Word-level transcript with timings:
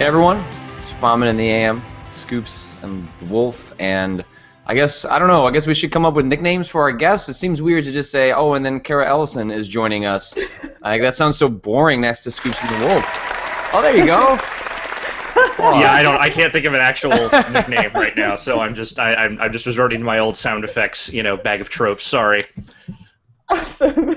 Hey 0.00 0.06
everyone, 0.06 0.42
Spahman 0.78 1.28
in 1.28 1.36
the 1.36 1.46
AM, 1.50 1.82
Scoops 2.10 2.72
and 2.80 3.06
the 3.18 3.26
Wolf, 3.26 3.74
and 3.78 4.24
I 4.64 4.74
guess 4.74 5.04
I 5.04 5.18
don't 5.18 5.28
know. 5.28 5.44
I 5.46 5.50
guess 5.50 5.66
we 5.66 5.74
should 5.74 5.92
come 5.92 6.06
up 6.06 6.14
with 6.14 6.24
nicknames 6.24 6.68
for 6.68 6.80
our 6.80 6.90
guests. 6.90 7.28
It 7.28 7.34
seems 7.34 7.60
weird 7.60 7.84
to 7.84 7.92
just 7.92 8.10
say, 8.10 8.32
"Oh, 8.32 8.54
and 8.54 8.64
then 8.64 8.80
Cara 8.80 9.06
Ellison 9.06 9.50
is 9.50 9.68
joining 9.68 10.06
us." 10.06 10.34
like 10.80 11.02
that 11.02 11.16
sounds 11.16 11.36
so 11.36 11.50
boring 11.50 12.00
next 12.00 12.20
to 12.20 12.30
Scoops 12.30 12.56
and 12.62 12.80
the 12.80 12.86
Wolf. 12.86 13.04
Oh, 13.74 13.82
there 13.82 13.94
you 13.94 14.06
go. 14.06 14.20
yeah, 15.58 15.92
I 15.92 16.00
don't. 16.02 16.18
I 16.18 16.30
can't 16.30 16.50
think 16.50 16.64
of 16.64 16.72
an 16.72 16.80
actual 16.80 17.10
nickname 17.50 17.92
right 17.92 18.16
now, 18.16 18.36
so 18.36 18.58
I'm 18.58 18.74
just 18.74 18.98
I, 18.98 19.14
I'm 19.14 19.38
I'm 19.38 19.52
just 19.52 19.66
resorting 19.66 19.98
to 19.98 20.04
my 20.06 20.18
old 20.18 20.34
sound 20.34 20.64
effects, 20.64 21.12
you 21.12 21.22
know, 21.22 21.36
bag 21.36 21.60
of 21.60 21.68
tropes. 21.68 22.06
Sorry. 22.06 22.46
Awesome. 23.50 24.14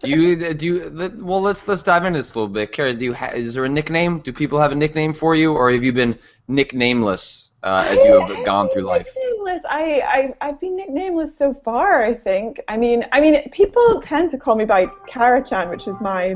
do 0.00 0.08
you 0.08 0.54
do 0.54 0.66
you? 0.66 1.12
Well, 1.20 1.42
let's 1.42 1.68
let's 1.68 1.82
dive 1.82 2.04
into 2.04 2.18
this 2.18 2.34
a 2.34 2.38
little 2.38 2.52
bit. 2.52 2.72
Cara, 2.72 2.94
do 2.94 3.04
you 3.04 3.14
ha- 3.14 3.32
is 3.34 3.54
there 3.54 3.64
a 3.64 3.68
nickname? 3.68 4.20
Do 4.20 4.32
people 4.32 4.60
have 4.60 4.72
a 4.72 4.74
nickname 4.74 5.12
for 5.12 5.34
you, 5.34 5.52
or 5.52 5.70
have 5.70 5.84
you 5.84 5.92
been 5.92 6.18
nicknameless 6.48 7.50
uh, 7.62 7.86
as 7.88 7.98
you 7.98 8.20
have 8.20 8.46
gone 8.46 8.68
through 8.70 8.82
life? 8.82 9.06
Nicknameless. 9.06 9.62
I, 9.68 10.00
I 10.40 10.48
I've 10.48 10.60
been 10.60 10.76
nicknameless 10.76 11.36
so 11.36 11.52
far. 11.52 12.04
I 12.04 12.14
think. 12.14 12.60
I 12.68 12.76
mean, 12.76 13.06
I 13.12 13.20
mean, 13.20 13.50
people 13.50 14.00
tend 14.00 14.30
to 14.30 14.38
call 14.38 14.56
me 14.56 14.64
by 14.64 14.86
Cara-chan, 15.06 15.68
which 15.68 15.86
is 15.86 16.00
my 16.00 16.34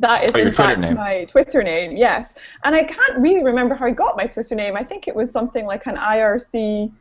that 0.00 0.24
is 0.24 0.34
oh, 0.34 0.38
in 0.38 0.54
fact 0.54 0.78
name. 0.80 0.94
my 0.94 1.24
Twitter 1.24 1.62
name, 1.62 1.96
yes. 1.96 2.34
And 2.62 2.74
I 2.74 2.84
can't 2.84 3.18
really 3.18 3.42
remember 3.42 3.74
how 3.74 3.86
I 3.86 3.90
got 3.90 4.16
my 4.16 4.26
Twitter 4.26 4.54
name. 4.54 4.76
I 4.76 4.84
think 4.84 5.08
it 5.08 5.14
was 5.14 5.30
something 5.30 5.66
like 5.66 5.86
an 5.86 5.96
IRC, 5.96 6.92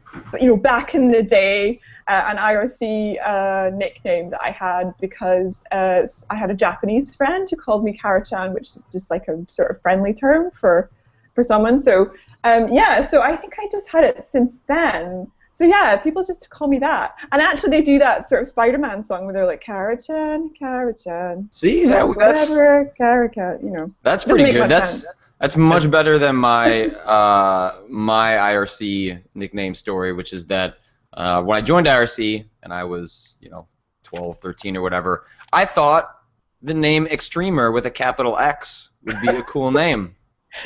you 0.42 0.48
know, 0.48 0.58
back 0.58 0.96
in 0.96 1.12
the 1.12 1.22
day, 1.22 1.80
uh, 2.08 2.24
an 2.28 2.38
IRC 2.38 3.18
uh, 3.26 3.70
nickname 3.76 4.30
that 4.30 4.42
I 4.42 4.52
had 4.52 4.94
because 5.00 5.66
uh, 5.72 6.08
I 6.30 6.36
had 6.36 6.50
a 6.50 6.54
Japanese 6.54 7.14
friend 7.16 7.48
who 7.50 7.56
called 7.58 7.84
me 7.84 7.98
Cara-chan, 7.98 8.54
which 8.54 8.70
is 8.70 8.80
just 8.92 9.12
like 9.12 9.28
a 9.28 9.44
sort 9.48 9.72
of 9.72 9.82
friendly 9.82 10.14
term 10.14 10.52
for 10.52 10.90
for 11.36 11.44
someone. 11.44 11.78
So 11.78 12.12
um, 12.44 12.70
yeah, 12.70 13.02
so 13.02 13.22
I 13.22 13.36
think 13.36 13.56
I 13.60 13.68
just 13.72 13.90
had 13.90 14.04
it 14.04 14.22
since 14.24 14.60
then. 14.68 15.30
So 15.52 15.66
yeah, 15.66 15.96
people 15.98 16.24
just 16.24 16.50
call 16.50 16.68
me 16.68 16.78
that. 16.80 17.16
And 17.32 17.42
actually, 17.42 17.72
they 17.72 17.82
do 17.82 18.00
that 18.00 18.28
sort 18.28 18.44
of 18.44 18.48
Spider-Man 18.48 19.02
song 19.02 19.26
where 19.26 19.34
they're 19.34 19.46
like 19.46 19.62
Cara-chan, 19.62 20.52
Cara-chan. 20.58 21.50
See, 21.52 21.86
that, 21.88 22.06
that's 22.18 22.50
whatever, 22.52 22.94
Cara-chan, 22.96 23.60
you 23.64 23.72
know. 23.72 23.92
That's 24.04 24.24
pretty 24.24 24.52
good. 24.52 24.70
That's 24.70 25.02
sense. 25.02 25.18
that's 25.40 25.58
much 25.58 25.90
better 25.90 26.20
than 26.20 26.36
my 26.36 26.86
uh, 27.06 27.82
my 27.90 28.34
IRC 28.34 29.20
nickname 29.34 29.74
story, 29.74 30.14
which 30.14 30.32
is 30.32 30.46
that 30.46 30.78
uh, 31.18 31.42
when 31.42 31.58
I 31.58 31.62
joined 31.62 31.88
IRC 31.88 32.46
and 32.62 32.72
I 32.72 32.84
was, 32.84 33.36
you 33.42 33.50
know, 33.50 33.68
12, 34.04 34.38
13 34.38 34.78
or 34.78 34.84
whatever, 34.84 35.26
I 35.52 35.66
thought 35.66 36.16
the 36.62 36.76
name 36.76 37.08
Extremer 37.08 37.72
with 37.72 37.88
a 37.88 37.92
capital 37.92 38.38
X 38.38 38.90
would 39.04 39.20
be 39.22 39.28
a 39.30 39.42
cool 39.44 39.72
name. 39.84 40.16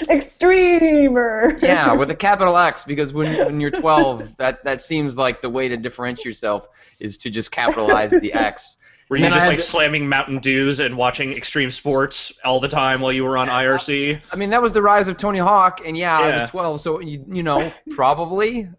Extremer. 0.09 1.57
yeah, 1.61 1.93
with 1.97 2.11
a 2.11 2.15
capital 2.15 2.57
X, 2.57 2.83
because 2.83 3.13
when 3.13 3.33
when 3.45 3.61
you're 3.61 3.71
12, 3.71 4.37
that 4.37 4.63
that 4.65 4.81
seems 4.81 5.17
like 5.17 5.41
the 5.41 5.49
way 5.49 5.69
to 5.69 5.77
differentiate 5.77 6.25
yourself 6.25 6.67
is 6.99 7.17
to 7.17 7.29
just 7.29 7.51
capitalize 7.51 8.11
the 8.11 8.33
X. 8.33 8.77
Were 9.09 9.17
you 9.17 9.27
just 9.27 9.47
like 9.47 9.57
to... 9.57 9.63
slamming 9.63 10.07
Mountain 10.07 10.39
Dews 10.39 10.79
and 10.79 10.95
watching 10.95 11.33
extreme 11.33 11.69
sports 11.69 12.31
all 12.45 12.61
the 12.61 12.69
time 12.69 13.01
while 13.01 13.11
you 13.11 13.25
were 13.25 13.37
on 13.37 13.49
IRC? 13.49 14.21
I 14.31 14.35
mean, 14.37 14.49
that 14.51 14.61
was 14.61 14.71
the 14.71 14.81
rise 14.81 15.09
of 15.09 15.17
Tony 15.17 15.39
Hawk, 15.39 15.81
and 15.85 15.97
yeah, 15.97 16.19
yeah. 16.19 16.25
I 16.25 16.41
was 16.41 16.49
12, 16.49 16.79
so 16.81 16.99
you 16.99 17.25
you 17.29 17.43
know 17.43 17.73
probably. 17.89 18.69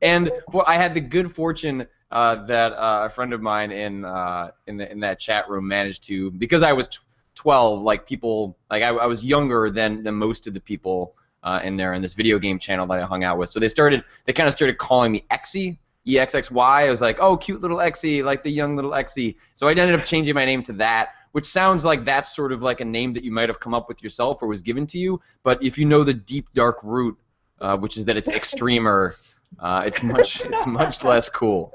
And 0.00 0.30
well, 0.52 0.64
I 0.66 0.74
had 0.74 0.94
the 0.94 1.00
good 1.00 1.34
fortune 1.34 1.86
uh, 2.10 2.44
that 2.44 2.72
uh, 2.72 3.06
a 3.06 3.10
friend 3.10 3.32
of 3.32 3.40
mine 3.40 3.70
in 3.72 4.04
uh, 4.04 4.50
in 4.66 4.76
the 4.76 4.90
in 4.90 5.00
that 5.00 5.18
chat 5.18 5.48
room 5.48 5.66
managed 5.68 6.04
to 6.04 6.30
because 6.30 6.62
I 6.62 6.72
was 6.72 7.00
12, 7.34 7.80
like 7.82 8.06
people, 8.06 8.56
like 8.70 8.82
I, 8.82 8.88
I 8.88 9.06
was 9.06 9.24
younger 9.24 9.70
than 9.70 10.02
than 10.02 10.14
most 10.14 10.46
of 10.46 10.54
the 10.54 10.60
people 10.60 11.14
uh, 11.42 11.60
in 11.64 11.76
there 11.76 11.94
in 11.94 12.02
this 12.02 12.14
video 12.14 12.38
game 12.38 12.58
channel 12.58 12.86
that 12.86 13.00
I 13.00 13.02
hung 13.02 13.24
out 13.24 13.38
with. 13.38 13.50
So 13.50 13.58
they 13.58 13.68
started, 13.68 14.04
they 14.26 14.32
kind 14.32 14.48
of 14.48 14.52
started 14.54 14.78
calling 14.78 15.12
me 15.12 15.24
Exy, 15.30 15.78
E 16.06 16.18
X 16.18 16.34
X 16.34 16.50
Y. 16.50 16.86
I 16.86 16.90
was 16.90 17.00
like, 17.00 17.18
oh, 17.20 17.36
cute 17.36 17.60
little 17.60 17.78
Exy, 17.78 18.22
like 18.22 18.42
the 18.42 18.50
young 18.50 18.76
little 18.76 18.92
Exy. 18.92 19.36
So 19.54 19.66
I 19.66 19.70
ended 19.70 19.94
up 19.94 20.04
changing 20.04 20.34
my 20.34 20.44
name 20.44 20.62
to 20.64 20.72
that, 20.74 21.10
which 21.32 21.46
sounds 21.46 21.84
like 21.84 22.04
that's 22.04 22.34
sort 22.34 22.52
of 22.52 22.62
like 22.62 22.80
a 22.80 22.84
name 22.84 23.12
that 23.14 23.24
you 23.24 23.32
might 23.32 23.48
have 23.48 23.60
come 23.60 23.74
up 23.74 23.88
with 23.88 24.02
yourself 24.02 24.42
or 24.42 24.48
was 24.48 24.60
given 24.60 24.86
to 24.88 24.98
you. 24.98 25.20
But 25.42 25.62
if 25.62 25.78
you 25.78 25.84
know 25.84 26.04
the 26.04 26.14
deep 26.14 26.52
dark 26.54 26.78
root, 26.82 27.16
uh, 27.60 27.76
which 27.76 27.96
is 27.96 28.04
that 28.04 28.16
it's 28.16 28.28
extremer, 28.40 29.16
uh, 29.58 29.82
it's 29.86 30.02
much 30.02 30.44
it's 30.44 30.66
much 30.66 31.04
less 31.04 31.28
cool. 31.28 31.72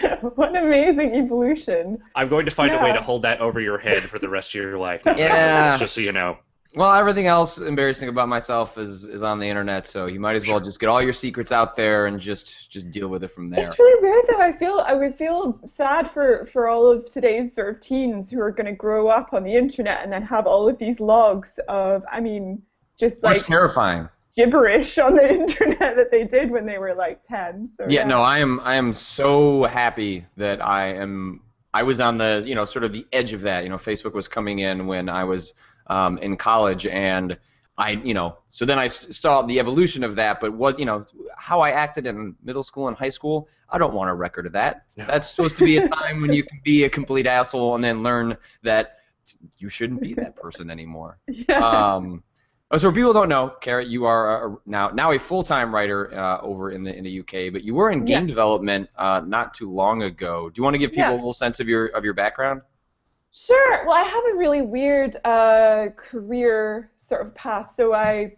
what 0.34 0.50
an 0.50 0.56
amazing 0.56 1.14
evolution. 1.14 1.98
I'm 2.14 2.28
going 2.28 2.46
to 2.46 2.54
find 2.54 2.72
yeah. 2.72 2.80
a 2.80 2.84
way 2.84 2.92
to 2.92 3.00
hold 3.00 3.22
that 3.22 3.40
over 3.40 3.60
your 3.60 3.78
head 3.78 4.08
for 4.08 4.18
the 4.18 4.28
rest 4.28 4.50
of 4.50 4.54
your 4.60 4.78
life. 4.78 5.02
yeah. 5.06 5.76
Just 5.76 5.94
so 5.94 6.00
you 6.00 6.12
know. 6.12 6.38
Well, 6.74 6.92
everything 6.92 7.26
else 7.26 7.56
embarrassing 7.56 8.10
about 8.10 8.28
myself 8.28 8.76
is, 8.76 9.04
is 9.06 9.22
on 9.22 9.38
the 9.38 9.46
internet, 9.46 9.86
so 9.86 10.04
you 10.06 10.20
might 10.20 10.36
as 10.36 10.46
well 10.46 10.60
just 10.60 10.78
get 10.78 10.90
all 10.90 11.00
your 11.00 11.14
secrets 11.14 11.50
out 11.50 11.74
there 11.74 12.04
and 12.04 12.20
just 12.20 12.70
just 12.70 12.90
deal 12.90 13.08
with 13.08 13.24
it 13.24 13.28
from 13.28 13.48
there. 13.48 13.64
It's 13.64 13.78
really 13.78 14.02
weird 14.02 14.26
though. 14.28 14.42
I 14.42 14.52
feel 14.52 14.84
I 14.86 14.92
would 14.92 15.16
feel 15.16 15.58
sad 15.64 16.10
for, 16.10 16.46
for 16.52 16.68
all 16.68 16.90
of 16.90 17.08
today's 17.08 17.54
sort 17.54 17.74
of 17.74 17.80
teens 17.80 18.30
who 18.30 18.40
are 18.40 18.50
going 18.50 18.66
to 18.66 18.74
grow 18.74 19.08
up 19.08 19.32
on 19.32 19.42
the 19.42 19.54
internet 19.54 20.02
and 20.02 20.12
then 20.12 20.22
have 20.22 20.46
all 20.46 20.68
of 20.68 20.76
these 20.76 21.00
logs 21.00 21.58
of, 21.68 22.04
I 22.12 22.20
mean, 22.20 22.60
just 22.98 23.22
like 23.22 23.36
That's 23.36 23.48
terrifying 23.48 24.10
gibberish 24.36 24.98
on 24.98 25.14
the 25.14 25.34
internet 25.40 25.96
that 25.96 26.10
they 26.10 26.24
did 26.24 26.50
when 26.50 26.66
they 26.66 26.78
were 26.78 26.94
like 26.94 27.22
10 27.26 27.70
so, 27.76 27.86
yeah, 27.88 28.00
yeah, 28.00 28.06
no 28.06 28.22
i 28.22 28.38
am 28.38 28.60
i 28.62 28.76
am 28.76 28.92
so 28.92 29.64
happy 29.64 30.24
that 30.36 30.64
i 30.64 30.88
am 30.88 31.40
i 31.74 31.82
was 31.82 31.98
on 31.98 32.18
the 32.18 32.44
you 32.46 32.54
know 32.54 32.64
sort 32.64 32.84
of 32.84 32.92
the 32.92 33.06
edge 33.12 33.32
of 33.32 33.40
that 33.40 33.64
you 33.64 33.70
know 33.70 33.76
facebook 33.76 34.12
was 34.12 34.28
coming 34.28 34.60
in 34.60 34.86
when 34.86 35.08
i 35.08 35.24
was 35.24 35.54
um, 35.88 36.18
in 36.18 36.36
college 36.36 36.86
and 36.86 37.38
i 37.78 37.92
you 37.92 38.12
know 38.12 38.36
so 38.48 38.64
then 38.64 38.78
i 38.78 38.86
saw 38.86 39.42
the 39.42 39.58
evolution 39.58 40.04
of 40.04 40.16
that 40.16 40.40
but 40.40 40.52
what 40.52 40.78
you 40.78 40.84
know 40.84 41.04
how 41.36 41.60
i 41.60 41.70
acted 41.70 42.06
in 42.06 42.34
middle 42.42 42.62
school 42.62 42.88
and 42.88 42.96
high 42.96 43.08
school 43.08 43.48
i 43.70 43.78
don't 43.78 43.94
want 43.94 44.10
a 44.10 44.14
record 44.14 44.46
of 44.46 44.52
that 44.52 44.84
no. 44.96 45.06
that's 45.06 45.30
supposed 45.30 45.56
to 45.56 45.64
be 45.64 45.78
a 45.78 45.88
time 45.88 46.20
when 46.20 46.32
you 46.32 46.42
can 46.42 46.60
be 46.64 46.84
a 46.84 46.90
complete 46.90 47.26
asshole 47.26 47.74
and 47.74 47.84
then 47.84 48.02
learn 48.02 48.36
that 48.62 48.98
you 49.58 49.68
shouldn't 49.68 50.00
be 50.00 50.12
that 50.12 50.36
person 50.36 50.70
anymore 50.70 51.18
yeah. 51.28 51.58
um, 51.58 52.22
Oh, 52.70 52.78
so 52.78 52.90
for 52.90 52.94
people 52.94 53.12
who 53.12 53.20
don't 53.20 53.28
know, 53.28 53.54
Cara, 53.60 53.84
you 53.84 54.06
are 54.06 54.54
uh, 54.54 54.56
now 54.66 54.88
now 54.88 55.12
a 55.12 55.18
full 55.18 55.44
time 55.44 55.72
writer 55.72 56.12
uh, 56.12 56.40
over 56.40 56.70
in 56.72 56.82
the 56.82 56.92
in 56.92 57.04
the 57.04 57.20
UK, 57.20 57.52
but 57.52 57.62
you 57.62 57.74
were 57.74 57.90
in 57.92 58.04
game 58.04 58.22
yeah. 58.22 58.26
development 58.26 58.90
uh, 58.96 59.22
not 59.24 59.54
too 59.54 59.70
long 59.70 60.02
ago. 60.02 60.50
Do 60.50 60.58
you 60.58 60.64
want 60.64 60.74
to 60.74 60.78
give 60.78 60.90
people 60.90 61.04
yeah. 61.04 61.12
a 61.12 61.14
little 61.14 61.32
sense 61.32 61.60
of 61.60 61.68
your 61.68 61.86
of 61.88 62.04
your 62.04 62.14
background? 62.14 62.62
Sure. 63.32 63.86
Well, 63.86 63.94
I 63.94 64.02
have 64.02 64.24
a 64.32 64.36
really 64.36 64.62
weird 64.62 65.16
uh, 65.24 65.90
career 65.96 66.90
sort 66.96 67.24
of 67.24 67.34
path. 67.36 67.70
So 67.70 67.92
I 67.92 68.34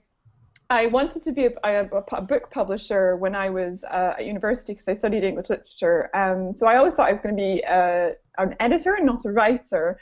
I 0.69 0.89
wanted 0.89 1.23
to 1.23 1.33
be 1.33 1.47
a, 1.47 1.53
a, 1.65 1.87
a 2.13 2.21
book 2.21 2.51
publisher 2.51 3.17
when 3.17 3.35
I 3.35 3.49
was 3.49 3.85
uh, 3.85 4.15
at 4.19 4.27
university 4.27 4.75
because 4.75 4.89
I 4.89 4.93
studied 4.93 5.25
English 5.25 5.49
literature. 5.49 6.11
Um, 6.15 6.53
so 6.55 6.67
I 6.67 6.77
always 6.77 6.95
thought 6.95 7.09
I 7.09 7.13
was 7.13 7.23
going 7.23 7.35
to 7.35 7.43
be 7.43 7.65
uh, 7.65 8.11
an 8.37 8.55
editor 8.61 8.95
and 8.95 9.07
not 9.07 9.25
a 9.25 9.33
writer. 9.33 9.99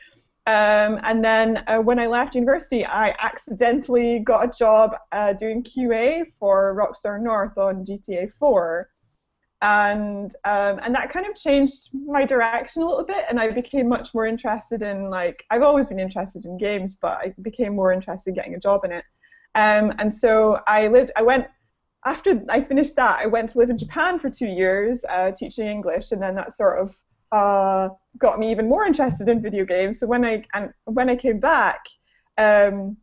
Um, 0.47 1.01
and 1.03 1.25
then 1.25 1.65
uh, 1.67 1.79
when 1.79 1.99
I 1.99 2.07
left 2.07 2.37
university, 2.37 2.87
I 2.87 3.17
accidentally 3.19 4.21
got 4.21 4.45
a 4.45 4.59
job 4.59 4.95
uh, 5.11 5.33
doing 5.33 5.65
QA 5.65 6.25
for 6.39 6.75
Rockstar 6.77 7.21
North 7.21 7.59
on 7.59 7.85
GTA 7.85 8.33
4. 8.33 8.89
And 9.63 10.33
um, 10.45 10.79
and 10.83 10.95
that 10.95 11.11
kind 11.11 11.27
of 11.27 11.35
changed 11.35 11.89
my 11.93 12.27
direction 12.27 12.83
a 12.83 12.87
little 12.87 13.05
bit, 13.05 13.25
and 13.29 13.41
I 13.41 13.51
became 13.51 13.89
much 13.89 14.13
more 14.13 14.27
interested 14.27 14.83
in 14.83 15.09
like 15.09 15.45
I've 15.51 15.63
always 15.63 15.89
been 15.89 15.99
interested 15.99 16.45
in 16.45 16.59
games, 16.59 16.97
but 17.01 17.19
I 17.19 17.35
became 17.41 17.75
more 17.75 17.91
interested 17.91 18.31
in 18.31 18.35
getting 18.35 18.55
a 18.55 18.61
job 18.61 18.85
in 18.85 18.93
it. 18.93 19.05
Um, 19.55 19.95
and 19.99 20.13
so 20.13 20.61
I 20.67 20.89
lived. 20.89 21.11
I 21.17 21.23
went 21.23 21.47
after 22.05 22.45
I 22.51 22.63
finished 22.63 22.97
that. 22.97 23.19
I 23.19 23.27
went 23.27 23.49
to 23.51 23.59
live 23.59 23.71
in 23.71 23.79
Japan 23.79 24.19
for 24.19 24.29
two 24.29 24.47
years, 24.47 25.05
uh, 25.09 25.31
teaching 25.31 25.67
English, 25.67 26.13
and 26.13 26.21
then 26.21 26.35
that 26.35 26.53
sort 26.53 26.79
of 26.79 26.95
uh, 27.33 27.89
got 28.19 28.39
me 28.39 28.51
even 28.51 28.69
more 28.69 28.85
interested 28.85 29.29
in 29.29 29.43
video 29.43 29.65
games. 29.65 30.01
So 30.01 30.07
when 30.07 30.25
I 30.25 30.45
and 30.55 30.73
when 30.85 31.09
I 31.11 31.17
came 31.17 31.41
back, 31.41 31.85
um, 32.39 32.97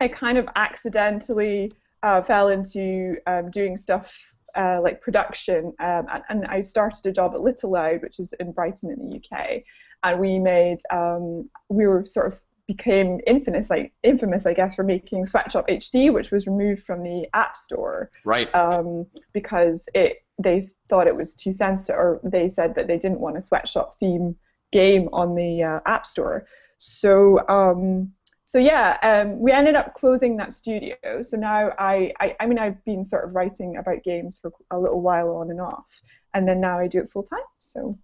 I 0.00 0.08
kind 0.08 0.38
of 0.38 0.48
accidentally 0.56 1.72
uh, 2.02 2.22
fell 2.22 2.48
into 2.48 3.16
um, 3.26 3.50
doing 3.50 3.76
stuff 3.76 4.16
uh, 4.56 4.80
like 4.82 5.00
production, 5.00 5.72
um, 5.78 6.06
and, 6.12 6.22
and, 6.28 6.46
I 6.46 6.62
started 6.62 7.06
a 7.06 7.12
job 7.12 7.34
at 7.34 7.40
Little 7.40 7.70
Loud, 7.70 8.02
which 8.02 8.18
is 8.18 8.32
in 8.40 8.50
Brighton 8.50 8.90
in 8.90 9.08
the 9.08 9.16
UK, 9.16 9.62
and 10.02 10.18
we 10.18 10.40
made 10.40 10.78
um, 10.90 11.48
we 11.68 11.86
were 11.86 12.04
sort 12.04 12.32
of 12.32 12.40
became 12.66 13.20
infamous, 13.26 13.68
like 13.68 13.92
infamous, 14.04 14.46
I 14.46 14.54
guess, 14.54 14.76
for 14.76 14.84
making 14.84 15.26
Sweatshop 15.26 15.66
HD, 15.68 16.12
which 16.12 16.30
was 16.30 16.46
removed 16.46 16.84
from 16.84 17.02
the 17.02 17.26
App 17.34 17.56
Store, 17.56 18.10
right? 18.24 18.52
Um, 18.54 19.06
because 19.32 19.88
it 19.94 20.18
they 20.42 20.68
thought 20.88 21.06
it 21.06 21.16
was 21.16 21.34
too 21.34 21.52
sensitive, 21.52 21.96
or 21.96 22.20
they 22.24 22.48
said 22.50 22.74
that 22.74 22.86
they 22.86 22.98
didn't 22.98 23.20
want 23.20 23.36
a 23.36 23.40
sweatshop 23.40 23.98
theme 23.98 24.34
game 24.72 25.08
on 25.12 25.34
the 25.34 25.62
uh, 25.62 25.80
App 25.86 26.06
Store. 26.06 26.46
So, 26.78 27.46
um, 27.48 28.12
so 28.46 28.58
yeah, 28.58 28.96
um, 29.02 29.38
we 29.38 29.52
ended 29.52 29.76
up 29.76 29.94
closing 29.94 30.36
that 30.38 30.52
studio. 30.52 30.96
So 31.20 31.36
now 31.36 31.70
I, 31.78 32.12
I, 32.20 32.36
I 32.40 32.46
mean, 32.46 32.58
I've 32.58 32.84
been 32.84 33.04
sort 33.04 33.24
of 33.24 33.34
writing 33.34 33.76
about 33.76 34.02
games 34.02 34.38
for 34.38 34.52
a 34.70 34.78
little 34.78 35.00
while 35.00 35.30
on 35.36 35.50
and 35.50 35.60
off, 35.60 35.86
and 36.34 36.48
then 36.48 36.60
now 36.60 36.78
I 36.78 36.88
do 36.88 37.00
it 37.00 37.10
full 37.10 37.22
time. 37.22 37.38
So, 37.58 37.98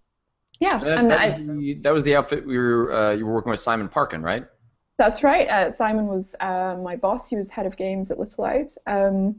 yeah. 0.59 0.77
That, 0.77 1.07
that, 1.07 1.37
was 1.39 1.49
the, 1.49 1.73
that 1.81 1.93
was 1.93 2.03
the 2.03 2.15
outfit 2.15 2.45
we 2.45 2.57
were 2.57 2.93
uh, 2.93 3.11
you 3.11 3.25
were 3.25 3.33
working 3.33 3.51
with 3.51 3.59
Simon 3.59 3.89
Parkin, 3.89 4.21
right? 4.21 4.45
That's 4.97 5.21
right. 5.21 5.47
Uh, 5.47 5.69
Simon 5.69 6.07
was 6.07 6.35
uh, 6.39 6.75
my 6.81 6.95
boss. 6.95 7.29
He 7.29 7.35
was 7.35 7.49
head 7.49 7.67
of 7.67 7.77
games 7.77 8.09
at 8.09 8.17
Little 8.17 8.43
Loud. 8.43 8.67
Um, 8.87 9.35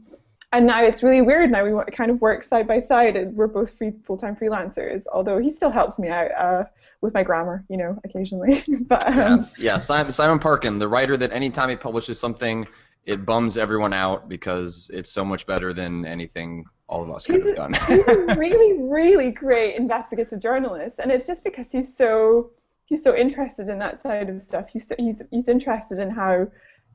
and 0.51 0.65
now 0.65 0.83
it's 0.83 1.03
really 1.03 1.21
weird. 1.21 1.51
Now 1.51 1.63
we 1.65 1.91
kind 1.91 2.09
of 2.09 2.21
work 2.21 2.43
side 2.43 2.67
by 2.67 2.79
side. 2.79 3.15
and 3.15 3.35
We're 3.35 3.47
both 3.47 3.77
free 3.77 3.93
full-time 4.05 4.35
freelancers. 4.35 5.05
Although 5.11 5.37
he 5.37 5.49
still 5.49 5.69
helps 5.69 5.99
me 5.99 6.09
out 6.09 6.31
uh, 6.31 6.63
with 7.01 7.13
my 7.13 7.23
grammar, 7.23 7.63
you 7.69 7.77
know, 7.77 7.99
occasionally. 8.03 8.63
but 8.81 9.05
um, 9.07 9.15
yeah, 9.15 9.45
yeah. 9.57 9.77
Simon, 9.77 10.11
Simon 10.11 10.39
Parkin, 10.39 10.79
the 10.79 10.87
writer 10.87 11.17
that 11.17 11.31
anytime 11.31 11.69
he 11.69 11.75
publishes 11.75 12.19
something, 12.19 12.67
it 13.05 13.25
bums 13.25 13.57
everyone 13.57 13.93
out 13.93 14.27
because 14.27 14.89
it's 14.93 15.11
so 15.11 15.23
much 15.23 15.45
better 15.45 15.73
than 15.73 16.05
anything 16.05 16.65
all 16.87 17.03
of 17.03 17.11
us 17.11 17.27
could 17.27 17.45
have 17.45 17.55
done. 17.55 17.73
he's 17.87 18.07
a 18.07 18.35
really, 18.37 18.81
really 18.81 19.31
great 19.31 19.75
investigative 19.75 20.39
journalist, 20.39 20.99
and 20.99 21.11
it's 21.11 21.27
just 21.27 21.43
because 21.43 21.71
he's 21.71 21.95
so 21.95 22.49
he's 22.85 23.03
so 23.03 23.15
interested 23.15 23.69
in 23.69 23.77
that 23.77 24.01
side 24.01 24.29
of 24.29 24.41
stuff. 24.41 24.67
He's 24.69 24.91
he's 24.97 25.21
he's 25.29 25.47
interested 25.47 25.99
in 25.99 26.09
how 26.09 26.47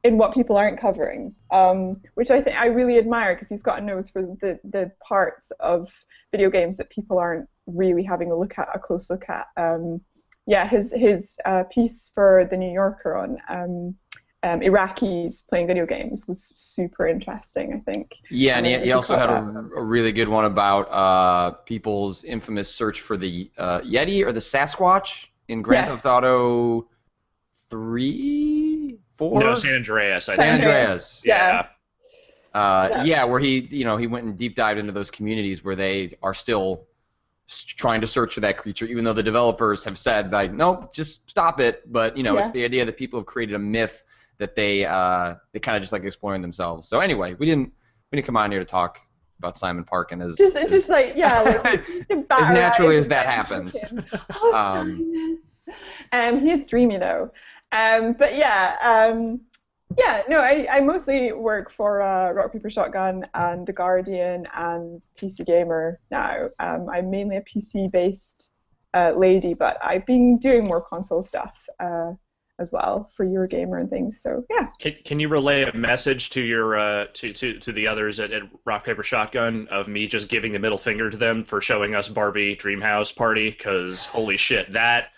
in 0.04 0.18
what 0.18 0.34
people 0.34 0.56
aren't 0.56 0.78
covering, 0.78 1.34
um, 1.50 2.00
which 2.14 2.30
I 2.30 2.40
think 2.42 2.56
I 2.56 2.66
really 2.66 2.98
admire 2.98 3.34
because 3.34 3.48
he's 3.48 3.62
got 3.62 3.78
a 3.78 3.82
nose 3.82 4.10
for 4.10 4.22
the 4.22 4.60
the 4.64 4.92
parts 5.02 5.50
of 5.60 5.90
video 6.30 6.50
games 6.50 6.76
that 6.76 6.90
people 6.90 7.18
aren't 7.18 7.48
really 7.66 8.04
having 8.04 8.30
a 8.30 8.36
look 8.36 8.58
at 8.58 8.68
a 8.74 8.78
close 8.78 9.10
look 9.10 9.24
at. 9.28 9.46
Um, 9.56 10.00
yeah, 10.46 10.68
his 10.68 10.92
his 10.92 11.38
uh, 11.46 11.64
piece 11.70 12.10
for 12.14 12.46
the 12.50 12.56
New 12.56 12.70
Yorker 12.70 13.16
on 13.16 13.38
um, 13.48 13.94
um, 14.42 14.60
Iraqis 14.60 15.48
playing 15.48 15.66
video 15.66 15.86
games 15.86 16.28
was 16.28 16.52
super 16.54 17.08
interesting. 17.08 17.72
I 17.72 17.90
think. 17.90 18.14
Yeah, 18.30 18.58
and 18.58 18.66
he, 18.66 18.78
he 18.78 18.92
also 18.92 19.16
had 19.16 19.30
a, 19.30 19.36
a, 19.76 19.82
really 19.82 20.12
good 20.12 20.28
one 20.28 20.44
about 20.44 20.86
uh, 20.90 21.52
people's 21.64 22.24
infamous 22.24 22.68
search 22.68 23.00
for 23.00 23.16
the 23.16 23.50
uh, 23.56 23.80
Yeti 23.80 24.22
or 24.22 24.32
the 24.32 24.40
Sasquatch 24.40 25.28
in 25.48 25.62
Grand 25.62 25.86
yes. 25.86 25.94
Theft 25.94 26.06
Auto 26.06 26.88
three, 27.70 28.74
four. 29.16 29.40
No, 29.40 29.55
San 29.55 29.75
Andreas. 29.75 30.28
I 30.28 30.37
San 30.37 30.55
Andreas. 30.55 31.22
Yeah. 31.25 31.66
Uh, 32.52 32.88
yeah. 32.90 33.05
yeah, 33.05 33.25
where 33.25 33.40
he, 33.40 33.66
you 33.70 33.84
know, 33.84 33.96
he 33.96 34.06
went 34.06 34.26
and 34.26 34.38
deep 34.38 34.55
dived 34.55 34.78
into 34.78 34.93
those 34.93 35.11
communities 35.11 35.64
where 35.64 35.75
they 35.75 36.16
are 36.22 36.34
still 36.34 36.87
trying 37.49 38.00
to 38.00 38.06
search 38.06 38.34
for 38.34 38.40
that 38.40 38.56
creature, 38.56 38.87
even 38.87 39.05
though 39.05 39.12
the 39.12 39.22
developers 39.22 39.84
have 39.84 39.99
said 39.99 40.31
like, 40.31 40.52
nope, 40.52 40.94
just 40.94 41.28
stop 41.28 41.61
it. 41.61 41.90
But 41.90 42.16
you 42.16 42.22
know, 42.22 42.34
yeah. 42.34 42.40
it's 42.40 42.50
the 42.50 42.64
idea 42.64 42.84
that 42.84 42.96
people 42.96 43.19
have 43.19 43.26
created 43.26 43.55
a 43.55 43.58
myth 43.58 44.05
that 44.38 44.55
they 44.55 44.84
uh, 44.84 45.34
they 45.52 45.61
kind 45.61 45.76
of 45.76 45.82
just 45.82 45.93
like 45.93 46.05
exploring 46.05 46.43
themselves. 46.43 46.88
So 46.88 47.00
anyway, 47.00 47.34
we 47.34 47.46
didn't 47.46 47.72
we 48.11 48.16
didn't 48.16 48.26
come 48.26 48.37
on 48.37 48.50
here 48.50 48.61
to 48.61 48.66
talk 48.66 49.00
about 49.38 49.58
Simon 49.58 49.84
Parkin 49.84 50.20
as 50.22 50.37
just 50.37 50.56
as, 50.56 50.70
just 50.70 50.88
like 50.88 51.14
yeah, 51.16 51.43
like, 51.43 51.88
as 52.31 52.49
naturally 52.49 52.96
as 52.96 53.08
that 53.08 53.26
happens. 53.26 53.76
Oh, 54.31 54.52
um, 54.55 55.40
um, 56.12 56.40
he 56.40 56.50
is 56.50 56.66
dreamy 56.66 56.99
though. 56.99 57.31
Um, 57.75 58.12
but 58.12 58.37
yeah, 58.37 58.76
um, 58.82 59.41
yeah, 59.99 60.23
no, 60.29 60.38
I, 60.38 60.67
I 60.71 60.81
mostly 60.81 61.32
work 61.32 61.71
for 61.71 62.03
uh, 62.03 62.31
Rock 62.32 62.53
Paper 62.53 62.71
Shotgun 62.71 63.25
and 63.35 63.67
The 63.67 63.73
Guardian 63.73 64.47
and 64.55 65.03
PC 65.19 65.44
Gamer 65.44 66.00
now. 66.11 66.50
Um, 66.61 66.88
I'm 66.88 67.11
mainly 67.11 67.37
a 67.37 67.43
PC 67.43 67.91
based 67.91 68.53
uh, 68.94 69.12
lady, 69.17 69.55
but 69.55 69.76
I've 69.82 70.06
been 70.06 70.38
doing 70.38 70.65
more 70.65 70.81
console 70.81 71.23
stuff. 71.23 71.55
Uh, 71.81 72.12
as 72.61 72.71
well 72.71 73.11
for 73.17 73.26
Eurogamer 73.26 73.81
and 73.81 73.91
things. 73.91 74.21
So 74.23 74.44
yeah. 74.49 74.69
Can, 74.79 74.94
can 75.05 75.19
you 75.19 75.29
relay 75.29 75.65
a 75.65 75.76
message 75.76 76.31
to 76.31 76.41
your 76.41 76.79
uh, 76.79 77.06
to, 77.15 77.32
to 77.32 77.59
to 77.59 77.73
the 77.73 77.88
others 77.88 78.21
at, 78.21 78.31
at, 78.31 78.43
Rock 78.65 78.85
Paper 78.85 79.03
Shotgun 79.03 79.67
of 79.73 79.88
me 79.88 80.06
just 80.06 80.29
giving 80.29 80.53
the 80.53 80.61
middle 80.61 80.79
finger 80.79 81.11
to 81.11 81.17
them 81.17 81.43
for 81.43 81.61
showing 81.61 81.97
us 81.97 82.09
Barbie 82.09 82.55
Dreamhouse 82.55 83.15
Party? 83.15 83.50
Because 83.50 84.05
holy 84.05 84.37
shit, 84.37 84.73
that 84.73 85.11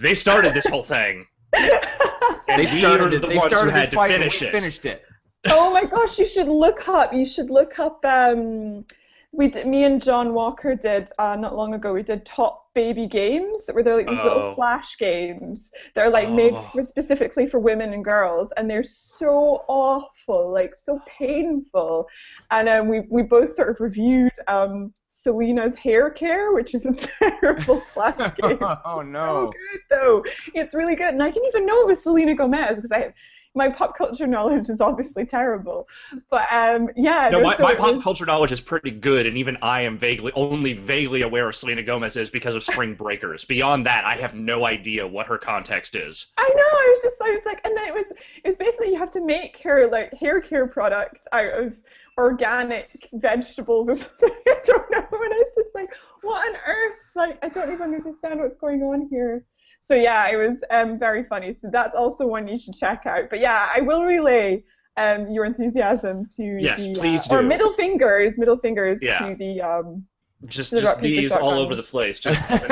they 0.00 0.14
started 0.14 0.54
this 0.54 0.66
whole 0.66 0.82
thing. 0.82 1.26
they 1.52 2.66
started. 2.66 3.20
The 3.20 3.26
they 3.26 3.38
started 3.38 3.74
this 3.74 3.88
fight 3.90 4.10
finish 4.10 4.40
and 4.40 4.52
we 4.52 4.58
it. 4.58 4.60
finished 4.60 4.84
it. 4.84 5.02
Oh 5.46 5.72
my 5.72 5.84
gosh, 5.84 6.18
you 6.18 6.26
should 6.26 6.48
look 6.48 6.88
up. 6.88 7.12
You 7.12 7.26
should 7.26 7.50
look 7.50 7.78
up. 7.78 8.04
Um, 8.04 8.84
we 9.32 9.48
did, 9.48 9.66
me 9.66 9.84
and 9.84 10.00
John 10.00 10.34
Walker 10.34 10.74
did 10.74 11.08
uh, 11.18 11.36
not 11.36 11.56
long 11.56 11.72
ago. 11.74 11.94
We 11.94 12.02
did 12.02 12.24
top 12.26 12.68
baby 12.74 13.06
games 13.06 13.64
that 13.66 13.74
were 13.74 13.82
like 13.82 14.06
these 14.06 14.20
oh. 14.20 14.24
little 14.24 14.54
flash 14.54 14.96
games 14.98 15.72
that 15.94 16.02
are 16.06 16.10
like 16.10 16.28
oh. 16.28 16.34
made 16.34 16.54
for, 16.72 16.82
specifically 16.82 17.46
for 17.46 17.58
women 17.58 17.94
and 17.94 18.04
girls, 18.04 18.52
and 18.56 18.68
they're 18.68 18.84
so 18.84 19.64
awful, 19.68 20.52
like 20.52 20.74
so 20.74 21.00
painful. 21.06 22.06
And 22.50 22.68
um, 22.68 22.88
we 22.88 23.00
we 23.08 23.22
both 23.22 23.54
sort 23.54 23.70
of 23.70 23.80
reviewed 23.80 24.32
um, 24.48 24.92
Selena's 25.22 25.76
hair 25.76 26.10
care, 26.10 26.52
which 26.52 26.74
is 26.74 26.84
a 26.84 26.92
terrible 27.40 27.80
flash 27.94 28.34
game. 28.36 28.58
oh 28.84 29.02
no! 29.02 29.46
So 29.46 29.52
good 29.52 29.80
though. 29.88 30.24
It's 30.54 30.74
really 30.74 30.96
good, 30.96 31.14
and 31.14 31.22
I 31.22 31.30
didn't 31.30 31.48
even 31.48 31.64
know 31.64 31.80
it 31.82 31.86
was 31.86 32.02
Selena 32.02 32.34
Gomez 32.34 32.76
because 32.76 32.90
I 32.90 33.12
my 33.54 33.68
pop 33.68 33.96
culture 33.96 34.26
knowledge 34.26 34.68
is 34.68 34.80
obviously 34.80 35.24
terrible. 35.24 35.86
But 36.28 36.50
um, 36.50 36.88
yeah. 36.96 37.28
No, 37.30 37.42
my, 37.42 37.56
so 37.56 37.62
my 37.62 37.74
pop 37.74 37.94
was... 37.94 38.02
culture 38.02 38.26
knowledge 38.26 38.50
is 38.50 38.60
pretty 38.60 38.90
good, 38.90 39.26
and 39.26 39.36
even 39.36 39.56
I 39.62 39.82
am 39.82 39.96
vaguely, 39.96 40.32
only 40.34 40.72
vaguely 40.72 41.22
aware 41.22 41.48
of 41.48 41.54
Selena 41.54 41.82
Gomez 41.82 42.16
is 42.16 42.30
because 42.30 42.56
of 42.56 42.64
Spring 42.64 42.94
Breakers. 42.94 43.44
Beyond 43.44 43.86
that, 43.86 44.04
I 44.04 44.16
have 44.16 44.34
no 44.34 44.64
idea 44.64 45.06
what 45.06 45.26
her 45.26 45.38
context 45.38 45.94
is. 45.94 46.32
I 46.36 46.48
know. 46.48 46.78
I 46.78 46.94
was 46.96 47.02
just, 47.02 47.22
I 47.22 47.30
was 47.30 47.42
like, 47.44 47.60
and 47.64 47.76
then 47.76 47.86
it 47.86 47.94
was, 47.94 48.06
it 48.10 48.46
was 48.48 48.56
basically 48.56 48.88
you 48.88 48.98
have 48.98 49.10
to 49.12 49.24
make 49.24 49.56
hair 49.58 49.88
like 49.88 50.14
hair 50.14 50.40
care 50.40 50.66
product 50.66 51.28
out 51.32 51.52
of 51.52 51.78
organic 52.18 53.08
vegetables 53.14 53.88
or 53.88 53.94
something. 53.96 54.30
I 54.46 54.56
don't 54.64 54.90
know. 54.90 54.98
And 54.98 55.34
I 55.34 55.38
was 55.38 55.50
just 55.54 55.74
like, 55.74 55.88
what 56.22 56.48
on 56.48 56.56
earth? 56.66 56.98
Like, 57.14 57.38
I 57.42 57.48
don't 57.48 57.72
even 57.72 57.94
understand 57.94 58.40
what's 58.40 58.56
going 58.58 58.82
on 58.82 59.08
here 59.10 59.44
so 59.82 59.94
yeah, 59.94 60.28
it 60.28 60.36
was 60.36 60.62
um, 60.70 60.98
very 60.98 61.24
funny. 61.24 61.52
So 61.52 61.68
that's 61.70 61.94
also 61.94 62.24
one 62.24 62.46
you 62.46 62.56
should 62.56 62.74
check 62.74 63.04
out. 63.04 63.28
But 63.28 63.40
yeah, 63.40 63.68
I 63.74 63.80
will 63.80 64.04
relay 64.04 64.62
um, 64.96 65.28
your 65.30 65.44
enthusiasm 65.44 66.24
to 66.36 66.58
yes, 66.60 66.86
the, 66.86 66.94
please 66.94 67.30
uh, 67.30 67.36
or 67.36 67.42
middle 67.42 67.72
fingers, 67.72 68.38
middle 68.38 68.56
fingers 68.56 69.02
yeah. 69.02 69.18
to 69.18 69.34
the 69.34 69.60
um, 69.60 70.04
just, 70.46 70.72
just 70.72 71.00
these 71.00 71.32
all 71.32 71.58
over 71.58 71.74
the 71.74 71.82
place. 71.82 72.18
Just 72.18 72.42
yeah. 72.50 72.66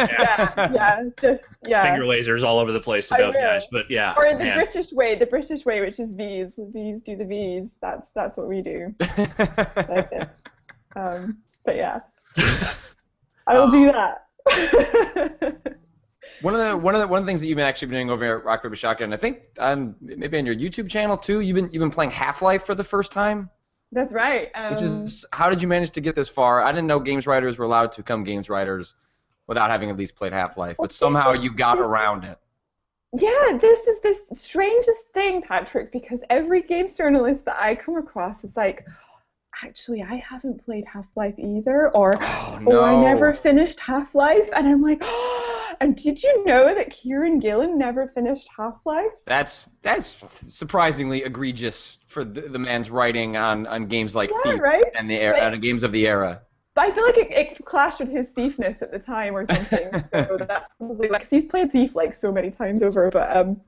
yeah, 0.56 0.72
yeah, 0.72 1.02
just 1.20 1.44
yeah. 1.64 1.82
Finger 1.82 2.04
lasers 2.04 2.42
all 2.42 2.58
over 2.58 2.72
the 2.72 2.80
place 2.80 3.06
to 3.06 3.16
those 3.16 3.34
guys, 3.34 3.66
but 3.70 3.90
yeah. 3.90 4.14
Or 4.16 4.32
the 4.32 4.44
man. 4.44 4.56
British 4.56 4.92
way, 4.92 5.16
the 5.16 5.26
British 5.26 5.64
way, 5.64 5.80
which 5.80 6.00
is 6.00 6.14
V's. 6.14 6.52
V's 6.56 7.02
do 7.02 7.16
the 7.16 7.24
V's. 7.24 7.74
That's 7.80 8.06
that's 8.14 8.36
what 8.36 8.48
we 8.48 8.62
do. 8.62 8.94
um, 10.96 11.38
but 11.64 11.76
yeah, 11.76 12.00
I 13.46 13.54
will 13.54 13.62
um, 13.62 13.72
do 13.72 13.92
that. 13.92 14.26
One 16.42 16.54
of 16.54 16.60
the 16.60 16.76
one 16.76 16.94
of 16.94 17.00
the 17.00 17.06
one 17.06 17.18
of 17.18 17.26
the 17.26 17.30
things 17.30 17.40
that 17.40 17.48
you've 17.48 17.56
been 17.56 17.66
actually 17.66 17.88
been 17.88 17.96
doing 17.96 18.10
over 18.10 18.38
at 18.38 18.44
Rock 18.44 18.62
Paper 18.62 18.74
Shotgun, 18.76 19.12
I 19.12 19.16
think 19.18 19.40
um, 19.58 19.94
maybe 20.00 20.38
on 20.38 20.46
your 20.46 20.54
YouTube 20.54 20.88
channel 20.88 21.18
too. 21.18 21.40
You've 21.40 21.54
been 21.54 21.70
you've 21.70 21.80
been 21.80 21.90
playing 21.90 22.12
Half 22.12 22.40
Life 22.40 22.64
for 22.64 22.74
the 22.74 22.84
first 22.84 23.12
time. 23.12 23.50
That's 23.92 24.12
right. 24.12 24.50
Um, 24.54 24.72
Which 24.72 24.82
is 24.82 25.26
how 25.32 25.50
did 25.50 25.60
you 25.60 25.68
manage 25.68 25.90
to 25.90 26.00
get 26.00 26.14
this 26.14 26.28
far? 26.28 26.62
I 26.62 26.70
didn't 26.72 26.86
know 26.86 27.00
games 27.00 27.26
writers 27.26 27.58
were 27.58 27.64
allowed 27.64 27.92
to 27.92 28.00
become 28.00 28.22
games 28.22 28.48
writers 28.48 28.94
without 29.46 29.70
having 29.70 29.90
at 29.90 29.96
least 29.96 30.14
played 30.14 30.32
Half 30.32 30.56
Life, 30.56 30.76
but 30.78 30.92
somehow 30.92 31.32
you 31.32 31.52
got 31.52 31.78
around 31.78 32.24
it. 32.24 32.38
Yeah, 33.12 33.58
this 33.60 33.88
is 33.88 34.00
the 34.00 34.16
strangest 34.34 35.08
thing, 35.12 35.42
Patrick, 35.42 35.90
because 35.90 36.22
every 36.30 36.62
games 36.62 36.96
journalist 36.96 37.44
that 37.46 37.60
I 37.60 37.74
come 37.74 37.96
across 37.96 38.44
is 38.44 38.54
like, 38.56 38.86
actually, 39.62 40.02
I 40.02 40.16
haven't 40.16 40.64
played 40.64 40.84
Half 40.84 41.06
Life 41.16 41.34
either, 41.38 41.90
or 41.94 42.12
oh, 42.16 42.58
no. 42.62 42.80
oh, 42.80 42.84
I 42.84 43.02
never 43.02 43.32
finished 43.32 43.80
Half 43.80 44.14
Life, 44.14 44.48
and 44.54 44.66
I'm 44.66 44.82
like, 44.82 44.98
oh, 45.02 45.74
and 45.80 45.96
did 45.96 46.22
you 46.22 46.44
know 46.44 46.74
that 46.74 46.90
Kieran 46.90 47.38
Gillen 47.38 47.78
never 47.78 48.08
finished 48.08 48.48
Half 48.56 48.80
Life? 48.84 49.12
That's 49.26 49.68
that's 49.82 50.16
surprisingly 50.46 51.22
egregious 51.24 51.98
for 52.06 52.24
the, 52.24 52.42
the 52.42 52.58
man's 52.58 52.90
writing 52.90 53.36
on, 53.36 53.66
on 53.66 53.86
games 53.86 54.14
like 54.14 54.30
yeah, 54.30 54.52
Thief 54.52 54.60
right? 54.60 54.84
and 54.94 55.08
the 55.08 55.20
era, 55.20 55.50
like, 55.50 55.60
games 55.60 55.82
of 55.82 55.92
the 55.92 56.06
era. 56.06 56.42
But 56.74 56.84
I 56.84 56.92
feel 56.92 57.04
like 57.04 57.18
it, 57.18 57.32
it 57.32 57.64
clashed 57.64 58.00
with 58.00 58.10
his 58.10 58.30
thiefness 58.30 58.80
at 58.80 58.92
the 58.92 58.98
time 58.98 59.34
or 59.34 59.44
something. 59.44 59.90
so 60.12 60.38
that's 60.48 60.70
probably 60.78 61.08
like 61.08 61.28
he's 61.28 61.44
played 61.44 61.72
Thief 61.72 61.94
like 61.94 62.14
so 62.14 62.30
many 62.30 62.50
times 62.50 62.82
over, 62.82 63.10
but 63.10 63.36
um, 63.36 63.60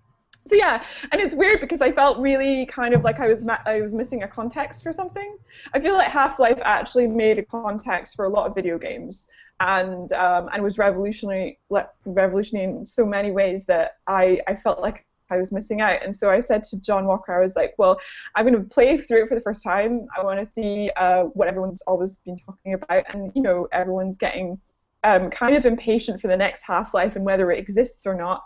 so 0.46 0.56
yeah, 0.56 0.84
and 1.12 1.20
it's 1.20 1.34
weird 1.34 1.60
because 1.60 1.80
I 1.80 1.92
felt 1.92 2.18
really 2.18 2.66
kind 2.66 2.94
of 2.94 3.02
like 3.04 3.20
I 3.20 3.28
was 3.28 3.44
I 3.66 3.80
was 3.80 3.94
missing 3.94 4.22
a 4.22 4.28
context 4.28 4.82
for 4.82 4.92
something. 4.92 5.36
I 5.72 5.80
feel 5.80 5.94
like 5.94 6.10
Half 6.10 6.38
Life 6.38 6.58
actually 6.62 7.06
made 7.06 7.38
a 7.38 7.44
context 7.44 8.16
for 8.16 8.24
a 8.24 8.28
lot 8.28 8.48
of 8.48 8.54
video 8.54 8.78
games, 8.78 9.28
and 9.60 10.12
um, 10.12 10.48
and 10.52 10.62
was 10.62 10.78
revolutionary 10.78 11.58
revolutionary 12.04 12.64
in 12.64 12.86
so 12.86 13.06
many 13.06 13.30
ways 13.30 13.64
that 13.66 13.98
I 14.06 14.40
I 14.48 14.56
felt 14.56 14.80
like 14.80 15.06
I 15.30 15.38
was 15.38 15.52
missing 15.52 15.80
out. 15.80 16.04
And 16.04 16.14
so 16.14 16.28
I 16.30 16.40
said 16.40 16.62
to 16.64 16.80
John 16.80 17.06
Walker, 17.06 17.32
I 17.32 17.42
was 17.42 17.56
like, 17.56 17.74
well, 17.78 17.98
I'm 18.34 18.46
going 18.46 18.62
to 18.62 18.68
play 18.68 18.98
through 18.98 19.22
it 19.22 19.28
for 19.28 19.34
the 19.34 19.40
first 19.40 19.62
time. 19.62 20.06
I 20.16 20.22
want 20.22 20.38
to 20.38 20.44
see 20.44 20.90
uh, 20.96 21.22
what 21.32 21.48
everyone's 21.48 21.80
always 21.86 22.16
been 22.16 22.36
talking 22.36 22.74
about, 22.74 23.04
and 23.14 23.32
you 23.34 23.42
know, 23.42 23.68
everyone's 23.72 24.18
getting 24.18 24.60
um, 25.04 25.30
kind 25.30 25.56
of 25.56 25.64
impatient 25.64 26.20
for 26.20 26.28
the 26.28 26.36
next 26.36 26.62
Half 26.62 26.94
Life 26.94 27.16
and 27.16 27.24
whether 27.24 27.50
it 27.50 27.58
exists 27.58 28.06
or 28.06 28.14
not. 28.14 28.42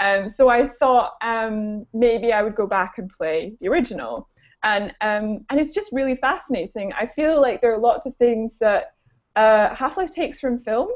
Um, 0.00 0.28
so 0.28 0.48
I 0.48 0.68
thought 0.68 1.12
um, 1.22 1.86
maybe 1.92 2.32
I 2.32 2.42
would 2.42 2.54
go 2.54 2.66
back 2.66 2.98
and 2.98 3.08
play 3.08 3.54
the 3.60 3.68
original. 3.68 4.28
And, 4.62 4.94
um, 5.00 5.44
and 5.48 5.60
it's 5.60 5.72
just 5.72 5.90
really 5.92 6.16
fascinating. 6.16 6.92
I 6.92 7.06
feel 7.06 7.40
like 7.40 7.60
there 7.60 7.72
are 7.72 7.78
lots 7.78 8.06
of 8.06 8.16
things 8.16 8.58
that 8.58 8.94
uh, 9.36 9.74
Half 9.74 9.96
Life 9.96 10.10
takes 10.10 10.40
from 10.40 10.58
film 10.58 10.88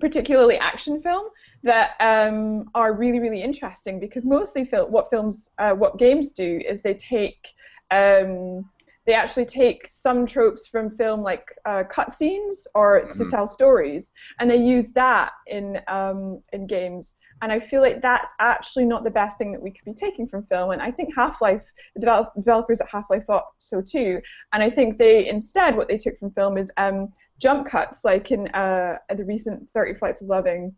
particularly 0.00 0.56
action 0.56 1.00
film, 1.00 1.28
that 1.62 1.90
um, 2.00 2.68
are 2.74 2.94
really 2.94 3.20
really 3.20 3.42
interesting 3.42 4.00
because 4.00 4.24
mostly 4.24 4.64
fil- 4.64 4.88
what 4.88 5.08
films, 5.10 5.50
uh, 5.58 5.72
what 5.72 5.98
games 5.98 6.32
do 6.32 6.60
is 6.66 6.82
they 6.82 6.94
take 6.94 7.48
um, 7.90 8.68
they 9.10 9.16
actually 9.16 9.44
take 9.44 9.88
some 9.88 10.24
tropes 10.24 10.68
from 10.68 10.96
film 10.96 11.20
like 11.20 11.52
uh, 11.66 11.82
cutscenes 11.90 12.54
or 12.76 13.00
mm-hmm. 13.00 13.24
to 13.24 13.28
tell 13.28 13.44
stories, 13.44 14.12
and 14.38 14.48
they 14.48 14.56
use 14.56 14.92
that 14.92 15.32
in 15.48 15.80
um, 15.88 16.40
in 16.52 16.64
games. 16.64 17.16
And 17.42 17.50
I 17.50 17.58
feel 17.58 17.80
like 17.80 18.00
that's 18.00 18.30
actually 18.38 18.84
not 18.84 19.02
the 19.02 19.10
best 19.10 19.36
thing 19.36 19.50
that 19.50 19.60
we 19.60 19.72
could 19.72 19.84
be 19.84 19.94
taking 19.94 20.28
from 20.28 20.46
film. 20.46 20.70
And 20.70 20.80
I 20.80 20.92
think 20.92 21.12
Half-Life, 21.16 21.66
the 21.94 22.00
develop- 22.00 22.34
developers 22.36 22.80
at 22.80 22.88
Half-Life 22.88 23.24
thought 23.26 23.46
so 23.58 23.82
too. 23.82 24.20
And 24.52 24.62
I 24.62 24.70
think 24.70 24.96
they 24.96 25.28
instead 25.28 25.76
what 25.76 25.88
they 25.88 25.98
took 25.98 26.16
from 26.16 26.30
film 26.30 26.56
is 26.56 26.70
um, 26.76 27.08
jump 27.38 27.66
cuts, 27.66 28.04
like 28.04 28.30
in 28.30 28.46
uh, 28.48 28.98
the 29.16 29.24
recent 29.24 29.66
30 29.74 29.94
Flights 29.94 30.22
of 30.22 30.28
Loving 30.28 30.72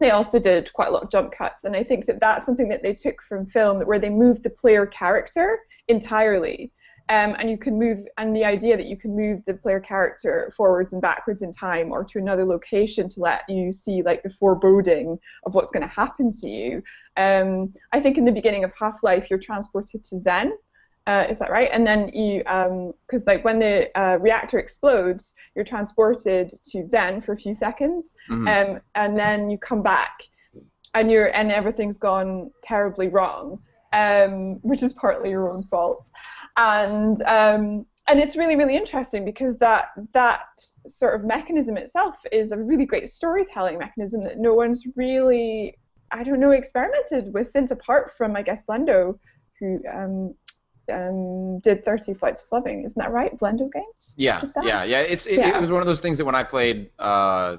they 0.00 0.10
also 0.10 0.40
did 0.40 0.72
quite 0.72 0.88
a 0.88 0.90
lot 0.90 1.04
of 1.04 1.08
jump 1.08 1.30
cuts 1.30 1.62
and 1.62 1.76
i 1.76 1.84
think 1.84 2.04
that 2.04 2.18
that's 2.18 2.44
something 2.44 2.68
that 2.68 2.82
they 2.82 2.92
took 2.92 3.22
from 3.22 3.46
film 3.46 3.78
where 3.82 4.00
they 4.00 4.10
moved 4.10 4.42
the 4.42 4.50
player 4.50 4.86
character 4.86 5.60
entirely 5.86 6.72
um, 7.10 7.36
and 7.38 7.50
you 7.50 7.58
can 7.58 7.78
move, 7.78 8.06
and 8.16 8.34
the 8.34 8.44
idea 8.44 8.78
that 8.78 8.86
you 8.86 8.96
can 8.96 9.14
move 9.14 9.42
the 9.46 9.52
player 9.54 9.78
character 9.78 10.50
forwards 10.56 10.94
and 10.94 11.02
backwards 11.02 11.42
in 11.42 11.52
time 11.52 11.92
or 11.92 12.02
to 12.02 12.18
another 12.18 12.46
location 12.46 13.10
to 13.10 13.20
let 13.20 13.42
you 13.46 13.72
see 13.72 14.02
like 14.02 14.22
the 14.22 14.30
foreboding 14.30 15.18
of 15.44 15.54
what's 15.54 15.70
going 15.70 15.82
to 15.82 15.94
happen 15.94 16.32
to 16.32 16.48
you. 16.48 16.82
Um, 17.18 17.74
I 17.92 18.00
think 18.00 18.16
in 18.16 18.24
the 18.24 18.32
beginning 18.32 18.64
of 18.64 18.72
Half 18.78 19.02
Life, 19.02 19.28
you're 19.28 19.38
transported 19.38 20.02
to 20.02 20.14
Xen. 20.14 20.52
Uh, 21.06 21.26
is 21.28 21.38
that 21.38 21.50
right? 21.50 21.68
And 21.70 21.86
then 21.86 22.08
you, 22.08 22.38
because 22.38 23.20
um, 23.20 23.24
like 23.26 23.44
when 23.44 23.58
the 23.58 23.90
uh, 24.00 24.16
reactor 24.16 24.58
explodes, 24.58 25.34
you're 25.54 25.64
transported 25.64 26.48
to 26.48 26.78
Xen 26.78 27.22
for 27.22 27.32
a 27.32 27.36
few 27.36 27.52
seconds, 27.52 28.14
mm-hmm. 28.30 28.48
Um, 28.48 28.80
and 28.94 29.18
then 29.18 29.50
you 29.50 29.58
come 29.58 29.82
back, 29.82 30.22
and 30.94 31.10
you're 31.10 31.26
and 31.36 31.52
everything's 31.52 31.98
gone 31.98 32.50
terribly 32.62 33.08
wrong, 33.08 33.58
um, 33.92 34.54
which 34.62 34.82
is 34.82 34.94
partly 34.94 35.28
your 35.28 35.50
own 35.50 35.62
fault 35.64 36.08
and 36.56 37.22
um, 37.22 37.86
and 38.06 38.20
it's 38.20 38.36
really 38.36 38.56
really 38.56 38.76
interesting 38.76 39.24
because 39.24 39.56
that 39.58 39.88
that 40.12 40.46
sort 40.86 41.14
of 41.14 41.24
mechanism 41.24 41.76
itself 41.76 42.18
is 42.32 42.52
a 42.52 42.58
really 42.58 42.86
great 42.86 43.08
storytelling 43.08 43.78
mechanism 43.78 44.24
that 44.24 44.38
no 44.38 44.54
one's 44.54 44.86
really 44.96 45.76
I 46.10 46.22
don't 46.22 46.40
know 46.40 46.52
experimented 46.52 47.32
with 47.32 47.48
since 47.48 47.70
apart 47.70 48.12
from 48.12 48.36
I 48.36 48.42
guess 48.42 48.64
Blendo 48.64 49.18
who 49.58 49.80
um, 49.92 50.34
um, 50.92 51.60
did 51.60 51.84
30 51.84 52.14
Flights 52.14 52.42
of 52.42 52.48
Loving. 52.52 52.82
Isn't 52.84 52.98
that 52.98 53.10
right? 53.10 53.36
Blendo 53.38 53.70
Games 53.72 54.14
yeah 54.16 54.42
yeah 54.62 54.84
yeah. 54.84 55.00
It's 55.00 55.26
it, 55.26 55.38
yeah. 55.38 55.56
it, 55.56 55.60
was 55.60 55.70
one 55.70 55.80
of 55.80 55.86
those 55.86 56.00
things 56.00 56.18
that 56.18 56.24
when 56.24 56.34
I 56.34 56.42
played 56.42 56.90
uh, 56.98 57.56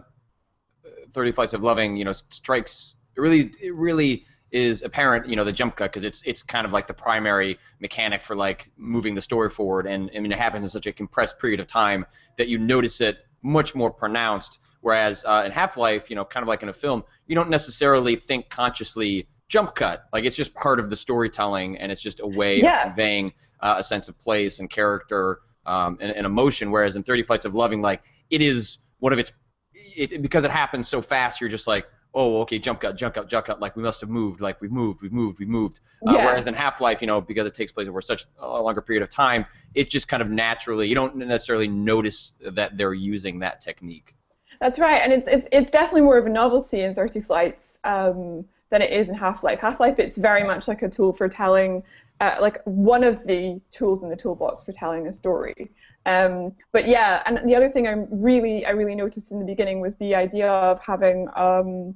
30 1.14 1.32
Flights 1.32 1.54
of 1.54 1.64
Loving 1.64 1.98
you 1.98 2.06
know 2.06 2.14
strikes 2.30 2.96
it 3.18 3.22
really 3.22 3.52
it 3.62 3.74
really 3.74 4.26
is 4.56 4.82
apparent, 4.84 5.28
you 5.28 5.36
know, 5.36 5.44
the 5.44 5.52
jump 5.52 5.76
cut 5.76 5.92
because 5.92 6.06
it's 6.06 6.22
it's 6.24 6.42
kind 6.42 6.66
of 6.66 6.72
like 6.72 6.88
the 6.88 6.94
primary 6.94 7.60
mechanic 7.82 8.24
for 8.24 8.36
like 8.36 8.72
moving 8.78 9.14
the 9.14 9.22
story 9.22 9.50
forward, 9.50 9.86
and 9.86 10.10
I 10.16 10.20
mean 10.20 10.32
it 10.32 10.38
happens 10.38 10.64
in 10.64 10.70
such 10.70 10.88
a 10.88 10.94
compressed 10.94 11.38
period 11.40 11.60
of 11.60 11.68
time 11.68 12.06
that 12.38 12.48
you 12.48 12.58
notice 12.58 13.02
it 13.02 13.26
much 13.42 13.76
more 13.76 13.92
pronounced. 13.92 14.60
Whereas 14.80 15.26
uh, 15.26 15.44
in 15.46 15.52
Half-Life, 15.52 16.10
you 16.10 16.16
know, 16.16 16.24
kind 16.24 16.42
of 16.42 16.48
like 16.48 16.64
in 16.64 16.70
a 16.70 16.74
film, 16.74 17.04
you 17.28 17.36
don't 17.36 17.50
necessarily 17.50 18.16
think 18.16 18.50
consciously 18.50 19.28
jump 19.50 19.76
cut. 19.76 20.06
Like 20.14 20.24
it's 20.24 20.38
just 20.38 20.54
part 20.54 20.80
of 20.80 20.90
the 20.90 20.96
storytelling, 20.96 21.78
and 21.78 21.92
it's 21.92 22.02
just 22.02 22.22
a 22.22 22.28
way 22.28 22.62
yeah. 22.62 22.78
of 22.78 22.84
conveying 22.88 23.34
uh, 23.60 23.76
a 23.80 23.84
sense 23.84 24.08
of 24.08 24.18
place 24.18 24.60
and 24.60 24.70
character 24.70 25.40
um, 25.66 25.98
and, 26.00 26.12
and 26.12 26.26
emotion. 26.26 26.72
Whereas 26.72 26.96
in 26.96 27.04
30 27.04 27.24
Flights 27.24 27.46
of 27.46 27.56
Loving, 27.56 27.82
like 27.82 28.04
it 28.30 28.42
is 28.42 28.78
one 29.00 29.12
of 29.12 29.20
its 29.20 29.34
it, 29.74 30.22
because 30.22 30.46
it 30.46 30.52
happens 30.52 30.88
so 30.88 31.02
fast, 31.02 31.42
you're 31.42 31.50
just 31.50 31.68
like, 31.68 31.86
oh, 32.16 32.42
okay, 32.42 32.58
jump 32.58 32.80
cut, 32.80 32.96
jump 32.96 33.14
cut, 33.14 33.28
jump 33.28 33.46
cut, 33.46 33.60
like 33.60 33.76
we 33.76 33.84
must 33.84 34.00
have 34.02 34.10
moved, 34.10 34.40
like 34.40 34.60
we've 34.62 34.72
moved, 34.72 35.02
we've 35.02 35.12
moved, 35.12 35.40
we've 35.40 35.50
moved. 35.50 35.82
Uh, 36.08 36.14
yeah. 36.14 36.26
Whereas 36.26 36.48
in 36.48 36.54
Half 36.54 36.80
Life, 36.80 37.02
you 37.02 37.08
know, 37.08 37.20
because 37.20 37.46
it 37.46 37.54
takes 37.54 37.74
place 37.74 37.88
over 37.88 38.02
such 38.02 38.26
a 38.40 38.62
longer 38.62 38.82
period 38.82 39.04
of 39.04 39.10
time, 39.10 39.46
it 39.76 39.90
just 39.90 40.08
kind 40.08 40.24
of 40.24 40.30
naturally, 40.30 40.88
you 40.88 40.96
don't 40.96 41.18
necessarily 41.18 41.68
notice 41.68 42.34
that 42.40 42.78
they're 42.78 42.94
using 42.94 43.40
that 43.40 43.60
technique. 43.60 44.16
That's 44.62 44.80
right, 44.80 45.02
and 45.04 45.12
it's 45.12 45.28
it's, 45.28 45.48
it's 45.52 45.70
definitely 45.70 46.02
more 46.02 46.18
of 46.18 46.26
a 46.26 46.30
novelty 46.30 46.82
in 46.82 46.96
30 46.96 47.20
Flights 47.20 47.80
um, 47.84 48.46
than 48.76 48.82
it 48.82 48.92
is 48.92 49.08
in 49.08 49.16
Half 49.16 49.42
Life. 49.42 49.62
Half 49.62 49.80
Life, 49.80 50.00
it's 50.00 50.18
very 50.18 50.44
much 50.44 50.68
like 50.68 50.82
a 50.82 50.90
tool 50.90 51.14
for 51.14 51.30
telling. 51.30 51.82
Uh, 52.22 52.36
like 52.40 52.62
one 52.64 53.04
of 53.04 53.26
the 53.26 53.60
tools 53.70 54.04
in 54.04 54.10
the 54.10 54.16
toolbox 54.16 54.64
for 54.64 54.72
telling 54.72 55.08
a 55.08 55.12
story. 55.12 55.70
Um, 56.06 56.54
but 56.72 56.88
yeah, 56.88 57.22
and 57.26 57.40
the 57.50 57.56
other 57.56 57.70
thing 57.70 57.88
I 57.88 58.06
really 58.10 58.66
I 58.66 58.72
really 58.72 58.96
noticed 58.96 59.32
in 59.32 59.40
the 59.40 59.46
beginning 59.46 59.80
was 59.82 59.96
the 59.96 60.16
idea 60.16 60.50
of 60.50 60.80
having 60.80 61.28
um, 61.36 61.96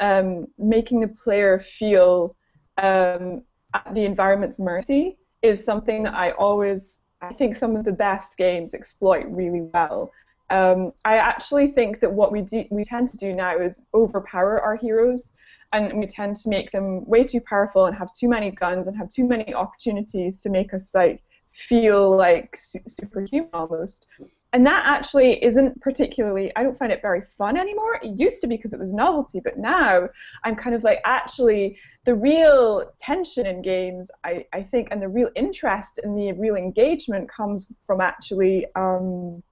um, 0.00 0.46
making 0.58 1.00
the 1.00 1.08
player 1.08 1.58
feel 1.58 2.36
um, 2.78 3.42
at 3.74 3.92
the 3.94 4.04
environment's 4.04 4.58
mercy 4.58 5.16
is 5.42 5.64
something 5.64 6.06
I 6.06 6.30
always 6.32 7.00
I 7.20 7.32
think 7.32 7.56
some 7.56 7.76
of 7.76 7.84
the 7.84 7.92
best 7.92 8.36
games 8.36 8.74
exploit 8.74 9.26
really 9.28 9.62
well. 9.72 10.12
Um, 10.50 10.92
I 11.04 11.16
actually 11.16 11.68
think 11.72 12.00
that 12.00 12.12
what 12.12 12.30
we 12.32 12.42
do 12.42 12.64
we 12.70 12.84
tend 12.84 13.08
to 13.08 13.16
do 13.16 13.32
now 13.32 13.58
is 13.58 13.80
overpower 13.94 14.60
our 14.60 14.76
heroes 14.76 15.32
and 15.76 15.98
we 15.98 16.06
tend 16.06 16.36
to 16.36 16.48
make 16.48 16.70
them 16.70 17.04
way 17.06 17.24
too 17.24 17.40
powerful 17.40 17.86
and 17.86 17.96
have 17.96 18.12
too 18.12 18.28
many 18.28 18.50
guns 18.50 18.88
and 18.88 18.96
have 18.96 19.08
too 19.08 19.26
many 19.26 19.54
opportunities 19.54 20.40
to 20.40 20.48
make 20.48 20.72
us 20.72 20.94
like 20.94 21.22
feel 21.52 22.16
like 22.16 22.56
superhuman 22.86 23.50
almost. 23.52 24.06
And 24.52 24.66
that 24.66 24.84
actually 24.86 25.44
isn't 25.44 25.78
particularly, 25.82 26.50
I 26.56 26.62
don't 26.62 26.78
find 26.78 26.90
it 26.90 27.02
very 27.02 27.20
fun 27.36 27.58
anymore. 27.58 27.96
It 28.02 28.18
used 28.18 28.40
to 28.40 28.46
be 28.46 28.56
because 28.56 28.72
it 28.72 28.78
was 28.78 28.92
novelty, 28.92 29.40
but 29.44 29.58
now 29.58 30.08
I'm 30.44 30.56
kind 30.56 30.74
of 30.74 30.82
like, 30.82 31.00
actually, 31.04 31.76
the 32.04 32.14
real 32.14 32.90
tension 32.98 33.44
in 33.44 33.60
games, 33.60 34.10
I, 34.24 34.46
I 34.54 34.62
think, 34.62 34.88
and 34.90 35.02
the 35.02 35.08
real 35.08 35.28
interest 35.36 36.00
and 36.02 36.16
the 36.16 36.32
real 36.32 36.56
engagement 36.56 37.28
comes 37.28 37.66
from 37.86 38.00
actually. 38.00 38.66
Um, 38.76 39.42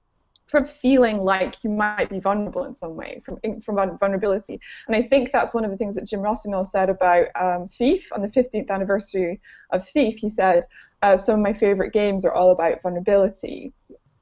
from 0.47 0.65
feeling 0.65 1.19
like 1.19 1.57
you 1.65 1.71
might 1.71 2.11
be 2.11 2.21
vulnerable 2.21 2.65
in 2.65 2.75
some 2.75 2.97
way, 2.97 3.23
from 3.25 3.39
from 3.61 3.99
vulnerability. 3.99 4.61
And 4.87 4.97
I 4.97 5.03
think 5.03 5.33
that's 5.33 5.55
one 5.55 5.65
of 5.65 5.71
the 5.71 5.77
things 5.77 5.95
that 5.95 6.05
Jim 6.05 6.21
Rossignol 6.21 6.65
said 6.65 6.91
about 6.91 7.29
um, 7.41 7.67
Thief 7.69 8.13
on 8.13 8.23
the 8.23 8.29
15th 8.29 8.71
anniversary 8.71 9.41
of 9.71 9.87
Thief. 9.89 10.17
He 10.17 10.29
said, 10.29 10.65
uh, 11.03 11.19
some 11.19 11.37
of 11.37 11.41
my 11.41 11.53
favorite 11.53 11.93
games 11.93 12.25
are 12.25 12.33
all 12.33 12.51
about 12.51 12.83
vulnerability. 12.83 13.73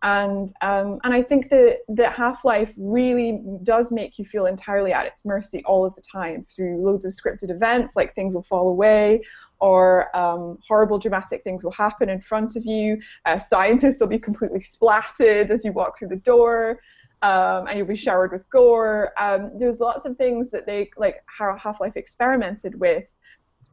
And 0.04 0.52
um, 0.62 0.98
and 1.04 1.14
I 1.14 1.22
think 1.22 1.48
that 1.50 1.78
that 1.88 2.14
Half-Life 2.14 2.74
really 2.76 3.40
does 3.62 3.92
make 3.92 4.18
you 4.18 4.24
feel 4.24 4.46
entirely 4.46 4.92
at 4.92 5.06
its 5.06 5.24
mercy 5.24 5.62
all 5.64 5.84
of 5.84 5.94
the 5.94 6.02
time 6.02 6.44
through 6.54 6.84
loads 6.84 7.04
of 7.04 7.12
scripted 7.12 7.50
events, 7.50 7.94
like 7.94 8.12
things 8.14 8.34
will 8.34 8.42
fall 8.42 8.68
away, 8.68 9.22
or 9.62 10.14
um, 10.16 10.58
horrible 10.66 10.98
dramatic 10.98 11.42
things 11.42 11.64
will 11.64 11.72
happen 11.72 12.08
in 12.08 12.20
front 12.20 12.56
of 12.56 12.64
you. 12.64 13.00
Uh, 13.24 13.38
scientists 13.38 14.00
will 14.00 14.08
be 14.08 14.18
completely 14.18 14.58
splatted 14.58 15.50
as 15.50 15.64
you 15.64 15.72
walk 15.72 15.98
through 15.98 16.08
the 16.08 16.16
door. 16.16 16.80
Um, 17.22 17.68
and 17.68 17.78
you'll 17.78 17.86
be 17.86 17.94
showered 17.94 18.32
with 18.32 18.50
gore. 18.50 19.12
Um, 19.16 19.52
there's 19.56 19.78
lots 19.78 20.04
of 20.04 20.16
things 20.16 20.50
that 20.50 20.66
they 20.66 20.90
like 20.96 21.22
Half-Life 21.38 21.96
experimented 21.96 22.80
with 22.80 23.04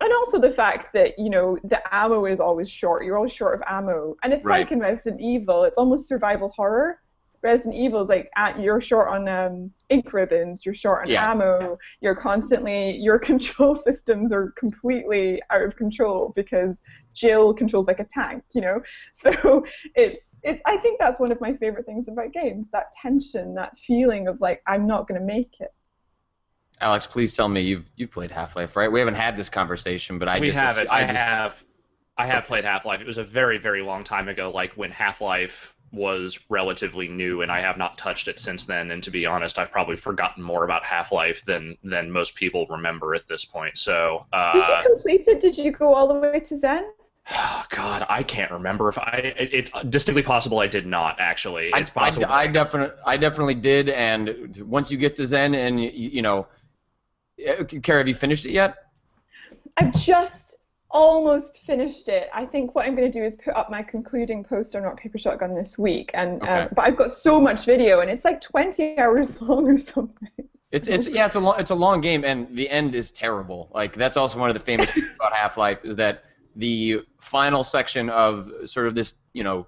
and 0.01 0.13
also 0.13 0.39
the 0.39 0.51
fact 0.51 0.93
that 0.93 1.17
you 1.17 1.29
know 1.29 1.57
the 1.63 1.81
ammo 1.93 2.25
is 2.25 2.39
always 2.39 2.69
short. 2.69 3.03
You're 3.03 3.17
always 3.17 3.33
short 3.33 3.55
of 3.55 3.61
ammo, 3.67 4.15
and 4.23 4.33
it's 4.33 4.45
right. 4.45 4.59
like 4.59 4.71
in 4.71 4.79
Resident 4.79 5.21
Evil. 5.21 5.63
It's 5.63 5.77
almost 5.77 6.07
survival 6.07 6.49
horror. 6.55 7.01
Resident 7.41 7.75
Evil 7.75 8.01
is 8.01 8.09
like 8.09 8.29
at, 8.35 8.59
you're 8.59 8.81
short 8.81 9.09
on 9.09 9.27
um, 9.27 9.71
ink 9.89 10.11
ribbons, 10.11 10.65
you're 10.65 10.75
short 10.75 11.05
on 11.05 11.09
yeah. 11.09 11.31
ammo, 11.31 11.77
you're 12.01 12.15
constantly 12.15 12.97
your 12.97 13.19
control 13.31 13.75
systems 13.75 14.31
are 14.31 14.51
completely 14.57 15.41
out 15.49 15.63
of 15.63 15.75
control 15.75 16.33
because 16.35 16.81
Jill 17.13 17.53
controls 17.53 17.87
like 17.87 17.99
a 17.99 18.07
tank, 18.13 18.43
you 18.53 18.61
know. 18.61 18.81
So 19.13 19.65
it's 19.95 20.37
it's 20.43 20.61
I 20.65 20.77
think 20.77 20.99
that's 20.99 21.19
one 21.19 21.31
of 21.31 21.41
my 21.41 21.53
favorite 21.53 21.85
things 21.85 22.07
about 22.07 22.31
games, 22.31 22.69
that 22.69 22.93
tension, 22.93 23.53
that 23.55 23.77
feeling 23.77 24.27
of 24.27 24.39
like 24.39 24.61
I'm 24.67 24.87
not 24.87 25.07
going 25.07 25.19
to 25.19 25.25
make 25.25 25.59
it. 25.59 25.73
Alex, 26.81 27.05
please 27.05 27.33
tell 27.33 27.49
me 27.49 27.61
you've 27.61 27.89
you've 27.97 28.11
played 28.11 28.31
Half 28.31 28.55
Life, 28.55 28.75
right? 28.75 28.91
We 28.91 28.99
haven't 28.99 29.15
had 29.15 29.35
this 29.35 29.49
conversation, 29.49 30.17
but 30.17 30.27
I 30.27 30.39
we 30.39 30.47
just 30.47 30.59
haven't. 30.59 30.87
I, 30.89 30.99
I 30.99 31.01
just, 31.01 31.13
have. 31.15 31.55
I 32.17 32.25
have 32.25 32.45
played 32.45 32.65
Half 32.65 32.85
Life. 32.85 33.01
It 33.01 33.07
was 33.07 33.17
a 33.17 33.23
very 33.23 33.57
very 33.57 33.81
long 33.81 34.03
time 34.03 34.29
ago, 34.29 34.51
like 34.51 34.73
when 34.73 34.91
Half 34.91 35.21
Life 35.21 35.75
was 35.91 36.39
relatively 36.49 37.07
new, 37.07 37.41
and 37.41 37.51
I 37.51 37.61
have 37.61 37.77
not 37.77 37.97
touched 37.97 38.27
it 38.27 38.39
since 38.39 38.65
then. 38.65 38.91
And 38.91 39.03
to 39.03 39.11
be 39.11 39.25
honest, 39.25 39.57
I've 39.59 39.71
probably 39.71 39.95
forgotten 39.95 40.43
more 40.43 40.63
about 40.63 40.83
Half 40.83 41.11
Life 41.11 41.43
than 41.45 41.77
than 41.83 42.11
most 42.11 42.35
people 42.35 42.65
remember 42.69 43.15
at 43.15 43.27
this 43.27 43.45
point. 43.45 43.77
So. 43.77 44.25
Uh, 44.31 44.53
did 44.53 44.67
you 44.67 44.91
complete 44.91 45.27
it? 45.27 45.39
Did 45.39 45.57
you 45.57 45.71
go 45.71 45.93
all 45.93 46.07
the 46.07 46.15
way 46.15 46.39
to 46.39 46.55
Xen 46.55 46.83
Oh, 47.31 47.65
God, 47.69 48.05
I 48.09 48.23
can't 48.23 48.51
remember 48.51 48.89
if 48.89 48.97
I. 48.97 49.33
It, 49.37 49.49
it's 49.53 49.71
distinctly 49.89 50.23
possible 50.23 50.59
I 50.59 50.67
did 50.67 50.85
not 50.85 51.19
actually. 51.19 51.71
It's 51.73 51.91
I, 51.91 51.93
possible. 51.93 52.27
I, 52.27 52.43
I 52.43 52.47
definitely, 52.47 52.97
I 53.05 53.17
definitely 53.17 53.55
did. 53.55 53.89
And 53.89 54.55
once 54.65 54.91
you 54.91 54.97
get 54.97 55.15
to 55.17 55.23
Xen, 55.23 55.55
and 55.55 55.79
you, 55.79 55.89
you 55.89 56.21
know, 56.21 56.47
Cara, 57.83 57.99
have 57.99 58.07
you 58.07 58.15
finished 58.15 58.45
it 58.45 58.51
yet? 58.51 58.75
I've 59.77 59.93
just 59.93 60.48
almost 60.91 61.59
finished 61.61 62.09
it. 62.09 62.29
I 62.33 62.45
think 62.45 62.75
what 62.75 62.85
I'm 62.85 62.95
going 62.95 63.11
to 63.11 63.19
do 63.19 63.23
is 63.23 63.35
put 63.35 63.55
up 63.55 63.69
my 63.69 63.83
concluding 63.83 64.43
post 64.43 64.75
on 64.75 64.83
Rock 64.83 64.99
Paper 64.99 65.17
Shotgun 65.17 65.55
this 65.55 65.77
week, 65.77 66.11
and 66.13 66.41
uh, 66.41 66.45
okay. 66.45 66.67
but 66.75 66.85
I've 66.85 66.97
got 66.97 67.11
so 67.11 67.39
much 67.39 67.65
video, 67.65 67.99
and 68.01 68.09
it's 68.09 68.25
like 68.25 68.41
20 68.41 68.97
hours 68.97 69.41
long 69.41 69.67
or 69.67 69.77
something. 69.77 70.29
It's 70.71 70.87
it's 70.87 71.07
yeah, 71.07 71.25
it's 71.25 71.35
a 71.35 71.39
long 71.39 71.59
it's 71.59 71.71
a 71.71 71.75
long 71.75 71.99
game, 71.99 72.23
and 72.23 72.47
the 72.55 72.69
end 72.69 72.93
is 72.93 73.09
terrible. 73.11 73.71
Like 73.73 73.95
that's 73.95 74.17
also 74.17 74.39
one 74.39 74.49
of 74.49 74.53
the 74.53 74.59
famous 74.59 74.91
things 74.91 75.07
about 75.15 75.33
Half 75.33 75.57
Life 75.57 75.83
is 75.83 75.95
that 75.95 76.25
the 76.55 77.01
final 77.19 77.63
section 77.63 78.09
of 78.09 78.49
sort 78.65 78.85
of 78.85 78.93
this 78.93 79.15
you 79.33 79.43
know 79.43 79.65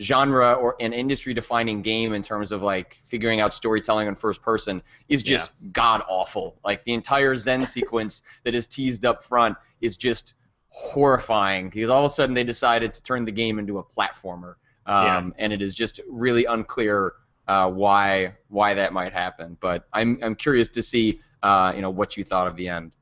genre 0.00 0.54
or 0.54 0.76
an 0.80 0.92
industry 0.92 1.32
defining 1.32 1.80
game 1.80 2.12
in 2.12 2.22
terms 2.22 2.50
of 2.50 2.62
like 2.62 2.98
figuring 3.04 3.40
out 3.40 3.54
storytelling 3.54 4.08
in 4.08 4.14
first 4.14 4.42
person 4.42 4.82
is 5.08 5.22
just 5.22 5.52
yeah. 5.62 5.68
god 5.72 6.02
awful. 6.08 6.58
Like 6.64 6.84
the 6.84 6.92
entire 6.92 7.34
Xen 7.34 7.66
sequence 7.66 8.22
that 8.44 8.54
is 8.54 8.66
teased 8.66 9.06
up 9.06 9.22
front 9.22 9.56
is 9.80 9.96
just 9.96 10.34
horrifying 10.72 11.68
because 11.68 11.90
all 11.90 12.04
of 12.04 12.10
a 12.10 12.14
sudden 12.14 12.34
they 12.34 12.44
decided 12.44 12.92
to 12.94 13.02
turn 13.02 13.24
the 13.24 13.32
game 13.32 13.58
into 13.58 13.78
a 13.78 13.84
platformer, 13.84 14.54
um, 14.86 15.06
yeah. 15.06 15.44
and 15.44 15.52
it 15.52 15.62
is 15.62 15.74
just 15.74 16.00
really 16.08 16.44
unclear 16.46 17.12
uh, 17.48 17.70
why 17.70 18.34
why 18.48 18.74
that 18.74 18.92
might 18.92 19.12
happen. 19.12 19.56
But 19.60 19.86
I'm 19.92 20.18
I'm 20.22 20.34
curious 20.34 20.68
to 20.68 20.82
see 20.82 21.20
uh, 21.42 21.72
you 21.74 21.82
know 21.82 21.90
what 21.90 22.16
you 22.16 22.24
thought 22.24 22.46
of 22.46 22.56
the 22.56 22.68
end. 22.68 22.92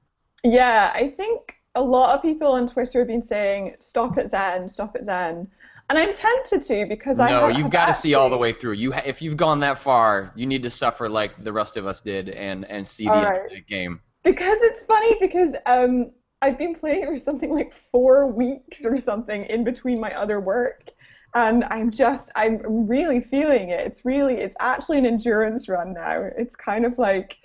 Yeah, 0.45 0.91
I 0.95 1.11
think 1.17 1.55
a 1.75 1.83
lot 1.83 2.15
of 2.15 2.23
people 2.23 2.49
on 2.53 2.67
Twitter 2.67 3.01
have 3.01 3.09
been 3.09 3.23
saying 3.23 3.77
stop 3.79 4.19
at 4.19 4.31
Xen, 4.31 4.69
stop 4.69 4.97
at 4.97 5.07
Xen. 5.07 5.47
And 5.89 5.99
I'm 5.99 6.15
tempted 6.15 6.63
to 6.63 6.87
because 6.87 7.19
no, 7.19 7.25
I 7.25 7.31
no, 7.31 7.49
you've 7.49 7.71
got 7.71 7.87
to 7.87 7.95
see 7.95 8.15
all 8.15 8.31
the 8.31 8.39
way 8.39 8.53
through. 8.53 8.75
You, 8.75 8.93
ha- 8.93 9.03
if 9.05 9.21
you've 9.21 9.37
gone 9.37 9.59
that 9.61 9.77
far, 9.77 10.33
you 10.37 10.47
need 10.47 10.63
to 10.63 10.71
suffer 10.71 11.09
like 11.09 11.43
the 11.43 11.53
rest 11.53 11.77
of 11.77 11.85
us 11.85 12.01
did 12.01 12.29
and 12.29 12.65
and 12.67 12.87
see 12.87 13.07
the, 13.07 13.11
right. 13.11 13.51
the 13.51 13.61
game. 13.61 14.01
Because 14.23 14.59
it's 14.61 14.85
funny 14.85 15.17
because 15.19 15.55
um 15.67 16.13
I've 16.43 16.59
been 16.59 16.75
playing 16.75 17.07
for 17.07 17.19
something 17.19 17.53
like 17.55 17.73
four 17.93 18.27
weeks 18.27 18.85
or 18.85 18.97
something 18.99 19.45
in 19.45 19.65
between 19.65 20.01
my 20.01 20.15
other 20.15 20.41
work, 20.41 20.91
and 21.35 21.65
I'm 21.65 21.91
just 21.91 22.31
I'm 22.35 22.61
really 22.89 23.21
feeling 23.21 23.71
it. 23.71 23.87
It's 23.87 24.05
really 24.05 24.35
it's 24.35 24.57
actually 24.59 24.99
an 24.99 25.07
endurance 25.07 25.69
run 25.69 25.93
now. 25.93 26.31
It's 26.37 26.57
kind 26.57 26.87
of 26.87 26.99
like 26.99 27.37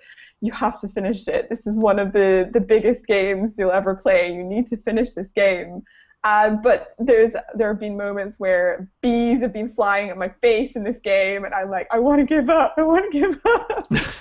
you 0.41 0.51
have 0.53 0.79
to 0.81 0.87
finish 0.89 1.27
it. 1.27 1.49
This 1.49 1.67
is 1.67 1.77
one 1.77 1.99
of 1.99 2.13
the 2.13 2.49
the 2.53 2.61
biggest 2.61 3.05
games 3.05 3.57
you'll 3.57 3.71
ever 3.71 3.95
play. 3.95 4.33
You 4.33 4.43
need 4.43 4.67
to 4.67 4.77
finish 4.77 5.11
this 5.13 5.31
game. 5.31 5.83
Uh, 6.23 6.49
but 6.49 6.95
there's 6.97 7.33
there 7.53 7.67
have 7.67 7.79
been 7.79 7.95
moments 7.95 8.39
where 8.39 8.89
bees 9.01 9.41
have 9.41 9.53
been 9.53 9.71
flying 9.73 10.09
at 10.09 10.17
my 10.17 10.29
face 10.41 10.75
in 10.75 10.83
this 10.83 10.99
game, 10.99 11.45
and 11.45 11.53
I'm 11.53 11.69
like, 11.69 11.87
I 11.91 11.99
want 11.99 12.19
to 12.19 12.25
give 12.25 12.49
up. 12.49 12.73
I 12.77 12.81
want 12.81 13.11
to 13.11 13.19
give 13.19 13.39
up. 13.45 13.87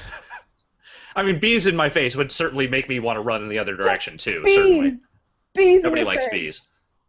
I 1.16 1.22
mean, 1.22 1.38
bees 1.38 1.66
in 1.66 1.76
my 1.76 1.88
face 1.88 2.16
would 2.16 2.32
certainly 2.32 2.66
make 2.66 2.88
me 2.88 3.00
want 3.00 3.16
to 3.16 3.20
run 3.20 3.42
in 3.42 3.48
the 3.48 3.58
other 3.58 3.76
direction 3.76 4.14
Just 4.14 4.24
too. 4.24 4.42
Bees. 4.44 4.54
Certainly. 4.54 4.96
Bees. 5.54 5.82
Nobody 5.82 6.04
likes 6.04 6.24
face. 6.26 6.32
bees. 6.32 6.60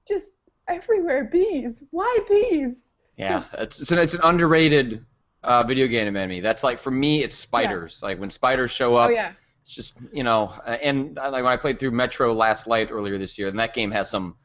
Just 0.08 0.26
everywhere 0.68 1.24
bees. 1.26 1.82
Why 1.92 2.20
bees? 2.30 2.84
Yeah, 3.18 3.44
it's 3.54 3.82
it's 3.82 3.92
an, 3.92 4.00
it's 4.00 4.14
an 4.14 4.22
underrated 4.24 5.06
uh, 5.44 5.64
video 5.64 5.88
game 5.88 6.16
enemy. 6.16 6.42
That's 6.42 6.64
like 6.64 6.80
for 6.80 6.92
me, 6.92 7.24
it's 7.24 7.36
spiders. 7.36 8.00
Yeah. 8.02 8.10
Like 8.10 8.20
when 8.20 8.30
spiders 8.30 8.72
show 8.72 8.96
up. 8.96 9.10
Oh 9.10 9.14
yeah. 9.14 9.32
It's 9.62 9.74
just 9.74 9.94
you 10.14 10.24
know, 10.24 10.54
and 10.68 11.16
like 11.16 11.44
when 11.44 11.48
I 11.48 11.58
played 11.58 11.80
through 11.80 11.92
Metro 11.92 12.32
Last 12.34 12.68
Light 12.68 12.90
earlier 12.92 13.18
this 13.18 13.38
year, 13.38 13.48
and 13.48 13.58
that 13.58 13.74
game 13.74 13.90
has 13.92 14.10
some 14.10 14.36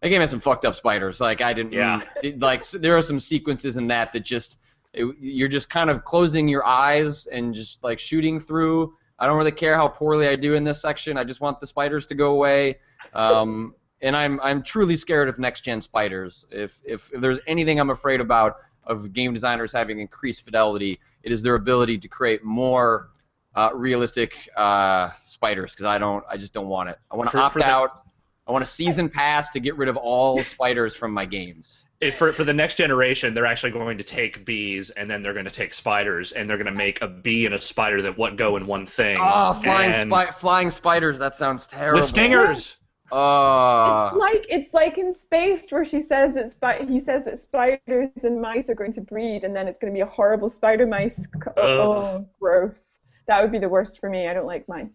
that 0.00 0.08
game 0.08 0.22
has 0.22 0.30
some 0.30 0.40
fucked 0.40 0.64
up 0.64 0.74
spiders. 0.74 1.20
Like 1.20 1.42
I 1.42 1.52
didn't. 1.52 1.72
Yeah. 1.72 2.00
Like 2.38 2.66
there 2.70 2.96
are 2.96 3.02
some 3.02 3.20
sequences 3.20 3.76
in 3.76 3.88
that 3.88 4.12
that 4.12 4.20
just 4.20 4.58
it, 4.94 5.14
you're 5.20 5.48
just 5.48 5.68
kind 5.68 5.90
of 5.90 6.04
closing 6.04 6.48
your 6.48 6.64
eyes 6.64 7.26
and 7.26 7.54
just 7.54 7.82
like 7.82 7.98
shooting 7.98 8.38
through. 8.40 8.94
I 9.18 9.26
don't 9.26 9.36
really 9.36 9.52
care 9.52 9.76
how 9.76 9.88
poorly 9.88 10.28
I 10.28 10.36
do 10.36 10.54
in 10.54 10.64
this 10.64 10.80
section. 10.80 11.16
I 11.16 11.24
just 11.24 11.40
want 11.40 11.60
the 11.60 11.66
spiders 11.66 12.06
to 12.06 12.14
go 12.14 12.30
away. 12.32 12.78
Um, 13.12 13.74
and 14.00 14.16
I'm 14.16 14.40
I'm 14.40 14.62
truly 14.62 14.96
scared 14.96 15.28
of 15.28 15.38
next 15.38 15.62
gen 15.62 15.80
spiders. 15.80 16.46
If, 16.50 16.78
if 16.84 17.10
if 17.12 17.20
there's 17.20 17.38
anything 17.46 17.80
I'm 17.80 17.90
afraid 17.90 18.20
about 18.20 18.56
of 18.86 19.12
game 19.12 19.32
designers 19.32 19.72
having 19.72 20.00
increased 20.00 20.44
fidelity, 20.44 21.00
it 21.22 21.32
is 21.32 21.42
their 21.42 21.54
ability 21.54 21.98
to 21.98 22.08
create 22.08 22.44
more 22.44 23.10
uh, 23.54 23.70
realistic 23.72 24.36
uh, 24.56 25.10
spiders. 25.24 25.72
Because 25.72 25.86
I 25.86 25.98
don't, 25.98 26.24
I 26.30 26.36
just 26.36 26.52
don't 26.52 26.68
want 26.68 26.90
it. 26.90 26.98
I 27.10 27.16
want 27.16 27.30
to 27.30 27.38
opt 27.38 27.60
out. 27.62 28.02
I 28.46 28.52
want 28.52 28.62
a 28.62 28.66
season 28.66 29.08
pass 29.08 29.48
to 29.50 29.60
get 29.60 29.76
rid 29.76 29.88
of 29.88 29.96
all 29.96 30.42
spiders 30.42 30.94
from 30.94 31.12
my 31.12 31.24
games. 31.24 31.86
It, 32.04 32.14
for 32.14 32.32
for 32.32 32.44
the 32.44 32.52
next 32.52 32.74
generation, 32.74 33.34
they're 33.34 33.46
actually 33.46 33.72
going 33.72 33.98
to 33.98 34.04
take 34.04 34.44
bees 34.44 34.90
and 34.90 35.10
then 35.10 35.22
they're 35.22 35.32
going 35.32 35.46
to 35.46 35.50
take 35.50 35.72
spiders 35.72 36.32
and 36.32 36.48
they're 36.48 36.58
going 36.58 36.66
to 36.66 36.78
make 36.78 37.00
a 37.02 37.08
bee 37.08 37.46
and 37.46 37.54
a 37.54 37.58
spider 37.58 38.02
that 38.02 38.18
what 38.18 38.36
go 38.36 38.56
in 38.56 38.66
one 38.66 38.86
thing. 38.86 39.18
Oh, 39.20 39.54
flying 39.54 39.92
spi- 39.92 40.32
flying 40.32 40.70
spiders! 40.70 41.18
That 41.18 41.34
sounds 41.34 41.66
terrible. 41.66 42.00
With 42.00 42.08
stingers. 42.08 42.76
Oh. 43.12 44.08
It's 44.08 44.16
like 44.16 44.46
it's 44.48 44.74
like 44.74 44.98
in 44.98 45.12
Spaced 45.12 45.72
where 45.72 45.84
she 45.84 46.00
says 46.00 46.34
that 46.34 46.52
spi- 46.52 46.86
he 46.86 46.98
says 46.98 47.24
that 47.24 47.38
spiders 47.38 48.10
and 48.22 48.40
mice 48.40 48.68
are 48.68 48.74
going 48.74 48.92
to 48.94 49.00
breed 49.00 49.44
and 49.44 49.54
then 49.54 49.68
it's 49.68 49.78
going 49.78 49.92
to 49.92 49.96
be 49.96 50.00
a 50.00 50.06
horrible 50.06 50.48
spider 50.48 50.86
mice. 50.86 51.20
Oh, 51.46 51.52
oh, 51.56 52.28
gross. 52.40 52.82
That 53.28 53.40
would 53.40 53.52
be 53.52 53.58
the 53.58 53.68
worst 53.68 53.98
for 53.98 54.10
me. 54.10 54.28
I 54.28 54.34
don't 54.34 54.46
like 54.46 54.68
mice. 54.68 54.88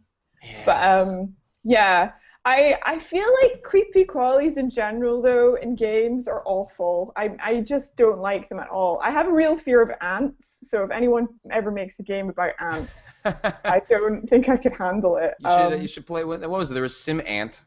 Yeah. 0.44 0.64
But 0.66 0.84
um, 0.84 1.36
yeah. 1.64 2.12
I 2.46 2.78
I 2.84 3.00
feel 3.00 3.28
like 3.42 3.62
creepy 3.64 4.06
crawlies 4.06 4.58
in 4.58 4.70
general 4.70 5.22
though 5.22 5.56
in 5.56 5.76
games 5.76 6.28
are 6.28 6.42
awful. 6.46 7.12
I 7.16 7.36
I 7.44 7.62
just 7.62 7.96
don't 7.96 8.20
like 8.20 8.48
them 8.50 8.60
at 8.60 8.70
all. 8.70 9.00
I 9.04 9.12
have 9.12 9.28
a 9.28 9.32
real 9.32 9.58
fear 9.58 9.82
of 9.82 9.92
ants, 10.02 10.56
so 10.64 10.84
if 10.84 10.92
anyone 10.92 11.28
ever 11.52 11.70
makes 11.70 12.00
a 12.00 12.04
game 12.04 12.30
about 12.30 12.54
ants, 12.60 12.92
I 13.26 13.82
don't 13.90 14.28
think 14.30 14.48
I 14.48 14.58
could 14.58 14.74
handle 14.74 15.18
it. 15.18 15.36
You 15.40 15.50
should 15.50 15.74
um, 15.74 15.82
you 15.82 15.88
should 15.88 16.06
play 16.06 16.24
what, 16.24 16.40
what 16.42 16.60
was 16.60 16.72
it? 16.72 16.76
There 16.76 16.84
was 16.84 16.98
Sim 16.98 17.22
Ant. 17.26 17.66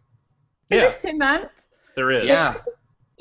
Yeah. 0.70 0.80
There 0.80 0.90
Sim 0.90 1.20
Ant? 1.20 1.66
There 1.94 2.10
is. 2.10 2.26
Yeah 2.26 2.56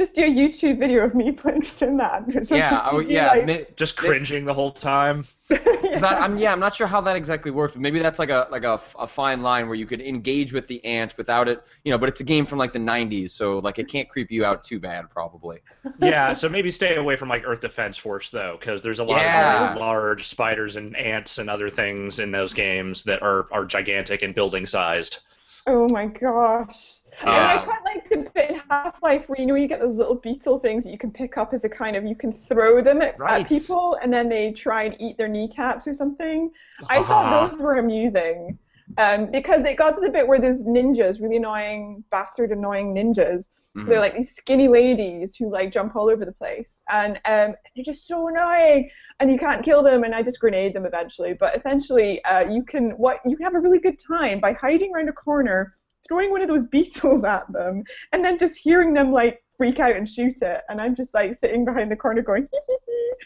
just 0.02 0.16
do 0.16 0.24
a 0.24 0.28
YouTube 0.28 0.80
video 0.80 1.06
of 1.06 1.14
me 1.14 1.32
playing 1.32 1.62
Sim 1.62 2.00
Ant. 2.00 2.26
Yeah, 2.52 2.70
just, 2.70 2.88
oh, 2.92 3.00
yeah, 3.00 3.34
like... 3.34 3.76
just 3.76 3.96
cringing 3.96 4.46
the 4.46 4.54
whole 4.54 4.72
time. 4.72 5.26
yeah. 5.50 6.00
I, 6.04 6.26
am 6.26 6.38
yeah, 6.38 6.52
I'm 6.52 6.60
not 6.60 6.74
sure 6.74 6.88
how 6.88 7.02
that 7.02 7.16
exactly 7.16 7.52
works, 7.52 7.74
but 7.74 7.82
maybe 7.82 8.00
that's 8.00 8.18
like 8.18 8.30
a 8.30 8.48
like 8.50 8.64
a, 8.64 8.80
a 8.98 9.06
fine 9.06 9.42
line 9.42 9.68
where 9.68 9.76
you 9.76 9.86
could 9.86 10.02
engage 10.02 10.54
with 10.54 10.68
the 10.68 10.84
ant 10.84 11.16
without 11.18 11.48
it, 11.48 11.62
you 11.84 11.92
know. 11.92 12.00
But 12.00 12.10
it's 12.10 12.20
a 12.20 12.24
game 12.24 12.46
from 12.48 12.58
like 12.58 12.74
the 12.74 12.80
'90s, 12.80 13.30
so 13.30 13.60
like 13.60 13.78
it 13.78 13.88
can't 13.88 14.10
creep 14.10 14.32
you 14.32 14.44
out 14.44 14.64
too 14.64 14.80
bad, 14.80 15.10
probably. 15.10 15.60
yeah, 16.00 16.34
so 16.34 16.50
maybe 16.50 16.72
stay 16.72 16.96
away 16.96 17.16
from 17.16 17.30
like 17.30 17.44
Earth 17.46 17.62
Defense 17.62 17.98
Force 17.98 18.32
though, 18.32 18.58
because 18.60 18.82
there's 18.82 19.00
a 19.00 19.04
lot 19.04 19.22
yeah. 19.22 19.72
of 19.72 19.78
large 19.78 20.28
spiders 20.28 20.78
and 20.78 20.96
ants 20.96 21.38
and 21.38 21.50
other 21.50 21.70
things 21.70 22.18
in 22.20 22.32
those 22.32 22.54
games 22.54 23.04
that 23.04 23.22
are 23.22 23.46
are 23.52 23.66
gigantic 23.66 24.24
and 24.24 24.34
building 24.34 24.66
sized. 24.66 25.20
Oh 25.68 25.88
my 25.90 26.08
gosh. 26.08 27.01
Yeah. 27.24 27.60
I 27.62 27.66
quite 27.66 27.84
like 27.84 28.10
the 28.10 28.30
bit 28.34 28.52
in 28.52 28.62
Half 28.70 29.02
Life 29.04 29.30
where 29.30 29.40
you 29.40 29.46
know 29.46 29.56
you 29.56 29.68
get 29.68 29.80
those 29.80 29.98
little 29.98 30.16
beetle 30.16 30.60
things 30.60 30.84
that 30.84 30.92
you 30.92 30.98
can 30.98 31.12
pick 31.12 31.38
up 31.38 31.54
as 31.54 31.64
a 31.64 31.70
kind 31.70 31.96
of 31.96 32.04
you 32.04 32.16
can 32.16 32.34
throw 32.34 32.82
them 32.82 33.02
at, 33.02 33.20
right. 33.20 33.42
at 33.42 33.50
people 33.50 33.98
and 34.02 34.12
then 34.12 34.30
they 34.30 34.52
try 34.52 34.84
and 34.84 34.96
eat 35.00 35.18
their 35.18 35.28
kneecaps 35.28 35.88
or 35.88 35.94
something. 35.94 36.52
I 36.90 37.04
thought 37.04 37.50
those 37.50 37.60
were 37.60 37.78
amusing. 37.78 38.58
Um, 38.98 39.32
because 39.32 39.64
it 39.64 39.78
got 39.78 39.94
to 39.96 40.02
the 40.02 40.10
bit 40.10 40.28
where 40.28 40.40
there's 40.40 40.66
ninjas, 40.66 41.22
really 41.22 41.38
annoying, 41.38 42.04
bastard 42.12 42.52
annoying 42.52 42.94
ninjas. 42.94 43.46
Mm-hmm. 43.76 43.88
They're 43.88 44.00
like 44.00 44.16
these 44.16 44.36
skinny 44.36 44.68
ladies 44.68 45.36
who 45.36 45.50
like 45.50 45.72
jump 45.72 45.96
all 45.96 46.10
over 46.10 46.26
the 46.26 46.34
place, 46.34 46.84
and 46.90 47.16
um, 47.24 47.56
they're 47.74 47.86
just 47.86 48.06
so 48.06 48.28
annoying. 48.28 48.90
And 49.22 49.32
you 49.32 49.38
can't 49.38 49.64
kill 49.64 49.82
them, 49.82 50.04
and 50.04 50.14
I 50.14 50.24
just 50.24 50.42
grenade 50.42 50.74
them 50.74 50.86
eventually. 50.86 51.34
But 51.34 51.56
essentially, 51.56 52.22
uh, 52.26 52.42
you 52.42 52.64
can 52.64 52.92
what 52.92 53.20
you 53.26 53.38
can 53.38 53.46
have 53.46 53.56
a 53.56 53.60
really 53.60 53.80
good 53.80 53.98
time 53.98 54.42
by 54.42 54.52
hiding 54.52 54.94
around 54.94 55.08
a 55.08 55.14
corner 55.14 55.78
throwing 56.08 56.32
one 56.32 56.42
of 56.42 56.48
those 56.48 56.66
beetles 56.66 57.24
at 57.24 57.52
them, 57.52 57.84
and 58.12 58.24
then 58.24 58.38
just 58.38 58.58
hearing 58.58 58.94
them 58.94 59.12
like 59.12 59.44
freak 59.58 59.80
out 59.80 59.96
and 59.96 60.10
shoot 60.10 60.42
it, 60.42 60.62
and 60.70 60.82
I'm 60.82 60.96
just 60.96 61.14
like 61.14 61.36
sitting 61.36 61.66
behind 61.66 61.92
the 61.92 61.96
corner 61.96 62.22
going. 62.22 62.48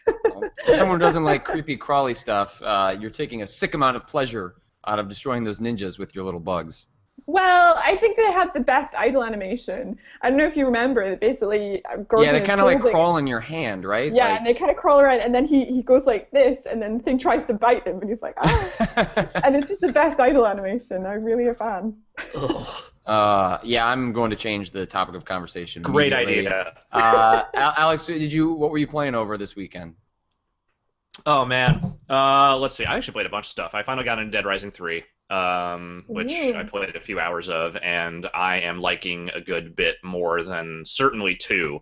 if 0.07 0.77
someone 0.77 0.99
doesn't 0.99 1.23
like 1.23 1.45
creepy 1.45 1.77
crawly 1.77 2.13
stuff, 2.13 2.61
uh, 2.61 2.95
you're 2.99 3.09
taking 3.09 3.41
a 3.41 3.47
sick 3.47 3.73
amount 3.73 3.95
of 3.95 4.05
pleasure 4.05 4.55
out 4.87 4.99
of 4.99 5.07
destroying 5.07 5.43
those 5.43 5.59
ninjas 5.59 5.97
with 5.97 6.13
your 6.13 6.23
little 6.23 6.39
bugs. 6.39 6.87
Well, 7.27 7.81
I 7.83 7.95
think 7.95 8.17
they 8.17 8.31
have 8.31 8.53
the 8.53 8.59
best 8.59 8.93
idle 8.95 9.23
animation. 9.23 9.97
I 10.21 10.29
don't 10.29 10.37
know 10.37 10.45
if 10.45 10.55
you 10.55 10.65
remember. 10.65 11.01
It. 11.01 11.19
Basically, 11.19 11.83
uh, 11.85 11.97
Gordon 11.97 12.33
yeah, 12.33 12.39
they 12.39 12.45
kind 12.45 12.59
of 12.59 12.67
like 12.67 12.79
crawl 12.81 13.17
in 13.17 13.25
your 13.25 13.39
hand, 13.39 13.83
right? 13.83 14.13
Yeah, 14.13 14.29
like... 14.29 14.37
and 14.37 14.47
they 14.47 14.53
kind 14.53 14.69
of 14.69 14.77
crawl 14.77 15.01
around, 15.01 15.21
and 15.21 15.33
then 15.33 15.43
he, 15.43 15.65
he 15.65 15.81
goes 15.81 16.05
like 16.05 16.29
this, 16.29 16.67
and 16.67 16.79
then 16.79 16.99
the 16.99 17.03
thing 17.03 17.17
tries 17.17 17.45
to 17.45 17.53
bite 17.53 17.87
him, 17.87 17.99
and 17.99 18.09
he's 18.09 18.21
like, 18.21 18.35
ah. 18.37 19.29
and 19.43 19.55
it's 19.55 19.69
just 19.69 19.81
the 19.81 19.91
best 19.91 20.19
idle 20.19 20.45
animation. 20.45 21.05
I'm 21.07 21.23
really 21.23 21.47
a 21.47 21.55
fan. 21.55 21.95
uh, 23.07 23.57
yeah, 23.63 23.87
I'm 23.87 24.13
going 24.13 24.29
to 24.29 24.37
change 24.37 24.69
the 24.69 24.85
topic 24.85 25.15
of 25.15 25.25
conversation. 25.25 25.81
Great 25.81 26.13
idea. 26.13 26.77
uh, 26.91 27.43
Alex, 27.55 28.05
did 28.05 28.31
you? 28.31 28.53
What 28.53 28.69
were 28.69 28.77
you 28.77 28.87
playing 28.87 29.15
over 29.15 29.35
this 29.35 29.55
weekend? 29.55 29.95
Oh 31.25 31.43
man, 31.43 31.97
uh, 32.07 32.55
let's 32.57 32.75
see. 32.75 32.85
I 32.85 32.97
actually 32.97 33.13
played 33.13 33.25
a 33.25 33.29
bunch 33.29 33.45
of 33.45 33.49
stuff. 33.49 33.73
I 33.73 33.81
finally 33.81 34.05
got 34.05 34.19
into 34.19 34.31
Dead 34.31 34.45
Rising 34.45 34.69
three 34.69 35.05
um, 35.29 36.03
which 36.07 36.31
Ooh. 36.31 36.55
I 36.55 36.63
played 36.63 36.95
a 36.95 36.99
few 36.99 37.19
hours 37.19 37.49
of, 37.49 37.75
and 37.77 38.27
I 38.33 38.59
am 38.61 38.79
liking 38.79 39.29
a 39.33 39.41
good 39.41 39.75
bit 39.75 39.97
more 40.03 40.43
than 40.43 40.83
certainly 40.85 41.35
two, 41.35 41.81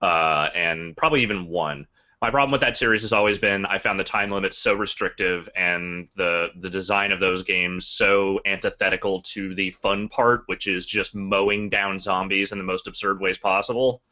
uh, 0.00 0.48
and 0.54 0.96
probably 0.96 1.22
even 1.22 1.48
one. 1.48 1.86
My 2.20 2.30
problem 2.30 2.50
with 2.50 2.62
that 2.62 2.76
series 2.76 3.02
has 3.02 3.12
always 3.12 3.38
been 3.38 3.64
I 3.64 3.78
found 3.78 3.98
the 3.98 4.04
time 4.04 4.32
limit 4.32 4.52
so 4.52 4.74
restrictive 4.74 5.48
and 5.54 6.08
the 6.16 6.48
the 6.56 6.68
design 6.68 7.12
of 7.12 7.20
those 7.20 7.44
games 7.44 7.86
so 7.86 8.40
antithetical 8.44 9.20
to 9.22 9.54
the 9.54 9.70
fun 9.70 10.08
part, 10.08 10.42
which 10.46 10.66
is 10.66 10.84
just 10.84 11.14
mowing 11.14 11.68
down 11.68 12.00
zombies 12.00 12.50
in 12.50 12.58
the 12.58 12.64
most 12.64 12.88
absurd 12.88 13.20
ways 13.20 13.38
possible. 13.38 14.02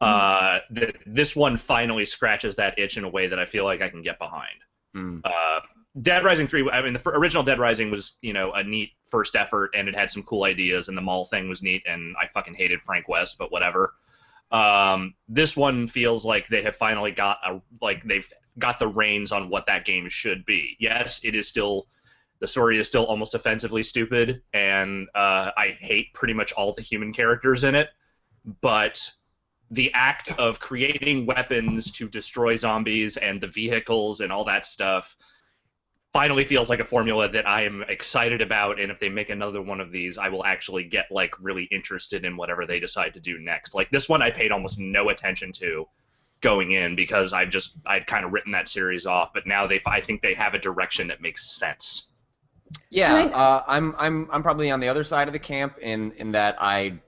Mm. 0.00 0.06
Uh, 0.06 0.60
th- 0.74 0.96
this 1.06 1.34
one 1.34 1.56
finally 1.56 2.04
scratches 2.04 2.54
that 2.56 2.78
itch 2.78 2.96
in 2.96 3.04
a 3.04 3.08
way 3.08 3.26
that 3.26 3.38
I 3.38 3.46
feel 3.46 3.64
like 3.64 3.82
I 3.82 3.88
can 3.88 4.02
get 4.02 4.18
behind. 4.18 4.58
Mm. 4.94 5.20
Uh, 5.24 5.60
Dead 6.00 6.24
Rising 6.24 6.46
three. 6.46 6.68
I 6.70 6.82
mean, 6.82 6.92
the 6.92 7.08
original 7.08 7.42
Dead 7.42 7.58
Rising 7.58 7.90
was 7.90 8.12
you 8.22 8.32
know 8.32 8.52
a 8.52 8.62
neat 8.62 8.92
first 9.02 9.34
effort, 9.34 9.70
and 9.74 9.88
it 9.88 9.96
had 9.96 10.10
some 10.10 10.22
cool 10.22 10.44
ideas, 10.44 10.88
and 10.88 10.96
the 10.96 11.02
mall 11.02 11.24
thing 11.24 11.48
was 11.48 11.62
neat, 11.62 11.82
and 11.86 12.14
I 12.20 12.28
fucking 12.28 12.54
hated 12.54 12.80
Frank 12.80 13.08
West, 13.08 13.38
but 13.38 13.50
whatever. 13.50 13.94
Um, 14.52 15.14
this 15.28 15.56
one 15.56 15.86
feels 15.86 16.24
like 16.24 16.48
they 16.48 16.62
have 16.62 16.76
finally 16.76 17.10
got 17.10 17.38
a 17.44 17.60
like 17.80 18.04
they've 18.04 18.28
got 18.58 18.78
the 18.78 18.88
reins 18.88 19.32
on 19.32 19.48
what 19.48 19.66
that 19.66 19.84
game 19.84 20.08
should 20.08 20.44
be. 20.44 20.76
Yes, 20.78 21.20
it 21.24 21.34
is 21.34 21.48
still 21.48 21.88
the 22.38 22.46
story 22.46 22.78
is 22.78 22.86
still 22.86 23.04
almost 23.04 23.34
offensively 23.34 23.82
stupid, 23.82 24.42
and 24.52 25.08
uh, 25.14 25.50
I 25.56 25.76
hate 25.78 26.14
pretty 26.14 26.34
much 26.34 26.52
all 26.52 26.72
the 26.72 26.82
human 26.82 27.12
characters 27.12 27.64
in 27.64 27.74
it. 27.74 27.88
But 28.60 29.10
the 29.70 29.92
act 29.92 30.32
of 30.38 30.58
creating 30.58 31.26
weapons 31.26 31.90
to 31.92 32.08
destroy 32.08 32.56
zombies 32.56 33.16
and 33.16 33.40
the 33.40 33.46
vehicles 33.46 34.20
and 34.20 34.32
all 34.32 34.44
that 34.44 34.66
stuff 34.66 35.16
finally 36.12 36.44
feels 36.44 36.68
like 36.68 36.80
a 36.80 36.84
formula 36.84 37.28
that 37.28 37.46
I 37.46 37.64
am 37.64 37.84
excited 37.88 38.40
about. 38.40 38.80
And 38.80 38.90
if 38.90 38.98
they 38.98 39.08
make 39.08 39.30
another 39.30 39.62
one 39.62 39.80
of 39.80 39.92
these, 39.92 40.18
I 40.18 40.28
will 40.28 40.44
actually 40.44 40.84
get 40.84 41.06
like 41.10 41.34
really 41.40 41.64
interested 41.64 42.24
in 42.24 42.36
whatever 42.36 42.66
they 42.66 42.80
decide 42.80 43.14
to 43.14 43.20
do 43.20 43.38
next. 43.38 43.74
Like 43.74 43.90
this 43.90 44.08
one, 44.08 44.22
I 44.22 44.30
paid 44.30 44.52
almost 44.52 44.78
no 44.78 45.08
attention 45.08 45.52
to 45.52 45.86
going 46.40 46.72
in 46.72 46.96
because 46.96 47.32
I've 47.32 47.50
just 47.50 47.76
I'd 47.86 48.06
kind 48.06 48.24
of 48.24 48.32
written 48.32 48.52
that 48.52 48.68
series 48.68 49.06
off. 49.06 49.32
But 49.32 49.46
now 49.46 49.66
they 49.66 49.80
I 49.86 50.00
think 50.00 50.22
they 50.22 50.34
have 50.34 50.54
a 50.54 50.58
direction 50.58 51.08
that 51.08 51.20
makes 51.20 51.48
sense. 51.48 52.08
Yeah, 52.88 53.14
uh, 53.14 53.64
I'm 53.66 53.94
I'm 53.98 54.28
I'm 54.30 54.42
probably 54.42 54.70
on 54.70 54.80
the 54.80 54.88
other 54.88 55.04
side 55.04 55.28
of 55.28 55.32
the 55.32 55.38
camp 55.38 55.78
in 55.78 56.12
in 56.12 56.32
that 56.32 56.56
I 56.58 56.98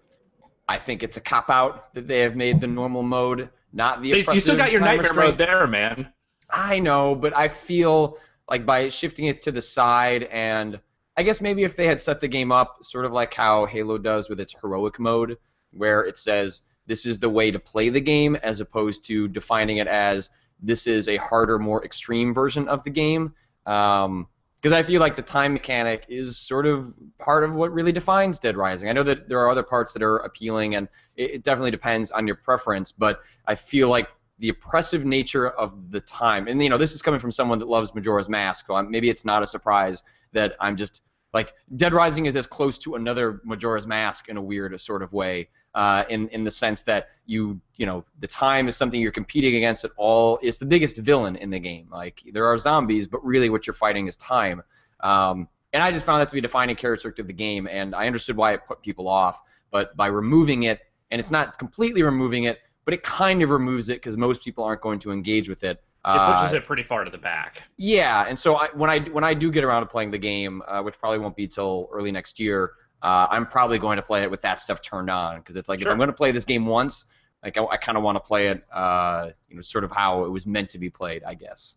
I 0.68 0.78
think 0.78 1.02
it's 1.02 1.16
a 1.16 1.20
cop 1.20 1.50
out 1.50 1.92
that 1.94 2.06
they 2.06 2.20
have 2.20 2.36
made 2.36 2.60
the 2.60 2.66
normal 2.66 3.02
mode 3.02 3.48
not 3.72 4.02
the. 4.02 4.08
You 4.08 4.40
still 4.40 4.56
got 4.56 4.70
your 4.70 4.80
nightmare 4.80 5.14
mode 5.14 5.38
there, 5.38 5.66
man. 5.66 6.12
I 6.50 6.78
know, 6.78 7.14
but 7.14 7.34
I 7.34 7.48
feel 7.48 8.18
like 8.48 8.66
by 8.66 8.88
shifting 8.88 9.26
it 9.26 9.42
to 9.42 9.52
the 9.52 9.62
side 9.62 10.24
and 10.24 10.81
I 11.16 11.22
guess 11.22 11.40
maybe 11.40 11.62
if 11.62 11.76
they 11.76 11.87
had 11.87 12.00
set 12.00 12.20
the 12.20 12.28
game 12.28 12.50
up 12.50 12.78
sort 12.83 13.05
of 13.05 13.12
like 13.12 13.35
how 13.35 13.66
Halo 13.66 13.98
does 13.98 14.31
with 14.31 14.40
its 14.40 14.55
heroic 14.61 14.98
mode, 14.98 15.37
where 15.72 16.02
it 16.02 16.16
says 16.16 16.62
this 16.87 17.05
is 17.05 17.18
the 17.18 17.28
way 17.28 17.50
to 17.50 17.59
play 17.59 17.90
the 17.90 18.00
game 18.00 18.37
as 18.37 18.61
opposed 18.61 19.05
to 19.05 19.28
defining 19.28 19.76
it 19.76 19.87
as 19.87 20.31
this 20.61 20.87
is 20.87 21.09
a 21.09 21.16
harder, 21.16 21.59
more 21.59 21.85
extreme 21.85 22.33
version 22.33 22.66
of 22.68 22.83
the 22.85 22.90
game. 22.90 23.35
Um, 23.66 24.26
because 24.57 24.72
I 24.72 24.85
feel 24.85 25.00
like 25.00 25.16
the 25.16 25.22
time 25.22 25.52
mechanic 25.52 26.07
is 26.09 26.38
sort 26.38 26.66
of 26.66 26.94
part 27.18 27.42
of 27.42 27.52
what 27.52 27.72
really 27.72 27.90
defines 27.90 28.38
Dead 28.38 28.57
Rising. 28.57 28.88
I 28.88 28.92
know 28.92 29.02
that 29.02 29.28
there 29.28 29.40
are 29.40 29.50
other 29.50 29.64
parts 29.64 29.92
that 29.92 30.05
are 30.05 30.18
appealing, 30.18 30.76
and 30.76 30.88
it, 31.16 31.31
it 31.33 31.42
definitely 31.42 31.72
depends 31.72 32.12
on 32.12 32.28
your 32.28 32.37
preference, 32.37 32.92
but 32.92 33.22
I 33.44 33.57
feel 33.57 33.88
like 33.88 34.07
the 34.42 34.48
oppressive 34.48 35.05
nature 35.05 35.50
of 35.50 35.92
the 35.92 36.00
time, 36.00 36.48
and 36.48 36.61
you 36.61 36.68
know, 36.68 36.76
this 36.76 36.94
is 36.94 37.00
coming 37.00 37.20
from 37.20 37.31
someone 37.31 37.61
that 37.61 37.68
loves 37.68 37.94
Majora's 37.94 38.28
Mask, 38.28 38.66
so 38.66 38.74
I'm, 38.74 38.90
maybe 38.90 39.09
it's 39.09 39.24
not 39.24 39.40
a 39.40 39.46
surprise 39.46 40.02
that 40.33 40.57
I'm 40.59 40.76
just 40.76 41.02
like 41.33 41.55
Dead 41.76 41.94
Rising 41.94 42.26
is 42.26 42.35
as 42.35 42.46
close 42.46 42.76
to 42.78 42.96
another 42.96 43.40
Majora's 43.44 43.87
Mask 43.87 44.28
in 44.28 44.37
a 44.37 44.42
weird 44.42 44.78
sort 44.81 45.00
of 45.00 45.12
way, 45.12 45.48
uh, 45.76 46.02
in 46.09 46.28
in 46.31 46.42
the 46.42 46.50
sense 46.50 46.83
that 46.83 47.11
you 47.24 47.61
you 47.76 47.87
know 47.87 48.05
the 48.18 48.26
time 48.26 48.66
is 48.66 48.76
something 48.76 49.00
you're 49.00 49.12
competing 49.12 49.55
against 49.55 49.85
at 49.85 49.92
all. 49.96 50.40
It's 50.42 50.59
the 50.59 50.66
biggest 50.66 50.96
villain 50.98 51.37
in 51.37 51.48
the 51.48 51.61
game. 51.61 51.88
Like 51.88 52.20
there 52.33 52.44
are 52.44 52.59
zombies, 52.59 53.07
but 53.07 53.24
really 53.24 53.48
what 53.48 53.64
you're 53.66 53.74
fighting 53.74 54.09
is 54.09 54.16
time. 54.16 54.61
Um, 55.05 55.48
and 55.72 55.85
I 55.85 55.92
just 55.92 56.05
found 56.05 56.20
that 56.20 56.28
to 56.28 56.35
be 56.35 56.40
a 56.40 56.42
defining 56.42 56.74
characteristic 56.74 57.20
of 57.20 57.28
the 57.28 57.33
game, 57.33 57.68
and 57.70 57.94
I 57.94 58.09
understood 58.09 58.37
why 58.37 58.55
it 58.55 58.66
put 58.66 58.83
people 58.83 59.07
off. 59.07 59.40
But 59.70 59.96
by 59.96 60.09
removing 60.09 60.64
it, 60.64 60.81
and 61.12 61.20
it's 61.20 61.31
not 61.31 61.59
completely 61.59 62.02
removing 62.02 62.44
it, 62.44 62.59
but 62.84 62.94
it 62.94 63.02
kind 63.02 63.42
of 63.42 63.50
removes 63.50 63.88
it 63.88 63.94
because 63.94 64.16
most 64.16 64.42
people 64.42 64.64
aren't 64.64 64.80
going 64.80 64.98
to 65.00 65.12
engage 65.12 65.48
with 65.48 65.64
it. 65.64 65.82
It 66.04 66.34
pushes 66.34 66.52
uh, 66.52 66.56
it 66.56 66.64
pretty 66.64 66.82
far 66.82 67.04
to 67.04 67.10
the 67.10 67.18
back. 67.18 67.62
Yeah, 67.76 68.26
and 68.28 68.36
so 68.36 68.56
I, 68.56 68.68
when 68.74 68.90
I 68.90 69.00
when 69.00 69.22
I 69.22 69.34
do 69.34 69.52
get 69.52 69.62
around 69.62 69.82
to 69.82 69.86
playing 69.86 70.10
the 70.10 70.18
game, 70.18 70.60
uh, 70.66 70.82
which 70.82 70.98
probably 70.98 71.18
won't 71.18 71.36
be 71.36 71.46
till 71.46 71.88
early 71.92 72.10
next 72.10 72.40
year, 72.40 72.72
uh, 73.02 73.28
I'm 73.30 73.46
probably 73.46 73.78
going 73.78 73.96
to 73.96 74.02
play 74.02 74.22
it 74.22 74.30
with 74.30 74.42
that 74.42 74.58
stuff 74.58 74.82
turned 74.82 75.10
on 75.10 75.38
because 75.38 75.54
it's 75.54 75.68
like 75.68 75.78
sure. 75.78 75.88
if 75.88 75.92
I'm 75.92 75.98
going 75.98 76.08
to 76.08 76.12
play 76.12 76.32
this 76.32 76.44
game 76.44 76.66
once, 76.66 77.04
like 77.44 77.56
I, 77.56 77.64
I 77.64 77.76
kind 77.76 77.96
of 77.96 78.02
want 78.02 78.16
to 78.16 78.20
play 78.20 78.48
it, 78.48 78.64
uh, 78.72 79.30
you 79.48 79.54
know, 79.54 79.62
sort 79.62 79.84
of 79.84 79.92
how 79.92 80.24
it 80.24 80.30
was 80.30 80.44
meant 80.44 80.70
to 80.70 80.78
be 80.78 80.90
played, 80.90 81.22
I 81.22 81.34
guess. 81.34 81.76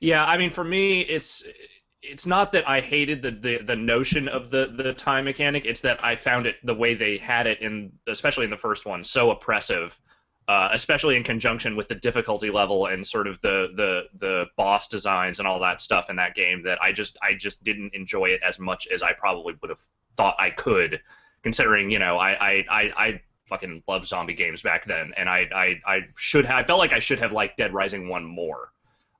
Yeah, 0.00 0.24
I 0.24 0.36
mean, 0.36 0.50
for 0.50 0.64
me, 0.64 1.00
it's 1.00 1.44
it's 2.02 2.26
not 2.26 2.52
that 2.52 2.68
I 2.68 2.80
hated 2.80 3.22
the, 3.22 3.30
the, 3.30 3.58
the 3.64 3.76
notion 3.76 4.28
of 4.28 4.50
the, 4.50 4.72
the 4.76 4.92
time 4.92 5.24
mechanic. 5.24 5.64
It's 5.64 5.80
that 5.82 6.04
I 6.04 6.16
found 6.16 6.46
it 6.46 6.56
the 6.64 6.74
way 6.74 6.94
they 6.94 7.16
had 7.16 7.46
it 7.46 7.60
in, 7.60 7.92
especially 8.08 8.44
in 8.44 8.50
the 8.50 8.56
first 8.56 8.84
one, 8.84 9.04
so 9.04 9.30
oppressive. 9.30 9.98
Uh, 10.48 10.68
especially 10.72 11.16
in 11.16 11.22
conjunction 11.22 11.76
with 11.76 11.86
the 11.86 11.94
difficulty 11.94 12.50
level 12.50 12.86
and 12.86 13.06
sort 13.06 13.28
of 13.28 13.40
the, 13.42 13.68
the 13.76 14.02
the 14.18 14.46
boss 14.56 14.88
designs 14.88 15.38
and 15.38 15.46
all 15.46 15.60
that 15.60 15.80
stuff 15.80 16.10
in 16.10 16.16
that 16.16 16.34
game 16.34 16.64
that 16.64 16.82
I 16.82 16.90
just 16.90 17.16
I 17.22 17.34
just 17.34 17.62
didn't 17.62 17.94
enjoy 17.94 18.26
it 18.26 18.40
as 18.42 18.58
much 18.58 18.88
as 18.88 19.02
I 19.02 19.12
probably 19.12 19.54
would 19.62 19.70
have 19.70 19.80
thought 20.16 20.34
I 20.40 20.50
could, 20.50 21.00
considering 21.44 21.90
you 21.90 22.00
know 22.00 22.16
I 22.18 22.32
I, 22.32 22.64
I, 22.68 22.82
I 22.96 23.20
fucking 23.46 23.84
loved 23.86 24.08
zombie 24.08 24.34
games 24.34 24.62
back 24.62 24.84
then, 24.84 25.12
and 25.16 25.28
I 25.28 25.46
I, 25.54 25.80
I 25.86 26.00
should 26.16 26.44
have 26.44 26.56
I 26.56 26.64
felt 26.64 26.80
like 26.80 26.92
I 26.92 26.98
should 26.98 27.20
have 27.20 27.30
liked 27.30 27.58
Dead 27.58 27.72
Rising 27.72 28.08
one 28.08 28.24
more. 28.24 28.72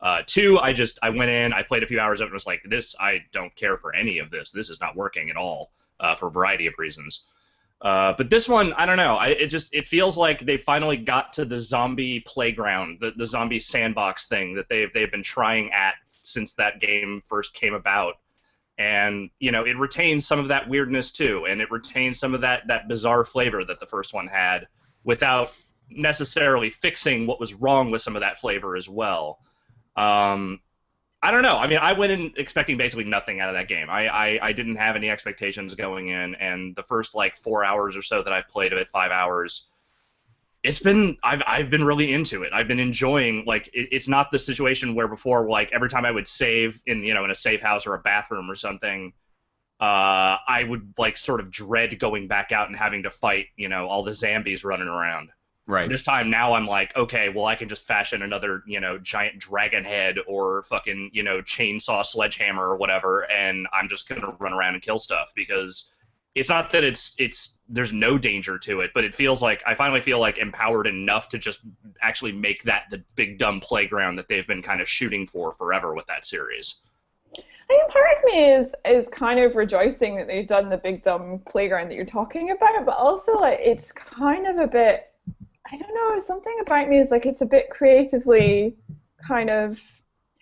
Uh, 0.03 0.23
two, 0.27 0.59
I 0.59 0.73
just 0.73 0.99
I 1.03 1.11
went 1.11 1.31
in, 1.31 1.53
I 1.53 1.63
played 1.63 1.85
a 1.85 1.87
few 1.87 2.01
hours 2.01 2.21
of 2.21 2.25
it, 2.25 2.29
and 2.29 2.35
was 2.35 2.47
like, 2.47 2.63
this 2.69 2.95
I 2.99 3.21
don't 3.33 3.55
care 3.55 3.79
for 3.79 3.95
any 3.95 4.19
of 4.19 4.31
this. 4.31 4.51
This 4.51 4.69
is 4.69 4.81
not 4.81 4.97
working 4.97 5.31
at 5.31 5.37
all 5.37 5.73
uh, 6.01 6.15
for 6.15 6.27
a 6.27 6.31
variety 6.31 6.67
of 6.67 6.75
reasons. 6.77 7.21
Uh, 7.81 8.13
but 8.17 8.31
this 8.31 8.49
one, 8.49 8.73
I 8.75 8.87
don't 8.87 8.97
know. 8.97 9.17
I, 9.17 9.29
it 9.29 9.47
just 9.47 9.73
it 9.73 9.87
feels 9.87 10.19
like 10.19 10.41
they 10.41 10.57
finally 10.57 10.97
got 10.97 11.33
to 11.35 11.45
the 11.45 11.59
zombie 11.59 12.21
playground, 12.21 12.99
the, 13.01 13.13
the 13.17 13.25
zombie 13.25 13.59
sandbox 13.61 14.27
thing 14.27 14.55
that 14.55 14.69
they've 14.69 14.93
they've 14.93 15.11
been 15.11 15.23
trying 15.23 15.73
at 15.73 15.95
since 16.25 16.55
that 16.55 16.81
game 16.81 17.23
first 17.27 17.55
came 17.55 17.75
about 17.75 18.15
and 18.79 19.31
you 19.39 19.53
know 19.53 19.65
it 19.65 19.77
retains 19.77 20.27
some 20.27 20.39
of 20.39 20.49
that 20.49 20.69
weirdness 20.69 21.13
too 21.13 21.47
and 21.47 21.61
it 21.61 21.71
retains 21.71 22.19
some 22.19 22.35
of 22.35 22.41
that 22.41 22.67
that 22.67 22.89
bizarre 22.89 23.25
flavor 23.25 23.65
that 23.65 23.79
the 23.81 23.87
first 23.87 24.15
one 24.15 24.27
had 24.27 24.67
without 25.05 25.53
necessarily 25.91 26.71
fixing 26.71 27.27
what 27.27 27.39
was 27.39 27.53
wrong 27.55 27.91
with 27.91 28.01
some 28.01 28.17
of 28.17 28.21
that 28.21 28.39
flavor 28.39 28.77
as 28.77 28.89
well 28.89 29.41
um, 29.97 30.61
i 31.23 31.31
don't 31.31 31.43
know 31.43 31.57
i 31.57 31.67
mean 31.67 31.79
i 31.79 31.93
went 31.93 32.13
in 32.13 32.33
expecting 32.37 32.77
basically 32.77 33.05
nothing 33.05 33.41
out 33.41 33.49
of 33.49 33.55
that 33.55 33.69
game 33.69 33.89
I, 33.91 34.09
I 34.09 34.49
i 34.49 34.53
didn't 34.53 34.77
have 34.77 34.97
any 34.97 35.11
expectations 35.11 35.75
going 35.75 36.09
in 36.09 36.35
and 36.37 36.75
the 36.75 36.83
first 36.83 37.15
like 37.15 37.37
four 37.37 37.65
hours 37.65 37.97
or 37.97 38.03
so 38.03 38.23
that 38.23 38.33
i've 38.33 38.49
played 38.49 38.73
of 38.73 38.79
it 38.79 38.89
five 38.89 39.11
hours 39.11 39.69
it's 40.63 40.79
been 40.79 41.17
I've 41.25 41.43
I've 41.47 41.71
been 41.71 41.85
really 41.85 42.13
into 42.13 42.43
it. 42.45 42.53
I've 42.53 42.69
been 42.69 42.79
enjoying 42.79 43.45
like 43.47 43.69
it, 43.69 43.89
it's 43.91 44.09
not 44.09 44.31
the 44.31 44.39
situation 44.39 44.95
where 44.95 45.09
before 45.09 45.49
like 45.49 45.73
every 45.73 45.89
time 45.89 46.05
I 46.05 46.11
would 46.11 46.29
save 46.29 46.81
in 46.87 47.03
you 47.05 47.15
know 47.15 47.25
in 47.25 47.31
a 47.31 47.35
safe 47.35 47.61
house 47.61 47.87
or 47.87 47.95
a 47.95 47.99
bathroom 47.99 48.51
or 48.51 48.55
something, 48.55 49.13
uh, 49.81 50.39
I 50.47 50.65
would 50.69 50.95
like 50.99 51.17
sort 51.17 51.41
of 51.41 51.51
dread 51.51 51.99
going 51.99 52.29
back 52.29 52.53
out 52.53 52.69
and 52.69 52.77
having 52.77 53.03
to 53.03 53.11
fight 53.11 53.47
you 53.57 53.69
know 53.69 53.89
all 53.89 54.05
the 54.05 54.13
zombies 54.13 54.65
running 54.65 54.89
around. 54.89 55.31
Right. 55.73 55.89
This 55.89 56.03
time 56.03 56.29
now 56.29 56.53
I'm 56.53 56.67
like 56.67 56.95
okay 56.95 57.31
well 57.31 57.47
I 57.47 57.55
can 57.55 57.67
just 57.67 57.87
fashion 57.87 58.21
another 58.21 58.63
you 58.67 58.79
know 58.79 58.99
giant 58.99 59.39
dragon 59.39 59.85
head 59.85 60.17
or 60.27 60.65
fucking 60.65 61.09
you 61.15 61.23
know 61.23 61.41
chainsaw 61.41 62.05
sledgehammer 62.05 62.69
or 62.69 62.77
whatever 62.77 63.31
and 63.31 63.67
I'm 63.73 63.89
just 63.89 64.07
gonna 64.07 64.37
run 64.39 64.53
around 64.53 64.75
and 64.75 64.83
kill 64.83 64.99
stuff 64.99 65.33
because 65.35 65.91
it's 66.35 66.51
not 66.51 66.69
that 66.73 66.85
it's 66.85 67.15
it's 67.17 67.57
there's 67.71 67.91
no 67.91 68.19
danger 68.19 68.59
to 68.59 68.81
it, 68.81 68.91
but 68.93 69.03
it 69.03 69.15
feels 69.15 69.43
like 69.43 69.63
I 69.67 69.75
finally 69.75 70.03
feel 70.03 70.19
like 70.19 70.37
empowered 70.37 70.87
enough 70.87 71.31
to 71.31 71.39
just 71.39 71.61
actually 72.03 72.33
make 72.33 72.63
that 72.65 72.85
the 72.91 73.03
big 73.17 73.39
dumb 73.39 73.59
playground 73.59 74.17
that 74.17 74.29
they've 74.29 74.47
been 74.47 74.61
kind 74.61 74.83
of 74.83 74.89
shooting 74.91 75.27
for 75.27 75.53
forever 75.53 75.95
with 75.95 76.07
that 76.09 76.27
series. 76.27 76.83
I 77.39 77.41
mean, 77.71 77.89
part 77.89 78.05
of 78.19 78.25
me 78.25 78.53
is 78.53 78.69
is 78.85 79.09
kind 79.09 79.41
of 79.41 79.57
rejoicing 79.57 80.17
that 80.17 80.27
they've 80.27 80.47
done 80.47 80.69
the 80.69 80.77
big 80.77 81.03
dumb 81.03 81.41
playground 81.49 81.89
that 81.89 81.95
you're 81.95 82.05
talking 82.05 82.51
about, 82.51 82.85
but 82.85 82.97
also 82.99 83.39
like 83.39 83.59
it's 83.63 83.91
kind 83.91 84.47
of 84.47 84.59
a 84.59 84.67
bit 84.67 85.12
I 85.73 85.77
don't 85.77 85.95
know, 85.95 86.19
something 86.19 86.57
about 86.61 86.89
me 86.89 86.99
is 86.99 87.11
like 87.11 87.25
it's 87.25 87.41
a 87.41 87.47
bit 87.47 87.71
creatively 87.71 88.77
kind 89.27 89.51
of 89.51 89.81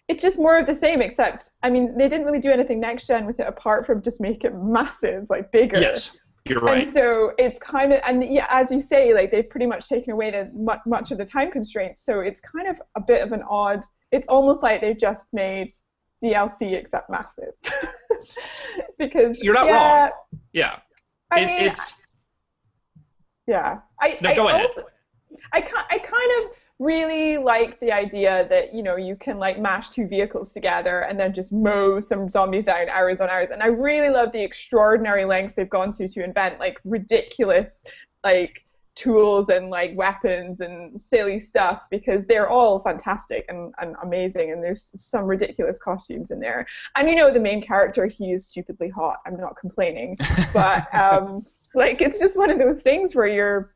it's 0.08 0.22
just 0.22 0.38
more 0.38 0.58
of 0.58 0.66
the 0.66 0.74
same, 0.74 1.00
except 1.00 1.52
I 1.62 1.70
mean 1.70 1.96
they 1.96 2.08
didn't 2.08 2.26
really 2.26 2.40
do 2.40 2.50
anything 2.50 2.80
next 2.80 3.06
gen 3.06 3.26
with 3.26 3.38
it 3.38 3.46
apart 3.46 3.86
from 3.86 4.02
just 4.02 4.20
make 4.20 4.44
it 4.44 4.54
massive, 4.56 5.26
like 5.30 5.52
bigger. 5.52 5.80
Yes, 5.80 6.16
you're 6.46 6.58
right. 6.58 6.84
And 6.84 6.92
so 6.92 7.32
it's 7.38 7.60
kind 7.60 7.92
of 7.92 8.00
and 8.04 8.24
yeah, 8.24 8.46
as 8.50 8.72
you 8.72 8.80
say, 8.80 9.14
like 9.14 9.30
they've 9.30 9.48
pretty 9.48 9.66
much 9.66 9.88
taken 9.88 10.12
away 10.12 10.32
the 10.32 10.50
much, 10.52 10.80
much 10.84 11.12
of 11.12 11.18
the 11.18 11.24
time 11.24 11.52
constraints. 11.52 12.04
So 12.04 12.20
it's 12.20 12.40
kind 12.40 12.66
of 12.66 12.82
a 12.96 13.00
bit 13.00 13.22
of 13.22 13.30
an 13.30 13.42
odd. 13.48 13.84
It's 14.10 14.26
almost 14.26 14.64
like 14.64 14.80
they've 14.80 14.98
just 14.98 15.28
made 15.32 15.72
DLC 16.24 16.74
except 16.74 17.08
massive. 17.08 17.52
because 18.98 19.38
you're 19.40 19.54
not 19.54 19.66
yeah, 19.66 20.00
wrong. 20.00 20.10
Yeah, 20.52 20.78
I 21.30 21.40
it, 21.40 21.46
mean, 21.46 21.60
it's. 21.68 22.02
Yeah, 23.46 23.78
I. 24.00 24.18
No, 24.20 24.34
go 24.34 24.48
I 24.48 24.54
ahead. 24.54 24.62
Also, 24.62 24.86
I, 25.52 25.58
I 25.90 25.98
kind 25.98 26.44
of 26.44 26.52
really 26.78 27.36
like 27.36 27.78
the 27.80 27.92
idea 27.92 28.46
that 28.48 28.74
you 28.74 28.82
know 28.82 28.96
you 28.96 29.14
can 29.14 29.38
like 29.38 29.60
mash 29.60 29.90
two 29.90 30.06
vehicles 30.06 30.52
together 30.52 31.00
and 31.00 31.20
then 31.20 31.32
just 31.34 31.52
mow 31.52 32.00
some 32.00 32.30
zombies 32.30 32.68
out 32.68 32.88
hours 32.88 33.20
on 33.20 33.28
hours 33.28 33.50
and 33.50 33.62
i 33.62 33.66
really 33.66 34.08
love 34.08 34.32
the 34.32 34.42
extraordinary 34.42 35.26
lengths 35.26 35.52
they've 35.52 35.68
gone 35.68 35.92
to 35.92 36.08
to 36.08 36.24
invent 36.24 36.58
like 36.58 36.78
ridiculous 36.86 37.84
like 38.24 38.64
tools 39.00 39.48
and 39.48 39.70
like 39.70 39.96
weapons 39.96 40.60
and 40.60 41.00
silly 41.00 41.38
stuff 41.38 41.86
because 41.90 42.26
they're 42.26 42.50
all 42.50 42.80
fantastic 42.80 43.46
and, 43.48 43.72
and 43.80 43.96
amazing 44.02 44.52
and 44.52 44.62
there's 44.62 44.90
some 44.96 45.24
ridiculous 45.24 45.78
costumes 45.78 46.30
in 46.30 46.40
there. 46.40 46.66
And 46.96 47.08
you 47.08 47.16
know 47.16 47.32
the 47.32 47.40
main 47.40 47.62
character 47.62 48.06
he 48.06 48.32
is 48.32 48.46
stupidly 48.46 48.90
hot. 48.90 49.16
I'm 49.26 49.38
not 49.38 49.56
complaining. 49.56 50.16
But 50.52 50.92
um, 50.94 51.46
like 51.74 52.02
it's 52.02 52.18
just 52.18 52.36
one 52.36 52.50
of 52.50 52.58
those 52.58 52.80
things 52.80 53.14
where 53.14 53.26
you're 53.26 53.72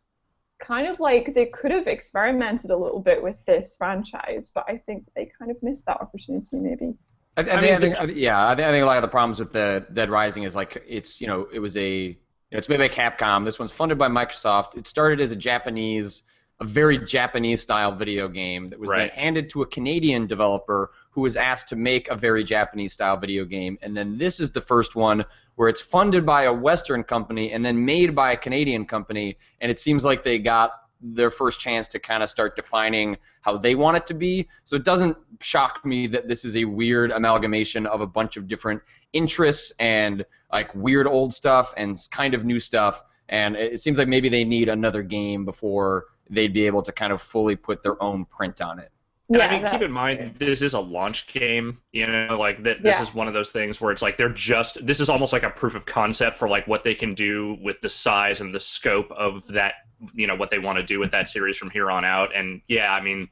kind 0.60 0.86
of 0.86 1.00
like 1.00 1.34
they 1.34 1.46
could 1.46 1.70
have 1.70 1.86
experimented 1.86 2.70
a 2.70 2.76
little 2.76 3.00
bit 3.00 3.22
with 3.22 3.36
this 3.46 3.74
franchise 3.76 4.50
but 4.54 4.64
i 4.68 4.76
think 4.76 5.04
they 5.14 5.30
kind 5.38 5.50
of 5.50 5.62
missed 5.62 5.84
that 5.86 6.00
opportunity 6.00 6.56
maybe 6.56 6.94
I, 7.36 7.42
I, 7.42 7.56
I 7.56 7.60
mean, 7.60 7.80
think, 7.80 8.00
I 8.00 8.06
think, 8.06 8.18
yeah, 8.18 8.46
I 8.46 8.54
think, 8.54 8.68
I 8.68 8.70
think 8.70 8.84
a 8.84 8.86
lot 8.86 8.96
of 8.96 9.02
the 9.02 9.08
problems 9.08 9.40
with 9.40 9.52
the 9.52 9.84
Dead 9.92 10.08
Rising 10.08 10.44
is 10.44 10.54
like 10.54 10.80
it's 10.86 11.20
you 11.20 11.26
know 11.26 11.48
it 11.52 11.58
was 11.58 11.76
a 11.76 12.16
it's 12.52 12.68
made 12.68 12.78
by 12.78 12.88
Capcom. 12.88 13.44
This 13.44 13.58
one's 13.58 13.72
funded 13.72 13.98
by 13.98 14.08
Microsoft. 14.08 14.76
It 14.76 14.86
started 14.86 15.20
as 15.20 15.32
a 15.32 15.36
Japanese, 15.36 16.22
a 16.60 16.64
very 16.64 16.98
Japanese 16.98 17.60
style 17.60 17.94
video 17.94 18.28
game 18.28 18.68
that 18.68 18.78
was 18.78 18.90
right. 18.90 18.98
then 18.98 19.08
handed 19.10 19.50
to 19.50 19.62
a 19.62 19.66
Canadian 19.66 20.26
developer 20.26 20.92
who 21.10 21.20
was 21.20 21.36
asked 21.36 21.68
to 21.68 21.76
make 21.76 22.08
a 22.08 22.16
very 22.16 22.44
Japanese 22.44 22.92
style 22.92 23.16
video 23.16 23.44
game. 23.44 23.78
And 23.82 23.96
then 23.96 24.18
this 24.18 24.40
is 24.40 24.50
the 24.50 24.60
first 24.60 24.94
one 24.94 25.24
where 25.56 25.68
it's 25.68 25.80
funded 25.80 26.24
by 26.24 26.44
a 26.44 26.52
Western 26.52 27.02
company 27.04 27.52
and 27.52 27.64
then 27.64 27.84
made 27.84 28.14
by 28.14 28.32
a 28.32 28.36
Canadian 28.36 28.84
company. 28.84 29.36
And 29.60 29.70
it 29.70 29.78
seems 29.78 30.04
like 30.04 30.22
they 30.22 30.38
got 30.38 30.72
their 31.00 31.30
first 31.30 31.60
chance 31.60 31.86
to 31.88 31.98
kind 31.98 32.22
of 32.22 32.30
start 32.30 32.56
defining 32.56 33.16
how 33.42 33.56
they 33.56 33.74
want 33.74 33.96
it 33.96 34.06
to 34.06 34.14
be. 34.14 34.48
So 34.64 34.76
it 34.76 34.84
doesn't 34.84 35.16
shock 35.40 35.84
me 35.84 36.06
that 36.08 36.28
this 36.28 36.44
is 36.44 36.56
a 36.56 36.64
weird 36.64 37.10
amalgamation 37.10 37.86
of 37.86 38.00
a 38.00 38.06
bunch 38.06 38.36
of 38.36 38.48
different 38.48 38.80
interests 39.12 39.72
and 39.78 40.24
like 40.52 40.74
weird 40.74 41.06
old 41.06 41.34
stuff 41.34 41.74
and 41.76 41.98
kind 42.10 42.32
of 42.32 42.44
new 42.44 42.58
stuff. 42.58 43.02
And 43.28 43.56
it 43.56 43.80
seems 43.80 43.98
like 43.98 44.08
maybe 44.08 44.28
they 44.28 44.44
need 44.44 44.68
another 44.68 45.02
game 45.02 45.44
before 45.44 46.06
they'd 46.30 46.52
be 46.52 46.66
able 46.66 46.82
to 46.82 46.92
kind 46.92 47.12
of 47.12 47.20
fully 47.20 47.56
put 47.56 47.82
their 47.82 48.02
own 48.02 48.24
print 48.24 48.60
on 48.60 48.78
it. 48.78 48.90
And 49.28 49.38
yeah, 49.38 49.46
I 49.46 49.58
mean, 49.58 49.70
keep 49.70 49.80
in 49.80 49.90
mind 49.90 50.34
this 50.38 50.60
is 50.60 50.74
a 50.74 50.80
launch 50.80 51.26
game. 51.32 51.78
You 51.92 52.06
know, 52.06 52.36
like 52.38 52.62
that. 52.64 52.82
This 52.82 52.96
yeah. 52.96 53.02
is 53.02 53.14
one 53.14 53.26
of 53.26 53.32
those 53.32 53.48
things 53.48 53.80
where 53.80 53.90
it's 53.90 54.02
like 54.02 54.18
they're 54.18 54.28
just. 54.28 54.84
This 54.84 55.00
is 55.00 55.08
almost 55.08 55.32
like 55.32 55.44
a 55.44 55.50
proof 55.50 55.74
of 55.74 55.86
concept 55.86 56.36
for 56.36 56.48
like 56.48 56.66
what 56.66 56.84
they 56.84 56.94
can 56.94 57.14
do 57.14 57.56
with 57.62 57.80
the 57.80 57.88
size 57.88 58.42
and 58.42 58.54
the 58.54 58.60
scope 58.60 59.10
of 59.10 59.46
that. 59.48 59.74
You 60.12 60.26
know 60.26 60.34
what 60.34 60.50
they 60.50 60.58
want 60.58 60.76
to 60.76 60.84
do 60.84 60.98
with 60.98 61.10
that 61.12 61.30
series 61.30 61.56
from 61.56 61.70
here 61.70 61.90
on 61.90 62.04
out. 62.04 62.34
And 62.34 62.60
yeah, 62.68 62.92
I 62.92 63.00
mean, 63.00 63.30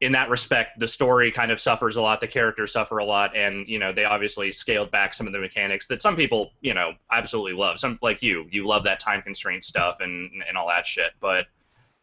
in 0.00 0.12
that 0.12 0.30
respect, 0.30 0.78
the 0.78 0.88
story 0.88 1.30
kind 1.30 1.50
of 1.50 1.60
suffers 1.60 1.96
a 1.96 2.00
lot. 2.00 2.20
The 2.20 2.28
characters 2.28 2.72
suffer 2.72 2.96
a 2.98 3.04
lot, 3.04 3.36
and 3.36 3.68
you 3.68 3.78
know 3.78 3.92
they 3.92 4.06
obviously 4.06 4.50
scaled 4.50 4.90
back 4.90 5.12
some 5.12 5.26
of 5.26 5.34
the 5.34 5.40
mechanics 5.40 5.86
that 5.88 6.00
some 6.00 6.16
people 6.16 6.52
you 6.62 6.72
know 6.72 6.92
absolutely 7.10 7.52
love. 7.52 7.78
Some 7.78 7.98
like 8.00 8.22
you, 8.22 8.46
you 8.50 8.66
love 8.66 8.84
that 8.84 8.98
time 8.98 9.20
constraint 9.20 9.64
stuff 9.64 9.98
and 10.00 10.30
and 10.48 10.56
all 10.56 10.68
that 10.68 10.86
shit, 10.86 11.12
but 11.20 11.46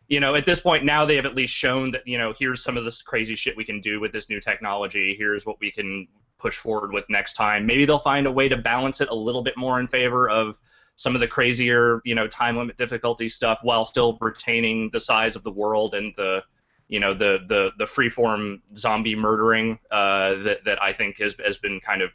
you 0.08 0.20
know, 0.20 0.36
at 0.36 0.46
this 0.46 0.60
point 0.60 0.86
now 0.86 1.06
they 1.06 1.16
have 1.16 1.26
at 1.26 1.36
least 1.36 1.54
shown 1.54 1.92
that, 1.92 2.08
you 2.08 2.18
know, 2.18 2.34
here's 2.38 2.64
some 2.64 2.78
of 2.78 2.84
this 2.84 3.02
crazy 3.02 3.36
shit 3.36 3.58
we 3.58 3.64
can 3.64 3.80
do 3.80 4.00
with 4.00 4.12
this 4.12 4.30
new 4.30 4.40
technology. 4.40 5.16
Here's 5.18 5.46
what 5.46 5.58
we 5.60 5.72
can 5.72 6.08
push 6.38 6.58
forward 6.58 6.92
with 6.92 7.06
next 7.10 7.34
time. 7.34 7.66
Maybe 7.66 7.86
they'll 7.86 7.98
find 8.00 8.28
a 8.28 8.32
way 8.32 8.48
to 8.50 8.58
balance 8.58 9.02
it 9.02 9.10
a 9.10 9.16
little 9.16 9.42
bit 9.42 9.58
more 9.58 9.80
in 9.80 9.88
favor 9.88 10.30
of 10.30 10.60
some 10.96 11.16
of 11.16 11.22
the 11.22 11.28
crazier, 11.28 12.02
you 12.06 12.16
know, 12.16 12.28
time 12.28 12.56
limit 12.56 12.78
difficulty 12.78 13.28
stuff 13.28 13.60
while 13.64 13.84
still 13.84 14.18
retaining 14.22 14.90
the 14.92 15.00
size 15.00 15.36
of 15.36 15.44
the 15.44 15.52
world 15.52 15.94
and 15.94 16.14
the, 16.16 16.44
you 16.88 17.00
know, 17.00 17.14
the 17.14 17.40
the 17.48 17.72
the 17.80 17.86
freeform 17.86 18.62
zombie 18.78 19.16
murdering 19.16 19.80
uh, 19.92 20.36
that 20.44 20.64
that 20.66 20.82
I 20.82 20.94
think 20.94 21.18
has 21.20 21.36
has 21.44 21.58
been 21.58 21.80
kind 21.80 22.02
of 22.02 22.12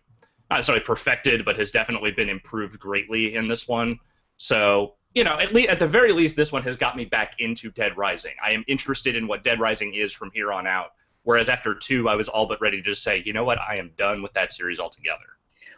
not 0.48 0.56
necessarily 0.56 0.84
perfected, 0.84 1.44
but 1.44 1.58
has 1.58 1.70
definitely 1.70 2.12
been 2.12 2.28
improved 2.28 2.78
greatly 2.78 3.34
in 3.34 3.48
this 3.48 3.66
one. 3.66 3.98
So 4.36 4.94
you 5.14 5.24
know, 5.24 5.38
at 5.38 5.52
least 5.52 5.68
at 5.68 5.78
the 5.78 5.88
very 5.88 6.12
least, 6.12 6.36
this 6.36 6.52
one 6.52 6.62
has 6.62 6.76
got 6.76 6.96
me 6.96 7.04
back 7.04 7.40
into 7.40 7.70
Dead 7.70 7.96
Rising. 7.96 8.34
I 8.44 8.52
am 8.52 8.64
interested 8.68 9.16
in 9.16 9.26
what 9.26 9.42
Dead 9.42 9.58
Rising 9.58 9.94
is 9.94 10.12
from 10.12 10.30
here 10.32 10.52
on 10.52 10.66
out. 10.66 10.92
Whereas 11.22 11.48
after 11.48 11.74
two, 11.74 12.08
I 12.08 12.14
was 12.14 12.28
all 12.28 12.46
but 12.46 12.60
ready 12.60 12.78
to 12.78 12.82
just 12.82 13.02
say, 13.02 13.22
you 13.24 13.32
know 13.32 13.44
what, 13.44 13.58
I 13.58 13.76
am 13.76 13.90
done 13.96 14.22
with 14.22 14.32
that 14.34 14.52
series 14.52 14.80
altogether. 14.80 15.24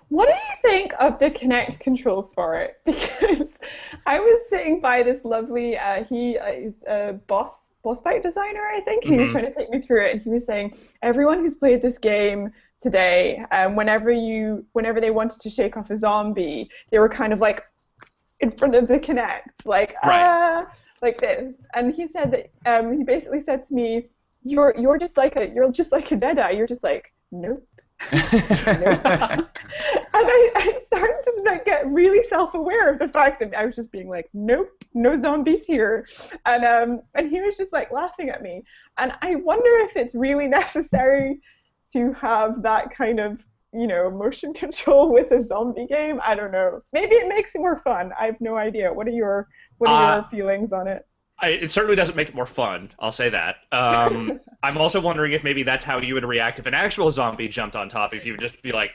What 0.09 0.27
do 0.27 0.35
you 0.35 0.71
think 0.71 0.93
of 1.01 1.19
the 1.19 1.31
Kinect 1.31 1.81
controls 1.81 2.35
for 2.35 2.61
it? 2.61 2.81
Because 2.85 3.49
I 4.07 4.21
was 4.21 4.41
sitting 4.51 4.81
by 4.81 5.03
this 5.03 5.25
lovely, 5.25 5.79
uh, 5.79 6.05
he, 6.05 6.37
uh, 6.37 6.91
uh, 6.91 7.13
boss 7.13 7.71
boss 7.83 8.01
fight 8.01 8.23
designer, 8.23 8.61
I 8.75 8.81
think. 8.81 9.05
He 9.05 9.11
mm-hmm. 9.11 9.21
was 9.21 9.31
trying 9.31 9.47
to 9.47 9.55
take 9.55 9.71
me 9.71 9.81
through 9.81 10.07
it, 10.07 10.13
and 10.13 10.23
he 10.23 10.29
was 10.29 10.45
saying 10.45 10.77
everyone 11.03 11.39
who's 11.39 11.57
played 11.57 11.83
this 11.83 11.99
game 11.99 12.53
today, 12.81 13.45
um, 13.53 13.75
whenever 13.77 14.11
you, 14.11 14.65
whenever 14.73 15.01
they 15.01 15.11
wanted 15.11 15.41
to 15.41 15.51
shake 15.51 15.77
off 15.77 15.91
a 15.91 15.97
zombie, 15.97 16.69
they 16.91 16.99
were 16.99 17.09
kind 17.09 17.33
of 17.33 17.41
like, 17.41 17.65
in 18.43 18.51
front 18.51 18.75
of 18.75 18.87
the 18.87 18.99
Kinect, 18.99 19.65
like 19.65 19.95
right. 20.05 20.23
ah, 20.23 20.67
like 21.01 21.21
this. 21.21 21.57
And 21.75 21.95
he 21.95 22.07
said 22.07 22.31
that 22.33 22.51
um, 22.67 22.97
he 22.97 23.05
basically 23.05 23.41
said 23.41 23.67
to 23.69 23.75
me, 23.75 24.09
"You're 24.43 24.75
you're 24.77 24.99
just 24.99 25.17
like 25.17 25.37
a 25.37 25.49
you're 25.49 25.71
just 25.71 25.93
like 25.93 26.11
a 26.13 26.17
Deadeye. 26.17 26.51
You're 26.51 26.67
just 26.67 26.83
like 26.83 27.15
nope." 27.31 27.67
and 28.11 28.21
I, 30.13 30.51
I 30.57 30.81
started 30.89 31.23
to 31.25 31.43
like, 31.45 31.65
get 31.65 31.87
really 31.87 32.27
self-aware 32.27 32.93
of 32.93 32.99
the 32.99 33.07
fact 33.07 33.39
that 33.39 33.55
I 33.55 33.65
was 33.65 33.77
just 33.77 33.93
being 33.93 34.09
like, 34.09 34.29
"Nope, 34.35 34.71
no 34.93 35.17
zombies 35.17 35.65
here," 35.65 36.07
and 36.45 36.65
um, 36.65 37.03
and 37.15 37.31
he 37.31 37.41
was 37.41 37.57
just 37.57 37.73
like 37.73 37.93
laughing 37.93 38.29
at 38.29 38.43
me. 38.43 38.65
And 38.99 39.13
I 39.23 39.37
wonder 39.37 39.71
if 39.87 39.97
it's 39.97 40.17
really 40.17 40.49
necessary 40.49 41.41
to 41.93 42.13
have 42.15 42.63
that 42.63 42.91
kind 42.95 43.21
of 43.21 43.45
you 43.73 43.87
know, 43.87 44.11
motion 44.11 44.55
control 44.65 45.13
with 45.13 45.31
a 45.31 45.41
zombie 45.41 45.87
game. 45.87 46.21
I 46.25 46.35
don't 46.35 46.53
know. 46.53 46.83
Maybe 46.93 47.17
it 47.17 47.29
makes 47.29 47.55
it 47.55 47.59
more 47.59 47.81
fun. 47.85 48.13
I 48.19 48.27
have 48.27 48.41
no 48.41 48.57
idea. 48.57 48.93
What 48.93 49.07
are 49.07 49.13
your 49.13 49.49
what 49.79 49.91
are 49.91 50.13
uh, 50.13 50.15
your 50.17 50.29
feelings 50.31 50.73
on 50.73 50.87
it? 50.89 51.07
I, 51.39 51.49
it 51.49 51.71
certainly 51.71 51.97
doesn't 51.97 52.15
make 52.15 52.29
it 52.29 52.35
more 52.35 52.47
fun. 52.47 52.91
I'll 53.01 53.11
say 53.13 53.29
that. 53.31 53.57
Um, 53.73 54.41
I'm 54.63 54.79
also 54.79 55.01
wondering 55.01 55.33
if 55.33 55.43
maybe 55.43 55.65
that's 55.65 55.85
how 55.85 55.99
you 55.99 56.15
would 56.15 56.25
react 56.25 56.59
if 56.59 56.67
an 56.67 56.75
actual 56.75 57.11
zombie 57.11 57.49
jumped 57.49 57.75
on 57.75 57.89
top 57.89 58.13
of 58.13 58.25
you. 58.25 58.33
Would 58.33 58.41
just 58.41 58.63
be 58.63 58.71
like, 58.71 58.93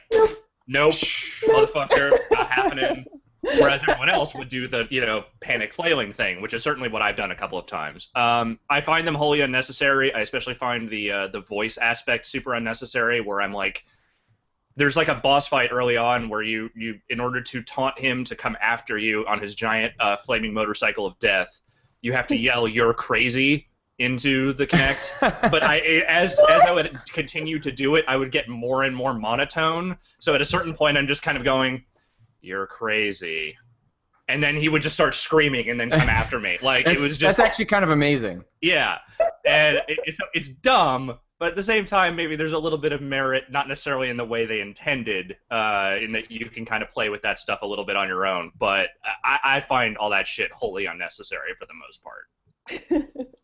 nope, 0.67 0.93
motherfucker, 0.93 2.17
not 2.31 2.49
happening. 2.49 3.05
Whereas 3.41 3.81
everyone 3.83 4.09
else 4.09 4.33
would 4.35 4.49
do 4.49 4.67
the, 4.67 4.87
you 4.89 4.99
know, 4.99 5.23
panic 5.39 5.73
flailing 5.73 6.11
thing, 6.11 6.41
which 6.41 6.53
is 6.53 6.63
certainly 6.63 6.89
what 6.89 7.01
I've 7.01 7.15
done 7.15 7.31
a 7.31 7.35
couple 7.35 7.57
of 7.57 7.65
times. 7.65 8.09
Um, 8.15 8.59
I 8.69 8.81
find 8.81 9.07
them 9.07 9.15
wholly 9.15 9.41
unnecessary. 9.41 10.13
I 10.13 10.21
especially 10.21 10.55
find 10.55 10.89
the 10.89 11.11
uh, 11.11 11.27
the 11.27 11.41
voice 11.41 11.77
aspect 11.77 12.25
super 12.25 12.55
unnecessary, 12.55 13.21
where 13.21 13.41
I'm 13.41 13.53
like, 13.53 13.85
there's 14.77 14.95
like 14.95 15.07
a 15.07 15.15
boss 15.15 15.47
fight 15.47 15.71
early 15.73 15.97
on 15.97 16.29
where 16.29 16.43
you 16.43 16.69
you 16.75 16.99
in 17.09 17.19
order 17.19 17.41
to 17.41 17.61
taunt 17.63 17.97
him 17.99 18.23
to 18.23 18.35
come 18.35 18.55
after 18.61 18.97
you 18.97 19.25
on 19.27 19.41
his 19.41 19.55
giant 19.55 19.93
uh, 19.99 20.15
flaming 20.15 20.53
motorcycle 20.53 21.05
of 21.05 21.17
death, 21.19 21.59
you 22.01 22.13
have 22.13 22.27
to 22.27 22.37
yell 22.47 22.67
"You're 22.67 22.93
crazy" 22.93 23.67
into 23.99 24.53
the 24.53 24.67
Kinect. 24.67 25.11
but 25.51 25.63
I 25.63 25.79
as 26.07 26.39
as 26.49 26.61
I 26.61 26.71
would 26.71 26.97
continue 27.11 27.59
to 27.59 27.71
do 27.71 27.95
it, 27.95 28.05
I 28.07 28.15
would 28.15 28.31
get 28.31 28.47
more 28.47 28.83
and 28.83 28.95
more 28.95 29.13
monotone. 29.13 29.97
So 30.19 30.35
at 30.35 30.41
a 30.41 30.45
certain 30.45 30.73
point, 30.73 30.97
I'm 30.97 31.07
just 31.07 31.23
kind 31.23 31.37
of 31.37 31.43
going, 31.43 31.83
"You're 32.41 32.67
crazy." 32.67 33.57
And 34.29 34.43
then 34.43 34.57
he 34.57 34.67
would 34.67 34.81
just 34.81 34.93
start 34.93 35.15
screaming 35.15 35.69
and 35.69 35.79
then 35.79 35.89
come 35.89 36.01
after 36.09 36.39
me. 36.39 36.59
Like 36.61 36.85
it 36.85 36.99
was 36.99 37.17
just 37.17 37.37
That's 37.37 37.39
actually 37.39 37.65
kind 37.65 37.83
of 37.83 37.89
amazing. 37.89 38.43
Yeah. 38.61 38.97
And 39.45 39.77
it, 39.87 39.99
it's 40.05 40.19
it's 40.33 40.49
dumb, 40.49 41.17
but 41.39 41.49
at 41.49 41.55
the 41.55 41.63
same 41.63 41.85
time, 41.85 42.15
maybe 42.15 42.35
there's 42.35 42.53
a 42.53 42.59
little 42.59 42.77
bit 42.77 42.91
of 42.91 43.01
merit, 43.01 43.45
not 43.51 43.67
necessarily 43.67 44.09
in 44.09 44.17
the 44.17 44.25
way 44.25 44.45
they 44.45 44.61
intended, 44.61 45.37
uh, 45.51 45.95
in 46.01 46.11
that 46.13 46.31
you 46.31 46.49
can 46.49 46.65
kind 46.65 46.81
of 46.81 46.89
play 46.89 47.09
with 47.09 47.21
that 47.21 47.37
stuff 47.37 47.61
a 47.61 47.65
little 47.65 47.85
bit 47.85 47.95
on 47.95 48.07
your 48.07 48.25
own. 48.25 48.51
But 48.57 48.89
I, 49.23 49.39
I 49.43 49.59
find 49.61 49.97
all 49.97 50.09
that 50.09 50.25
shit 50.25 50.51
wholly 50.51 50.85
unnecessary 50.85 51.51
for 51.59 51.65
the 51.65 51.73
most 51.73 52.01
part. 52.03 53.27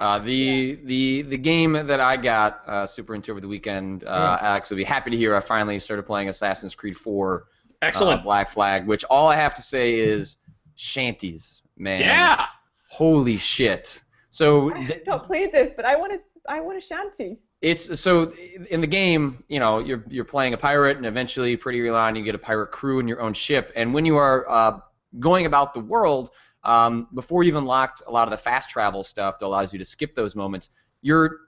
Uh, 0.00 0.18
the 0.18 0.32
yeah. 0.32 0.76
the 0.84 1.22
the 1.22 1.36
game 1.36 1.74
that 1.74 2.00
I 2.00 2.16
got 2.16 2.62
uh, 2.66 2.86
super 2.86 3.14
into 3.14 3.30
over 3.32 3.40
the 3.40 3.46
weekend, 3.48 4.02
uh, 4.04 4.38
mm. 4.38 4.42
Alex 4.42 4.70
will 4.70 4.78
be 4.78 4.84
happy 4.84 5.10
to 5.10 5.16
hear. 5.16 5.36
I 5.36 5.40
finally 5.40 5.78
started 5.78 6.04
playing 6.04 6.30
Assassin's 6.30 6.74
Creed 6.74 6.96
4. 6.96 7.34
Uh, 7.34 7.44
Excellent. 7.82 8.24
Black 8.24 8.48
Flag, 8.48 8.86
which 8.86 9.04
all 9.04 9.28
I 9.28 9.36
have 9.36 9.54
to 9.56 9.62
say 9.62 9.96
is 9.96 10.38
shanties, 10.74 11.60
man. 11.76 12.00
Yeah. 12.00 12.46
Holy 12.88 13.36
shit. 13.36 14.02
So 14.30 14.72
I 14.72 15.02
don't 15.04 15.22
play 15.22 15.48
this, 15.48 15.72
but 15.76 15.84
I 15.84 15.96
want 15.96 16.12
to 16.12 16.20
I 16.50 16.58
want 16.58 16.76
a 16.76 16.80
shanty. 16.80 17.38
It's 17.62 18.00
so 18.00 18.32
in 18.70 18.80
the 18.80 18.86
game, 18.86 19.44
you 19.48 19.60
know, 19.60 19.78
you're 19.78 20.04
you're 20.08 20.24
playing 20.24 20.52
a 20.52 20.56
pirate, 20.56 20.96
and 20.96 21.06
eventually, 21.06 21.56
pretty 21.56 21.80
early 21.80 21.90
on, 21.90 22.16
you 22.16 22.24
get 22.24 22.34
a 22.34 22.38
pirate 22.38 22.72
crew 22.72 22.98
in 22.98 23.06
your 23.06 23.20
own 23.20 23.34
ship. 23.34 23.70
And 23.76 23.94
when 23.94 24.04
you 24.04 24.16
are 24.16 24.48
uh, 24.50 24.80
going 25.20 25.46
about 25.46 25.74
the 25.74 25.80
world, 25.80 26.30
um, 26.64 27.06
before 27.14 27.44
you've 27.44 27.54
unlocked 27.54 28.02
a 28.06 28.10
lot 28.10 28.24
of 28.24 28.32
the 28.32 28.36
fast 28.36 28.68
travel 28.68 29.04
stuff 29.04 29.38
that 29.38 29.46
allows 29.46 29.72
you 29.72 29.78
to 29.78 29.84
skip 29.84 30.14
those 30.16 30.34
moments, 30.34 30.70
your 31.02 31.38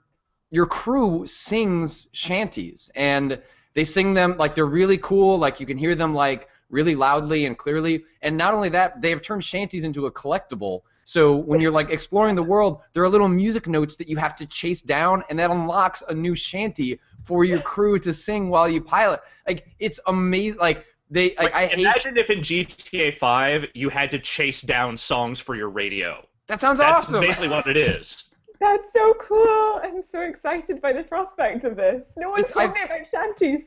your 0.51 0.67
crew 0.67 1.25
sings 1.25 2.07
shanties, 2.13 2.89
and 2.95 3.41
they 3.73 3.83
sing 3.83 4.13
them 4.13 4.37
like 4.37 4.55
they're 4.55 4.65
really 4.65 4.99
cool. 4.99 5.37
Like 5.37 5.59
you 5.59 5.65
can 5.65 5.77
hear 5.77 5.95
them 5.95 6.13
like 6.13 6.47
really 6.69 6.95
loudly 6.95 7.45
and 7.45 7.57
clearly. 7.57 8.05
And 8.21 8.37
not 8.37 8.53
only 8.53 8.69
that, 8.69 9.01
they 9.01 9.09
have 9.09 9.21
turned 9.21 9.43
shanties 9.43 9.83
into 9.83 10.05
a 10.05 10.11
collectible 10.11 10.81
so 11.03 11.35
when 11.35 11.59
you're 11.59 11.71
like 11.71 11.89
exploring 11.89 12.35
the 12.35 12.43
world, 12.43 12.81
there 12.93 13.03
are 13.03 13.09
little 13.09 13.27
music 13.27 13.67
notes 13.67 13.95
that 13.97 14.07
you 14.07 14.17
have 14.17 14.35
to 14.35 14.45
chase 14.45 14.81
down, 14.81 15.23
and 15.29 15.37
that 15.39 15.51
unlocks 15.51 16.03
a 16.07 16.13
new 16.13 16.35
shanty 16.35 16.99
for 17.23 17.43
your 17.43 17.61
crew 17.61 17.99
to 17.99 18.13
sing 18.13 18.49
while 18.49 18.69
you 18.69 18.81
pilot. 18.81 19.19
Like 19.47 19.67
it's 19.79 19.99
amazing. 20.07 20.59
Like 20.59 20.85
they, 21.09 21.29
like, 21.35 21.53
like 21.53 21.55
I 21.55 21.63
imagine 21.67 22.15
hate... 22.15 22.21
if 22.21 22.29
in 22.29 22.39
GTA 22.39 23.17
5 23.17 23.67
you 23.73 23.89
had 23.89 24.11
to 24.11 24.19
chase 24.19 24.61
down 24.61 24.97
songs 24.97 25.39
for 25.39 25.55
your 25.55 25.69
radio. 25.69 26.25
That 26.47 26.59
sounds 26.61 26.79
awesome. 26.79 26.93
That's 26.93 27.07
awesome. 27.07 27.21
basically 27.21 27.49
what 27.49 27.67
it 27.67 27.77
is. 27.77 28.25
That's 28.59 28.83
so 28.95 29.13
cool. 29.19 29.81
I'm 29.83 30.01
so 30.09 30.21
excited 30.21 30.81
by 30.81 30.93
the 30.93 31.03
prospect 31.03 31.65
of 31.65 31.75
this. 31.75 32.03
No 32.17 32.29
one 32.29 32.39
It's- 32.39 32.53
told 32.53 32.69
I- 32.69 32.73
me 32.73 32.81
about 32.83 33.07
shanties. 33.07 33.61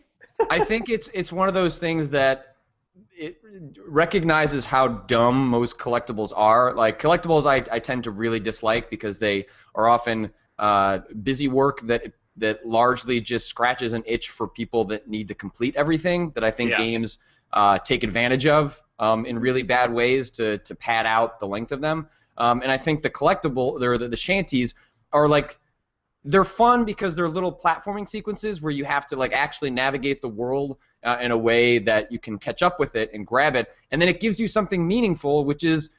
I 0.50 0.64
think 0.64 0.90
it's 0.90 1.08
it's 1.14 1.32
one 1.32 1.48
of 1.48 1.54
those 1.54 1.78
things 1.78 2.10
that 2.10 2.55
it 3.16 3.40
recognizes 3.86 4.64
how 4.64 4.88
dumb 4.88 5.48
most 5.48 5.78
collectibles 5.78 6.32
are. 6.36 6.74
Like 6.74 7.00
collectibles, 7.00 7.46
I, 7.46 7.64
I 7.74 7.78
tend 7.78 8.04
to 8.04 8.10
really 8.10 8.40
dislike 8.40 8.90
because 8.90 9.18
they 9.18 9.46
are 9.74 9.88
often 9.88 10.30
uh, 10.58 10.98
busy 11.22 11.48
work 11.48 11.80
that 11.82 12.12
that 12.38 12.64
largely 12.66 13.18
just 13.20 13.48
scratches 13.48 13.94
an 13.94 14.02
itch 14.06 14.28
for 14.28 14.46
people 14.46 14.84
that 14.84 15.08
need 15.08 15.28
to 15.28 15.34
complete 15.34 15.74
everything. 15.76 16.30
That 16.34 16.44
I 16.44 16.50
think 16.50 16.70
Yeah. 16.70 16.78
games 16.78 17.18
uh, 17.52 17.78
take 17.78 18.04
advantage 18.04 18.46
of 18.46 18.80
um, 18.98 19.24
in 19.24 19.38
really 19.38 19.62
bad 19.62 19.92
ways 19.92 20.30
to 20.30 20.58
to 20.58 20.74
pad 20.74 21.06
out 21.06 21.40
the 21.40 21.46
length 21.46 21.72
of 21.72 21.80
them. 21.80 22.08
Um, 22.38 22.60
and 22.60 22.70
I 22.70 22.76
think 22.76 23.00
the 23.00 23.08
collectible, 23.08 23.80
or 23.82 23.96
the, 23.96 24.08
the 24.08 24.16
shanties, 24.16 24.74
are 25.12 25.26
like 25.26 25.58
they're 26.24 26.44
fun 26.44 26.84
because 26.84 27.14
they're 27.14 27.28
little 27.28 27.52
platforming 27.54 28.08
sequences 28.08 28.60
where 28.60 28.72
you 28.72 28.84
have 28.84 29.06
to 29.06 29.16
like 29.16 29.32
actually 29.32 29.70
navigate 29.70 30.20
the 30.20 30.28
world 30.28 30.76
uh, 31.06 31.18
in 31.22 31.30
a 31.30 31.38
way 31.38 31.78
that 31.78 32.12
you 32.12 32.18
can 32.18 32.38
catch 32.38 32.62
up 32.62 32.78
with 32.78 32.96
it 32.96 33.10
and 33.14 33.26
grab 33.26 33.54
it, 33.56 33.68
and 33.90 34.02
then 34.02 34.08
it 34.08 34.20
gives 34.20 34.38
you 34.38 34.48
something 34.48 34.86
meaningful, 34.86 35.44
which 35.44 35.64
is 35.64 35.90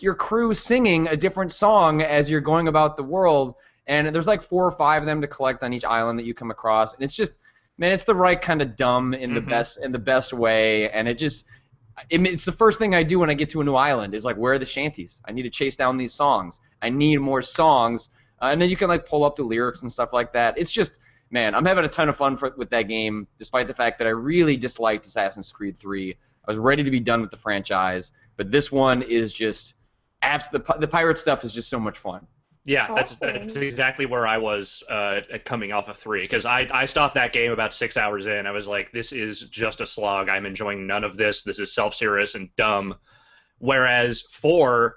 your 0.00 0.14
crew 0.14 0.54
singing 0.54 1.08
a 1.08 1.16
different 1.16 1.52
song 1.52 2.00
as 2.00 2.30
you're 2.30 2.40
going 2.40 2.68
about 2.68 2.96
the 2.96 3.02
world. 3.02 3.56
And 3.86 4.14
there's 4.14 4.28
like 4.28 4.42
four 4.42 4.64
or 4.64 4.70
five 4.70 5.02
of 5.02 5.06
them 5.06 5.20
to 5.20 5.26
collect 5.26 5.62
on 5.64 5.72
each 5.72 5.84
island 5.84 6.18
that 6.18 6.24
you 6.24 6.34
come 6.34 6.50
across, 6.50 6.94
and 6.94 7.02
it's 7.02 7.14
just 7.14 7.32
man, 7.78 7.92
it's 7.92 8.04
the 8.04 8.14
right 8.14 8.40
kind 8.40 8.62
of 8.62 8.76
dumb 8.76 9.12
in 9.14 9.34
the 9.34 9.40
Mhm. 9.40 9.48
best 9.48 9.84
in 9.84 9.92
the 9.92 9.98
best 9.98 10.32
way, 10.32 10.88
and 10.90 11.08
it 11.08 11.18
just 11.18 11.44
it, 12.10 12.26
it's 12.26 12.44
the 12.44 12.52
first 12.52 12.78
thing 12.78 12.94
I 12.94 13.02
do 13.02 13.18
when 13.18 13.30
I 13.30 13.34
get 13.34 13.48
to 13.50 13.60
a 13.60 13.64
new 13.64 13.74
island 13.74 14.14
is 14.14 14.24
like, 14.24 14.36
where 14.36 14.54
are 14.54 14.58
the 14.58 14.64
shanties? 14.64 15.20
I 15.26 15.32
need 15.32 15.42
to 15.42 15.50
chase 15.50 15.76
down 15.76 15.96
these 15.96 16.14
songs. 16.14 16.60
I 16.80 16.88
need 16.90 17.18
more 17.20 17.42
songs, 17.42 18.10
uh, 18.40 18.50
and 18.52 18.60
then 18.60 18.70
you 18.70 18.76
can 18.76 18.88
like 18.88 19.04
pull 19.06 19.24
up 19.24 19.36
the 19.36 19.42
lyrics 19.42 19.82
and 19.82 19.90
stuff 19.90 20.12
like 20.12 20.32
that. 20.32 20.56
It's 20.56 20.72
just, 20.72 21.00
man, 21.32 21.54
I'm 21.54 21.64
having 21.64 21.84
a 21.84 21.88
ton 21.88 22.08
of 22.08 22.16
fun 22.16 22.36
for, 22.36 22.54
with 22.56 22.70
that 22.70 22.82
game, 22.82 23.26
despite 23.38 23.66
the 23.66 23.74
fact 23.74 23.98
that 23.98 24.06
I 24.06 24.10
really 24.10 24.56
disliked 24.56 25.06
Assassin's 25.06 25.50
Creed 25.50 25.76
3. 25.76 26.10
I 26.46 26.50
was 26.50 26.58
ready 26.58 26.84
to 26.84 26.90
be 26.90 27.00
done 27.00 27.20
with 27.20 27.30
the 27.30 27.36
franchise, 27.36 28.12
but 28.36 28.50
this 28.50 28.70
one 28.70 29.02
is 29.02 29.32
just, 29.32 29.74
abs- 30.20 30.50
the 30.50 30.62
the 30.78 30.88
pirate 30.88 31.18
stuff 31.18 31.44
is 31.44 31.52
just 31.52 31.68
so 31.68 31.80
much 31.80 31.98
fun. 31.98 32.26
Yeah, 32.64 32.92
that's 32.94 33.16
that's 33.16 33.56
exactly 33.56 34.06
where 34.06 34.26
I 34.26 34.38
was 34.38 34.84
uh, 34.88 35.20
coming 35.44 35.72
off 35.72 35.88
of 35.88 35.96
three 35.96 36.22
because 36.22 36.44
I 36.44 36.68
I 36.72 36.84
stopped 36.84 37.14
that 37.14 37.32
game 37.32 37.50
about 37.50 37.74
six 37.74 37.96
hours 37.96 38.28
in. 38.28 38.46
I 38.46 38.52
was 38.52 38.68
like, 38.68 38.92
this 38.92 39.10
is 39.10 39.42
just 39.50 39.80
a 39.80 39.86
slog. 39.86 40.28
I'm 40.28 40.46
enjoying 40.46 40.86
none 40.86 41.02
of 41.02 41.16
this. 41.16 41.42
This 41.42 41.58
is 41.58 41.74
self-serious 41.74 42.36
and 42.36 42.54
dumb. 42.54 42.94
Whereas 43.58 44.22
four, 44.22 44.96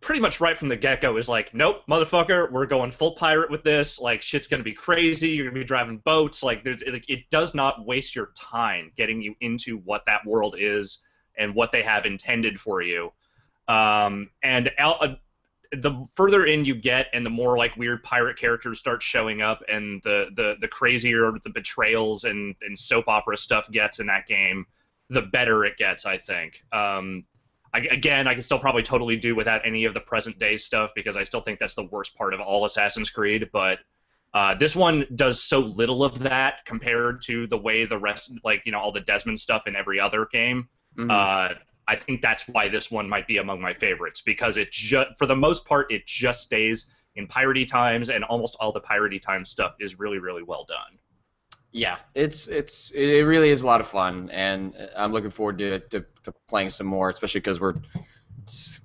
pretty 0.00 0.20
much 0.20 0.40
right 0.40 0.56
from 0.56 0.68
the 0.68 0.76
get-go, 0.76 1.16
is 1.16 1.28
like, 1.28 1.52
nope, 1.54 1.82
motherfucker, 1.88 2.50
we're 2.52 2.66
going 2.66 2.90
full 2.90 3.12
pirate 3.12 3.50
with 3.50 3.62
this. 3.62 4.00
Like, 4.00 4.22
shit's 4.22 4.46
gonna 4.46 4.62
be 4.62 4.72
crazy. 4.72 5.30
You're 5.30 5.46
gonna 5.46 5.60
be 5.60 5.64
driving 5.64 5.98
boats. 5.98 6.42
Like, 6.42 6.64
there's 6.64 6.82
it, 6.82 7.04
it 7.08 7.30
does 7.30 7.54
not 7.54 7.84
waste 7.84 8.14
your 8.14 8.30
time 8.36 8.92
getting 8.96 9.20
you 9.20 9.34
into 9.40 9.78
what 9.78 10.04
that 10.06 10.24
world 10.24 10.56
is 10.58 11.04
and 11.36 11.54
what 11.54 11.72
they 11.72 11.82
have 11.82 12.04
intended 12.06 12.60
for 12.60 12.82
you. 12.82 13.12
Um, 13.68 14.30
and 14.42 14.70
uh, 14.78 15.14
the 15.72 16.06
further 16.14 16.46
in 16.46 16.64
you 16.64 16.74
get 16.74 17.08
and 17.12 17.24
the 17.24 17.30
more 17.30 17.58
like 17.58 17.76
weird 17.76 18.02
pirate 18.02 18.38
characters 18.38 18.78
start 18.78 19.02
showing 19.02 19.42
up 19.42 19.62
and 19.68 20.00
the 20.02 20.28
the, 20.34 20.56
the 20.60 20.68
crazier 20.68 21.32
the 21.44 21.50
betrayals 21.50 22.24
and, 22.24 22.54
and 22.62 22.78
soap 22.78 23.06
opera 23.08 23.36
stuff 23.36 23.70
gets 23.70 24.00
in 24.00 24.06
that 24.06 24.26
game 24.26 24.64
the 25.10 25.22
better 25.22 25.64
it 25.64 25.76
gets 25.76 26.06
i 26.06 26.16
think 26.16 26.62
um, 26.72 27.24
I, 27.74 27.80
again 27.80 28.26
i 28.28 28.34
can 28.34 28.42
still 28.42 28.58
probably 28.58 28.82
totally 28.82 29.16
do 29.16 29.34
without 29.34 29.62
any 29.64 29.84
of 29.84 29.94
the 29.94 30.00
present 30.00 30.38
day 30.38 30.56
stuff 30.56 30.92
because 30.94 31.16
i 31.16 31.24
still 31.24 31.40
think 31.40 31.58
that's 31.58 31.74
the 31.74 31.84
worst 31.84 32.16
part 32.16 32.34
of 32.34 32.40
all 32.40 32.64
assassin's 32.64 33.10
creed 33.10 33.50
but 33.52 33.78
uh, 34.34 34.54
this 34.54 34.76
one 34.76 35.06
does 35.16 35.42
so 35.42 35.58
little 35.60 36.04
of 36.04 36.18
that 36.18 36.62
compared 36.66 37.22
to 37.22 37.46
the 37.46 37.56
way 37.56 37.86
the 37.86 37.98
rest 37.98 38.30
like 38.44 38.62
you 38.66 38.72
know 38.72 38.78
all 38.78 38.92
the 38.92 39.00
desmond 39.00 39.38
stuff 39.40 39.66
in 39.66 39.74
every 39.76 39.98
other 39.98 40.26
game 40.30 40.68
Mhm. 40.96 41.10
uh, 41.10 41.54
I 41.86 41.96
think 41.96 42.20
that's 42.20 42.46
why 42.48 42.68
this 42.68 42.90
one 42.90 43.08
might 43.08 43.26
be 43.26 43.38
among 43.38 43.62
my 43.62 43.72
favorites 43.72 44.20
because 44.20 44.58
it 44.58 44.70
just, 44.70 45.08
for 45.16 45.26
the 45.26 45.34
most 45.34 45.64
part, 45.64 45.90
it 45.90 46.06
just 46.06 46.42
stays 46.42 46.90
in 47.14 47.26
piratey 47.26 47.66
times, 47.66 48.10
and 48.10 48.22
almost 48.24 48.56
all 48.60 48.72
the 48.72 48.80
piratey 48.80 49.20
time 49.20 49.44
stuff 49.44 49.74
is 49.80 49.98
really, 49.98 50.18
really 50.18 50.42
well 50.42 50.66
done. 50.68 50.98
Yeah, 51.72 51.98
it's 52.14 52.48
it's 52.48 52.90
it 52.92 53.22
really 53.26 53.50
is 53.50 53.60
a 53.60 53.66
lot 53.66 53.80
of 53.80 53.86
fun, 53.86 54.30
and 54.30 54.74
I'm 54.96 55.12
looking 55.12 55.30
forward 55.30 55.58
to, 55.58 55.80
to, 55.80 56.04
to 56.24 56.32
playing 56.48 56.70
some 56.70 56.86
more, 56.86 57.10
especially 57.10 57.40
because 57.40 57.60
we're 57.60 57.74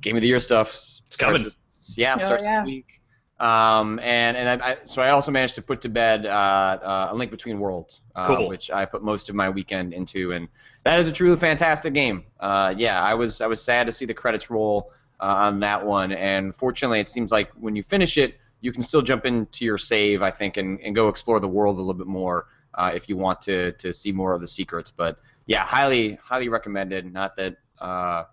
game 0.02 0.16
of 0.16 0.22
the 0.22 0.28
year 0.28 0.40
stuff. 0.40 0.70
Starts 0.72 1.18
coming. 1.18 1.44
this- 1.44 1.58
yeah, 1.98 2.16
Oh, 2.16 2.20
starts 2.24 2.44
yeah. 2.46 2.62
this 2.62 2.66
week. 2.68 3.02
Um, 3.40 4.00
and 4.00 4.38
and 4.38 4.62
I, 4.62 4.78
so 4.86 5.02
I 5.02 5.10
also 5.10 5.32
managed 5.32 5.56
to 5.56 5.62
put 5.62 5.82
to 5.82 5.90
bed 5.90 6.26
uh, 6.26 6.30
uh, 6.30 7.08
a 7.12 7.16
Link 7.16 7.30
Between 7.32 7.60
Worlds, 7.60 8.02
uh, 8.16 8.28
Cool. 8.38 8.48
which 8.48 8.72
I 8.72 8.86
put 8.86 9.04
most 9.04 9.28
of 9.30 9.36
my 9.36 9.50
weekend 9.50 9.94
into, 9.94 10.32
and 10.32 10.48
that 10.84 11.00
is 11.00 11.08
a 11.10 11.12
truly 11.12 11.36
fantastic 11.38 11.94
game. 11.94 12.24
Uh, 12.40 12.74
yeah, 12.78 13.02
I 13.02 13.14
was 13.16 13.42
I 13.42 13.48
was 13.48 13.62
sad 13.62 13.86
to 13.88 13.92
see 13.92 14.06
the 14.06 14.14
credits 14.14 14.50
roll 14.50 14.92
uh, 15.20 15.26
on 15.48 15.60
that 15.60 15.86
one, 15.86 16.12
and 16.14 16.56
fortunately, 16.56 17.00
it 17.00 17.10
seems 17.10 17.32
like 17.32 17.50
when 17.60 17.76
you 17.76 17.84
finish 17.84 18.18
it, 18.18 18.36
you 18.62 18.72
can 18.72 18.82
still 18.82 19.02
jump 19.02 19.26
into 19.26 19.66
your 19.66 19.78
save, 19.78 20.22
I 20.22 20.32
think, 20.32 20.56
and, 20.58 20.80
and 20.82 20.96
go 20.96 21.10
explore 21.10 21.40
the 21.42 21.50
world 21.50 21.78
a 21.78 21.82
little 21.82 21.94
bit 21.96 22.08
more 22.08 22.46
uh, 22.76 22.92
if 22.94 23.08
you 23.10 23.18
want 23.18 23.42
to 23.42 23.72
to 23.74 23.94
see 23.94 24.12
more 24.12 24.34
of 24.34 24.42
the 24.42 24.48
secrets. 24.48 24.92
But 24.92 25.20
yeah, 25.46 25.64
highly 25.64 26.16
highly 26.22 26.50
recommended. 26.50 27.12
Not 27.12 27.36
that 27.38 27.58
uh, 27.80 28.24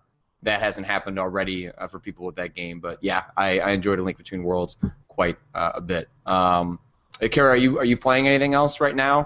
that 0.43 0.61
hasn't 0.61 0.87
happened 0.87 1.19
already 1.19 1.69
uh, 1.69 1.87
for 1.87 1.99
people 1.99 2.25
with 2.25 2.35
that 2.37 2.53
game, 2.55 2.79
but 2.79 2.97
yeah, 3.01 3.23
I, 3.37 3.59
I 3.59 3.71
enjoyed 3.71 3.99
A 3.99 4.03
Link 4.03 4.17
Between 4.17 4.43
Worlds 4.43 4.77
quite 5.07 5.37
uh, 5.53 5.71
a 5.75 5.81
bit. 5.81 6.09
Um, 6.25 6.79
Cara, 7.29 7.49
are 7.51 7.55
you 7.57 7.77
are 7.79 7.85
you 7.85 7.97
playing 7.97 8.27
anything 8.27 8.53
else 8.53 8.79
right 8.79 8.95
now? 8.95 9.19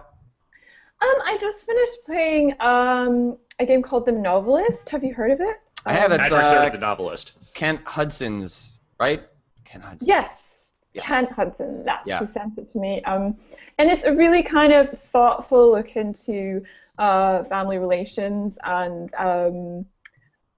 Um, 1.02 1.16
I 1.26 1.38
just 1.40 1.66
finished 1.66 1.98
playing 2.06 2.54
um, 2.62 3.38
a 3.60 3.66
game 3.66 3.82
called 3.84 4.06
The 4.06 4.12
Novelist. 4.12 4.90
Have 4.90 5.04
you 5.04 5.14
heard 5.14 5.32
of 5.32 5.40
it? 5.42 5.58
I 5.86 5.94
have 5.94 6.12
Um, 6.12 6.20
it. 6.20 6.22
I 6.22 6.26
It's, 6.26 6.34
first 6.34 6.48
uh, 6.48 6.52
started 6.52 6.74
the 6.74 6.80
novelist. 6.80 7.34
Kent 7.54 7.82
Hudson's, 7.86 8.72
right? 9.00 9.22
Kent 9.66 9.84
Hudson. 9.84 10.08
Yes. 10.08 10.55
Yes. 10.96 11.06
Kent 11.06 11.32
Hudson, 11.32 11.84
that's 11.84 12.08
Yeah. 12.08 12.20
who 12.20 12.26
sent 12.26 12.58
it 12.58 12.70
to 12.70 12.80
me. 12.80 13.04
Um, 13.04 13.36
and 13.78 13.90
it's 13.90 14.06
a 14.06 14.14
really 14.14 14.42
kind 14.42 14.72
of 14.72 14.90
thoughtful 15.12 15.72
look 15.72 15.96
into 15.98 16.64
uh, 16.98 17.44
family 17.44 17.78
relations 17.78 18.58
and 18.64 19.14
um, 19.16 19.86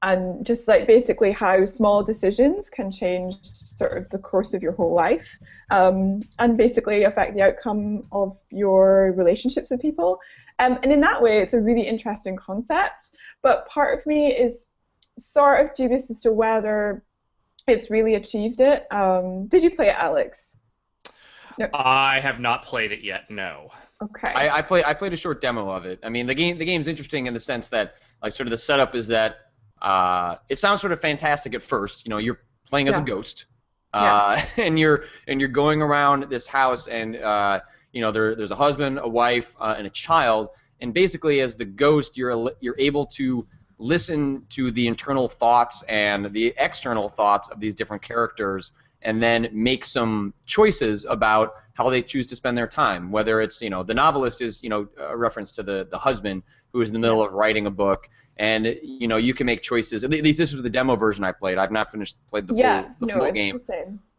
and 0.04 0.45
just 0.45 0.67
like 0.67 0.86
basically 0.86 1.32
how 1.32 1.65
small 1.65 2.04
decisions 2.04 2.69
can 2.69 2.91
change 2.91 3.36
sort 3.41 3.97
of 3.97 4.08
the 4.10 4.19
course 4.19 4.54
of 4.54 4.62
your 4.62 4.73
whole 4.73 4.93
life 4.93 5.28
um, 5.71 6.21
and 6.38 6.56
basically 6.56 7.04
affect 7.06 7.34
the 7.34 7.41
outcome 7.41 8.04
of 8.12 8.38
your 8.52 9.13
relationships 9.17 9.71
with 9.71 9.82
people. 9.82 10.19
Um, 10.60 10.78
and 10.84 10.91
in 10.91 11.02
that 11.02 11.19
way, 11.19 11.41
it's 11.41 11.56
a 11.56 11.60
really 11.60 11.82
interesting 11.82 12.36
concept. 12.36 13.10
But 13.41 13.67
part 13.67 13.97
of 13.97 14.06
me 14.06 14.28
is 14.28 14.69
sort 15.17 15.65
of 15.65 15.73
dubious 15.73 16.12
as 16.12 16.21
to 16.21 16.32
whether 16.32 17.04
it's 17.68 17.90
really 17.90 18.16
achieved 18.16 18.62
it. 18.62 18.92
Um, 18.92 19.48
did 19.48 19.64
you 19.64 19.72
play 19.72 19.90
it, 19.90 19.96
Alex? 19.98 20.56
I 21.74 22.20
have 22.20 22.40
not 22.40 22.64
played 22.64 22.92
it 22.92 23.02
yet. 23.02 23.30
No. 23.30 23.70
Okay. 24.02 24.32
I, 24.34 24.60
I 24.60 24.62
play 24.62 24.84
I 24.84 24.94
played 24.94 25.14
a 25.14 25.18
short 25.18 25.42
demo 25.42 25.70
of 25.70 25.86
it. 25.86 26.00
I 26.04 26.10
mean, 26.10 26.28
the 26.28 26.36
game 26.36 26.58
the 26.58 26.66
game's 26.66 26.88
interesting 26.88 27.26
in 27.26 27.34
the 27.34 27.40
sense 27.40 27.68
that 27.70 27.96
like 28.22 28.32
sort 28.32 28.48
of 28.48 28.52
the 28.52 28.58
setup 28.58 28.94
is 28.96 29.08
that 29.08 29.38
uh, 29.82 30.36
it 30.50 30.60
sounds 30.60 30.82
sort 30.82 30.94
of 30.94 31.02
fantastic 31.02 31.56
at 31.56 31.64
first. 31.64 32.06
You 32.06 32.12
know, 32.12 32.18
you're 32.18 32.40
playing 32.68 32.88
as 32.90 32.98
a 32.98 33.02
ghost, 33.02 33.46
uh, 33.94 34.42
and 34.58 34.78
you're 34.78 35.06
and 35.28 35.40
you're 35.40 35.50
going 35.50 35.82
around 35.82 36.30
this 36.30 36.46
house, 36.46 36.88
and 36.88 37.16
uh, 37.16 37.62
you 37.92 38.02
know 38.02 38.12
there 38.12 38.36
there's 38.36 38.52
a 38.52 38.56
husband, 38.56 39.00
a 39.02 39.10
wife, 39.10 39.56
uh, 39.60 39.76
and 39.78 39.88
a 39.88 39.92
child, 39.92 40.50
and 40.80 40.94
basically 40.94 41.42
as 41.42 41.56
the 41.56 41.66
ghost, 41.66 42.18
you're 42.18 42.52
you're 42.60 42.78
able 42.78 43.08
to 43.08 43.48
listen 43.80 44.44
to 44.50 44.71
the 44.71 44.88
internal 44.88 45.28
thoughts 45.28 45.84
and 45.84 46.34
the 46.34 46.54
external 46.58 47.10
thoughts 47.10 47.48
of 47.50 47.60
these 47.60 47.73
different 47.73 48.02
characters 48.02 48.71
and 49.04 49.21
then 49.21 49.50
make 49.52 49.86
some 49.86 50.34
choices 50.46 51.06
about 51.06 51.56
how 51.73 51.90
they 51.90 52.02
choose 52.02 52.25
to 52.28 52.36
spend 52.36 52.58
their 52.58 52.67
time. 52.67 53.12
Whether 53.12 53.42
it's 53.42 53.62
you 53.62 53.69
know 53.69 53.84
the 53.84 53.94
novelist 53.94 54.42
is 54.42 54.63
you 54.63 54.69
know 54.69 54.88
a 54.98 55.15
reference 55.15 55.52
to 55.52 55.63
the 55.63 55.88
the 55.90 55.98
husband 55.98 56.44
who 56.73 56.82
is 56.82 56.90
in 56.90 56.94
the 56.94 57.00
middle 57.00 57.23
of 57.23 57.34
writing 57.34 57.67
a 57.67 57.71
book. 57.71 58.10
And 58.38 58.78
you 58.84 59.08
know 59.08 59.17
you 59.17 59.34
can 59.34 59.46
make 59.46 59.62
choices. 59.62 60.04
At 60.04 60.12
least 60.12 60.38
this 60.38 60.54
was 60.54 60.62
the 60.62 60.69
demo 60.69 60.96
version 60.96 61.23
i 61.23 61.32
played. 61.32 61.58
I've 61.58 61.71
not 61.71 61.92
finished 61.92 62.17
played 62.28 62.48
the 62.48 62.56
yeah, 62.56 62.82
full 62.82 62.92
the 63.00 63.06
no, 63.08 63.13
full 63.19 63.32
game. 63.32 63.60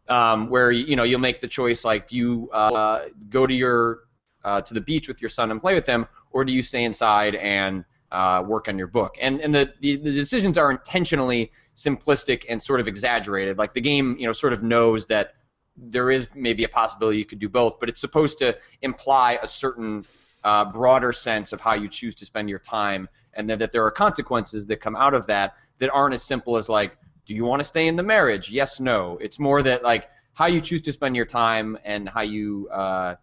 um, 0.09 0.49
where 0.49 0.71
you 0.71 0.95
know 0.95 1.03
you'll 1.03 1.19
make 1.19 1.39
the 1.39 1.47
choice 1.47 1.85
like 1.85 2.07
do 2.07 2.15
you 2.15 2.49
uh, 2.51 3.05
go 3.29 3.47
to 3.47 3.53
your 3.53 3.99
uh, 4.43 4.61
to 4.61 4.73
the 4.73 4.81
beach 4.81 5.07
with 5.07 5.21
your 5.21 5.29
son 5.29 5.51
and 5.51 5.61
play 5.61 5.73
with 5.73 5.85
him, 5.85 6.05
or 6.31 6.43
do 6.43 6.51
you 6.51 6.61
stay 6.61 6.83
inside 6.83 7.35
and 7.35 7.85
uh, 8.11 8.43
work 8.45 8.67
on 8.67 8.77
your 8.77 8.87
book? 8.87 9.15
And 9.21 9.39
and 9.41 9.53
the, 9.53 9.73
the 9.79 9.97
the 9.97 10.11
decisions 10.11 10.57
are 10.57 10.71
intentionally 10.71 11.51
simplistic 11.75 12.45
and 12.49 12.61
sort 12.61 12.79
of 12.79 12.87
exaggerated. 12.87 13.57
Like 13.57 13.73
the 13.73 13.81
game, 13.81 14.15
you 14.19 14.25
know, 14.25 14.31
sort 14.31 14.53
of 14.53 14.63
knows 14.63 15.05
that 15.07 15.35
there 15.77 16.11
is 16.11 16.27
maybe 16.35 16.63
a 16.63 16.69
possibility 16.69 17.17
you 17.17 17.25
could 17.25 17.39
do 17.39 17.47
both, 17.49 17.79
but 17.79 17.87
it's 17.87 18.01
supposed 18.01 18.37
to 18.39 18.57
imply 18.81 19.39
a 19.41 19.47
certain 19.47 20.05
uh, 20.43 20.65
broader 20.65 21.13
sense 21.13 21.53
of 21.53 21.61
how 21.61 21.73
you 21.73 21.87
choose 21.87 22.15
to 22.15 22.25
spend 22.25 22.49
your 22.49 22.59
time, 22.59 23.07
and 23.33 23.49
then 23.49 23.57
that 23.59 23.71
there 23.71 23.83
are 23.85 23.91
consequences 23.91 24.65
that 24.65 24.77
come 24.77 24.95
out 24.95 25.13
of 25.13 25.25
that 25.27 25.53
that 25.77 25.89
aren't 25.91 26.13
as 26.13 26.23
simple 26.23 26.57
as 26.57 26.67
like 26.67 26.97
do 27.29 27.35
you 27.35 27.45
want 27.45 27.59
to 27.59 27.63
stay 27.63 27.87
in 27.87 27.95
the 27.95 28.01
marriage? 28.01 28.49
Yes, 28.49 28.79
no. 28.79 29.19
It's 29.21 29.37
more 29.37 29.61
that 29.61 29.83
like 29.83 30.09
how 30.33 30.47
you 30.47 30.59
choose 30.59 30.81
to 30.81 30.91
spend 30.91 31.15
your 31.15 31.27
time 31.27 31.77
and 31.85 32.09
how 32.09 32.21
you 32.21 32.67
uh, 32.71 33.15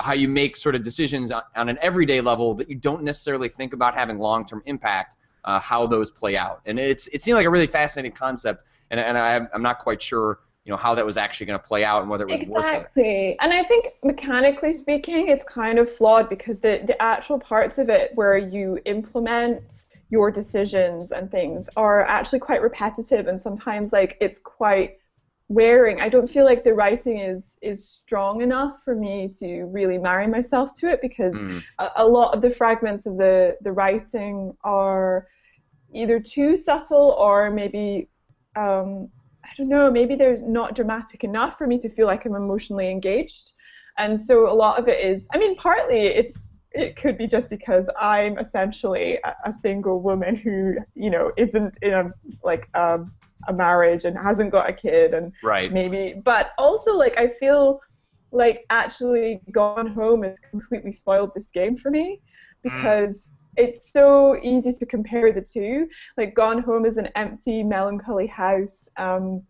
how 0.00 0.12
you 0.12 0.28
make 0.28 0.56
sort 0.56 0.74
of 0.74 0.82
decisions 0.82 1.30
on, 1.30 1.42
an 1.54 1.78
everyday 1.80 2.20
level 2.20 2.54
that 2.54 2.68
you 2.68 2.76
don't 2.76 3.02
necessarily 3.02 3.48
think 3.48 3.72
about 3.72 3.94
having 3.94 4.18
long-term 4.18 4.62
impact. 4.66 5.16
Uh, 5.44 5.58
how 5.58 5.88
those 5.88 6.08
play 6.08 6.36
out, 6.36 6.60
and 6.66 6.78
it's 6.78 7.08
it 7.08 7.20
seemed 7.20 7.34
like 7.34 7.46
a 7.46 7.50
really 7.50 7.66
fascinating 7.66 8.12
concept, 8.12 8.62
and 8.92 9.00
and 9.00 9.18
I, 9.18 9.40
I'm 9.52 9.60
not 9.60 9.80
quite 9.80 10.00
sure 10.00 10.38
you 10.64 10.70
know 10.70 10.76
how 10.76 10.94
that 10.94 11.04
was 11.04 11.16
actually 11.16 11.46
going 11.46 11.58
to 11.58 11.64
play 11.64 11.84
out 11.84 12.02
and 12.02 12.10
whether 12.10 12.24
it 12.24 12.30
was 12.30 12.40
exactly. 12.40 12.54
worth 12.54 12.64
it. 12.64 12.78
Exactly, 12.78 13.38
and 13.40 13.52
I 13.52 13.64
think 13.64 13.88
mechanically 14.04 14.72
speaking, 14.72 15.28
it's 15.28 15.44
kind 15.44 15.78
of 15.78 15.92
flawed 15.92 16.28
because 16.28 16.60
the 16.60 16.82
the 16.86 17.00
actual 17.02 17.38
parts 17.38 17.78
of 17.78 17.88
it 17.88 18.12
where 18.14 18.38
you 18.38 18.78
implement 18.84 19.84
your 20.10 20.30
decisions 20.30 21.10
and 21.10 21.30
things 21.30 21.68
are 21.76 22.04
actually 22.04 22.38
quite 22.38 22.62
repetitive, 22.62 23.26
and 23.26 23.40
sometimes 23.40 23.92
like 23.92 24.16
it's 24.20 24.38
quite 24.38 24.98
wearing. 25.48 26.00
I 26.00 26.08
don't 26.08 26.30
feel 26.30 26.44
like 26.44 26.64
the 26.64 26.72
writing 26.72 27.18
is 27.18 27.56
is 27.62 27.88
strong 27.88 28.42
enough 28.42 28.76
for 28.84 28.94
me 28.94 29.30
to 29.38 29.64
really 29.64 29.98
marry 29.98 30.26
myself 30.26 30.72
to 30.74 30.90
it 30.90 31.00
because 31.00 31.36
mm. 31.36 31.62
a, 31.78 31.88
a 31.96 32.06
lot 32.06 32.34
of 32.34 32.42
the 32.42 32.50
fragments 32.50 33.06
of 33.06 33.16
the 33.16 33.56
the 33.62 33.72
writing 33.72 34.56
are 34.64 35.26
either 35.94 36.18
too 36.18 36.56
subtle 36.56 37.14
or 37.18 37.50
maybe 37.50 38.08
um, 38.56 39.08
I 39.44 39.48
don't 39.56 39.68
know, 39.68 39.90
maybe 39.90 40.14
they're 40.14 40.38
not 40.38 40.74
dramatic 40.74 41.24
enough 41.24 41.58
for 41.58 41.66
me 41.66 41.78
to 41.78 41.88
feel 41.88 42.06
like 42.06 42.24
I'm 42.24 42.34
emotionally 42.34 42.90
engaged. 42.90 43.52
And 43.98 44.18
so 44.18 44.50
a 44.50 44.54
lot 44.54 44.78
of 44.78 44.88
it 44.88 45.04
is, 45.04 45.28
I 45.34 45.38
mean, 45.38 45.56
partly 45.56 46.00
it's 46.00 46.38
it 46.74 46.96
could 46.96 47.18
be 47.18 47.26
just 47.26 47.50
because 47.50 47.90
I'm 48.00 48.38
essentially 48.38 49.18
a, 49.24 49.34
a 49.44 49.52
single 49.52 50.00
woman 50.00 50.34
who, 50.34 50.76
you 50.94 51.10
know, 51.10 51.30
isn't 51.36 51.76
in 51.82 51.92
a 51.92 52.10
like 52.42 52.68
a, 52.72 53.00
a 53.48 53.52
marriage 53.52 54.04
and 54.04 54.16
hasn't 54.16 54.50
got 54.50 54.68
a 54.68 54.72
kid 54.72 55.14
and 55.14 55.32
right. 55.42 55.72
maybe, 55.72 56.20
but 56.24 56.52
also 56.58 56.94
like 56.96 57.18
I 57.18 57.28
feel 57.28 57.80
like 58.30 58.64
actually 58.70 59.40
Gone 59.50 59.86
Home 59.88 60.22
has 60.22 60.38
completely 60.38 60.92
spoiled 60.92 61.32
this 61.34 61.50
game 61.50 61.76
for 61.76 61.90
me 61.90 62.20
mm. 62.64 62.72
because 62.72 63.32
it's 63.56 63.92
so 63.92 64.36
easy 64.42 64.72
to 64.72 64.86
compare 64.86 65.32
the 65.32 65.42
two. 65.42 65.88
Like 66.16 66.34
Gone 66.34 66.62
Home 66.62 66.86
is 66.86 66.96
an 66.96 67.08
empty, 67.14 67.62
melancholy 67.62 68.26
house. 68.26 68.88
Um, 68.96 69.42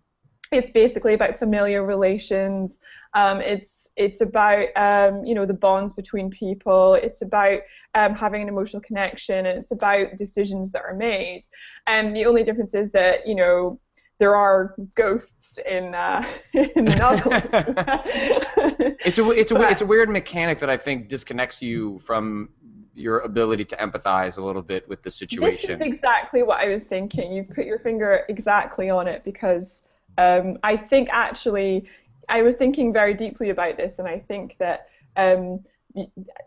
it's 0.53 0.71
basically 0.71 1.15
about 1.15 1.39
familiar 1.39 1.85
relations. 1.85 2.79
Um, 3.15 3.41
it's 3.41 3.91
it's 3.97 4.21
about 4.21 4.69
um, 4.77 5.25
you 5.25 5.35
know 5.35 5.47
the 5.47 5.55
bonds 5.55 5.93
between 5.95 6.31
people. 6.31 6.95
It's 6.95 7.23
about 7.23 7.61
um, 7.95 8.15
having 8.15 8.43
an 8.43 8.49
emotional 8.49 8.81
connection, 8.83 9.47
and 9.47 9.59
it's 9.59 9.73
about 9.73 10.17
decisions 10.17 10.73
that 10.73 10.83
are 10.83 10.95
made. 10.95 11.43
And 11.87 12.15
the 12.15 12.25
only 12.25 12.45
difference 12.45 12.75
is 12.75 12.93
that 12.93 13.27
you 13.27 13.35
know 13.35 13.79
there 14.19 14.37
are 14.37 14.75
ghosts 14.95 15.59
in 15.69 15.95
uh, 15.95 16.25
in 16.53 16.85
the 16.85 16.97
novel. 16.97 17.33
it's 19.05 19.19
a 19.19 19.31
it's 19.31 19.53
a 19.53 19.55
but, 19.55 19.73
it's 19.73 19.83
a 19.83 19.87
weird 19.87 20.09
mechanic 20.09 20.59
that 20.61 20.71
I 20.71 20.77
think 20.77 21.09
disconnects 21.09 21.61
you 21.61 21.99
from 22.01 22.49
your 22.95 23.21
ability 23.21 23.65
to 23.65 23.77
empathize 23.77 24.39
a 24.39 24.45
little 24.45 24.63
bit 24.63 24.89
with 24.89 25.03
the 25.03 25.11
situation. 25.11 25.79
This 25.79 25.81
is 25.81 25.95
exactly 25.95 26.43
what 26.43 26.61
I 26.61 26.69
was 26.69 26.85
thinking. 26.85 27.33
You 27.33 27.45
put 27.45 27.65
your 27.65 27.79
finger 27.79 28.25
exactly 28.29 28.91
on 28.91 29.09
it 29.09 29.25
because 29.25 29.85
um, 30.19 30.59
I 30.63 30.77
think 30.77 31.09
actually 31.13 31.89
I 32.29 32.43
was 32.43 32.57
thinking 32.57 32.93
very 32.93 33.15
deeply 33.15 33.51
about 33.51 33.77
this, 33.77 33.99
and 33.99 34.09
I 34.09 34.19
think 34.19 34.57
that 34.59 34.89
um, 35.17 35.61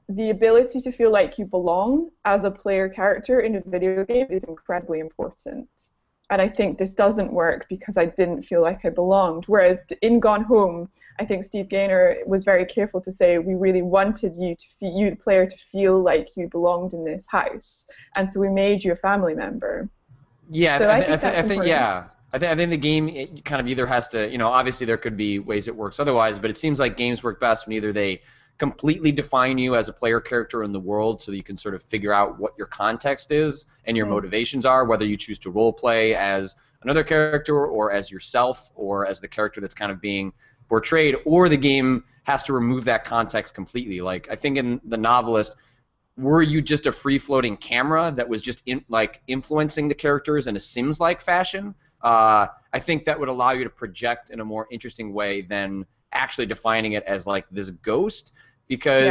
the, 0.10 0.30
ability 0.30 0.80
to 0.82 0.92
feel 0.92 1.12
like 1.12 1.38
you 1.38 1.46
belong 1.46 2.10
as 2.26 2.44
a 2.44 2.52
player 2.52 2.90
character 2.90 3.42
in 3.42 3.56
a 3.56 3.62
video 3.66 4.04
game 4.06 4.28
is 4.30 4.44
incredibly 4.44 5.00
important. 5.00 5.70
And 6.32 6.42
I 6.42 6.50
think 6.50 6.80
this 6.80 6.96
doesn't 6.96 7.32
work 7.32 7.68
because 7.70 7.98
I 7.98 8.08
didn't 8.08 8.44
feel 8.44 8.64
like 8.64 8.84
I 8.84 8.90
belonged. 8.90 9.46
Whereas 9.46 9.84
in 10.02 10.20
Gone 10.20 10.44
Home, 10.46 10.90
I 11.20 11.26
think 11.26 11.44
Steve 11.44 11.70
Gaynor 11.70 12.18
was 12.26 12.44
very 12.44 12.66
careful 12.66 13.00
to 13.02 13.12
say 13.12 13.38
we 13.38 13.54
really 13.54 13.84
wanted 13.84 14.36
you 14.36 14.56
to 14.56 14.66
fe- 14.80 14.92
you 14.96 15.12
the 15.12 15.16
player 15.18 15.46
to 15.46 15.58
feel 15.58 16.02
like 16.02 16.30
you 16.36 16.50
belonged 16.50 16.94
in 16.94 17.06
this 17.06 17.28
house, 17.30 17.88
and 18.18 18.30
so 18.30 18.40
we 18.40 18.50
made 18.50 18.84
you 18.84 18.92
a 18.92 18.96
family 18.96 19.36
member. 19.36 19.88
Yeah, 20.50 20.80
so 20.80 20.90
I, 20.90 21.02
th- 21.02 21.12
I, 21.12 21.18
th- 21.18 21.46
I 21.46 21.48
think 21.48 21.66
yeah. 21.66 22.06
I 22.36 22.38
think 22.38 22.52
I 22.52 22.56
think 22.58 22.70
the 22.70 22.78
game 22.78 23.42
kind 23.46 23.62
of 23.62 23.68
either 23.68 23.88
has 23.88 24.10
to, 24.10 24.30
you 24.30 24.38
know, 24.38 24.48
obviously 24.48 24.86
there 24.86 24.98
could 24.98 25.16
be 25.16 25.40
ways 25.40 25.70
it 25.70 25.76
works 25.76 26.02
otherwise, 26.02 26.38
but 26.38 26.50
it 26.50 26.58
seems 26.58 26.82
like 26.82 26.98
games 26.98 27.24
work 27.24 27.40
best 27.40 27.66
when 27.66 27.78
either 27.78 27.94
they 27.94 28.22
completely 28.58 29.10
define 29.10 29.58
you 29.58 29.78
as 29.78 29.88
a 29.88 29.94
player 29.94 30.20
character 30.20 30.64
in 30.64 30.74
the 30.74 30.80
world 30.80 31.22
so 31.22 31.32
that 31.32 31.38
you 31.38 31.44
can 31.44 31.56
sort 31.56 31.74
of 31.76 31.84
figure 31.84 32.12
out 32.12 32.38
what 32.38 32.54
your 32.58 32.68
context 32.68 33.32
is 33.32 33.68
and 33.86 33.96
your 33.96 34.06
mm. 34.06 34.10
motivations 34.10 34.66
are, 34.66 34.84
whether 34.84 35.06
you 35.06 35.16
choose 35.16 35.40
to 35.40 35.50
role 35.50 35.72
play 35.72 36.14
as 36.14 36.56
another 36.82 37.06
character 37.06 37.66
or 37.66 37.94
as 37.94 38.12
yourself 38.12 38.70
or 38.76 39.06
as 39.06 39.22
the 39.22 39.28
character 39.30 39.62
that's 39.62 39.74
kind 39.74 39.92
of 39.92 40.02
being 40.02 40.34
portrayed, 40.68 41.16
or 41.24 41.48
the 41.48 41.56
game 41.56 42.04
has 42.24 42.44
to 42.44 42.52
remove 42.52 42.84
that 42.84 43.06
context 43.06 43.54
completely. 43.54 44.02
Like 44.02 44.28
I 44.30 44.36
think 44.36 44.58
in 44.58 44.82
the 44.84 44.98
novelist, 44.98 45.56
were 46.18 46.42
you 46.42 46.62
just 46.62 46.86
a 46.86 46.92
free 46.92 47.18
floating 47.18 47.56
camera 47.56 48.12
that 48.14 48.28
was 48.28 48.42
just 48.42 48.62
in, 48.66 48.84
like 48.90 49.22
influencing 49.28 49.88
the 49.88 49.96
characters 49.96 50.48
in 50.48 50.58
a 50.58 50.60
Sims 50.60 51.00
like 51.00 51.22
fashion? 51.22 51.74
Uh, 52.06 52.48
I 52.72 52.78
think 52.80 53.04
that 53.06 53.20
would 53.20 53.30
allow 53.30 53.52
you 53.52 53.64
to 53.64 53.70
project 53.70 54.30
in 54.30 54.40
a 54.40 54.46
more 54.46 54.68
interesting 54.70 55.12
way 55.12 55.42
than 55.42 55.88
actually 56.12 56.46
defining 56.46 56.94
it 56.94 57.04
as 57.06 57.26
like 57.26 57.48
this 57.50 57.72
ghost 57.72 58.32
because 58.68 59.04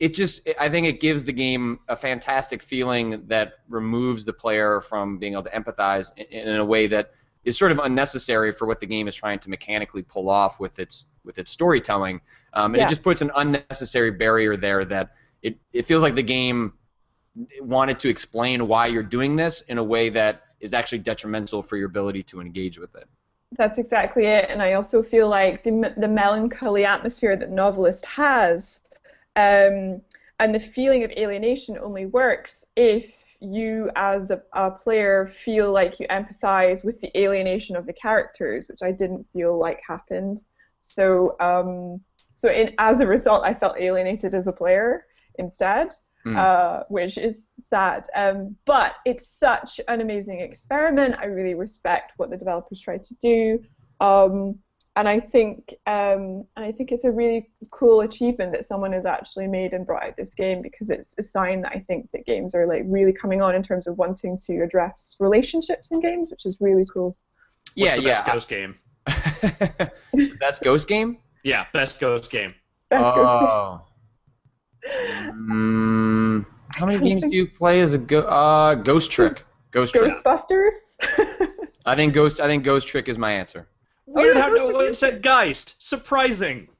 yeah. 0.00 0.06
it 0.06 0.14
just 0.14 0.48
I 0.58 0.70
think 0.70 0.86
it 0.86 0.98
gives 0.98 1.24
the 1.24 1.32
game 1.32 1.80
a 1.88 1.94
fantastic 1.94 2.62
feeling 2.62 3.26
that 3.26 3.58
removes 3.68 4.24
the 4.24 4.32
player 4.32 4.80
from 4.80 5.18
being 5.18 5.34
able 5.34 5.42
to 5.42 5.50
empathize 5.50 6.10
in, 6.16 6.48
in 6.48 6.56
a 6.56 6.64
way 6.64 6.86
that 6.86 7.12
is 7.44 7.58
sort 7.58 7.70
of 7.70 7.80
unnecessary 7.80 8.50
for 8.50 8.66
what 8.66 8.80
the 8.80 8.86
game 8.86 9.08
is 9.08 9.14
trying 9.14 9.38
to 9.40 9.50
mechanically 9.50 10.02
pull 10.02 10.30
off 10.30 10.58
with 10.58 10.78
its 10.78 11.04
with 11.24 11.36
its 11.36 11.50
storytelling, 11.50 12.18
um, 12.54 12.72
and 12.72 12.80
yeah. 12.80 12.86
it 12.86 12.88
just 12.88 13.02
puts 13.02 13.20
an 13.20 13.30
unnecessary 13.36 14.10
barrier 14.10 14.56
there 14.56 14.86
that 14.86 15.10
it, 15.42 15.58
it 15.74 15.84
feels 15.84 16.00
like 16.00 16.14
the 16.14 16.22
game 16.22 16.72
wanted 17.60 17.98
to 17.98 18.08
explain 18.08 18.66
why 18.68 18.86
you're 18.86 19.02
doing 19.02 19.36
this 19.36 19.60
in 19.62 19.76
a 19.76 19.84
way 19.84 20.08
that 20.08 20.44
is 20.62 20.72
actually 20.72 21.00
detrimental 21.00 21.62
for 21.62 21.76
your 21.76 21.86
ability 21.86 22.22
to 22.22 22.40
engage 22.40 22.78
with 22.78 22.94
it. 22.94 23.06
That's 23.58 23.78
exactly 23.78 24.24
it, 24.24 24.46
and 24.48 24.62
I 24.62 24.72
also 24.72 25.02
feel 25.02 25.28
like 25.28 25.62
the 25.62 25.92
the 25.98 26.08
melancholy 26.08 26.86
atmosphere 26.86 27.36
that 27.36 27.50
novelist 27.50 28.06
has, 28.06 28.80
um, 29.36 30.00
and 30.38 30.54
the 30.54 30.58
feeling 30.60 31.04
of 31.04 31.10
alienation 31.10 31.76
only 31.76 32.06
works 32.06 32.64
if 32.76 33.36
you 33.42 33.90
as 33.96 34.30
a, 34.30 34.40
a, 34.52 34.70
player 34.70 35.26
feel 35.26 35.72
like 35.72 35.98
you 35.98 36.06
empathize 36.08 36.84
with 36.84 37.00
the 37.00 37.10
alienation 37.18 37.74
of 37.76 37.86
the 37.86 37.92
characters, 37.92 38.68
which 38.68 38.82
I 38.82 38.92
didn't 38.92 39.26
feel 39.32 39.58
like 39.58 39.80
happened. 39.86 40.44
So, 40.80 41.36
um, 41.40 42.00
so 42.36 42.48
in, 42.50 42.74
as 42.78 43.00
a 43.00 43.06
result, 43.06 43.44
I 43.44 43.52
felt 43.52 43.76
alienated 43.78 44.34
as 44.34 44.46
a 44.46 44.52
player 44.52 45.06
instead, 45.38 45.92
mm. 46.26 46.36
uh, 46.36 46.84
which 46.88 47.18
is 47.18 47.52
sad. 47.64 48.06
Um, 48.14 48.56
but 48.64 48.94
it's 49.04 49.28
such 49.28 49.80
an 49.88 50.00
amazing 50.00 50.40
experiment. 50.40 51.16
I 51.18 51.26
really 51.26 51.54
respect 51.54 52.12
what 52.16 52.30
the 52.30 52.36
developers 52.36 52.80
tried 52.80 53.02
to 53.04 53.14
do. 53.14 53.64
Um, 54.00 54.58
and 54.94 55.08
I 55.08 55.20
think 55.20 55.74
um, 55.86 56.44
and 56.56 56.64
I 56.66 56.72
think 56.72 56.92
it's 56.92 57.04
a 57.04 57.10
really 57.10 57.50
cool 57.70 58.02
achievement 58.02 58.52
that 58.52 58.64
someone 58.64 58.92
has 58.92 59.06
actually 59.06 59.46
made 59.46 59.72
and 59.72 59.86
brought 59.86 60.02
out 60.02 60.16
this 60.16 60.34
game 60.34 60.60
because 60.60 60.90
it's 60.90 61.14
a 61.18 61.22
sign 61.22 61.62
that 61.62 61.72
I 61.74 61.80
think 61.80 62.10
that 62.12 62.26
games 62.26 62.54
are 62.54 62.66
like 62.66 62.82
really 62.84 63.12
coming 63.12 63.40
on 63.40 63.54
in 63.54 63.62
terms 63.62 63.86
of 63.86 63.96
wanting 63.96 64.36
to 64.46 64.60
address 64.60 65.16
relationships 65.18 65.92
in 65.92 66.00
games, 66.00 66.30
which 66.30 66.44
is 66.44 66.58
really 66.60 66.84
cool. 66.92 67.16
Yeah, 67.74 67.94
What's 67.94 67.96
the 67.96 68.02
yeah. 68.02 68.12
Best 68.12 68.26
Ghost 68.26 68.48
game. 68.48 68.74
the 69.06 70.36
best 70.38 70.62
Ghost 70.62 70.88
game? 70.88 71.18
Yeah, 71.42 71.64
best 71.72 71.98
Ghost 71.98 72.30
game. 72.30 72.54
Best 72.90 73.04
oh. 73.04 73.14
Ghost 73.14 73.40
game. 73.40 73.86
mm, 74.88 76.46
how 76.74 76.86
many 76.86 76.98
games 77.00 77.22
do 77.22 77.30
you 77.36 77.46
play 77.46 77.80
as 77.80 77.92
a 77.92 77.98
go- 77.98 78.22
uh, 78.22 78.74
Ghost 78.74 79.10
Trick? 79.10 79.44
Ghost 79.70 79.94
Ghostbusters. 79.94 80.72
I 81.86 81.94
think 81.94 82.14
Ghost. 82.14 82.40
I 82.40 82.46
think 82.46 82.64
Ghost 82.64 82.86
Trick 82.86 83.08
is 83.08 83.18
my 83.18 83.32
answer. 83.32 83.68
Weird 84.06 84.36
how 84.36 84.48
no 84.48 84.68
one 84.68 84.94
said 84.94 85.22
Geist. 85.22 85.76
Surprising. 85.78 86.68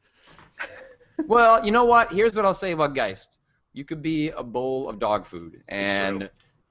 Well, 1.26 1.64
you 1.64 1.70
know 1.70 1.84
what? 1.84 2.10
Here's 2.10 2.34
what 2.34 2.44
I'll 2.44 2.54
say 2.54 2.72
about 2.72 2.94
Geist. 2.94 3.38
You 3.74 3.84
could 3.84 4.02
be 4.02 4.30
a 4.30 4.42
bowl 4.42 4.88
of 4.88 4.98
dog 4.98 5.24
food, 5.24 5.62
and 5.68 6.28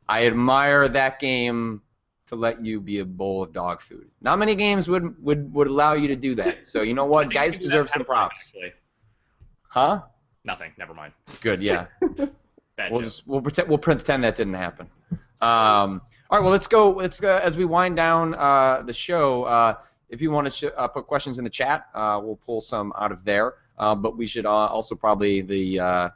I 0.09 0.25
admire 0.25 0.89
that 0.89 1.19
game 1.19 1.81
to 2.25 2.35
let 2.35 2.63
you 2.63 2.81
be 2.81 2.99
a 2.99 3.05
bowl 3.05 3.43
of 3.43 3.53
dog 3.53 3.81
food. 3.81 4.09
Not 4.19 4.39
many 4.39 4.55
games 4.55 4.89
would 4.89 5.23
would, 5.23 5.53
would 5.53 5.67
allow 5.67 5.93
you 5.93 6.07
to 6.09 6.15
do 6.15 6.35
that. 6.35 6.67
So 6.67 6.81
you 6.81 6.93
know 6.93 7.05
what? 7.05 7.29
Geist 7.29 7.61
deserves 7.61 7.93
some 7.93 8.03
props. 8.03 8.51
Actually. 8.53 8.73
Huh? 9.67 10.01
Nothing. 10.43 10.71
Never 10.77 10.93
mind. 10.93 11.13
Good. 11.41 11.61
Yeah. 11.61 11.85
Bad 12.01 12.91
we'll 12.91 13.01
joke. 13.01 13.03
just 13.03 13.27
we'll 13.27 13.41
pretend 13.41 13.69
we'll 13.69 13.77
pretend 13.77 14.23
that 14.23 14.35
didn't 14.35 14.55
happen. 14.55 14.87
Um, 15.41 16.01
all 16.29 16.37
right. 16.37 16.41
Well, 16.41 16.51
let's 16.51 16.67
go. 16.67 16.91
Let's 16.91 17.21
uh, 17.23 17.39
as 17.43 17.57
we 17.57 17.65
wind 17.65 17.95
down 17.95 18.33
uh, 18.35 18.83
the 18.85 18.93
show. 18.93 19.43
Uh, 19.43 19.75
if 20.09 20.21
you 20.21 20.29
want 20.29 20.45
to 20.45 20.51
sh- 20.51 20.71
uh, 20.75 20.87
put 20.87 21.07
questions 21.07 21.37
in 21.37 21.43
the 21.43 21.49
chat, 21.49 21.87
uh, 21.95 22.19
we'll 22.21 22.35
pull 22.35 22.61
some 22.61 22.93
out 22.97 23.11
of 23.11 23.23
there. 23.23 23.55
Uh, 23.77 23.95
but 23.95 24.17
we 24.17 24.27
should 24.27 24.45
uh, 24.45 24.49
also 24.49 24.93
probably 24.93 25.41
the 25.41 25.79
uh, 25.79 26.09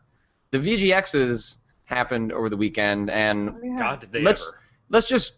the 0.51 0.59
VGXs 0.59 1.57
happened 1.85 2.31
over 2.31 2.49
the 2.49 2.57
weekend, 2.57 3.09
and 3.09 3.49
oh, 3.49 3.77
God, 3.79 3.99
did 4.01 4.11
they 4.11 4.21
let's 4.21 4.47
ever. 4.47 4.59
let's 4.89 5.07
just 5.07 5.33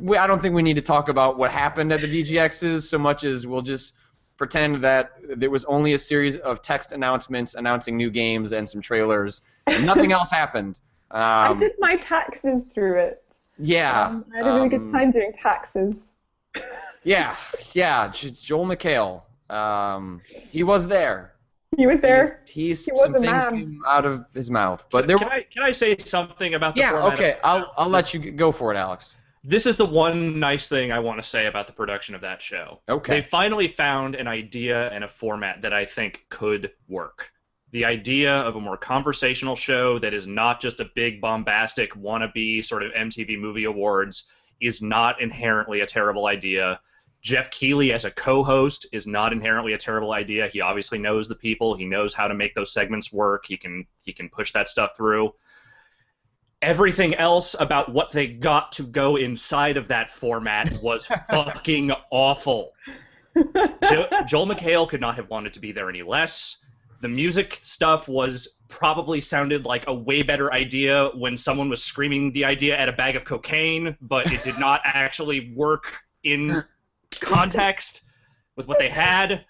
we, 0.00 0.16
I 0.16 0.26
don't 0.26 0.40
think 0.40 0.54
we 0.54 0.62
need 0.62 0.76
to 0.76 0.82
talk 0.82 1.08
about 1.08 1.38
what 1.38 1.50
happened 1.50 1.92
at 1.92 2.00
the 2.00 2.22
VGXs 2.22 2.82
so 2.82 2.98
much 2.98 3.24
as 3.24 3.46
we'll 3.46 3.62
just 3.62 3.94
pretend 4.36 4.76
that 4.84 5.12
there 5.36 5.50
was 5.50 5.64
only 5.64 5.94
a 5.94 5.98
series 5.98 6.36
of 6.36 6.60
text 6.62 6.92
announcements 6.92 7.54
announcing 7.54 7.96
new 7.96 8.10
games 8.10 8.52
and 8.52 8.68
some 8.68 8.80
trailers, 8.80 9.40
and 9.66 9.84
nothing 9.86 10.12
else 10.18 10.30
happened. 10.30 10.80
Um, 11.10 11.20
I 11.22 11.56
did 11.58 11.72
my 11.78 11.96
taxes 11.96 12.68
through 12.68 12.98
it. 13.00 13.22
Yeah. 13.58 14.06
Um, 14.06 14.24
I 14.34 14.38
had 14.38 14.46
a 14.46 14.54
really 14.54 14.68
good 14.68 14.80
um, 14.80 14.92
time 14.92 15.10
doing 15.10 15.32
taxes. 15.40 15.94
Yeah, 17.04 17.36
yeah, 17.72 18.08
Joel 18.10 18.66
McHale. 18.66 19.22
Um, 19.48 20.20
he 20.26 20.62
was 20.64 20.86
there. 20.88 21.34
He 21.76 21.86
was 21.86 22.00
there. 22.00 22.40
He's, 22.46 22.84
he's 22.84 22.84
He 22.86 22.92
was 22.92 23.02
some 23.02 23.14
a 23.16 23.20
things 23.20 23.44
man. 23.44 23.50
came 23.50 23.82
out 23.86 24.04
of 24.06 24.24
his 24.34 24.50
mouth, 24.50 24.84
but 24.90 25.06
there. 25.06 25.18
can 25.18 25.28
I 25.28 25.42
can 25.42 25.62
I 25.62 25.70
say 25.70 25.96
something 25.98 26.54
about 26.54 26.74
the 26.74 26.80
Yeah, 26.80 26.90
format? 26.90 27.14
okay. 27.14 27.36
I'll 27.44 27.72
I'll 27.76 27.88
let 27.88 28.12
you 28.14 28.32
go 28.32 28.50
for 28.50 28.72
it, 28.72 28.76
Alex. 28.76 29.16
This 29.48 29.64
is 29.64 29.76
the 29.76 29.86
one 29.86 30.40
nice 30.40 30.66
thing 30.66 30.90
I 30.90 30.98
want 30.98 31.22
to 31.22 31.28
say 31.28 31.46
about 31.46 31.68
the 31.68 31.72
production 31.72 32.16
of 32.16 32.20
that 32.22 32.42
show. 32.42 32.80
Okay. 32.88 33.14
They 33.14 33.22
finally 33.22 33.68
found 33.68 34.16
an 34.16 34.26
idea 34.26 34.90
and 34.90 35.04
a 35.04 35.08
format 35.08 35.62
that 35.62 35.72
I 35.72 35.84
think 35.84 36.26
could 36.30 36.72
work. 36.88 37.30
The 37.70 37.84
idea 37.84 38.34
of 38.34 38.56
a 38.56 38.60
more 38.60 38.76
conversational 38.76 39.54
show 39.54 40.00
that 40.00 40.12
is 40.12 40.26
not 40.26 40.60
just 40.60 40.80
a 40.80 40.90
big 40.96 41.20
bombastic 41.20 41.92
wannabe 41.94 42.64
sort 42.64 42.82
of 42.82 42.90
MTV 42.90 43.38
Movie 43.38 43.64
Awards 43.64 44.28
is 44.60 44.82
not 44.82 45.20
inherently 45.20 45.80
a 45.80 45.86
terrible 45.86 46.26
idea. 46.26 46.80
Geoff 47.22 47.48
Keighley 47.50 47.92
as 47.92 48.04
a 48.04 48.10
co-host 48.10 48.86
is 48.90 49.06
not 49.06 49.32
inherently 49.32 49.74
a 49.74 49.78
terrible 49.78 50.12
idea. 50.12 50.48
He 50.48 50.60
obviously 50.60 50.98
knows 50.98 51.28
the 51.28 51.36
people. 51.36 51.76
He 51.76 51.84
knows 51.84 52.12
how 52.12 52.26
to 52.26 52.34
make 52.34 52.56
those 52.56 52.72
segments 52.72 53.12
work. 53.12 53.46
He 53.46 53.56
can 53.56 53.86
he 54.02 54.12
can 54.12 54.28
push 54.28 54.52
that 54.52 54.68
stuff 54.68 54.96
through. 54.96 55.32
Everything 56.62 57.14
else 57.14 57.54
about 57.58 57.92
what 57.92 58.10
they 58.10 58.26
got 58.26 58.72
to 58.72 58.82
go 58.82 59.16
inside 59.16 59.76
of 59.76 59.88
that 59.88 60.10
format 60.10 60.82
was 60.82 61.06
fucking 61.30 61.92
awful. 62.10 62.72
Jo- 63.36 64.08
Joel 64.26 64.46
McHale 64.46 64.88
could 64.88 65.00
not 65.00 65.14
have 65.16 65.28
wanted 65.28 65.52
to 65.52 65.60
be 65.60 65.72
there 65.72 65.88
any 65.88 66.02
less. 66.02 66.56
The 67.02 67.08
music 67.08 67.58
stuff 67.60 68.08
was 68.08 68.56
probably 68.68 69.20
sounded 69.20 69.66
like 69.66 69.86
a 69.86 69.94
way 69.94 70.22
better 70.22 70.52
idea 70.52 71.10
when 71.14 71.36
someone 71.36 71.68
was 71.68 71.82
screaming 71.84 72.32
the 72.32 72.44
idea 72.44 72.76
at 72.78 72.88
a 72.88 72.92
bag 72.92 73.16
of 73.16 73.24
cocaine, 73.24 73.96
but 74.00 74.32
it 74.32 74.42
did 74.42 74.58
not 74.58 74.80
actually 74.84 75.52
work 75.54 75.92
in 76.24 76.64
context 77.20 78.02
with 78.56 78.66
what 78.66 78.78
they 78.78 78.88
had. 78.88 79.44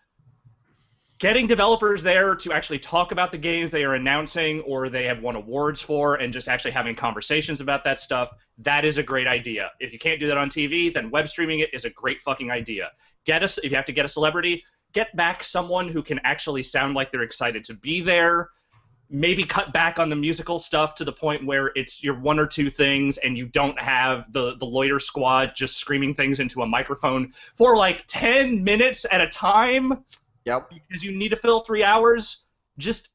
Getting 1.19 1.47
developers 1.47 2.03
there 2.03 2.35
to 2.35 2.53
actually 2.53 2.79
talk 2.79 3.11
about 3.11 3.33
the 3.33 3.39
games 3.39 3.71
they 3.71 3.85
are 3.85 3.95
announcing 3.95 4.61
or 4.63 4.91
they 4.91 5.05
have 5.05 5.23
won 5.23 5.35
awards 5.35 5.81
for 5.81 6.17
and 6.17 6.31
just 6.31 6.47
actually 6.47 6.73
having 6.73 6.95
conversations 6.95 7.63
about 7.63 7.85
that 7.85 7.99
stuff, 7.99 8.33
that 8.59 8.85
is 8.85 8.99
a 8.99 9.03
great 9.03 9.27
idea. 9.27 9.71
If 9.81 9.95
you 9.95 9.99
can't 9.99 10.21
do 10.21 10.27
that 10.27 10.37
on 10.37 10.51
TV, 10.51 10.93
then 10.93 11.11
web 11.11 11.27
streaming 11.27 11.61
it 11.61 11.71
is 11.73 11.87
a 11.87 11.91
great 11.91 12.21
fucking 12.21 12.51
idea. 12.51 12.91
Get 13.25 13.43
us 13.43 13.57
if 13.57 13.71
you 13.71 13.77
have 13.77 13.87
to 13.87 13.93
get 13.93 14.05
a 14.05 14.09
celebrity, 14.09 14.63
get 14.93 15.17
back 15.17 15.43
someone 15.43 15.89
who 15.89 16.03
can 16.03 16.21
actually 16.23 16.63
sound 16.63 16.95
like 16.95 17.11
they're 17.11 17.23
excited 17.23 17.65
to 17.65 17.75
be 17.75 18.03
there. 18.03 18.51
Maybe 19.09 19.43
cut 19.43 19.73
back 19.73 19.99
on 19.99 20.11
the 20.11 20.17
musical 20.17 20.59
stuff 20.59 20.95
to 20.97 21.05
the 21.05 21.13
point 21.13 21.47
where 21.47 21.73
it's 21.77 22.05
your 22.05 22.21
one 22.21 22.39
or 22.39 22.47
two 22.47 22.69
things 22.69 23.17
and 23.19 23.39
you 23.39 23.47
don't 23.47 23.81
have 23.81 24.31
the, 24.33 24.57
the 24.59 24.67
loiter 24.67 24.99
squad 24.99 25.53
just 25.55 25.79
screaming 25.79 26.13
things 26.13 26.41
into 26.41 26.61
a 26.61 26.67
microphone 26.67 27.33
for 27.55 27.75
like 27.75 28.05
10 28.07 28.63
minutes 28.63 29.07
at 29.11 29.23
a 29.23 29.29
time 29.29 30.05
Yep. 30.47 30.71
because 30.71 31.03
you 31.03 31.13
need 31.13 31.29
to 31.31 31.37
fill 31.37 31.61
three 31.61 31.83
hours. 31.85 32.45
Just 32.79 33.11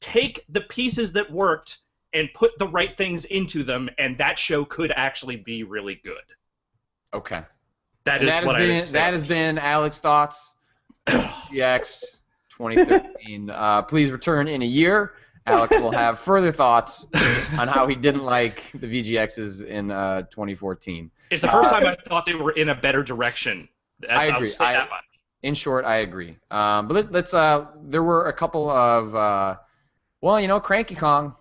take 0.00 0.44
the 0.48 0.60
pieces 0.60 1.12
that 1.12 1.30
worked 1.30 1.78
and 2.12 2.28
put 2.34 2.56
the 2.58 2.68
right 2.68 2.96
things 2.96 3.24
into 3.24 3.64
them, 3.64 3.88
and 3.98 4.16
that 4.18 4.38
show 4.38 4.64
could 4.64 4.92
actually 4.94 5.36
be 5.36 5.64
really 5.64 5.96
good. 6.04 6.22
Okay. 7.12 7.42
That 8.04 8.20
And 8.20 8.28
is 8.28 8.34
that 8.34 8.44
what 8.44 8.54
has 8.56 8.62
I 8.62 8.66
been 8.66 8.76
would 8.76 8.84
say. 8.84 8.92
that 8.98 9.12
has 9.14 9.24
been 9.26 9.58
Alex 9.58 9.98
thoughts. 9.98 10.56
GX 11.06 12.04
2013. 12.50 13.50
uh, 13.50 13.82
please 13.82 14.10
return 14.10 14.46
in 14.48 14.62
a 14.62 14.66
year. 14.66 15.14
Alex 15.46 15.74
will 15.76 15.90
have 16.04 16.18
further 16.18 16.52
thoughts 16.52 17.06
on 17.58 17.68
how 17.68 17.86
he 17.86 17.94
didn't 17.94 18.22
like 18.24 18.62
the 18.74 18.86
VGXs 18.86 19.64
in 19.66 19.90
uh, 19.90 20.22
2014. 20.22 21.10
It's 21.30 21.42
the 21.42 21.48
first 21.48 21.70
time 21.70 21.84
I 21.86 21.96
thought 22.08 22.26
they 22.26 22.34
were 22.34 22.52
in 22.52 22.68
a 22.70 22.74
better 22.74 23.02
direction. 23.02 23.68
That's, 24.00 24.28
I 24.28 24.30
I'll 24.30 24.36
agree. 24.36 24.46
say 24.48 24.64
I- 24.64 24.72
that 24.74 24.90
much. 24.90 25.04
In 25.44 25.52
short, 25.52 25.84
I 25.84 25.96
agree. 25.96 26.38
Um, 26.50 26.88
but 26.88 26.94
let, 26.94 27.12
let's. 27.12 27.34
Uh, 27.34 27.66
there 27.82 28.02
were 28.02 28.28
a 28.28 28.32
couple 28.32 28.70
of. 28.70 29.14
Uh, 29.14 29.56
well, 30.22 30.40
you 30.40 30.48
know, 30.48 30.58
Cranky 30.58 30.94
Kong. 30.94 31.34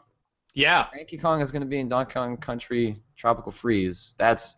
Yeah, 0.53 0.87
Cranky 0.91 1.17
Kong 1.17 1.39
is 1.39 1.53
going 1.53 1.61
to 1.61 1.67
be 1.67 1.79
in 1.79 1.87
Donkey 1.87 2.11
Kong 2.11 2.35
Country 2.35 3.01
Tropical 3.15 3.53
Freeze. 3.53 4.13
That's. 4.17 4.57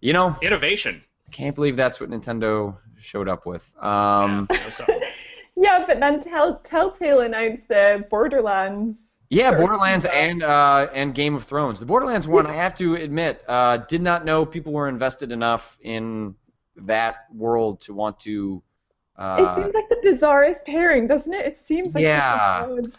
You 0.00 0.12
know, 0.12 0.36
innovation. 0.42 1.02
I 1.26 1.30
can't 1.32 1.56
believe 1.56 1.74
that's 1.74 1.98
what 1.98 2.08
Nintendo 2.08 2.76
showed 2.98 3.28
up 3.28 3.46
with. 3.46 3.68
Um, 3.82 4.46
Yeah, 4.48 4.86
Yeah, 5.56 5.84
but 5.84 5.98
then 5.98 6.20
Tell- 6.20 6.60
Telltale 6.64 7.20
announced 7.20 7.66
the 7.66 8.04
Borderlands. 8.10 9.18
Yeah, 9.28 9.56
Borderlands 9.56 10.04
and 10.04 10.44
uh, 10.44 10.86
and 10.94 11.16
Game 11.16 11.34
of 11.34 11.42
Thrones. 11.42 11.80
The 11.80 11.86
Borderlands 11.86 12.28
one, 12.28 12.46
I 12.46 12.52
have 12.54 12.76
to 12.76 12.94
admit, 12.94 13.42
uh, 13.48 13.78
did 13.88 14.02
not 14.02 14.24
know 14.24 14.46
people 14.46 14.72
were 14.72 14.88
invested 14.88 15.32
enough 15.32 15.78
in 15.82 16.36
that 16.76 17.26
world 17.34 17.80
to 17.82 17.94
want 17.94 18.18
to. 18.20 18.62
Uh, 19.16 19.36
it 19.38 19.62
seems 19.62 19.74
like 19.74 19.88
the 19.88 19.96
bizarrest 19.96 20.64
pairing, 20.64 21.06
doesn't 21.06 21.32
it? 21.32 21.46
It 21.46 21.58
seems 21.58 21.94
like 21.94 22.02
Yeah. 22.02 22.20
such 22.66 22.78
a 22.78 22.80
odd- 22.80 22.92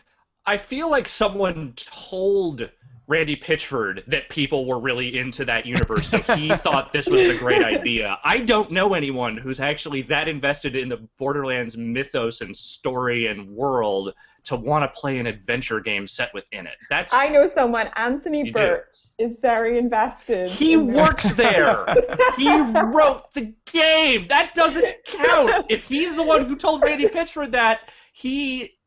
I 0.46 0.58
feel 0.58 0.90
like 0.90 1.08
someone 1.08 1.74
told 1.76 2.70
Randy 3.08 3.36
Pitchford 3.36 4.06
that 4.08 4.30
people 4.30 4.66
were 4.66 4.80
really 4.80 5.18
into 5.18 5.44
that 5.46 5.66
universe, 5.66 6.10
so 6.10 6.20
he 6.20 6.50
thought 6.58 6.94
this 6.94 7.08
was 7.08 7.28
a 7.28 7.38
great 7.38 7.64
idea. 7.64 8.18
I 8.24 8.40
don't 8.40 8.72
know 8.72 8.94
anyone 8.94 9.36
who's 9.36 9.60
actually 9.60 10.04
that 10.04 10.28
invested 10.30 10.76
in 10.76 10.90
the 10.90 10.98
Borderlands 11.18 11.76
mythos 11.76 12.42
and 12.42 12.56
story 12.56 13.28
and 13.28 13.50
world 13.50 14.14
to 14.46 14.56
want 14.56 14.84
to 14.84 15.00
play 15.00 15.20
an 15.20 15.26
adventure 15.26 15.80
game 15.80 16.08
set 16.08 16.34
within 16.34 16.66
it. 16.66 16.76
That's 16.90 17.14
I 17.14 17.28
know 17.30 17.50
someone, 17.54 17.90
Anthony 17.96 18.40
You 18.40 18.46
do. 18.46 18.52
Burch, 18.52 18.98
is 19.18 19.40
very 19.42 19.78
invested. 19.78 20.48
he 20.48 20.74
in 20.74 20.88
works 20.94 21.34
there. 21.34 21.86
he 22.38 22.58
wrote 22.58 23.34
the 23.34 23.54
game. 23.66 24.28
That 24.30 24.54
doesn't 24.54 24.96
count. 25.06 25.66
If 25.70 25.84
he's 25.84 26.16
the 26.16 26.24
one 26.24 26.46
who 26.46 26.56
told 26.56 26.84
Randy 26.84 27.06
Pitchford 27.06 27.52
that, 27.52 27.90
he 28.14 28.78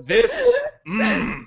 this 0.00 0.32
mm, 0.86 1.42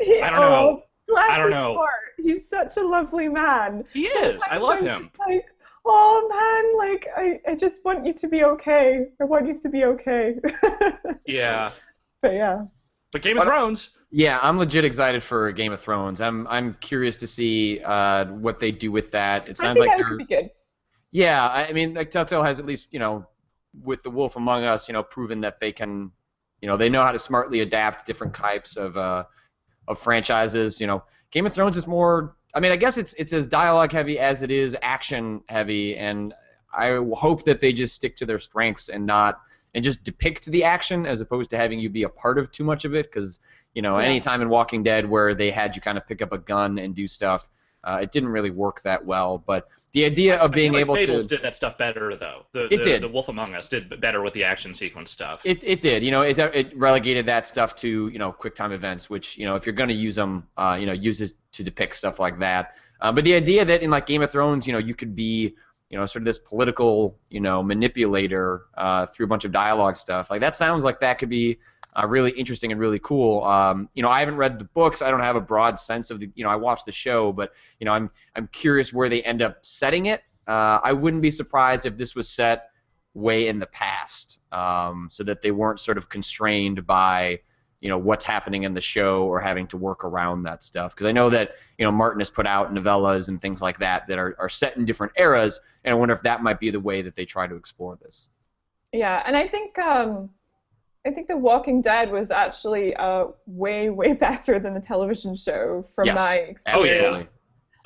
I 0.00 0.30
don't 0.30 0.40
know. 0.40 0.40
oh, 0.40 0.82
bless 1.10 1.30
I 1.30 1.38
don't 1.38 1.50
know. 1.50 1.74
heart. 1.76 2.14
He's 2.16 2.48
such 2.48 2.76
a 2.76 2.82
lovely 2.82 3.28
man. 3.28 3.84
he 3.92 4.06
is. 4.06 4.42
I 4.50 4.58
love 4.58 4.80
him. 4.80 5.10
Like, 5.26 5.46
oh 5.84 6.28
man, 6.30 6.78
like 6.78 7.06
I, 7.16 7.40
I 7.50 7.54
just 7.54 7.84
want 7.84 8.06
you 8.06 8.12
to 8.14 8.28
be 8.28 8.44
okay. 8.44 9.06
I 9.20 9.24
want 9.24 9.46
you 9.46 9.56
to 9.58 9.68
be 9.68 9.84
okay. 9.84 10.36
Yeah. 11.26 11.70
but 12.22 12.32
yeah. 12.32 12.64
But 13.12 13.22
Game 13.22 13.38
of 13.38 13.46
Thrones, 13.46 13.90
yeah, 14.10 14.38
I'm 14.42 14.58
legit 14.58 14.84
excited 14.84 15.22
for 15.22 15.50
Game 15.52 15.72
of 15.72 15.80
Thrones. 15.80 16.20
I'm 16.20 16.46
I'm 16.48 16.74
curious 16.80 17.16
to 17.18 17.26
see 17.26 17.80
uh, 17.84 18.26
what 18.26 18.58
they 18.58 18.70
do 18.70 18.92
with 18.92 19.10
that. 19.12 19.48
It 19.48 19.58
I 19.60 19.62
sounds 19.62 19.78
think 19.78 19.88
like 19.88 19.96
that 19.96 20.02
they're 20.04 20.16
would 20.16 20.28
be 20.28 20.34
good. 20.34 20.50
Yeah, 21.12 21.46
I 21.48 21.66
I 21.66 21.72
mean, 21.72 21.94
like 21.94 22.10
Telltale 22.10 22.42
has 22.42 22.60
at 22.60 22.66
least, 22.66 22.88
you 22.92 22.98
know, 22.98 23.26
with 23.82 24.02
The 24.02 24.10
Wolf 24.10 24.36
Among 24.36 24.64
Us, 24.64 24.88
you 24.88 24.92
know, 24.92 25.02
proven 25.02 25.40
that 25.40 25.58
they 25.60 25.72
can, 25.72 26.10
you 26.60 26.68
know, 26.68 26.76
they 26.76 26.88
know 26.88 27.02
how 27.02 27.12
to 27.12 27.18
smartly 27.18 27.60
adapt 27.60 28.06
different 28.06 28.34
types 28.34 28.76
of 28.76 28.96
uh, 28.96 29.24
of 29.88 29.98
franchises. 29.98 30.80
You 30.80 30.86
know, 30.86 31.02
Game 31.30 31.46
of 31.46 31.52
Thrones 31.52 31.76
is 31.76 31.86
more. 31.86 32.36
I 32.54 32.60
mean, 32.60 32.72
I 32.72 32.76
guess 32.76 32.98
it's 32.98 33.14
it's 33.14 33.32
as 33.32 33.46
dialogue 33.46 33.92
heavy 33.92 34.18
as 34.18 34.42
it 34.42 34.50
is 34.50 34.76
action 34.82 35.42
heavy, 35.48 35.96
and 35.96 36.34
I 36.72 37.00
hope 37.14 37.44
that 37.44 37.60
they 37.60 37.72
just 37.72 37.94
stick 37.94 38.16
to 38.16 38.26
their 38.26 38.38
strengths 38.38 38.88
and 38.88 39.06
not 39.06 39.40
and 39.74 39.84
just 39.84 40.02
depict 40.02 40.46
the 40.46 40.64
action 40.64 41.06
as 41.06 41.20
opposed 41.20 41.50
to 41.50 41.56
having 41.56 41.78
you 41.78 41.88
be 41.88 42.02
a 42.02 42.08
part 42.08 42.38
of 42.38 42.50
too 42.50 42.64
much 42.64 42.84
of 42.84 42.94
it. 42.94 43.06
Because 43.10 43.38
you 43.74 43.82
know, 43.82 43.98
Yeah. 43.98 44.06
any 44.06 44.18
time 44.20 44.42
in 44.42 44.48
Walking 44.48 44.82
Dead 44.82 45.08
where 45.08 45.32
they 45.34 45.52
had 45.52 45.76
you 45.76 45.82
kind 45.82 45.96
of 45.96 46.06
pick 46.06 46.20
up 46.22 46.32
a 46.32 46.38
gun 46.38 46.78
and 46.78 46.92
do 46.94 47.06
stuff, 47.06 47.48
uh, 47.84 47.98
it 48.02 48.10
didn't 48.12 48.28
really 48.28 48.50
work 48.50 48.82
that 48.82 49.04
well. 49.04 49.38
But 49.38 49.68
the 49.92 50.04
idea 50.04 50.38
of 50.38 50.52
I 50.52 50.54
being 50.54 50.72
feel 50.72 50.80
able 50.80 50.94
like 50.94 51.06
Fables 51.06 51.22
to 51.24 51.28
did 51.28 51.42
that 51.42 51.54
stuff 51.54 51.78
better 51.78 52.14
though. 52.14 52.44
The, 52.52 52.64
It 52.66 52.78
the, 52.78 52.82
did. 52.82 53.02
The 53.02 53.08
Wolf 53.08 53.28
Among 53.28 53.54
Us 53.54 53.68
did 53.68 54.00
better 54.00 54.22
with 54.22 54.34
the 54.34 54.44
action 54.44 54.74
sequence 54.74 55.10
stuff. 55.10 55.42
It, 55.44 55.62
it 55.64 55.80
did. 55.80 56.02
You 56.02 56.10
know, 56.10 56.22
it, 56.22 56.38
it 56.38 56.76
relegated 56.76 57.26
that 57.26 57.46
stuff 57.46 57.74
to 57.76 58.08
you 58.08 58.18
know 58.18 58.32
quick 58.32 58.54
time 58.54 58.72
events, 58.72 59.08
which 59.08 59.36
you 59.36 59.46
know 59.46 59.56
if 59.56 59.66
you're 59.66 59.74
going 59.74 59.88
to 59.88 59.94
use 59.94 60.14
them, 60.14 60.46
uh, 60.56 60.76
you 60.78 60.86
know, 60.86 60.92
use 60.92 61.20
it 61.20 61.32
to 61.52 61.64
depict 61.64 61.96
stuff 61.96 62.18
like 62.18 62.38
that. 62.38 62.76
Uh, 63.00 63.10
but 63.10 63.24
the 63.24 63.34
idea 63.34 63.64
that 63.64 63.82
in 63.82 63.90
like 63.90 64.06
Game 64.06 64.22
of 64.22 64.30
Thrones, 64.30 64.66
you 64.66 64.72
know, 64.72 64.78
you 64.78 64.94
could 64.94 65.16
be 65.16 65.54
you 65.88 65.98
know 65.98 66.06
sort 66.06 66.22
of 66.22 66.26
this 66.26 66.38
political 66.38 67.18
you 67.30 67.40
know 67.40 67.62
manipulator 67.62 68.62
uh, 68.76 69.06
through 69.06 69.24
a 69.24 69.28
bunch 69.28 69.44
of 69.44 69.52
dialogue 69.52 69.96
stuff, 69.96 70.30
like 70.30 70.40
that 70.40 70.54
sounds 70.54 70.84
like 70.84 71.00
that 71.00 71.18
could 71.18 71.30
be 71.30 71.58
uh, 71.94 72.06
really 72.06 72.30
interesting 72.32 72.72
and 72.72 72.80
really 72.80 72.98
cool. 73.00 73.42
Um, 73.44 73.88
you 73.94 74.02
know, 74.02 74.08
I 74.08 74.20
haven't 74.20 74.36
read 74.36 74.58
the 74.58 74.64
books. 74.64 75.02
I 75.02 75.10
don't 75.10 75.20
have 75.20 75.36
a 75.36 75.40
broad 75.40 75.78
sense 75.78 76.10
of 76.10 76.20
the. 76.20 76.30
You 76.34 76.44
know, 76.44 76.50
I 76.50 76.56
watched 76.56 76.86
the 76.86 76.92
show, 76.92 77.32
but 77.32 77.52
you 77.78 77.84
know, 77.84 77.92
I'm 77.92 78.10
I'm 78.36 78.48
curious 78.48 78.92
where 78.92 79.08
they 79.08 79.22
end 79.22 79.42
up 79.42 79.58
setting 79.62 80.06
it. 80.06 80.22
Uh, 80.46 80.80
I 80.82 80.92
wouldn't 80.92 81.22
be 81.22 81.30
surprised 81.30 81.86
if 81.86 81.96
this 81.96 82.14
was 82.14 82.28
set 82.28 82.70
way 83.14 83.48
in 83.48 83.58
the 83.58 83.66
past, 83.66 84.38
um, 84.52 85.08
so 85.10 85.24
that 85.24 85.42
they 85.42 85.50
weren't 85.50 85.80
sort 85.80 85.98
of 85.98 86.08
constrained 86.08 86.86
by 86.86 87.40
you 87.80 87.88
know 87.88 87.98
what's 87.98 88.24
happening 88.24 88.64
in 88.64 88.74
the 88.74 88.80
show 88.80 89.24
or 89.24 89.40
having 89.40 89.66
to 89.68 89.76
work 89.76 90.04
around 90.04 90.42
that 90.42 90.62
stuff 90.62 90.94
because 90.94 91.06
I 91.06 91.12
know 91.12 91.30
that 91.30 91.52
you 91.78 91.84
know 91.84 91.90
Martin 91.90 92.20
has 92.20 92.30
put 92.30 92.46
out 92.46 92.74
novellas 92.74 93.28
and 93.28 93.40
things 93.40 93.62
like 93.62 93.78
that 93.78 94.06
that 94.06 94.18
are, 94.18 94.36
are 94.38 94.50
set 94.50 94.76
in 94.76 94.84
different 94.84 95.14
eras 95.16 95.58
and 95.84 95.92
I 95.92 95.94
wonder 95.96 96.14
if 96.14 96.22
that 96.22 96.42
might 96.42 96.60
be 96.60 96.70
the 96.70 96.80
way 96.80 97.02
that 97.02 97.14
they 97.14 97.24
try 97.24 97.46
to 97.46 97.54
explore 97.54 97.96
this. 97.96 98.28
Yeah, 98.92 99.22
and 99.24 99.36
I 99.36 99.46
think 99.48 99.78
um, 99.78 100.30
I 101.06 101.10
think 101.10 101.28
The 101.28 101.36
Walking 101.36 101.80
Dead 101.80 102.10
was 102.10 102.30
actually 102.30 102.94
uh, 102.96 103.26
way 103.46 103.90
way 103.90 104.12
better 104.28 104.58
than 104.58 104.74
the 104.74 104.80
television 104.80 105.34
show 105.34 105.86
from 105.94 106.06
Yes, 106.06 106.16
my 106.16 106.34
experience. 106.36 107.28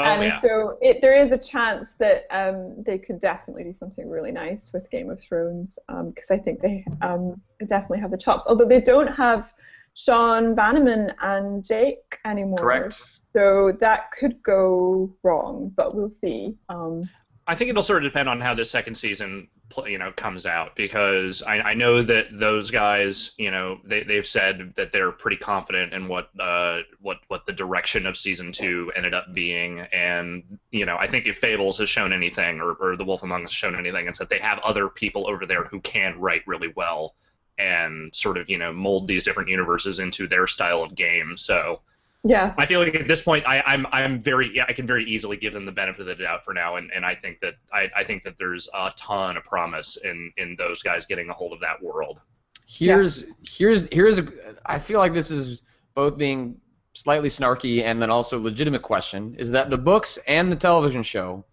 Oh, 0.00 0.04
yeah. 0.04 0.12
and 0.12 0.22
yeah. 0.24 0.38
so 0.40 0.76
it, 0.80 1.00
there 1.00 1.16
is 1.16 1.30
a 1.30 1.38
chance 1.38 1.92
that 2.00 2.26
um, 2.30 2.80
they 2.84 2.98
could 2.98 3.20
definitely 3.20 3.64
do 3.64 3.74
something 3.74 4.08
really 4.10 4.32
nice 4.32 4.72
with 4.72 4.90
Game 4.90 5.10
of 5.10 5.20
Thrones 5.20 5.78
because 5.86 6.30
I 6.30 6.38
think 6.38 6.60
they 6.60 6.84
um, 7.02 7.40
definitely 7.66 8.00
have 8.00 8.10
the 8.10 8.18
chops. 8.18 8.46
Although 8.48 8.66
they 8.66 8.80
don't 8.80 9.06
have 9.06 9.52
Sean 9.94 10.56
Vanaman 10.56 11.14
and 11.22 11.64
Jake 11.64 12.18
anymore. 12.24 12.58
Correct. 12.58 13.08
So 13.32 13.76
that 13.80 14.10
could 14.12 14.42
go 14.42 15.12
wrong, 15.22 15.72
but 15.76 15.94
we'll 15.94 16.08
see. 16.08 16.56
Um, 16.68 17.08
I 17.46 17.54
think 17.54 17.70
it'll 17.70 17.82
sort 17.82 18.04
of 18.04 18.10
depend 18.10 18.28
on 18.28 18.40
how 18.40 18.54
this 18.54 18.70
second 18.70 18.94
season, 18.96 19.48
you 19.86 19.98
know, 19.98 20.12
comes 20.12 20.46
out 20.46 20.76
because 20.76 21.42
I, 21.42 21.60
I 21.60 21.74
know 21.74 22.02
that 22.02 22.26
those 22.30 22.70
guys, 22.70 23.32
you 23.36 23.50
know, 23.50 23.78
they 23.84 24.02
they've 24.02 24.26
said 24.26 24.74
that 24.76 24.92
they're 24.92 25.12
pretty 25.12 25.36
confident 25.36 25.92
in 25.92 26.08
what 26.08 26.30
uh 26.38 26.80
what 27.00 27.18
what 27.28 27.46
the 27.46 27.52
direction 27.52 28.06
of 28.06 28.16
season 28.16 28.52
two 28.52 28.92
ended 28.96 29.14
up 29.14 29.34
being, 29.34 29.80
and 29.80 30.58
you 30.70 30.86
know, 30.86 30.96
I 30.96 31.08
think 31.08 31.26
if 31.26 31.38
Fables 31.38 31.78
has 31.78 31.90
shown 31.90 32.12
anything, 32.12 32.60
or, 32.60 32.72
or 32.74 32.96
The 32.96 33.04
Wolf 33.04 33.22
Among 33.22 33.44
Us 33.44 33.50
has 33.50 33.56
shown 33.56 33.76
anything, 33.76 34.06
it's 34.08 34.18
that 34.18 34.28
they 34.28 34.38
have 34.38 34.58
other 34.60 34.88
people 34.88 35.28
over 35.28 35.46
there 35.46 35.64
who 35.64 35.80
can 35.80 36.18
write 36.20 36.46
really 36.46 36.72
well 36.74 37.14
and 37.56 38.14
sort 38.14 38.36
of 38.36 38.48
you 38.48 38.58
know 38.58 38.72
mold 38.72 39.06
these 39.08 39.24
different 39.24 39.48
universes 39.48 39.98
into 39.98 40.26
their 40.26 40.46
style 40.46 40.82
of 40.82 40.94
game. 40.94 41.36
So. 41.38 41.80
Yeah. 42.24 42.54
I 42.58 42.66
feel 42.66 42.80
like 42.80 42.94
at 42.94 43.06
this 43.06 43.22
point, 43.22 43.44
I, 43.46 43.62
I'm 43.66 43.86
I'm 43.92 44.22
very 44.22 44.50
yeah, 44.54 44.64
I 44.68 44.72
can 44.72 44.86
very 44.86 45.04
easily 45.04 45.36
give 45.36 45.52
them 45.52 45.66
the 45.66 45.72
benefit 45.72 46.00
of 46.00 46.06
the 46.06 46.14
doubt 46.14 46.44
for 46.44 46.54
now, 46.54 46.76
and, 46.76 46.90
and 46.92 47.04
I 47.04 47.14
think 47.14 47.40
that 47.40 47.54
I, 47.72 47.90
I 47.94 48.04
think 48.04 48.22
that 48.22 48.38
there's 48.38 48.68
a 48.74 48.92
ton 48.96 49.36
of 49.36 49.44
promise 49.44 49.96
in 49.98 50.32
in 50.36 50.56
those 50.56 50.82
guys 50.82 51.06
getting 51.06 51.28
a 51.28 51.34
hold 51.34 51.52
of 51.52 51.60
that 51.60 51.82
world. 51.82 52.20
Here's 52.66 53.24
here's 53.46 53.88
here's 53.92 54.18
a 54.18 54.26
I 54.64 54.78
feel 54.78 54.98
like 54.98 55.12
this 55.12 55.30
is 55.30 55.62
both 55.94 56.16
being 56.16 56.58
slightly 56.94 57.28
snarky 57.28 57.82
and 57.82 58.00
then 58.00 58.10
also 58.10 58.38
legitimate 58.38 58.82
question 58.82 59.34
is 59.38 59.50
that 59.50 59.68
the 59.68 59.78
books 59.78 60.18
and 60.26 60.50
the 60.50 60.56
television 60.56 61.02
show 61.02 61.44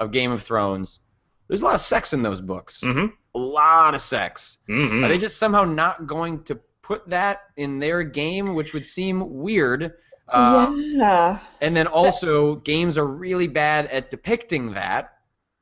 of 0.00 0.10
Game 0.10 0.32
of 0.32 0.42
Thrones 0.42 1.00
there's 1.48 1.62
a 1.62 1.64
lot 1.64 1.74
of 1.74 1.80
sex 1.80 2.12
in 2.12 2.22
those 2.22 2.40
books. 2.40 2.80
Mm-hmm. 2.82 3.06
A 3.34 3.38
lot 3.38 3.94
of 3.94 4.00
sex. 4.00 4.58
mm-hmm. 4.68 5.04
Are 5.04 5.08
they 5.08 5.18
just 5.18 5.38
somehow 5.38 5.64
not 5.64 6.06
going 6.06 6.42
to 6.44 6.58
put 6.82 7.08
that 7.08 7.42
in 7.56 7.78
their 7.78 8.02
game, 8.02 8.54
which 8.54 8.72
would 8.72 8.86
seem 8.86 9.38
weird? 9.38 9.92
Uh, 10.28 10.72
yeah. 10.76 11.38
And 11.60 11.76
then 11.76 11.86
also, 11.86 12.56
games 12.56 12.98
are 12.98 13.06
really 13.06 13.46
bad 13.46 13.86
at 13.86 14.10
depicting 14.10 14.72
that. 14.72 15.12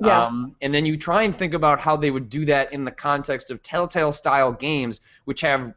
Yeah. 0.01 0.25
Um, 0.25 0.57
and 0.61 0.75
then 0.75 0.85
you 0.85 0.97
try 0.97 1.23
and 1.23 1.35
think 1.35 1.55
about 1.55 1.79
how 1.79 1.97
they 1.97 2.11
would 2.11 2.29
do 2.29 2.45
that 2.47 2.73
in 2.73 2.85
the 2.85 2.91
context 2.91 3.51
of 3.51 3.63
Telltale 3.63 4.13
style 4.13 4.53
games, 4.53 5.01
which 5.25 5.41
have 5.43 5.73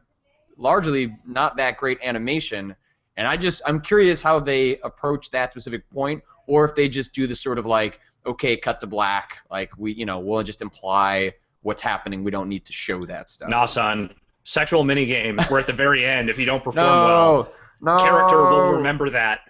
largely 0.56 1.16
not 1.26 1.56
that 1.56 1.76
great 1.76 1.98
animation. 2.02 2.74
And 3.16 3.28
I 3.28 3.36
just, 3.36 3.62
I'm 3.66 3.80
curious 3.80 4.22
how 4.22 4.40
they 4.40 4.78
approach 4.80 5.30
that 5.30 5.50
specific 5.52 5.88
point, 5.90 6.22
or 6.46 6.64
if 6.64 6.74
they 6.74 6.88
just 6.88 7.12
do 7.12 7.26
the 7.26 7.36
sort 7.36 7.58
of 7.58 7.66
like, 7.66 8.00
okay, 8.26 8.56
cut 8.56 8.80
to 8.80 8.86
black, 8.86 9.38
like 9.50 9.70
we, 9.78 9.92
you 9.92 10.04
know, 10.04 10.18
we'll 10.18 10.42
just 10.42 10.62
imply 10.62 11.32
what's 11.62 11.82
happening. 11.82 12.24
We 12.24 12.30
don't 12.30 12.48
need 12.48 12.64
to 12.64 12.72
show 12.72 13.00
that 13.02 13.28
stuff. 13.28 13.48
Nah, 13.48 13.66
son. 13.66 14.14
Sexual 14.44 14.82
mini 14.82 15.04
games 15.04 15.44
where 15.50 15.60
at 15.60 15.66
the 15.66 15.74
very 15.74 16.06
end, 16.06 16.30
if 16.30 16.38
you 16.38 16.46
don't 16.46 16.64
perform 16.64 16.86
well, 16.86 17.52
no, 17.80 17.96
no, 17.96 18.02
character 18.02 18.42
will 18.44 18.72
remember 18.72 19.10
that. 19.10 19.40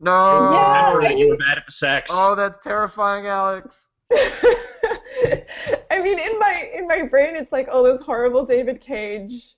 No. 0.00 0.50
Yeah. 0.52 0.92
Remember 0.92 1.02
that 1.08 1.18
you 1.18 1.28
were 1.28 1.36
bad 1.36 1.58
at 1.58 1.66
the 1.66 1.72
sex. 1.72 2.10
Oh, 2.12 2.34
that's 2.34 2.58
terrifying, 2.58 3.26
Alex. 3.26 3.88
I 4.12 6.00
mean, 6.02 6.18
in 6.18 6.38
my 6.38 6.70
in 6.74 6.86
my 6.88 7.02
brain, 7.02 7.36
it's 7.36 7.52
like 7.52 7.68
all 7.68 7.82
those 7.82 8.00
horrible 8.00 8.44
David 8.46 8.80
Cage 8.80 9.54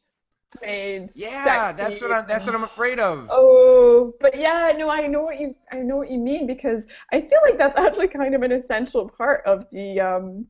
made. 0.61 1.11
Yeah, 1.15 1.69
sexy- 1.69 1.83
that's 1.83 2.03
what 2.03 2.13
I'm. 2.13 2.27
That's 2.27 2.47
what 2.47 2.55
I'm 2.55 2.65
afraid 2.65 2.99
of. 2.99 3.29
Oh, 3.31 4.15
but 4.21 4.37
yeah, 4.39 4.73
no, 4.77 4.91
I 4.91 5.07
know 5.07 5.23
what 5.23 5.39
you 5.41 5.55
I 5.71 5.77
know 5.77 5.97
what 5.97 6.11
you 6.11 6.19
mean 6.19 6.47
because 6.47 6.87
I 7.13 7.21
feel 7.21 7.39
like 7.43 7.59
that's 7.59 7.77
actually 7.77 8.09
kind 8.09 8.35
of 8.35 8.43
an 8.43 8.53
essential 8.53 9.09
part 9.09 9.45
of 9.47 9.67
the 9.71 10.01
um 10.01 10.47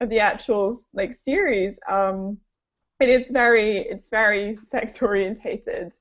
of 0.00 0.08
the 0.08 0.20
actual 0.20 0.78
like 0.94 1.12
series. 1.12 1.78
Um, 1.90 2.38
it 3.00 3.08
is 3.08 3.30
very 3.30 3.78
it's 3.78 4.08
very 4.08 4.56
sex 4.68 5.00
orientated. 5.02 5.92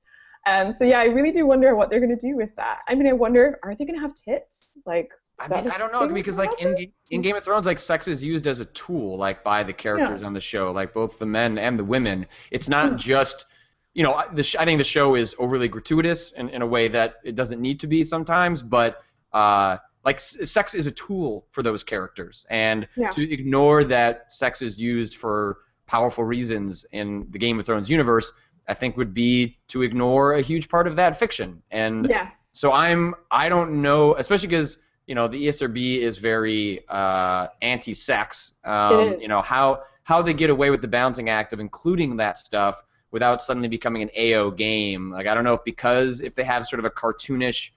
Um, 0.48 0.72
so 0.72 0.84
yeah, 0.86 1.00
I 1.00 1.06
really 1.06 1.32
do 1.32 1.46
wonder 1.46 1.76
what 1.76 1.90
they're 1.90 2.00
gonna 2.00 2.16
do 2.16 2.36
with 2.36 2.56
that. 2.56 2.80
I 2.88 2.96
mean, 2.96 3.08
I 3.08 3.14
wonder, 3.14 3.60
are 3.64 3.76
they 3.76 3.86
gonna 3.86 4.00
have 4.00 4.14
tits? 4.16 4.78
Like, 4.86 5.12
I 5.40 5.48
mean, 5.62 5.72
I 5.72 5.78
don't 5.78 5.92
know 5.92 6.08
because 6.14 6.38
like 6.38 6.60
in 6.60 6.92
in 7.10 7.22
Game 7.22 7.36
of 7.36 7.44
Thrones, 7.44 7.66
like 7.66 7.80
sex 7.80 8.08
is 8.08 8.24
used 8.24 8.48
as 8.48 8.60
a 8.60 8.66
tool, 8.66 9.18
like 9.18 9.44
by 9.44 9.64
the 9.64 9.74
characters 9.74 10.24
on 10.24 10.34
the 10.34 10.40
show, 10.40 10.72
like 10.72 10.94
both 10.94 11.20
the 11.20 11.26
men 11.26 11.58
and 11.58 11.78
the 11.78 11.84
women. 11.84 12.26
It's 12.52 12.66
Hmm. 12.68 12.72
not 12.72 12.96
just, 12.98 13.46
you 13.94 14.04
know, 14.04 14.22
the 14.34 14.44
sh- 14.44 14.56
I 14.58 14.66
think 14.66 14.78
the 14.78 14.84
show 14.84 15.16
is 15.16 15.36
overly 15.40 15.68
gratuitous 15.68 16.32
in, 16.34 16.50
in 16.50 16.62
a 16.62 16.68
way 16.68 16.88
that 16.90 17.16
it 17.24 17.36
doesn't 17.36 17.62
need 17.62 17.80
to 17.82 17.88
be 17.88 18.04
sometimes, 18.04 18.62
but 18.62 19.02
uh, 19.34 19.78
like 20.06 20.16
s- 20.18 20.50
sex 20.52 20.74
is 20.74 20.88
a 20.88 20.92
tool 20.92 21.48
for 21.52 21.62
those 21.64 21.84
characters, 21.84 22.46
and 22.50 22.88
Yeah. 22.96 23.10
to 23.10 23.32
ignore 23.32 23.84
that 23.86 24.32
sex 24.34 24.62
is 24.62 24.80
used 24.82 25.16
for 25.18 25.60
powerful 25.88 26.24
reasons 26.24 26.86
in 26.94 27.28
the 27.32 27.38
Game 27.40 27.60
of 27.60 27.66
Thrones 27.66 27.90
universe, 27.90 28.32
I 28.68 28.74
think 28.74 28.98
would 28.98 29.14
be 29.14 29.58
to 29.70 29.82
ignore 29.82 30.34
a 30.34 30.42
huge 30.42 30.70
part 30.70 30.88
of 30.88 30.96
that 30.96 31.18
fiction. 31.18 31.62
And 31.72 32.08
Yes. 32.10 32.50
so 32.54 32.72
I'm 32.72 33.16
I 33.32 33.50
don't 33.50 33.82
know, 33.82 34.16
especially 34.16 34.48
because 34.50 34.78
you 35.08 35.16
know 35.16 35.28
the 35.28 35.48
ESRB 35.48 35.98
is 36.00 36.20
very 36.20 36.84
uh, 36.88 37.48
anti-sex. 37.62 38.54
Um. 38.64 39.18
You 39.20 39.28
know 39.28 39.42
how 39.42 39.84
how 40.04 40.22
they 40.22 40.34
get 40.34 40.50
away 40.50 40.70
with 40.70 40.82
the 40.82 40.88
balancing 40.88 41.30
act 41.30 41.54
of 41.54 41.60
including 41.60 42.18
that 42.18 42.38
stuff 42.38 42.82
without 43.12 43.42
suddenly 43.42 43.68
becoming 43.68 44.02
an 44.04 44.10
AO 44.18 44.52
game. 44.52 45.12
Like 45.12 45.28
I 45.28 45.34
don't 45.34 45.44
know 45.44 45.54
if 45.54 45.64
because 45.64 46.22
if 46.22 46.34
they 46.36 46.44
have 46.44 46.66
sort 46.66 46.80
of 46.80 46.86
a 46.86 46.90
cartoonish 46.90 47.72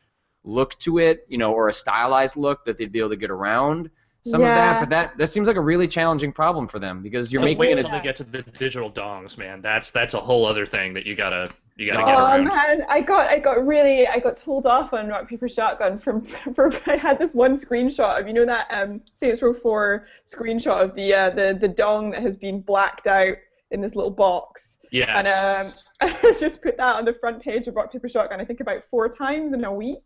look 0.45 0.79
to 0.81 0.99
it, 0.99 1.25
you 1.29 1.39
know, 1.39 1.53
or 1.53 1.69
a 1.69 1.73
stylized 1.73 2.37
look 2.37 2.65
that 2.67 2.77
they'd 2.77 2.93
be 2.93 2.99
able 2.99 3.11
to 3.11 3.17
get 3.17 3.31
around 3.31 3.91
some 4.25 4.43
of 4.43 4.55
that. 4.55 4.81
But 4.81 4.89
that 4.91 5.17
that 5.19 5.29
seems 5.29 5.47
like 5.49 5.57
a 5.57 5.61
really 5.61 5.87
challenging 5.89 6.33
problem 6.33 6.67
for 6.69 6.79
them 6.79 7.03
because 7.03 7.33
you're 7.33 7.41
Just 7.41 7.51
making 7.51 7.61
wait 7.61 7.71
it. 7.71 7.73
until 7.85 7.91
A, 7.91 7.99
they 7.99 8.03
get 8.03 8.17
to 8.17 8.25
the 8.25 8.43
digital 8.43 8.91
dongs, 8.91 9.37
man. 9.39 9.61
That's 9.63 9.91
that's 9.91 10.15
a 10.15 10.21
whole 10.21 10.47
other 10.47 10.67
thing 10.67 10.95
that 10.95 11.07
you 11.07 11.15
gotta 11.15 11.51
you 11.77 11.87
gotta 11.93 12.03
Oh, 12.03 12.07
get 12.07 12.15
Oh 12.19 12.25
around. 12.27 12.45
man, 12.45 12.87
I 12.89 13.01
got 13.01 13.29
I 13.31 13.39
got 13.39 13.67
really 13.67 14.07
I 14.07 14.19
got 14.19 14.37
told 14.37 14.67
off 14.67 14.93
on 14.93 15.09
rock 15.09 15.29
paper 15.29 15.49
shotgun 15.49 15.99
from 16.05 16.27
from 16.55 16.73
I 16.87 16.97
had 16.97 17.19
this 17.19 17.35
one 17.35 17.53
screenshot 17.55 18.21
of 18.21 18.27
you 18.27 18.33
know 18.33 18.47
that 18.47 18.67
um 18.71 19.01
Saints 19.15 19.43
Row 19.43 19.53
4 19.55 20.07
screenshot 20.27 20.83
of 20.83 20.95
the 20.95 21.13
uh, 21.15 21.31
the 21.31 21.57
the 21.61 21.69
dong 21.69 22.11
that 22.11 22.23
has 22.23 22.37
been 22.37 22.61
blacked 22.61 23.07
out 23.07 23.37
in 23.75 23.81
this 23.81 23.95
little 23.95 24.11
box 24.11 24.79
Yes. 24.91 25.09
and 25.29 25.67
um 25.67 25.73
I 26.23 26.35
just 26.39 26.63
put 26.63 26.77
that 26.77 26.97
on 26.97 27.05
the 27.05 27.13
front 27.15 27.43
page 27.43 27.67
of 27.67 27.75
rock 27.75 27.93
paper 27.93 28.09
shotgun 28.09 28.41
I 28.41 28.45
think 28.45 28.61
about 28.61 28.85
four 28.91 29.09
times 29.09 29.53
in 29.53 29.65
a 29.65 29.73
week 29.73 30.03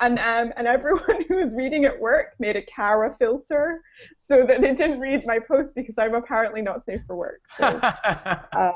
and 0.00 0.18
um 0.18 0.52
and 0.56 0.66
everyone 0.66 1.24
who 1.28 1.36
was 1.36 1.54
reading 1.54 1.84
at 1.84 1.98
work 2.00 2.28
made 2.38 2.56
a 2.56 2.62
Cara 2.62 3.14
filter 3.18 3.82
so 4.16 4.44
that 4.46 4.60
they 4.60 4.74
didn't 4.74 4.98
read 5.00 5.26
my 5.26 5.38
post 5.38 5.74
because 5.74 5.94
I'm 5.98 6.14
apparently 6.14 6.62
not 6.62 6.84
safe 6.86 7.00
for 7.06 7.16
work. 7.16 7.40
So, 7.58 7.64
uh, 7.82 8.72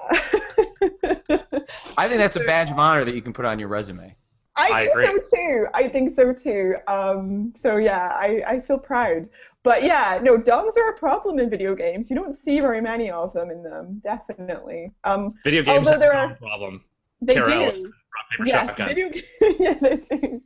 I 1.96 2.08
think 2.08 2.18
that's 2.18 2.36
a 2.36 2.44
badge 2.44 2.70
of 2.70 2.78
honor 2.78 3.04
that 3.04 3.14
you 3.14 3.22
can 3.22 3.32
put 3.32 3.44
on 3.44 3.58
your 3.58 3.68
resume. 3.68 4.14
I, 4.56 4.70
I 4.72 4.78
think 4.80 4.90
agree. 4.92 5.06
so 5.22 5.36
too. 5.36 5.66
I 5.72 5.88
think 5.88 6.10
so 6.10 6.32
too. 6.32 6.74
Um, 6.88 7.52
so 7.56 7.76
yeah, 7.76 8.08
I, 8.08 8.42
I 8.46 8.60
feel 8.60 8.78
proud. 8.78 9.28
But 9.64 9.82
yeah, 9.82 10.18
no, 10.22 10.38
dongs 10.38 10.76
are 10.76 10.90
a 10.90 10.96
problem 10.96 11.38
in 11.38 11.50
video 11.50 11.74
games. 11.74 12.08
You 12.10 12.16
don't 12.16 12.32
see 12.34 12.60
very 12.60 12.80
many 12.80 13.10
of 13.10 13.32
them 13.32 13.50
in 13.50 13.62
them, 13.62 14.00
definitely. 14.02 14.92
Um, 15.04 15.34
Video 15.44 15.62
games 15.62 15.88
although 15.88 15.98
there 16.00 16.12
a 16.12 16.16
are- 16.28 16.34
problem. 16.36 16.84
they 17.20 17.34
Cara 17.34 17.46
do. 17.46 17.52
Ellis, 17.52 17.80
Rock 17.82 18.30
paper 18.30 18.44
Yes, 18.46 18.52
shotgun. 18.68 18.88
video 18.88 19.10
yes, 19.58 19.80
they 20.08 20.16
do. 20.16 20.40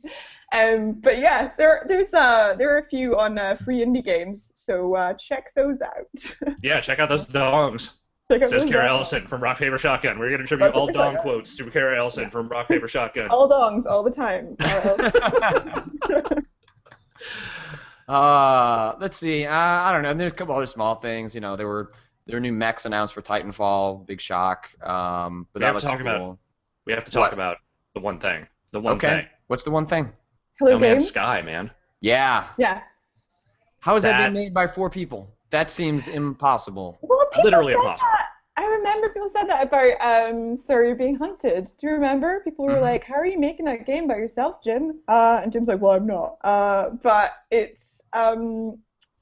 Um, 0.51 0.93
but 1.01 1.17
yes, 1.19 1.55
there 1.57 1.85
there's 1.87 2.13
uh 2.13 2.53
there 2.57 2.73
are 2.75 2.79
a 2.79 2.85
few 2.89 3.17
on 3.17 3.37
uh, 3.39 3.55
free 3.63 3.79
indie 3.83 4.03
games, 4.03 4.51
so 4.55 4.95
uh, 4.95 5.13
check 5.13 5.51
those 5.55 5.81
out. 5.81 6.53
Yeah, 6.63 6.79
check 6.81 6.99
out 6.99 7.09
those 7.09 7.25
dongs. 7.25 7.91
check 8.31 8.41
out 8.41 8.49
Says 8.49 8.65
Cara. 8.65 8.87
Ellison 8.89 9.25
from 9.27 9.41
Rock 9.41 9.57
Paper 9.57 9.77
Shotgun. 9.77 10.19
We're 10.19 10.29
gonna 10.31 10.45
tribute 10.45 10.65
Rock, 10.67 10.75
all 10.75 10.87
dong 10.91 11.17
quotes 11.17 11.55
to 11.57 11.69
Cara 11.71 11.97
Ellison 11.97 12.29
from 12.29 12.47
Rock 12.49 12.67
Paper 12.67 12.87
Shotgun. 12.87 13.29
All 13.29 13.49
dongs, 13.49 13.85
all 13.85 14.03
the 14.03 14.11
time. 14.11 14.55
Uh, 18.07 18.95
let's 18.99 19.17
see. 19.17 19.45
Uh, 19.45 19.53
I 19.53 19.91
don't 19.91 20.03
know. 20.03 20.13
There's 20.13 20.33
a 20.33 20.35
couple 20.35 20.55
other 20.55 20.65
small 20.65 20.95
things. 20.95 21.33
You 21.33 21.41
know, 21.41 21.55
there 21.55 21.67
were 21.67 21.91
there 22.25 22.37
were 22.37 22.41
new 22.41 22.53
mechs 22.53 22.85
announced 22.85 23.13
for 23.13 23.21
Titanfall. 23.21 24.05
Big 24.05 24.21
shock. 24.21 24.69
Um, 24.85 25.47
but 25.53 25.59
We 25.59 25.65
that 25.65 25.73
have 25.73 25.81
to 25.81 25.87
looks 25.87 25.91
talk 25.91 25.99
about- 26.01 26.37
We 26.85 26.93
have 26.93 27.03
to 27.05 27.11
talk 27.11 27.21
What? 27.27 27.33
about 27.33 27.57
the 27.95 27.99
one 28.01 28.19
thing. 28.19 28.47
The 28.71 28.79
one 28.79 28.95
Okay. 28.95 29.07
thing. 29.21 29.27
What's 29.47 29.63
the 29.63 29.71
one 29.71 29.85
thing? 29.85 30.11
Hello, 30.59 30.71
No 30.71 30.79
Man's. 30.79 31.07
Sky, 31.07 31.41
man. 31.41 31.71
Yeah. 32.01 32.45
Yeah. 32.57 32.81
How 33.79 33.95
is 33.95 34.03
that, 34.03 34.17
That- 34.17 34.33
being 34.33 34.45
made 34.45 34.53
by 34.53 34.67
four 34.67 34.89
people? 34.89 35.29
That 35.49 35.69
seems 35.69 36.07
impossible. 36.07 36.97
Well, 37.01 37.25
people 37.31 37.43
Literally 37.43 37.73
said 37.73 37.79
impossible. 37.79 38.09
that. 38.11 38.29
I 38.55 38.65
remember 38.65 39.09
people 39.09 39.29
said 39.33 39.47
that 39.49 39.63
about 39.63 39.99
um, 40.01 40.55
Sir, 40.57 40.85
You're 40.85 40.95
Being 40.95 41.15
Hunted. 41.15 41.71
Do 41.77 41.87
you 41.87 41.93
remember? 41.93 42.41
People 42.43 42.65
were 42.65 42.73
mm-hmm. 42.73 42.81
like, 42.83 43.03
"How 43.03 43.15
are 43.15 43.25
you 43.25 43.39
making 43.39 43.65
that 43.65 43.85
game 43.85 44.07
by 44.07 44.15
yourself, 44.15 44.63
Jim?" 44.63 44.99
Uh, 45.07 45.41
and 45.43 45.51
Jim's 45.51 45.67
like, 45.69 45.81
"Well, 45.81 45.93
I'm 45.93 46.05
not." 46.05 46.37
Uh, 46.43 46.91
but 47.01 47.31
it's 47.51 47.92
um, 48.13 48.77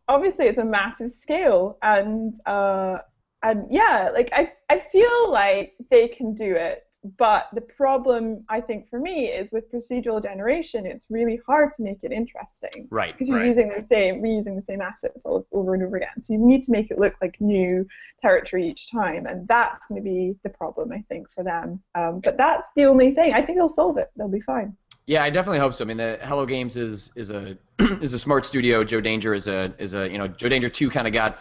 obviously 0.08 0.46
it's 0.46 0.58
a 0.58 0.66
massive 0.66 1.12
scale, 1.12 1.78
and 1.82 2.36
uh, 2.46 3.00
and 3.44 3.66
yeah, 3.70 4.10
like 4.14 4.30
I 4.34 4.54
I 4.70 4.80
feel 4.92 5.32
like 5.32 5.74
they 5.90 6.08
can 6.08 6.34
do 6.34 6.54
it 6.56 6.86
but 7.18 7.48
the 7.54 7.62
problem, 7.62 8.46
I 8.48 8.62
think, 8.62 8.88
for 8.88 9.00
me 9.00 9.26
is 9.26 9.52
with 9.52 9.72
procedural 9.72 10.22
generation, 10.22 10.86
it's 10.86 11.08
really 11.10 11.40
hard 11.48 11.72
to 11.74 11.84
make 11.84 12.04
it 12.04 12.12
interesting. 12.12 12.88
Right. 12.92 13.14
Because 13.14 13.28
you're 13.28 13.40
right. 13.40 13.48
using 13.48 13.74
the 13.76 13.82
same, 13.82 14.22
reusing 14.22 14.56
the 14.56 14.62
same 14.62 14.82
assets 14.82 15.26
all, 15.26 15.48
over 15.52 15.74
and 15.74 15.84
over 15.84 15.98
again. 15.98 16.22
So 16.22 16.34
you 16.34 16.40
need 16.40 16.62
to 16.64 16.72
make 16.72 16.92
it 16.92 17.00
look 17.00 17.16
like 17.20 17.42
new 17.42 17.88
territory 18.22 18.70
each 18.70 18.92
time, 18.92 19.26
and 19.26 19.48
that's 19.48 19.84
going 19.88 20.00
to 20.00 20.08
be 20.08 20.36
the 20.44 20.50
problem, 20.50 20.92
I 20.92 21.04
think, 21.10 21.30
for 21.32 21.44
them. 21.44 21.82
Um, 21.96 22.20
but 22.20 22.38
that's 22.38 22.70
the 22.76 22.86
only 22.86 23.16
thing. 23.16 23.34
I 23.34 23.42
think 23.42 23.58
they'll 23.58 23.68
solve 23.68 23.98
it. 23.98 24.12
They'll 24.16 24.28
be 24.28 24.42
fine. 24.42 24.78
Yeah, 25.12 25.24
I 25.24 25.30
definitely 25.30 25.60
hope 25.60 25.74
so. 25.74 25.84
I 25.84 25.88
mean, 25.88 25.98
the 25.98 26.18
Hello 26.24 26.46
Games 26.46 26.78
is 26.78 27.12
is 27.18 27.32
a 27.32 27.58
is 27.80 28.14
a 28.14 28.20
smart 28.20 28.46
studio. 28.46 28.82
Joe 28.86 29.02
Danger 29.02 29.34
is 29.34 29.50
a 29.50 29.74
is 29.78 29.94
a 29.94 30.10
you 30.10 30.18
know 30.18 30.30
Joe 30.30 30.48
Danger 30.48 30.70
two 30.70 30.90
kind 30.90 31.06
of 31.06 31.12
got 31.12 31.40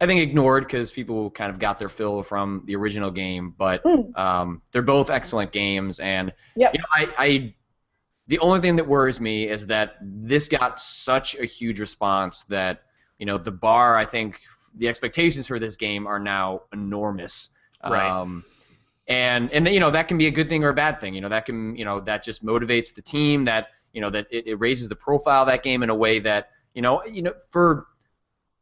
I 0.00 0.06
think 0.06 0.20
ignored 0.20 0.64
because 0.64 0.90
people 0.90 1.30
kind 1.30 1.48
of 1.48 1.60
got 1.60 1.78
their 1.78 1.88
fill 1.88 2.24
from 2.24 2.64
the 2.66 2.74
original 2.74 3.12
game. 3.12 3.54
But 3.56 3.84
mm. 3.84 4.18
um, 4.18 4.60
they're 4.72 4.82
both 4.82 5.08
excellent 5.08 5.52
games, 5.52 6.00
and 6.00 6.32
yep. 6.56 6.74
you 6.74 6.80
know, 6.80 6.86
I, 6.90 7.14
I 7.16 7.54
the 8.26 8.40
only 8.40 8.60
thing 8.60 8.74
that 8.74 8.88
worries 8.88 9.20
me 9.20 9.48
is 9.48 9.68
that 9.68 9.98
this 10.02 10.48
got 10.48 10.80
such 10.80 11.36
a 11.36 11.44
huge 11.44 11.78
response 11.78 12.42
that 12.48 12.82
you 13.20 13.26
know 13.26 13.38
the 13.38 13.52
bar. 13.52 13.96
I 13.96 14.04
think 14.04 14.40
the 14.74 14.88
expectations 14.88 15.46
for 15.46 15.60
this 15.60 15.76
game 15.76 16.08
are 16.08 16.18
now 16.18 16.62
enormous. 16.72 17.50
Right. 17.84 18.04
Um, 18.04 18.44
and 19.08 19.50
and 19.52 19.68
you 19.68 19.80
know 19.80 19.90
that 19.90 20.08
can 20.08 20.18
be 20.18 20.26
a 20.26 20.30
good 20.30 20.48
thing 20.48 20.64
or 20.64 20.68
a 20.68 20.74
bad 20.74 21.00
thing. 21.00 21.14
You 21.14 21.20
know 21.20 21.28
that 21.28 21.46
can 21.46 21.76
you 21.76 21.84
know 21.84 22.00
that 22.00 22.22
just 22.22 22.44
motivates 22.44 22.94
the 22.94 23.02
team. 23.02 23.44
That 23.44 23.68
you 23.92 24.00
know 24.00 24.10
that 24.10 24.26
it, 24.30 24.46
it 24.46 24.54
raises 24.56 24.88
the 24.88 24.96
profile 24.96 25.42
of 25.42 25.48
that 25.48 25.62
game 25.62 25.82
in 25.82 25.90
a 25.90 25.94
way 25.94 26.18
that 26.20 26.50
you 26.74 26.82
know 26.82 27.02
you 27.04 27.22
know 27.22 27.32
for 27.50 27.86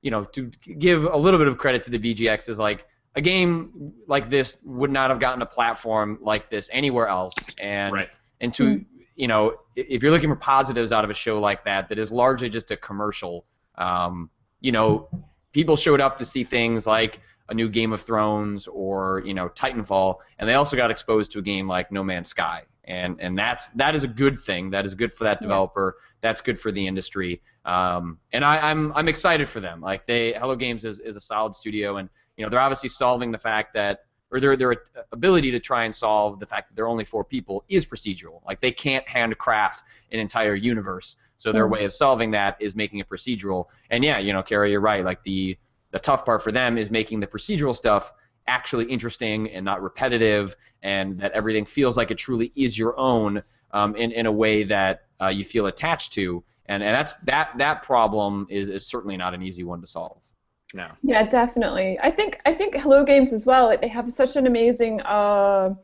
you 0.03 0.11
know, 0.11 0.25
to 0.25 0.47
give 0.79 1.05
a 1.05 1.17
little 1.17 1.39
bit 1.39 1.49
of 1.49 1.59
credit 1.59 1.83
to 1.85 1.91
the 1.91 1.99
VGX 1.99 2.49
is 2.49 2.59
like 2.59 2.87
a 3.17 3.21
game 3.21 3.93
like 4.07 4.31
this 4.31 4.57
would 4.65 4.91
not 4.91 5.11
have 5.11 5.21
gotten 5.21 5.43
a 5.43 5.47
platform 5.47 6.19
like 6.21 6.49
this 6.49 6.71
anywhere 6.73 7.09
else, 7.09 7.35
and 7.59 7.93
right. 7.93 8.09
and 8.41 8.55
to 8.55 8.63
mm-hmm. 8.63 9.01
you 9.17 9.29
know, 9.29 9.57
if 9.77 10.03
you're 10.03 10.13
looking 10.13 10.31
for 10.31 10.37
positives 10.37 10.93
out 10.93 11.05
of 11.05 11.11
a 11.11 11.15
show 11.15 11.39
like 11.39 11.65
that, 11.65 11.89
that 11.89 11.99
is 11.99 12.11
largely 12.11 12.49
just 12.49 12.71
a 12.71 12.77
commercial. 12.77 13.45
Um, 13.77 14.31
you 14.61 14.73
know, 14.73 15.09
people 15.53 15.77
showed 15.77 16.01
up 16.01 16.17
to 16.19 16.25
see 16.25 16.45
things 16.45 16.87
like 16.87 17.21
a 17.51 17.55
new 17.55 17.69
Game 17.69 17.93
of 17.93 18.01
Thrones 18.01 18.67
or 18.67 19.23
you 19.27 19.35
know 19.35 19.49
Titanfall, 19.49 20.17
and 20.39 20.49
they 20.49 20.55
also 20.55 20.77
got 20.77 20.91
exposed 20.91 21.33
to 21.33 21.41
a 21.41 21.43
game 21.43 21.69
like 21.69 21.93
No 21.93 22.03
Man's 22.03 22.29
Sky, 22.29 22.63
and 22.85 23.21
and 23.21 23.39
that's 23.39 23.69
that 23.75 23.95
is 23.95 24.05
a 24.05 24.09
good 24.09 24.41
thing. 24.41 24.71
That 24.71 24.87
is 24.87 24.95
good 24.95 25.13
for 25.13 25.25
that 25.25 25.41
developer. 25.41 25.97
Yeah. 25.97 26.07
That's 26.23 26.41
good 26.41 26.59
for 26.59 26.71
the 26.71 26.87
industry. 26.87 27.43
Um, 27.65 28.19
and 28.33 28.45
I, 28.45 28.71
I'm, 28.71 28.93
I'm 28.93 29.09
excited 29.09 29.49
for 29.49 29.61
them. 29.61 29.81
Like 29.81 30.07
they 30.07 30.33
Hello 30.33 30.57
Games 30.57 30.85
is, 30.85 31.01
is 31.01 31.17
a 31.17 31.21
solid 31.21 31.55
studio, 31.55 31.97
and 31.97 32.09
you 32.37 32.45
know 32.45 32.51
they're 32.51 32.61
obviously 32.61 32.89
solving 32.89 33.33
the 33.33 33.39
fact 33.39 33.75
that 33.75 34.05
or 34.31 34.41
their 34.41 34.57
their 34.57 34.77
ability 35.13 35.51
to 35.51 35.61
try 35.61 35.85
and 35.85 35.95
solve 35.95 36.39
the 36.39 36.47
fact 36.47 36.69
that 36.69 36.77
they're 36.77 36.89
only 36.89 37.05
four 37.05 37.25
people 37.25 37.65
is 37.69 37.85
procedural. 37.85 38.41
Like 38.47 38.61
they 38.61 38.73
can't 38.73 39.07
handcraft 39.09 39.83
an 40.13 40.21
entire 40.21 40.55
universe. 40.55 41.17
So 41.37 41.53
their 41.53 41.67
mm. 41.67 41.73
way 41.73 41.85
of 41.85 41.93
solving 41.93 42.31
that 42.33 42.57
is 42.61 42.77
making 42.77 43.01
it 43.01 43.09
procedural. 43.09 43.67
And 43.91 44.05
yeah, 44.05 44.19
you 44.19 44.33
know, 44.33 44.43
Carrie, 44.43 44.71
you're 44.71 44.81
right. 44.81 45.05
Like 45.05 45.23
the 45.23 45.57
the 45.91 45.99
tough 45.99 46.25
part 46.25 46.43
for 46.43 46.53
them 46.53 46.79
is 46.79 46.91
making 46.91 47.21
the 47.21 47.27
procedural 47.27 47.75
stuff 47.75 48.13
actually 48.47 48.87
interesting 48.87 49.51
and 49.51 49.65
not 49.65 49.83
repetitive, 49.83 50.57
and 50.83 51.19
that 51.21 51.33
everything 51.33 51.65
feels 51.65 51.97
like 51.97 52.11
it 52.11 52.19
truly 52.19 52.53
is 52.57 52.77
your 52.79 52.99
own 52.99 53.43
um, 53.73 53.95
in 53.97 54.13
in 54.13 54.27
a 54.27 54.33
way 54.33 54.65
that 54.65 55.03
uh, 55.21 55.29
you 55.29 55.45
feel 55.45 55.67
attached 55.67 56.13
to 56.13 56.43
and 56.71 56.85
and 56.85 56.95
that's 56.95 57.15
that 57.15 57.51
that 57.59 57.83
problem 57.83 58.47
is 58.49 58.69
is 58.69 58.87
certainly 58.87 59.17
not 59.17 59.35
an 59.35 59.43
easy 59.43 59.65
one 59.65 59.81
to 59.81 59.87
solve. 59.87 60.25
No. 60.73 60.87
Yeah, 61.03 61.25
definitely. 61.29 61.99
I 62.01 62.13
think 62.13 62.41
I 62.47 62.55
think 62.55 62.77
Hello 62.77 63.05
Games 63.05 63.33
as 63.33 63.45
well. 63.45 63.77
They 63.79 63.89
have 63.89 64.11
such 64.13 64.37
an 64.37 64.47
amazing 64.47 65.01
uh, 65.01 65.75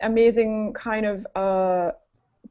amazing 0.00 0.72
kind 0.74 1.04
of 1.04 1.26
uh, 1.34 1.90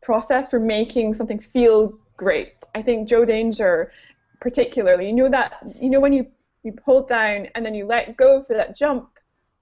process 0.01 0.49
for 0.49 0.59
making 0.59 1.13
something 1.13 1.39
feel 1.39 1.97
great. 2.17 2.55
I 2.75 2.81
think 2.81 3.07
Joe 3.07 3.23
Danger, 3.23 3.93
particularly, 4.41 5.07
you 5.07 5.13
know 5.13 5.29
that 5.29 5.63
you 5.79 5.89
know 5.89 6.01
when 6.01 6.11
you 6.11 6.27
you 6.65 6.73
pull 6.73 7.05
down 7.05 7.47
and 7.55 7.65
then 7.65 7.75
you 7.75 7.85
let 7.85 8.17
go 8.17 8.43
for 8.43 8.53
that 8.55 8.75
jump, 8.75 9.09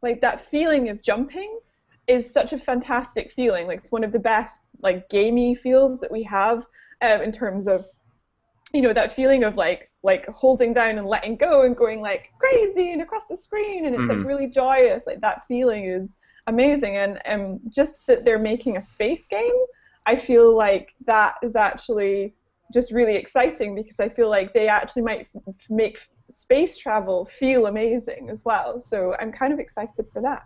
like 0.01 0.21
that 0.21 0.41
feeling 0.47 0.89
of 0.89 1.01
jumping 1.01 1.59
is 2.07 2.31
such 2.31 2.53
a 2.53 2.57
fantastic 2.57 3.31
feeling. 3.31 3.67
Like 3.67 3.79
it's 3.79 3.91
one 3.91 4.03
of 4.03 4.11
the 4.11 4.19
best 4.19 4.61
like 4.81 5.09
gamey 5.09 5.55
feels 5.55 5.99
that 5.99 6.11
we 6.11 6.23
have 6.23 6.65
um, 7.01 7.21
in 7.21 7.31
terms 7.31 7.67
of 7.67 7.85
you 8.73 8.81
know 8.81 8.93
that 8.93 9.13
feeling 9.13 9.43
of 9.43 9.55
like 9.55 9.89
like 10.01 10.25
holding 10.27 10.73
down 10.73 10.97
and 10.97 11.07
letting 11.07 11.35
go 11.35 11.61
and 11.63 11.77
going 11.77 12.01
like 12.01 12.31
crazy 12.39 12.91
and 12.91 13.01
across 13.01 13.25
the 13.27 13.37
screen 13.37 13.85
and 13.85 13.95
it's 13.95 14.03
mm-hmm. 14.03 14.19
like 14.19 14.27
really 14.27 14.47
joyous 14.47 15.05
like 15.05 15.21
that 15.21 15.43
feeling 15.47 15.85
is 15.85 16.15
amazing 16.47 16.97
and 16.97 17.19
and 17.25 17.59
just 17.69 17.97
that 18.07 18.25
they're 18.25 18.39
making 18.39 18.75
a 18.77 18.81
space 18.81 19.27
game 19.27 19.65
i 20.07 20.15
feel 20.15 20.55
like 20.55 20.95
that 21.05 21.35
is 21.43 21.55
actually 21.55 22.33
just 22.73 22.91
really 22.91 23.15
exciting 23.15 23.75
because 23.75 23.99
i 23.99 24.09
feel 24.09 24.29
like 24.29 24.53
they 24.53 24.67
actually 24.67 25.03
might 25.03 25.27
f- 25.35 25.53
make 25.69 26.09
space 26.33 26.77
travel 26.77 27.25
feel 27.25 27.65
amazing 27.67 28.29
as 28.29 28.43
well. 28.43 28.79
So 28.79 29.15
i'm 29.19 29.31
kind 29.31 29.53
of 29.53 29.59
excited 29.59 30.05
for 30.11 30.21
that. 30.21 30.43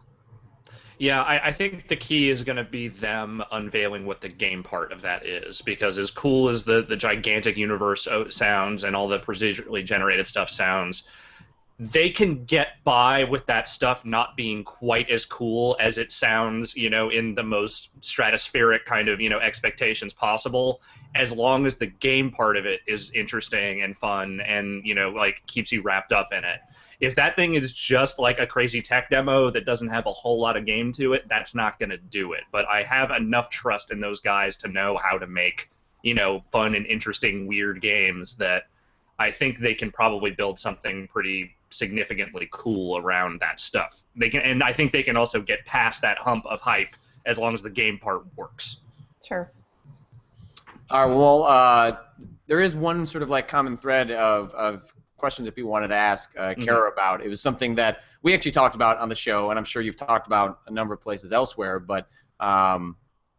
Yeah, 1.00 1.22
I, 1.22 1.50
I, 1.50 1.52
think 1.52 1.88
the 1.90 1.96
key 1.96 2.30
is 2.30 2.44
going 2.44 2.56
to 2.56 2.64
be 2.64 2.88
them 2.88 3.44
unveiling 3.52 4.08
what 4.08 4.20
the 4.20 4.30
game 4.30 4.64
part 4.64 4.92
of 4.92 5.02
that 5.04 5.28
is, 5.28 5.62
because 5.62 6.00
as 6.00 6.10
cool 6.10 6.50
as 6.50 6.64
the, 6.64 6.82
the 6.82 6.96
gigantic 6.96 7.56
universe 7.56 8.08
sounds 8.30 8.84
and 8.84 8.96
all 8.96 9.08
the 9.08 9.20
procedurally 9.20 9.86
generated 9.86 10.26
stuff 10.26 10.50
sounds, 10.50 11.08
they 11.80 12.09
can 12.09 12.45
get 12.45 12.84
by 12.84 13.23
with 13.23 13.45
that 13.45 13.67
stuff 13.67 14.03
not 14.03 14.36
being 14.36 14.63
quite 14.63 15.09
as 15.09 15.25
cool 15.25 15.78
as 15.80 15.97
it 15.97 16.11
sounds, 16.11 16.75
you 16.75 16.89
know, 16.89 17.09
in 17.09 17.36
the 17.36 17.43
most 17.43 17.99
stratospheric 18.01 18.84
kind 18.86 19.09
of, 19.09 19.21
you 19.21 19.30
know, 19.30 19.39
expectations 19.39 20.11
possible, 20.11 20.82
as 21.13 21.32
long 21.32 21.65
as 21.67 21.75
the 21.75 21.86
game 21.86 22.32
part 22.32 22.57
of 22.57 22.65
it 22.65 22.82
is 22.88 23.11
interesting 23.11 23.84
and 23.84 23.95
fun 23.95 24.41
and, 24.41 24.84
you 24.86 24.95
know, 24.95 25.09
like 25.09 25.45
keeps 25.45 25.71
you 25.71 25.82
wrapped 25.82 26.11
up 26.11 26.34
in 26.34 26.43
it 26.43 26.59
if 26.99 27.15
that 27.15 27.36
thing 27.36 27.53
is 27.53 27.71
just 27.71 28.17
like 28.17 28.39
a 28.39 28.47
crazy 28.47 28.82
tech 28.82 29.09
demo 29.09 29.51
that 29.51 29.65
doesn't 29.65 29.89
have 29.89 30.05
a 30.07 30.13
whole 30.13 30.39
lot 30.39 30.57
of 30.57 30.65
game 30.65 30.91
to 30.93 31.13
it, 31.13 31.28
that's 31.30 31.53
not 31.53 31.78
going 31.80 31.89
to 31.89 31.97
do 31.97 32.34
it. 32.34 32.43
But 32.51 32.65
I 32.67 32.84
have 32.84 33.11
enough 33.11 33.49
trust 33.49 33.91
in 33.91 33.99
those 33.99 34.19
guys 34.19 34.57
to 34.57 34.67
know 34.67 34.97
how 34.97 35.17
to 35.17 35.28
make, 35.28 35.69
you 36.01 36.15
know, 36.15 36.43
fun 36.51 36.73
and 36.73 36.86
interesting, 36.88 37.45
weird 37.45 37.82
games 37.82 38.36
that 38.38 38.63
I 39.19 39.30
think 39.32 39.59
they 39.59 39.75
can 39.75 39.91
probably 39.91 40.32
build 40.32 40.57
something 40.57 41.07
pretty 41.07 41.55
significantly 41.70 42.47
cool 42.51 42.97
around 42.97 43.39
that 43.41 43.59
stuff. 43.59 44.03
They 44.15 44.30
can, 44.30 44.41
and 44.41 44.63
I 44.63 44.74
think 44.74 44.91
they 44.91 45.03
can 45.03 45.18
also 45.18 45.41
get 45.41 45.65
past 45.65 46.01
that 46.01 46.18
hump 46.18 46.45
of 46.45 46.61
hype 46.61 46.95
as 47.26 47.38
long 47.38 47.53
as 47.53 47.61
the 47.61 47.70
game 47.70 47.97
part 47.99 48.24
works. 48.36 48.82
Sure. 49.24 49.51
All 50.89 51.07
right. 51.07 51.15
Well, 51.15 51.43
uh, 51.43 51.97
there 52.47 52.61
is 52.61 52.76
one 52.76 53.05
sort 53.05 53.22
of 53.22 53.30
like 53.30 53.47
common 53.47 53.76
thread 53.76 54.11
of, 54.11 54.53
of 54.53 54.91
questions 55.18 55.45
that 55.45 55.53
people 55.55 55.70
wanted 55.70 55.89
to 55.89 55.95
ask 55.95 56.30
uh, 56.38 56.49
mm-hmm. 56.49 56.63
Cara 56.63 56.89
mm-hmm. 56.89 56.93
about. 56.93 57.22
It 57.22 57.30
was 57.30 57.41
something 57.41 57.76
that 57.76 58.03
we 58.24 58.34
actually 58.34 58.51
talked 58.51 58.76
about 58.76 58.97
on 58.97 59.09
the 59.09 59.15
show, 59.15 59.49
and 59.49 59.59
I'm 59.59 59.65
sure 59.65 59.82
you've 59.82 59.97
talked 59.97 60.28
about 60.28 60.61
a 60.68 60.72
number 60.72 60.93
of 60.93 61.01
places 61.01 61.34
elsewhere. 61.34 61.80
But 61.80 62.07
um, 62.39 62.95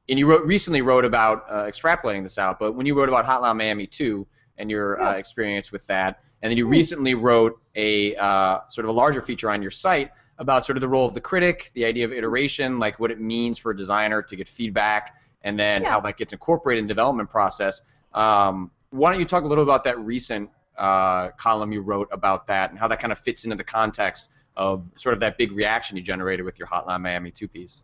and 0.08 0.18
you 0.18 0.26
wrote, 0.26 0.44
recently 0.44 0.82
wrote 0.82 1.04
about 1.04 1.44
uh, 1.48 1.64
extrapolating 1.64 2.22
this 2.22 2.38
out. 2.38 2.58
But 2.58 2.72
when 2.72 2.86
you 2.86 2.98
wrote 2.98 3.08
about 3.08 3.24
Hotline 3.24 3.56
Miami 3.56 3.86
2 3.86 4.26
and 4.58 4.70
your 4.70 5.00
uh, 5.00 5.14
experience 5.14 5.70
with 5.70 5.86
that, 5.86 6.20
and 6.42 6.50
then 6.50 6.56
you 6.56 6.64
mm-hmm. 6.64 6.72
recently 6.72 7.14
wrote 7.14 7.60
a 7.74 8.14
uh, 8.16 8.60
sort 8.68 8.84
of 8.84 8.90
a 8.90 8.92
larger 8.92 9.20
feature 9.20 9.50
on 9.50 9.62
your 9.62 9.70
site 9.70 10.10
about 10.38 10.64
sort 10.64 10.76
of 10.76 10.80
the 10.80 10.88
role 10.88 11.06
of 11.06 11.14
the 11.14 11.20
critic, 11.20 11.70
the 11.74 11.84
idea 11.84 12.04
of 12.04 12.12
iteration, 12.12 12.78
like 12.78 13.00
what 13.00 13.10
it 13.10 13.20
means 13.20 13.58
for 13.58 13.72
a 13.72 13.76
designer 13.76 14.22
to 14.22 14.36
get 14.36 14.48
feedback, 14.48 15.16
and 15.42 15.58
then 15.58 15.82
yeah. 15.82 15.90
how 15.90 16.00
that 16.00 16.16
gets 16.16 16.32
incorporated 16.32 16.82
in 16.82 16.86
the 16.86 16.94
development 16.94 17.28
process. 17.28 17.82
Um, 18.14 18.70
why 18.90 19.10
don't 19.10 19.20
you 19.20 19.26
talk 19.26 19.44
a 19.44 19.46
little 19.46 19.64
about 19.64 19.84
that 19.84 19.98
recent 19.98 20.48
uh, 20.76 21.30
column 21.32 21.72
you 21.72 21.82
wrote 21.82 22.08
about 22.12 22.46
that 22.46 22.70
and 22.70 22.78
how 22.78 22.88
that 22.88 23.00
kind 23.00 23.12
of 23.12 23.18
fits 23.18 23.44
into 23.44 23.56
the 23.56 23.64
context 23.64 24.30
of 24.56 24.84
sort 24.96 25.12
of 25.12 25.20
that 25.20 25.36
big 25.38 25.52
reaction 25.52 25.96
you 25.96 26.02
generated 26.02 26.44
with 26.44 26.58
your 26.58 26.68
Hotline 26.68 27.00
Miami 27.00 27.30
2 27.30 27.48
piece. 27.48 27.82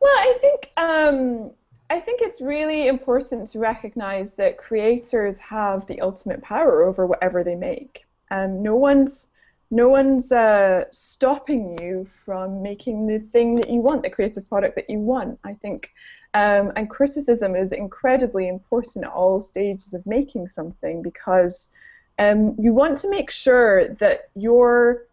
Well, 0.00 0.12
I 0.12 0.36
think 0.40 0.70
um, 0.76 1.50
I 1.88 2.00
think 2.00 2.20
it's 2.20 2.40
really 2.40 2.88
important 2.88 3.48
to 3.48 3.58
recognize 3.58 4.34
that 4.34 4.58
creators 4.58 5.38
have 5.38 5.86
the 5.86 6.00
ultimate 6.00 6.42
power 6.42 6.82
over 6.82 7.06
whatever 7.06 7.44
they 7.44 7.54
make, 7.54 8.06
and 8.30 8.62
no 8.62 8.76
one's 8.76 9.28
no 9.70 9.88
one's 9.88 10.30
uh, 10.30 10.84
stopping 10.90 11.76
you 11.80 12.06
from 12.24 12.62
making 12.62 13.06
the 13.06 13.18
thing 13.18 13.56
that 13.56 13.68
you 13.68 13.80
want, 13.80 14.02
the 14.02 14.10
creative 14.10 14.48
product 14.48 14.76
that 14.76 14.90
you 14.90 14.98
want. 14.98 15.38
I 15.44 15.54
think. 15.54 15.92
Um, 16.34 16.72
and 16.76 16.90
criticism 16.90 17.56
is 17.56 17.72
incredibly 17.72 18.46
important 18.48 19.06
at 19.06 19.10
all 19.10 19.40
stages 19.40 19.94
of 19.94 20.04
making 20.04 20.48
something 20.48 21.00
because 21.00 21.70
um, 22.18 22.54
you 22.58 22.74
want 22.74 22.98
to 22.98 23.10
make 23.10 23.30
sure 23.30 23.88
that 23.94 24.28
your 24.34 25.06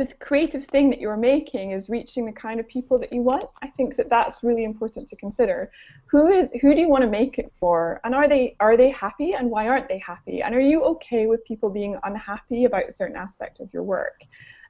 the 0.00 0.14
creative 0.14 0.64
thing 0.64 0.88
that 0.88 0.98
you're 0.98 1.16
making 1.16 1.72
is 1.72 1.90
reaching 1.90 2.24
the 2.24 2.32
kind 2.32 2.58
of 2.58 2.66
people 2.66 2.98
that 2.98 3.12
you 3.12 3.20
want. 3.20 3.50
I 3.60 3.66
think 3.68 3.96
that 3.96 4.08
that's 4.08 4.42
really 4.42 4.64
important 4.64 5.06
to 5.08 5.16
consider. 5.16 5.70
Who 6.06 6.28
is 6.28 6.50
who 6.62 6.74
do 6.74 6.80
you 6.80 6.88
want 6.88 7.02
to 7.02 7.10
make 7.10 7.38
it 7.38 7.52
for, 7.60 8.00
and 8.02 8.14
are 8.14 8.26
they 8.26 8.56
are 8.60 8.78
they 8.78 8.90
happy, 8.90 9.34
and 9.34 9.50
why 9.50 9.68
aren't 9.68 9.88
they 9.88 9.98
happy, 9.98 10.42
and 10.42 10.54
are 10.54 10.60
you 10.72 10.82
okay 10.84 11.26
with 11.26 11.44
people 11.44 11.68
being 11.68 11.98
unhappy 12.04 12.64
about 12.64 12.88
a 12.88 12.92
certain 12.92 13.16
aspect 13.16 13.60
of 13.60 13.70
your 13.74 13.82
work? 13.82 14.22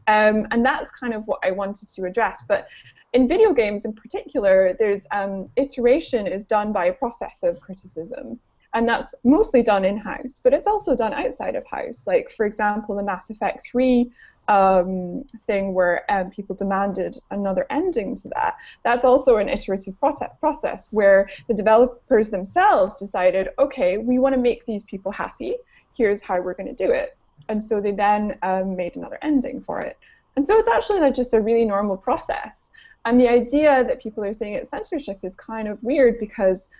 Um, 0.09 0.49
and 0.51 0.64
that's 0.64 0.91
kind 0.91 1.14
of 1.14 1.22
what 1.28 1.39
I 1.45 1.53
wanted 1.53 1.89
to 1.91 2.05
address. 2.07 2.43
But 2.49 2.66
in 3.12 3.28
video 3.28 3.53
games 3.53 3.85
in 3.85 3.93
particular, 3.93 4.74
there's 4.81 5.07
um, 5.12 5.49
iteration 5.55 6.26
is 6.26 6.45
done 6.45 6.72
by 6.72 6.87
a 6.87 6.93
process 6.93 7.45
of 7.45 7.61
criticism 7.61 8.41
and 8.72 8.89
that's 8.89 9.14
mostly 9.24 9.62
done 9.62 9.85
in 9.85 9.97
house, 9.97 10.41
but 10.43 10.53
it's 10.53 10.66
also 10.66 10.95
done 10.95 11.12
outside 11.12 11.57
of 11.57 11.66
house. 11.66 12.07
Like, 12.07 12.31
for 12.31 12.47
example, 12.47 12.95
the 12.97 13.03
Mass 13.03 13.31
Effect 13.31 13.66
3 13.66 14.11
um, 14.51 15.24
thing 15.46 15.74
where 15.74 16.05
um, 16.11 16.28
people 16.30 16.57
demanded 16.57 17.16
another 17.30 17.66
ending 17.70 18.16
to 18.16 18.28
that. 18.34 18.57
That's 18.82 19.05
also 19.05 19.36
an 19.36 19.48
iterative 19.48 19.94
process 20.40 20.88
where 20.90 21.30
the 21.46 21.55
developers 21.55 22.30
themselves 22.30 22.98
decided, 22.98 23.51
okay, 23.61 23.96
we 23.98 24.18
want 24.18 24.34
to 24.34 24.40
make 24.40 24.66
these 24.66 24.82
people 24.82 25.12
happy. 25.12 25.55
Here's 25.96 26.20
how 26.20 26.40
we're 26.40 26.55
going 26.55 26.74
to 26.74 26.86
do 26.86 26.90
it. 26.90 27.16
And 27.48 27.62
so 27.62 27.80
they 27.80 27.92
then 27.92 28.36
um, 28.42 28.74
made 28.76 28.96
another 28.96 29.18
ending 29.22 29.62
for 29.62 29.80
it. 29.80 29.96
And 30.34 30.44
so 30.44 30.59
it's 30.59 30.68
actually 30.68 31.01
like 31.01 31.14
just 31.14 31.32
a 31.32 31.40
really 31.40 31.64
normal 31.64 31.96
process. 31.96 32.70
And 33.05 33.20
the 33.20 33.28
idea 33.28 33.84
that 33.84 34.03
people 34.03 34.24
are 34.24 34.32
saying 34.32 34.55
it's 34.55 34.68
censorship 34.68 35.20
is 35.22 35.36
kind 35.36 35.68
of 35.68 35.80
weird 35.82 36.18
because 36.18 36.70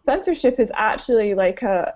censorship 0.00 0.58
is 0.58 0.72
actually 0.74 1.34
like 1.34 1.60
a, 1.62 1.94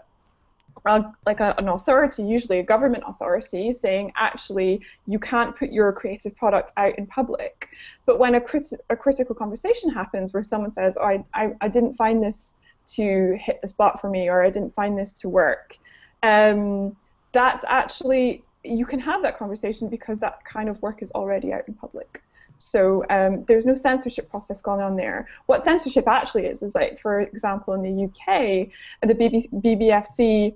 a 0.85 1.13
like 1.25 1.41
a, 1.41 1.55
an 1.59 1.69
authority, 1.69 2.23
usually 2.23 2.59
a 2.59 2.63
government 2.63 3.05
authority, 3.07 3.73
saying 3.73 4.13
actually 4.17 4.81
you 5.07 5.19
can't 5.19 5.57
put 5.57 5.73
your 5.73 5.93
creative 5.93 6.37
product 6.37 6.73
out 6.77 6.97
in 6.99 7.07
public. 7.07 7.69
But 8.05 8.19
when 8.19 8.35
a, 8.35 8.43
a 8.91 8.97
critical 8.97 9.35
conversation 9.35 9.91
happens 9.91 10.33
where 10.33 10.43
someone 10.43 10.73
says, 10.73 10.97
oh, 11.01 11.05
I, 11.05 11.25
I, 11.35 11.53
I 11.61 11.69
didn't 11.69 11.95
find 11.95 12.23
this 12.23 12.55
to 12.89 13.37
hit 13.41 13.61
the 13.63 13.69
spot 13.69 14.01
for 14.01 14.09
me, 14.11 14.29
or 14.29 14.45
I 14.45 14.51
didn't 14.51 14.75
find 14.75 14.97
this 14.97 15.19
to 15.21 15.29
work, 15.29 15.77
um, 16.23 16.97
that's 17.33 17.65
actually 17.69 18.43
you 18.63 18.85
can 18.85 18.99
have 19.01 19.23
that 19.23 19.39
conversation 19.39 19.89
because 19.89 20.19
that 20.19 20.45
kind 20.45 20.69
of 20.69 20.81
work 20.83 21.03
is 21.03 21.13
already 21.13 21.53
out 21.53 21.67
in 21.69 21.75
public. 21.75 22.23
So 22.59 23.05
um, 23.11 23.45
there's 23.45 23.67
no 23.67 23.75
censorship 23.75 24.31
process 24.31 24.63
going 24.63 24.81
on 24.81 24.97
there. 24.97 25.29
What 25.47 25.65
censorship 25.65 26.09
actually 26.09 26.47
is 26.47 26.63
is 26.63 26.75
like, 26.75 26.99
for 26.99 27.21
example, 27.21 27.75
in 27.75 27.83
the 27.83 28.05
UK, 28.05 28.69
the 29.03 29.15
BB- 29.15 29.63
BBFC 29.63 30.55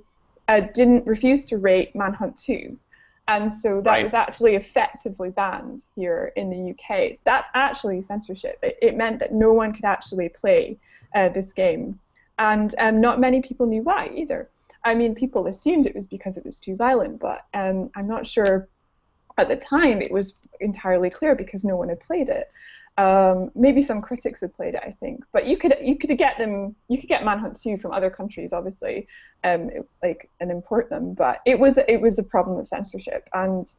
uh, 0.50 0.60
didn't 0.74 1.06
refuse 1.06 1.44
to 1.44 1.58
rate 1.58 1.94
Manhunt 1.94 2.36
2. 2.36 2.76
And 3.28 3.52
so 3.52 3.80
that 3.82 3.90
right. 3.90 4.02
was 4.02 4.14
actually 4.14 4.56
effectively 4.56 5.30
banned 5.30 5.84
here 5.94 6.32
in 6.34 6.50
the 6.50 6.70
UK. 6.72 7.18
That's 7.22 7.48
actually 7.54 8.02
censorship. 8.02 8.58
It, 8.60 8.76
it 8.82 8.96
meant 8.96 9.20
that 9.20 9.32
no 9.32 9.52
one 9.52 9.72
could 9.72 9.84
actually 9.84 10.28
play 10.28 10.76
uh, 11.14 11.28
this 11.28 11.52
game. 11.52 12.00
And 12.40 12.74
um, 12.78 13.00
not 13.00 13.20
many 13.20 13.40
people 13.40 13.66
knew 13.66 13.82
why 13.82 14.10
either. 14.12 14.48
I 14.82 14.94
mean, 14.94 15.14
people 15.14 15.46
assumed 15.46 15.86
it 15.86 15.94
was 15.94 16.08
because 16.08 16.36
it 16.36 16.44
was 16.44 16.58
too 16.58 16.74
violent, 16.74 17.20
but 17.20 17.44
um, 17.54 17.90
I'm 17.94 18.08
not 18.08 18.26
sure 18.26 18.66
at 19.38 19.48
the 19.48 19.56
time 19.56 20.02
it 20.02 20.10
was 20.10 20.34
entirely 20.58 21.10
clear 21.10 21.36
because 21.36 21.64
no 21.64 21.76
one 21.76 21.90
had 21.90 22.00
played 22.00 22.28
it. 22.28 22.50
Um, 22.98 23.50
maybe 23.54 23.80
some 23.80 24.02
critics 24.02 24.42
had 24.42 24.54
played 24.54 24.74
it, 24.74 24.82
I 24.84 24.94
think, 25.00 25.24
but 25.32 25.46
you 25.46 25.56
could 25.56 25.74
you 25.80 25.96
could 25.96 26.16
get 26.18 26.36
them 26.38 26.74
you 26.88 26.98
could 26.98 27.08
get 27.08 27.24
Manhunt 27.24 27.58
2 27.60 27.78
from 27.78 27.92
other 27.92 28.10
countries, 28.10 28.52
obviously, 28.52 29.06
um, 29.44 29.70
like 30.02 30.28
and 30.40 30.50
import 30.50 30.90
them. 30.90 31.14
But 31.14 31.40
it 31.46 31.58
was 31.58 31.78
it 31.78 32.00
was 32.00 32.18
a 32.18 32.24
problem 32.24 32.58
of 32.58 32.66
censorship, 32.66 33.28
and 33.32 33.72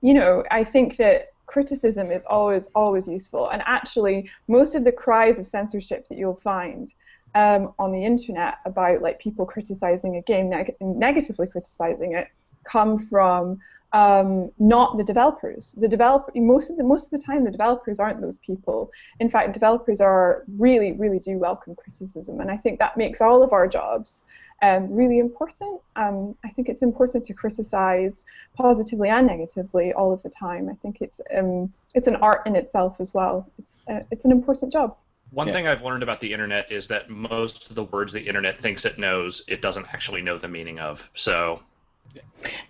you 0.00 0.14
know 0.14 0.42
I 0.50 0.64
think 0.64 0.96
that 0.96 1.28
criticism 1.46 2.10
is 2.10 2.24
always 2.24 2.66
always 2.74 3.06
useful. 3.06 3.50
And 3.50 3.62
actually, 3.66 4.30
most 4.48 4.74
of 4.74 4.82
the 4.82 4.92
cries 4.92 5.38
of 5.38 5.46
censorship 5.46 6.08
that 6.08 6.18
you'll 6.18 6.40
find 6.40 6.92
um, 7.34 7.74
on 7.78 7.92
the 7.92 8.04
internet 8.04 8.58
about 8.64 9.02
like 9.02 9.18
people 9.18 9.44
criticizing 9.44 10.16
a 10.16 10.22
game 10.22 10.48
neg- 10.50 10.76
negatively 10.80 11.46
criticizing 11.46 12.14
it 12.14 12.28
come 12.64 12.98
from 12.98 13.58
um, 13.94 14.50
not 14.58 14.98
the 14.98 15.04
developers. 15.04 15.72
The 15.78 15.86
developer 15.86 16.32
most 16.34 16.68
of 16.68 16.76
the 16.76 16.82
most 16.82 17.06
of 17.06 17.10
the 17.12 17.24
time 17.24 17.44
the 17.44 17.50
developers 17.50 18.00
aren't 18.00 18.20
those 18.20 18.38
people. 18.38 18.90
In 19.20 19.30
fact, 19.30 19.54
developers 19.54 20.00
are 20.00 20.44
really 20.58 20.92
really 20.92 21.20
do 21.20 21.38
welcome 21.38 21.76
criticism, 21.76 22.40
and 22.40 22.50
I 22.50 22.56
think 22.56 22.80
that 22.80 22.96
makes 22.96 23.20
all 23.20 23.42
of 23.42 23.52
our 23.52 23.68
jobs 23.68 24.26
um, 24.62 24.92
really 24.92 25.20
important. 25.20 25.80
Um, 25.94 26.34
I 26.44 26.48
think 26.48 26.68
it's 26.68 26.82
important 26.82 27.24
to 27.26 27.34
criticize 27.34 28.24
positively 28.56 29.10
and 29.10 29.28
negatively 29.28 29.92
all 29.92 30.12
of 30.12 30.22
the 30.24 30.30
time. 30.30 30.68
I 30.68 30.74
think 30.74 31.00
it's 31.00 31.20
um, 31.36 31.72
it's 31.94 32.08
an 32.08 32.16
art 32.16 32.42
in 32.46 32.56
itself 32.56 32.96
as 32.98 33.14
well. 33.14 33.48
It's 33.60 33.84
uh, 33.88 34.00
it's 34.10 34.24
an 34.24 34.32
important 34.32 34.72
job. 34.72 34.96
One 35.30 35.46
yeah. 35.46 35.52
thing 35.52 35.68
I've 35.68 35.82
learned 35.82 36.02
about 36.02 36.20
the 36.20 36.32
internet 36.32 36.70
is 36.70 36.88
that 36.88 37.10
most 37.10 37.70
of 37.70 37.76
the 37.76 37.84
words 37.84 38.12
the 38.12 38.26
internet 38.26 38.60
thinks 38.60 38.84
it 38.84 38.98
knows, 38.98 39.42
it 39.46 39.62
doesn't 39.62 39.86
actually 39.92 40.22
know 40.22 40.38
the 40.38 40.48
meaning 40.48 40.80
of. 40.80 41.08
So 41.14 41.60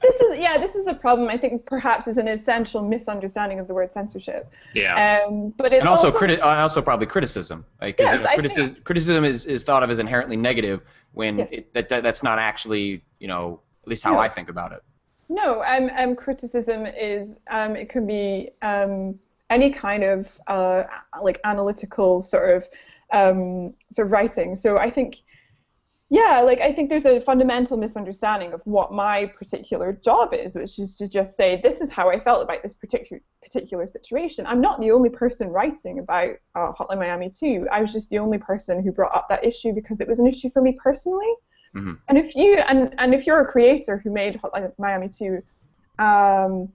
this 0.02 0.20
is 0.20 0.38
yeah, 0.38 0.58
this 0.58 0.74
is 0.74 0.86
a 0.86 0.94
problem. 0.94 1.28
I 1.28 1.36
think 1.36 1.66
perhaps 1.66 2.06
is 2.06 2.16
an 2.16 2.28
essential 2.28 2.82
misunderstanding 2.82 3.58
of 3.58 3.66
the 3.66 3.74
word 3.74 3.92
censorship. 3.92 4.50
Yeah. 4.74 5.24
Um, 5.26 5.52
but 5.56 5.72
it's 5.72 5.80
and 5.80 5.88
also, 5.88 6.06
also, 6.06 6.18
criti- 6.18 6.42
also 6.42 6.80
probably 6.80 7.06
criticism. 7.06 7.64
Like, 7.80 7.98
yes, 7.98 8.22
criticism, 8.34 8.74
think... 8.74 8.84
criticism 8.84 9.24
is, 9.24 9.46
is 9.46 9.62
thought 9.62 9.82
of 9.82 9.90
as 9.90 9.98
inherently 9.98 10.36
negative 10.36 10.82
when 11.12 11.38
yes. 11.38 11.48
it, 11.52 11.74
that, 11.74 11.88
that, 11.88 12.02
that's 12.02 12.22
not 12.22 12.38
actually 12.38 13.02
you 13.18 13.28
know 13.28 13.60
at 13.82 13.88
least 13.88 14.02
how 14.02 14.12
no. 14.12 14.18
I 14.18 14.28
think 14.28 14.48
about 14.48 14.72
it. 14.72 14.82
No, 15.28 15.62
um, 15.64 15.90
um, 15.96 16.14
criticism 16.14 16.86
is 16.86 17.40
um, 17.50 17.76
it 17.76 17.88
can 17.88 18.06
be 18.06 18.50
um, 18.62 19.18
any 19.50 19.72
kind 19.72 20.04
of 20.04 20.38
uh, 20.46 20.84
like 21.22 21.40
analytical 21.44 22.22
sort 22.22 22.56
of 22.56 22.68
um, 23.12 23.74
sort 23.90 24.06
of 24.06 24.12
writing. 24.12 24.54
So 24.54 24.78
I 24.78 24.90
think 24.90 25.22
yeah, 26.10 26.40
like 26.40 26.60
I 26.60 26.70
think 26.70 26.90
there's 26.90 27.06
a 27.06 27.20
fundamental 27.20 27.76
misunderstanding 27.76 28.52
of 28.52 28.60
what 28.64 28.92
my 28.92 29.26
particular 29.26 29.92
job 29.92 30.34
is, 30.34 30.54
which 30.54 30.78
is 30.78 30.94
to 30.96 31.08
just 31.08 31.36
say 31.36 31.60
this 31.62 31.80
is 31.80 31.90
how 31.90 32.10
I 32.10 32.20
felt 32.20 32.42
about 32.42 32.62
this 32.62 32.74
particular 32.74 33.22
particular 33.42 33.86
situation. 33.86 34.46
I'm 34.46 34.60
not 34.60 34.80
the 34.80 34.90
only 34.90 35.08
person 35.08 35.48
writing 35.48 35.98
about 35.98 36.32
uh, 36.54 36.72
Hotline 36.72 36.98
Miami 36.98 37.30
2. 37.30 37.68
I 37.72 37.80
was 37.80 37.92
just 37.92 38.10
the 38.10 38.18
only 38.18 38.38
person 38.38 38.82
who 38.82 38.92
brought 38.92 39.14
up 39.14 39.28
that 39.30 39.44
issue 39.44 39.72
because 39.72 40.00
it 40.00 40.08
was 40.08 40.20
an 40.20 40.26
issue 40.26 40.50
for 40.50 40.60
me 40.60 40.78
personally. 40.82 41.32
Mm-hmm. 41.74 41.94
And 42.08 42.18
if 42.18 42.36
you 42.36 42.58
and 42.58 42.94
and 42.98 43.14
if 43.14 43.26
you're 43.26 43.40
a 43.40 43.46
creator 43.46 43.98
who 43.98 44.12
made 44.12 44.40
Hotline 44.40 44.70
Miami 44.78 45.08
2, 45.08 45.42
um, 45.98 46.68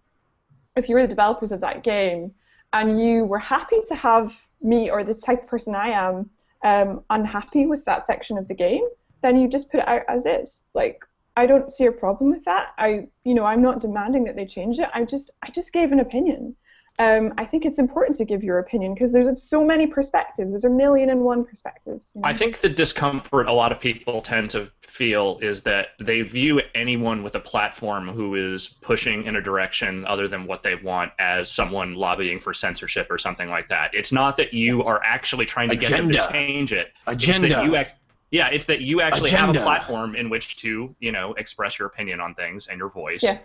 if 0.75 0.89
you 0.89 0.95
were 0.95 1.03
the 1.03 1.07
developers 1.07 1.51
of 1.51 1.61
that 1.61 1.83
game 1.83 2.33
and 2.73 2.99
you 2.99 3.25
were 3.25 3.39
happy 3.39 3.77
to 3.87 3.95
have 3.95 4.41
me 4.61 4.89
or 4.89 5.03
the 5.03 5.13
type 5.13 5.43
of 5.43 5.47
person 5.47 5.75
I 5.75 5.89
am 5.89 6.29
um, 6.63 7.03
unhappy 7.09 7.67
with 7.67 7.85
that 7.85 8.03
section 8.03 8.37
of 8.37 8.47
the 8.47 8.53
game, 8.53 8.85
then 9.21 9.39
you 9.39 9.47
just 9.47 9.69
put 9.71 9.81
it 9.81 9.87
out 9.87 10.03
as 10.07 10.25
is. 10.25 10.61
Like 10.73 11.05
I 11.35 11.45
don't 11.45 11.71
see 11.71 11.85
a 11.85 11.91
problem 11.91 12.31
with 12.31 12.43
that. 12.45 12.73
I 12.77 13.07
you 13.23 13.33
know 13.33 13.45
I'm 13.45 13.61
not 13.61 13.79
demanding 13.79 14.25
that 14.25 14.35
they 14.35 14.45
change 14.45 14.79
it. 14.79 14.89
I 14.93 15.05
just 15.05 15.31
I 15.43 15.49
just 15.51 15.73
gave 15.73 15.91
an 15.91 15.99
opinion. 15.99 16.55
Um, 16.99 17.33
I 17.37 17.45
think 17.45 17.65
it's 17.65 17.79
important 17.79 18.17
to 18.17 18.25
give 18.25 18.43
your 18.43 18.59
opinion 18.59 18.93
because 18.93 19.13
there's 19.13 19.41
so 19.41 19.63
many 19.63 19.87
perspectives. 19.87 20.51
There's 20.51 20.65
a 20.65 20.69
million 20.69 21.09
and 21.09 21.21
one 21.21 21.45
perspectives. 21.45 22.11
You 22.13 22.21
know? 22.21 22.27
I 22.27 22.33
think 22.33 22.59
the 22.59 22.67
discomfort 22.67 23.47
a 23.47 23.53
lot 23.53 23.71
of 23.71 23.79
people 23.79 24.21
tend 24.21 24.49
to 24.51 24.69
feel 24.81 25.39
is 25.41 25.61
that 25.61 25.91
they 26.01 26.23
view 26.23 26.61
anyone 26.75 27.23
with 27.23 27.35
a 27.35 27.39
platform 27.39 28.09
who 28.09 28.35
is 28.35 28.67
pushing 28.67 29.23
in 29.23 29.37
a 29.37 29.41
direction 29.41 30.05
other 30.07 30.27
than 30.27 30.45
what 30.45 30.61
they 30.61 30.75
want 30.75 31.13
as 31.19 31.49
someone 31.49 31.95
lobbying 31.95 32.41
for 32.41 32.53
censorship 32.53 33.07
or 33.09 33.17
something 33.17 33.47
like 33.47 33.69
that. 33.69 33.93
It's 33.93 34.11
not 34.11 34.35
that 34.35 34.53
you 34.53 34.83
are 34.83 35.01
actually 35.01 35.45
trying 35.45 35.69
to 35.69 35.77
Agenda. 35.77 36.11
get 36.11 36.19
them 36.19 36.27
to 36.27 36.33
change 36.33 36.73
it. 36.73 36.91
Agenda. 37.07 37.47
It's 37.47 37.55
that 37.55 37.63
you 37.63 37.77
act- 37.77 37.95
yeah, 38.31 38.49
it's 38.49 38.65
that 38.65 38.81
you 38.81 39.01
actually 39.01 39.29
Agenda. 39.29 39.59
have 39.59 39.63
a 39.63 39.65
platform 39.65 40.15
in 40.15 40.29
which 40.29 40.57
to, 40.57 40.95
you 40.99 41.11
know, 41.11 41.33
express 41.33 41.79
your 41.79 41.87
opinion 41.87 42.19
on 42.19 42.35
things 42.35 42.67
and 42.67 42.77
your 42.77 42.89
voice. 42.89 43.23
Yeah. 43.23 43.39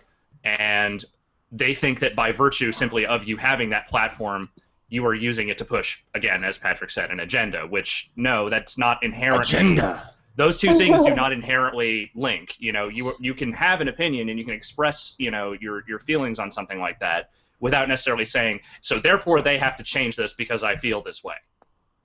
And 0.45 1.05
they 1.51 1.75
think 1.75 2.01
that 2.01 2.15
by 2.15 2.33
virtue 2.33 2.71
simply 2.73 3.07
of 3.07 3.25
you 3.25 3.37
having 3.37 3.71
that 3.71 3.89
platform, 3.89 4.51
you 4.89 5.07
are 5.07 5.15
using 5.15 5.49
it 5.49 5.59
to 5.59 5.65
push, 5.65 6.03
again, 6.15 6.45
as 6.45 6.59
Patrick 6.59 6.91
said, 6.91 7.11
an 7.11 7.21
agenda, 7.21 7.67
which 7.67 8.11
no, 8.17 8.51
that's 8.51 8.77
not 8.77 9.03
inherently 9.03 9.43
agenda. 9.43 10.11
Those 10.37 10.57
two 10.57 10.77
things 10.77 11.03
do 11.03 11.15
not 11.15 11.33
inherently 11.33 12.11
link. 12.15 12.57
You 12.59 12.73
know, 12.73 12.89
you 12.89 13.15
you 13.21 13.35
can 13.35 13.53
have 13.53 13.81
an 13.81 13.89
opinion 13.89 14.29
and 14.29 14.39
you 14.39 14.45
can 14.45 14.55
express, 14.55 15.15
you 15.19 15.31
know, 15.31 15.53
your 15.61 15.85
your 15.89 15.99
feelings 15.99 16.39
on 16.39 16.51
something 16.51 16.79
like 16.79 17.01
that 17.01 17.31
without 17.61 17.89
necessarily 17.89 18.25
saying, 18.25 18.61
so 18.83 18.99
therefore 18.99 19.41
they 19.41 19.57
have 19.57 19.77
to 19.77 19.83
change 19.83 20.17
this 20.17 20.35
because 20.35 20.63
I 20.63 20.77
feel 20.77 21.03
this 21.03 21.25
way. 21.25 21.37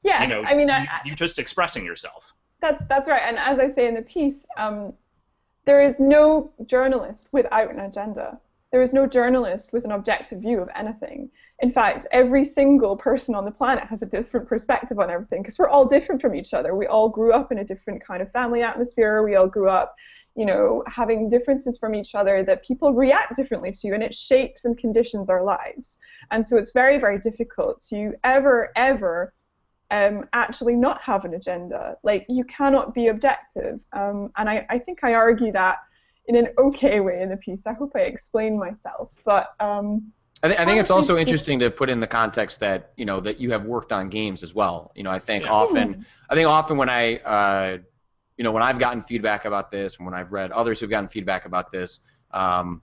Yeah, 0.03 0.21
you 0.21 0.29
know, 0.29 0.43
I 0.43 0.53
mean, 0.53 0.69
you, 0.69 1.11
you 1.11 1.15
just 1.15 1.39
expressing 1.39 1.83
yourself. 1.83 2.33
That's 2.61 2.83
that's 2.89 3.07
right. 3.07 3.21
And 3.25 3.37
as 3.37 3.59
I 3.59 3.71
say 3.71 3.87
in 3.87 3.95
the 3.95 4.01
piece, 4.01 4.45
um, 4.57 4.93
there 5.65 5.81
is 5.81 5.99
no 5.99 6.51
journalist 6.65 7.29
without 7.31 7.71
an 7.71 7.79
agenda. 7.79 8.39
There 8.71 8.81
is 8.81 8.93
no 8.93 9.07
journalist 9.07 9.73
with 9.73 9.85
an 9.85 9.91
objective 9.91 10.41
view 10.41 10.59
of 10.59 10.69
anything. 10.75 11.29
In 11.61 11.71
fact, 11.71 12.05
every 12.11 12.45
single 12.45 12.95
person 12.95 13.33
on 13.33 13.45
the 13.45 13.51
planet 13.51 13.83
has 13.85 14.01
a 14.01 14.05
different 14.05 14.47
perspective 14.47 14.99
on 14.99 15.09
everything 15.09 15.41
because 15.41 15.57
we're 15.57 15.69
all 15.69 15.85
different 15.85 16.21
from 16.21 16.35
each 16.35 16.53
other. 16.53 16.75
We 16.75 16.87
all 16.87 17.09
grew 17.09 17.33
up 17.33 17.51
in 17.51 17.59
a 17.59 17.63
different 17.63 18.05
kind 18.05 18.21
of 18.21 18.31
family 18.31 18.61
atmosphere. 18.61 19.23
We 19.23 19.35
all 19.35 19.47
grew 19.47 19.69
up, 19.69 19.95
you 20.35 20.45
know, 20.45 20.83
having 20.87 21.29
differences 21.29 21.77
from 21.77 21.95
each 21.95 22.13
other 22.13 22.43
that 22.43 22.63
people 22.63 22.93
react 22.93 23.35
differently 23.35 23.71
to, 23.71 23.89
and 23.93 24.03
it 24.03 24.13
shapes 24.13 24.65
and 24.65 24.77
conditions 24.77 25.29
our 25.29 25.43
lives. 25.43 25.97
And 26.31 26.45
so 26.45 26.57
it's 26.57 26.71
very, 26.71 26.99
very 26.99 27.19
difficult 27.19 27.83
to 27.89 28.13
ever, 28.23 28.71
ever 28.75 29.33
um, 29.91 30.25
actually 30.33 30.75
not 30.75 31.01
have 31.01 31.25
an 31.25 31.33
agenda. 31.33 31.97
Like, 32.03 32.25
you 32.29 32.43
cannot 32.45 32.93
be 32.93 33.07
objective. 33.07 33.79
Um, 33.93 34.31
and 34.37 34.49
I, 34.49 34.65
I 34.69 34.79
think 34.79 35.03
I 35.03 35.13
argue 35.13 35.51
that 35.51 35.77
in 36.29 36.35
an 36.35 36.49
okay 36.57 36.99
way 36.99 37.21
in 37.21 37.29
the 37.29 37.37
piece. 37.37 37.65
I 37.65 37.73
hope 37.73 37.91
I 37.95 38.01
explain 38.01 38.57
myself. 38.57 39.11
But 39.25 39.55
um, 39.59 40.11
I, 40.43 40.47
th- 40.47 40.59
I 40.59 40.65
think 40.65 40.79
it's 40.79 40.91
also 40.91 41.17
interesting 41.17 41.59
to 41.59 41.71
put 41.71 41.89
in 41.89 41.99
the 41.99 42.07
context 42.07 42.59
that 42.61 42.93
you 42.95 43.05
know 43.05 43.19
that 43.19 43.39
you 43.39 43.51
have 43.51 43.65
worked 43.65 43.91
on 43.91 44.09
games 44.09 44.43
as 44.43 44.53
well. 44.53 44.91
You 44.95 45.03
know, 45.03 45.09
I 45.09 45.19
think 45.19 45.43
yeah. 45.43 45.51
often, 45.51 46.05
I 46.29 46.35
think 46.35 46.47
often 46.47 46.77
when 46.77 46.87
I, 46.87 47.17
uh, 47.17 47.77
you 48.37 48.43
know, 48.43 48.51
when 48.51 48.63
I've 48.63 48.79
gotten 48.79 49.01
feedback 49.01 49.45
about 49.45 49.71
this, 49.71 49.97
and 49.97 50.05
when 50.05 50.13
I've 50.13 50.31
read 50.31 50.51
others 50.51 50.79
who've 50.79 50.89
gotten 50.89 51.09
feedback 51.09 51.45
about 51.45 51.71
this, 51.71 51.99
um, 52.31 52.81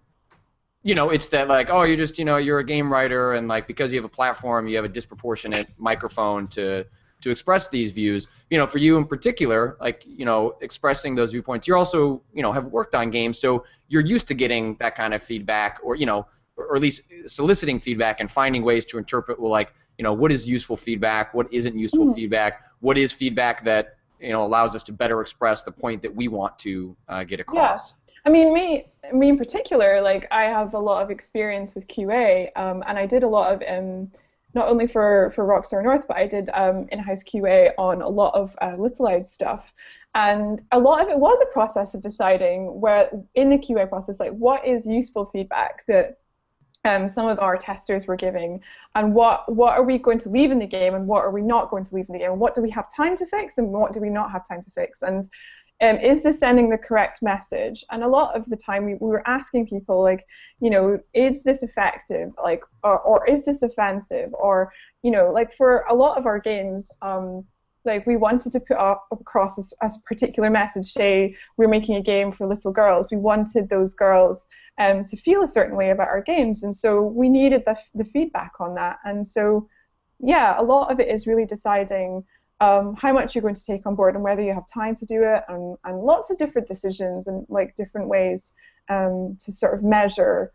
you 0.86 0.94
know, 0.94 1.10
it's 1.10 1.26
that 1.28 1.48
like, 1.48 1.68
oh, 1.68 1.82
you're 1.82 1.96
just, 1.96 2.16
you 2.16 2.24
know, 2.24 2.36
you're 2.36 2.60
a 2.60 2.64
game 2.64 2.92
writer, 2.92 3.34
and 3.34 3.48
like 3.48 3.66
because 3.66 3.92
you 3.92 3.98
have 3.98 4.04
a 4.04 4.14
platform, 4.20 4.68
you 4.68 4.76
have 4.76 4.84
a 4.84 4.88
disproportionate 4.88 5.66
microphone 5.78 6.46
to 6.48 6.86
to 7.22 7.30
express 7.30 7.66
these 7.68 7.90
views. 7.90 8.28
You 8.50 8.58
know, 8.58 8.68
for 8.68 8.78
you 8.78 8.96
in 8.96 9.04
particular, 9.04 9.76
like 9.80 10.04
you 10.06 10.24
know, 10.24 10.56
expressing 10.60 11.16
those 11.16 11.32
viewpoints, 11.32 11.66
you're 11.66 11.76
also, 11.76 12.22
you 12.32 12.40
know, 12.40 12.52
have 12.52 12.66
worked 12.66 12.94
on 12.94 13.10
games, 13.10 13.36
so 13.36 13.64
you're 13.88 14.04
used 14.04 14.28
to 14.28 14.34
getting 14.34 14.76
that 14.78 14.94
kind 14.94 15.12
of 15.12 15.24
feedback, 15.24 15.80
or 15.82 15.96
you 15.96 16.06
know 16.06 16.26
or 16.56 16.76
at 16.76 16.82
least 16.82 17.02
soliciting 17.26 17.78
feedback 17.78 18.20
and 18.20 18.30
finding 18.30 18.62
ways 18.62 18.84
to 18.86 18.98
interpret 18.98 19.38
well 19.38 19.50
like 19.50 19.74
you 19.98 20.02
know 20.02 20.12
what 20.12 20.32
is 20.32 20.48
useful 20.48 20.76
feedback 20.76 21.34
what 21.34 21.52
isn't 21.52 21.76
useful 21.76 22.06
mm. 22.06 22.14
feedback 22.14 22.64
what 22.80 22.96
is 22.96 23.12
feedback 23.12 23.64
that 23.64 23.96
you 24.20 24.30
know 24.30 24.44
allows 24.44 24.74
us 24.74 24.82
to 24.82 24.92
better 24.92 25.20
express 25.20 25.62
the 25.62 25.70
point 25.70 26.00
that 26.00 26.14
we 26.14 26.28
want 26.28 26.58
to 26.58 26.96
uh, 27.08 27.24
get 27.24 27.40
across 27.40 27.90
yeah. 27.90 28.05
I 28.26 28.28
mean, 28.28 28.52
me, 28.52 28.86
me 29.12 29.28
in 29.28 29.38
particular, 29.38 30.00
like 30.00 30.26
I 30.32 30.42
have 30.44 30.74
a 30.74 30.78
lot 30.78 31.00
of 31.00 31.12
experience 31.12 31.76
with 31.76 31.86
QA, 31.86 32.50
um, 32.56 32.82
and 32.86 32.98
I 32.98 33.06
did 33.06 33.22
a 33.22 33.28
lot 33.28 33.52
of 33.52 33.62
um, 33.68 34.10
not 34.52 34.66
only 34.68 34.88
for, 34.88 35.30
for 35.30 35.44
Rockstar 35.44 35.84
North, 35.84 36.08
but 36.08 36.16
I 36.16 36.26
did 36.26 36.50
um, 36.52 36.88
in-house 36.90 37.22
QA 37.22 37.72
on 37.78 38.02
a 38.02 38.08
lot 38.08 38.34
of 38.34 38.56
uh, 38.60 38.74
Little 38.76 39.04
Loud 39.04 39.28
stuff. 39.28 39.72
And 40.16 40.60
a 40.72 40.78
lot 40.78 41.02
of 41.02 41.08
it 41.08 41.18
was 41.18 41.40
a 41.40 41.52
process 41.52 41.94
of 41.94 42.02
deciding 42.02 42.80
where, 42.80 43.10
in 43.36 43.48
the 43.48 43.58
QA 43.58 43.88
process, 43.88 44.18
like 44.18 44.32
what 44.32 44.66
is 44.66 44.86
useful 44.86 45.26
feedback 45.26 45.84
that 45.86 46.18
um, 46.84 47.06
some 47.06 47.28
of 47.28 47.38
our 47.38 47.56
testers 47.56 48.06
were 48.06 48.16
giving, 48.16 48.60
and 48.94 49.14
what 49.14 49.52
what 49.52 49.74
are 49.74 49.82
we 49.82 49.98
going 49.98 50.18
to 50.18 50.30
leave 50.30 50.50
in 50.50 50.58
the 50.58 50.66
game, 50.66 50.94
and 50.94 51.06
what 51.06 51.24
are 51.24 51.32
we 51.32 51.42
not 51.42 51.68
going 51.68 51.84
to 51.84 51.94
leave 51.94 52.06
in 52.08 52.14
the 52.14 52.18
game, 52.20 52.30
and 52.30 52.40
what 52.40 52.54
do 52.54 52.62
we 52.62 52.70
have 52.70 52.86
time 52.94 53.16
to 53.16 53.26
fix, 53.26 53.58
and 53.58 53.68
what 53.68 53.92
do 53.92 54.00
we 54.00 54.08
not 54.08 54.30
have 54.30 54.46
time 54.46 54.62
to 54.62 54.70
fix, 54.70 55.02
and 55.02 55.28
um, 55.82 55.98
is 55.98 56.22
this 56.22 56.38
sending 56.38 56.70
the 56.70 56.78
correct 56.78 57.20
message? 57.22 57.84
And 57.90 58.02
a 58.02 58.08
lot 58.08 58.34
of 58.34 58.46
the 58.46 58.56
time, 58.56 58.86
we, 58.86 58.94
we 58.94 59.08
were 59.08 59.26
asking 59.28 59.66
people 59.66 60.02
like, 60.02 60.24
you 60.60 60.70
know, 60.70 60.98
is 61.12 61.42
this 61.42 61.62
effective, 61.62 62.32
like, 62.42 62.62
or, 62.82 62.98
or 63.00 63.28
is 63.28 63.44
this 63.44 63.62
offensive, 63.62 64.32
or 64.32 64.72
you 65.02 65.10
know, 65.10 65.30
like 65.30 65.54
for 65.54 65.84
a 65.90 65.94
lot 65.94 66.16
of 66.16 66.26
our 66.26 66.38
games. 66.38 66.90
Um, 67.02 67.44
like 67.84 68.04
we 68.04 68.16
wanted 68.16 68.50
to 68.50 68.58
put 68.58 68.76
up 68.78 69.06
across 69.12 69.58
a, 69.58 69.86
a, 69.86 69.90
particular 70.06 70.50
message 70.50 70.86
say 70.86 71.36
we're 71.56 71.68
making 71.68 71.94
a 71.94 72.02
game 72.02 72.32
for 72.32 72.44
little 72.44 72.72
girls 72.72 73.06
we 73.12 73.16
wanted 73.16 73.68
those 73.68 73.94
girls 73.94 74.48
um, 74.78 75.04
to 75.04 75.16
feel 75.16 75.44
a 75.44 75.46
certain 75.46 75.76
way 75.76 75.90
about 75.90 76.08
our 76.08 76.20
games 76.20 76.64
and 76.64 76.74
so 76.74 77.00
we 77.00 77.28
needed 77.28 77.62
the, 77.64 77.78
the 77.94 78.04
feedback 78.04 78.54
on 78.58 78.74
that 78.74 78.98
and 79.04 79.24
so 79.24 79.68
yeah 80.18 80.60
a 80.60 80.64
lot 80.64 80.90
of 80.90 80.98
it 80.98 81.06
is 81.06 81.28
really 81.28 81.46
deciding 81.46 82.24
um, 82.60 82.96
how 82.96 83.12
much 83.12 83.34
you're 83.34 83.42
going 83.42 83.54
to 83.54 83.64
take 83.64 83.86
on 83.86 83.94
board 83.94 84.14
and 84.14 84.24
whether 84.24 84.42
you 84.42 84.54
have 84.54 84.66
time 84.72 84.94
to 84.96 85.04
do 85.04 85.22
it 85.22 85.42
and, 85.48 85.76
and 85.84 86.00
lots 86.00 86.30
of 86.30 86.38
different 86.38 86.66
decisions 86.66 87.26
and 87.26 87.46
like 87.48 87.76
different 87.76 88.08
ways 88.08 88.54
um, 88.88 89.36
to 89.44 89.52
sort 89.52 89.74
of 89.74 89.82
measure 89.82 90.52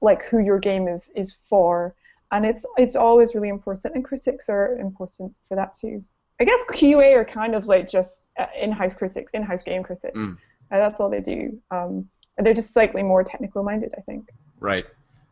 like 0.00 0.22
who 0.24 0.38
your 0.38 0.58
game 0.58 0.86
is 0.86 1.10
is 1.16 1.36
for 1.48 1.94
and 2.30 2.44
it's 2.44 2.66
it's 2.76 2.94
always 2.94 3.34
really 3.34 3.48
important 3.48 3.94
and 3.94 4.04
critics 4.04 4.50
are 4.50 4.76
important 4.78 5.34
for 5.48 5.56
that 5.56 5.72
too 5.72 6.04
I 6.42 6.44
guess 6.44 6.58
QA 6.72 7.14
are 7.14 7.24
kind 7.24 7.54
of 7.54 7.66
like 7.66 7.88
just 7.88 8.20
uh, 8.36 8.46
in-house 8.60 8.96
critics, 8.96 9.30
in-house 9.32 9.62
game 9.62 9.84
critics. 9.84 10.18
Mm. 10.18 10.32
Uh, 10.32 10.36
that's 10.78 10.98
all 10.98 11.08
they 11.08 11.20
do. 11.20 11.56
Um, 11.70 12.08
and 12.36 12.44
they're 12.44 12.52
just 12.52 12.72
slightly 12.72 13.02
more 13.02 13.22
technical 13.22 13.62
minded, 13.62 13.92
I 13.96 14.00
think. 14.00 14.28
Right. 14.58 14.84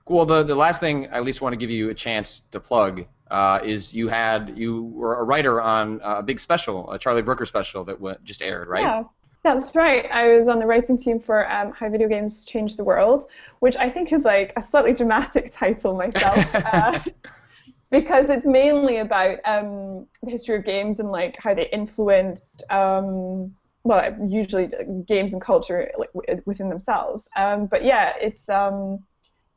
Well, 0.06 0.24
the 0.24 0.44
the 0.44 0.54
last 0.54 0.80
thing 0.80 1.08
I 1.08 1.16
at 1.16 1.24
least 1.24 1.40
want 1.40 1.52
to 1.52 1.56
give 1.56 1.70
you 1.70 1.90
a 1.90 1.94
chance 1.94 2.42
to 2.52 2.60
plug 2.60 3.06
uh, 3.30 3.60
is 3.64 3.94
you 3.94 4.08
had 4.08 4.56
you 4.56 4.84
were 4.84 5.18
a 5.20 5.24
writer 5.24 5.60
on 5.60 6.00
a 6.02 6.22
big 6.22 6.40
special, 6.40 6.90
a 6.92 6.98
Charlie 6.98 7.22
Brooker 7.22 7.46
special 7.46 7.84
that 7.84 7.94
w- 7.94 8.16
just 8.24 8.42
aired, 8.42 8.68
right? 8.68 8.84
Yeah. 8.84 9.04
That's 9.42 9.74
right. 9.74 10.04
I 10.12 10.36
was 10.36 10.48
on 10.48 10.58
the 10.58 10.66
writing 10.66 10.98
team 10.98 11.18
for 11.18 11.50
um, 11.50 11.72
How 11.72 11.88
Video 11.88 12.08
Games 12.08 12.44
Change 12.44 12.76
the 12.76 12.84
World, 12.84 13.24
which 13.60 13.74
I 13.76 13.88
think 13.88 14.12
is 14.12 14.24
like 14.24 14.52
a 14.56 14.62
slightly 14.62 14.92
dramatic 14.92 15.54
title 15.56 15.96
myself. 15.96 16.44
uh, 16.64 16.98
because 17.90 18.30
it's 18.30 18.46
mainly 18.46 18.98
about 18.98 19.38
um, 19.44 20.06
the 20.22 20.30
history 20.30 20.56
of 20.56 20.64
games 20.64 21.00
and 21.00 21.10
like 21.10 21.36
how 21.38 21.54
they 21.54 21.68
influenced 21.70 22.62
um, 22.70 23.54
well 23.82 24.14
usually 24.28 24.70
games 25.06 25.32
and 25.32 25.42
culture 25.42 25.90
like, 25.98 26.10
within 26.46 26.68
themselves 26.68 27.28
um, 27.36 27.66
but 27.66 27.84
yeah 27.84 28.12
it's 28.20 28.48
um, 28.48 28.98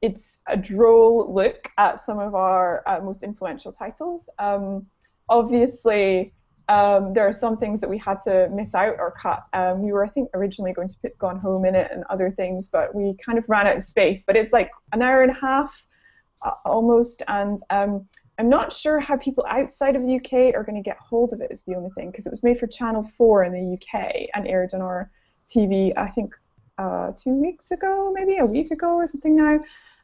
it's 0.04 0.42
a 0.48 0.58
droll 0.58 1.34
look 1.34 1.72
at 1.78 1.98
some 1.98 2.20
of 2.20 2.36
our 2.36 2.84
uh, 2.88 3.00
most 3.02 3.24
influential 3.24 3.72
titles 3.72 4.30
um, 4.38 4.86
obviously 5.30 6.34
um, 6.70 7.14
there 7.14 7.28
are 7.28 7.34
some 7.34 7.58
things 7.58 7.82
that 7.82 7.90
we 7.90 7.98
had 7.98 8.20
to 8.22 8.50
miss 8.50 8.74
out 8.74 8.96
or 8.98 9.14
cut. 9.22 9.44
we 9.78 9.92
were, 9.92 10.06
I 10.06 10.10
think, 10.10 10.30
originally 10.34 10.72
going 10.72 10.88
to 10.88 10.96
put 11.02 11.18
Gone 11.18 11.40
Home 11.40 11.66
in 11.66 11.76
it 11.76 11.92
and 11.92 12.06
other 12.10 12.32
things, 12.32 12.70
but 12.70 12.96
we 12.96 13.16
kind 13.24 13.38
of 13.38 13.44
ran 13.50 13.68
out 13.68 13.76
of 13.76 13.84
space. 13.84 14.24
But 14.26 14.38
it's 14.38 14.54
like 14.54 14.72
an 14.94 15.02
hour 15.02 15.24
and 15.24 15.32
a 15.32 15.40
half 15.40 15.86
uh, 16.42 16.52
almost, 16.66 17.22
and 17.28 17.60
um, 17.70 18.08
I'm 18.40 18.50
not 18.50 18.72
sure 18.72 19.00
how 19.00 19.18
people 19.18 19.46
outside 19.48 19.96
of 19.96 20.04
the 20.04 20.16
UK 20.16 20.56
are 20.56 20.64
going 20.64 20.82
to 20.82 20.82
get 20.82 20.98
hold 20.98 21.34
of 21.34 21.42
it. 21.42 21.52
Is 21.52 21.64
the 21.64 21.76
only 21.76 21.92
thing 21.92 22.12
because 22.12 22.26
it 22.26 22.32
was 22.32 22.44
made 22.44 22.58
for 22.58 22.68
Channel 22.68 23.04
4 23.04 23.44
in 23.44 23.52
the 23.54 23.74
UK 23.78 24.30
and 24.34 24.48
aired 24.48 24.74
on 24.74 24.82
our 24.82 25.12
TV. 25.46 25.92
I 25.98 26.08
think 26.10 26.34
uh, 26.78 27.12
two 27.12 27.32
weeks 27.32 27.72
ago, 27.72 28.12
maybe 28.16 28.38
a 28.38 28.46
week 28.46 28.72
ago 28.72 28.96
or 28.96 29.08
something 29.08 29.36
now. 29.36 29.60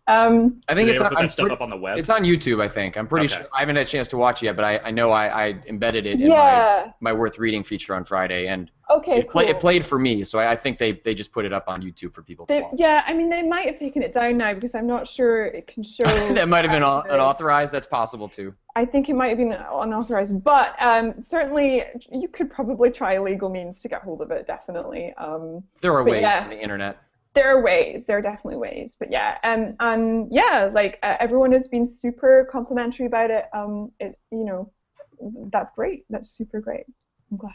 Um, 0.10 0.60
I 0.68 0.74
think 0.74 0.90
it's 0.90 1.02
on, 1.02 1.14
that 1.14 1.32
stuff 1.32 1.52
up 1.52 1.62
on 1.62 1.70
the 1.70 1.78
web. 1.78 2.00
It's 2.00 2.10
on 2.10 2.24
YouTube, 2.24 2.64
I 2.64 2.68
think. 2.68 2.98
I'm 2.98 3.08
pretty 3.08 3.28
okay. 3.28 3.44
sure. 3.44 3.48
I 3.54 3.60
haven't 3.60 3.76
had 3.76 3.86
a 3.86 3.90
chance 3.90 4.08
to 4.08 4.18
watch 4.18 4.42
it 4.42 4.48
yet, 4.48 4.56
but 4.56 4.66
I, 4.66 4.80
I 4.80 4.90
know 4.90 5.12
I, 5.12 5.50
I 5.50 5.56
embedded 5.68 6.08
it 6.08 6.20
in 6.20 6.32
yeah. 6.32 6.92
my, 7.00 7.12
my 7.12 7.14
worth 7.14 7.38
reading 7.38 7.64
feature 7.64 7.94
on 7.94 8.04
Friday, 8.04 8.48
and 8.48 8.72
okay, 8.90 9.20
it, 9.20 9.30
cool. 9.30 9.42
it 9.42 9.60
played 9.60 9.86
for 9.86 10.00
me. 10.00 10.24
So 10.24 10.40
I, 10.40 10.54
I, 10.54 10.56
think 10.56 10.80
they, 10.80 10.94
they 10.94 11.14
just 11.14 11.32
put 11.32 11.46
it 11.46 11.54
up 11.54 11.66
on 11.68 11.84
YouTube 11.84 12.16
for 12.16 12.24
people 12.24 12.48
they, 12.48 12.58
to 12.58 12.64
watch. 12.64 12.74
Yeah, 12.78 13.04
I 13.06 13.14
mean 13.14 13.30
they 13.30 13.44
might 13.44 13.68
have 13.68 13.78
taken 13.78 14.02
it 14.02 14.12
down 14.12 14.38
now 14.38 14.56
because 14.56 14.74
I'm 14.74 14.88
not 14.88 15.08
sure 15.08 15.46
it 15.46 15.68
can 15.68 15.84
show. 15.98 16.06
that 16.06 16.50
might 16.50 16.66
have 16.66 16.72
been 16.72 16.82
unauthorized. 16.82 17.72
That's 17.72 17.88
possible 17.88 18.28
too. 18.28 18.56
I 18.76 18.86
think 18.86 19.10
it 19.10 19.14
might 19.14 19.30
have 19.30 19.38
been 19.38 19.52
unauthorized, 19.54 20.44
but 20.44 20.76
um, 20.80 21.22
certainly 21.22 21.84
you 22.12 22.28
could 22.30 22.50
probably 22.50 22.90
try 22.90 23.20
legal 23.20 23.50
means 23.50 23.80
to 23.82 23.90
get 23.90 24.02
hold 24.02 24.22
of 24.22 24.32
it. 24.32 24.48
Definitely. 24.48 25.14
Um, 25.20 25.64
there 25.82 25.94
are 25.94 26.04
ways 26.04 26.22
yes. 26.22 26.46
on 26.46 26.50
the 26.50 26.60
internet 26.60 26.98
there 27.34 27.56
are 27.56 27.62
ways 27.62 28.06
there 28.06 28.18
are 28.18 28.22
definitely 28.22 28.58
ways 28.58 28.96
but 29.00 29.12
yeah 29.12 29.38
and 29.44 29.76
and 29.80 30.28
yeah 30.32 30.70
like 30.74 30.98
uh, 31.04 31.16
everyone 31.20 31.52
has 31.52 31.68
been 31.68 31.86
super 31.86 32.48
complimentary 32.52 33.06
about 33.06 33.30
it 33.30 33.46
um 33.54 33.92
it 34.00 34.18
you 34.32 34.44
know 34.44 34.72
that's 35.52 35.72
great 35.72 36.06
that's 36.10 36.30
super 36.30 36.60
great 36.60 36.86
i'm 37.32 37.38
glad. 37.38 37.54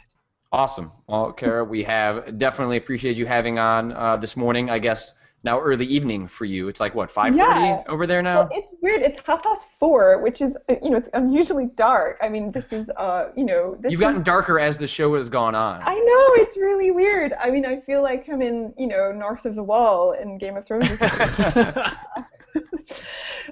Awesome. 0.51 0.91
Well 1.07 1.33
Cara 1.33 1.65
we 1.65 1.83
have 1.83 2.37
definitely 2.37 2.77
appreciated 2.77 3.17
you 3.17 3.25
having 3.25 3.59
on 3.59 3.91
uh, 3.91 4.15
this 4.15 4.37
morning 4.37 4.69
i 4.69 4.79
guess 4.79 5.13
now 5.45 5.61
early 5.61 5.85
evening 5.85 6.27
for 6.27 6.43
you. 6.43 6.67
It's 6.67 6.81
like 6.81 6.93
what 6.95 7.13
5:30 7.13 7.37
yeah. 7.37 7.83
over 7.87 8.05
there 8.05 8.21
now. 8.21 8.41
Well, 8.41 8.49
it's 8.51 8.73
weird. 8.81 9.01
It's 9.01 9.21
half 9.25 9.43
past 9.43 9.67
four, 9.79 10.21
which 10.21 10.41
is 10.41 10.57
you 10.81 10.89
know 10.89 10.97
it's 10.97 11.09
unusually 11.13 11.67
dark. 11.75 12.17
I 12.21 12.27
mean, 12.27 12.51
this 12.51 12.73
is 12.73 12.89
uh 12.97 13.29
you 13.37 13.45
know 13.45 13.77
this. 13.79 13.91
You've 13.91 14.01
gotten 14.01 14.23
darker 14.23 14.59
as 14.59 14.77
the 14.77 14.87
show 14.87 15.15
has 15.15 15.29
gone 15.29 15.55
on. 15.55 15.81
I 15.83 15.93
know 15.93 16.43
it's 16.43 16.57
really 16.57 16.91
weird. 16.91 17.31
I 17.33 17.49
mean, 17.51 17.65
I 17.65 17.79
feel 17.79 18.03
like 18.03 18.27
I'm 18.27 18.41
in 18.41 18.73
you 18.77 18.87
know 18.87 19.13
north 19.13 19.45
of 19.45 19.55
the 19.55 19.63
wall 19.63 20.11
in 20.13 20.37
Game 20.37 20.57
of 20.57 20.65
Thrones. 20.65 20.89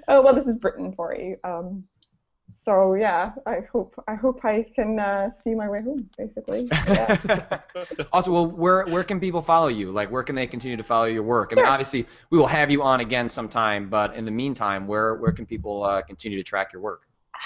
oh 0.08 0.22
well, 0.22 0.36
this 0.36 0.48
is 0.48 0.58
Britain 0.58 0.92
for 0.94 1.16
you. 1.16 1.38
Um, 1.44 1.84
so 2.64 2.94
yeah, 2.94 3.34
I 3.46 3.60
hope 3.72 4.02
I 4.08 4.16
hope 4.16 4.44
I 4.46 4.66
can 4.74 5.00
uh, 5.00 5.32
see 5.44 5.54
my 5.54 5.70
way 5.70 5.82
home, 5.82 6.10
basically. 6.18 6.70
Yeah. 6.72 7.60
also, 8.14 8.32
well, 8.32 8.48
where 8.48 8.86
where 8.86 9.04
can 9.04 9.20
people 9.20 9.42
follow 9.42 9.68
you? 9.68 9.92
Like, 9.92 10.10
where 10.10 10.24
can 10.24 10.36
they 10.36 10.48
continue 10.48 10.78
to 10.78 10.84
follow 10.84 11.06
your 11.06 11.24
work? 11.24 11.52
I 11.52 11.56
mean, 11.56 11.66
obviously, 11.66 12.08
we 12.30 12.38
will 12.38 12.48
have 12.48 12.72
you 12.72 12.82
on 12.82 13.02
again 13.02 13.28
sometime, 13.28 13.90
but 13.90 14.16
in 14.16 14.24
the 14.24 14.32
meantime, 14.32 14.88
where 14.88 15.16
where 15.16 15.34
can 15.34 15.46
people 15.46 15.84
uh, 15.84 16.02
continue 16.04 16.38
to 16.38 16.44
track 16.44 16.72
your 16.72 16.82
work? 16.82 17.02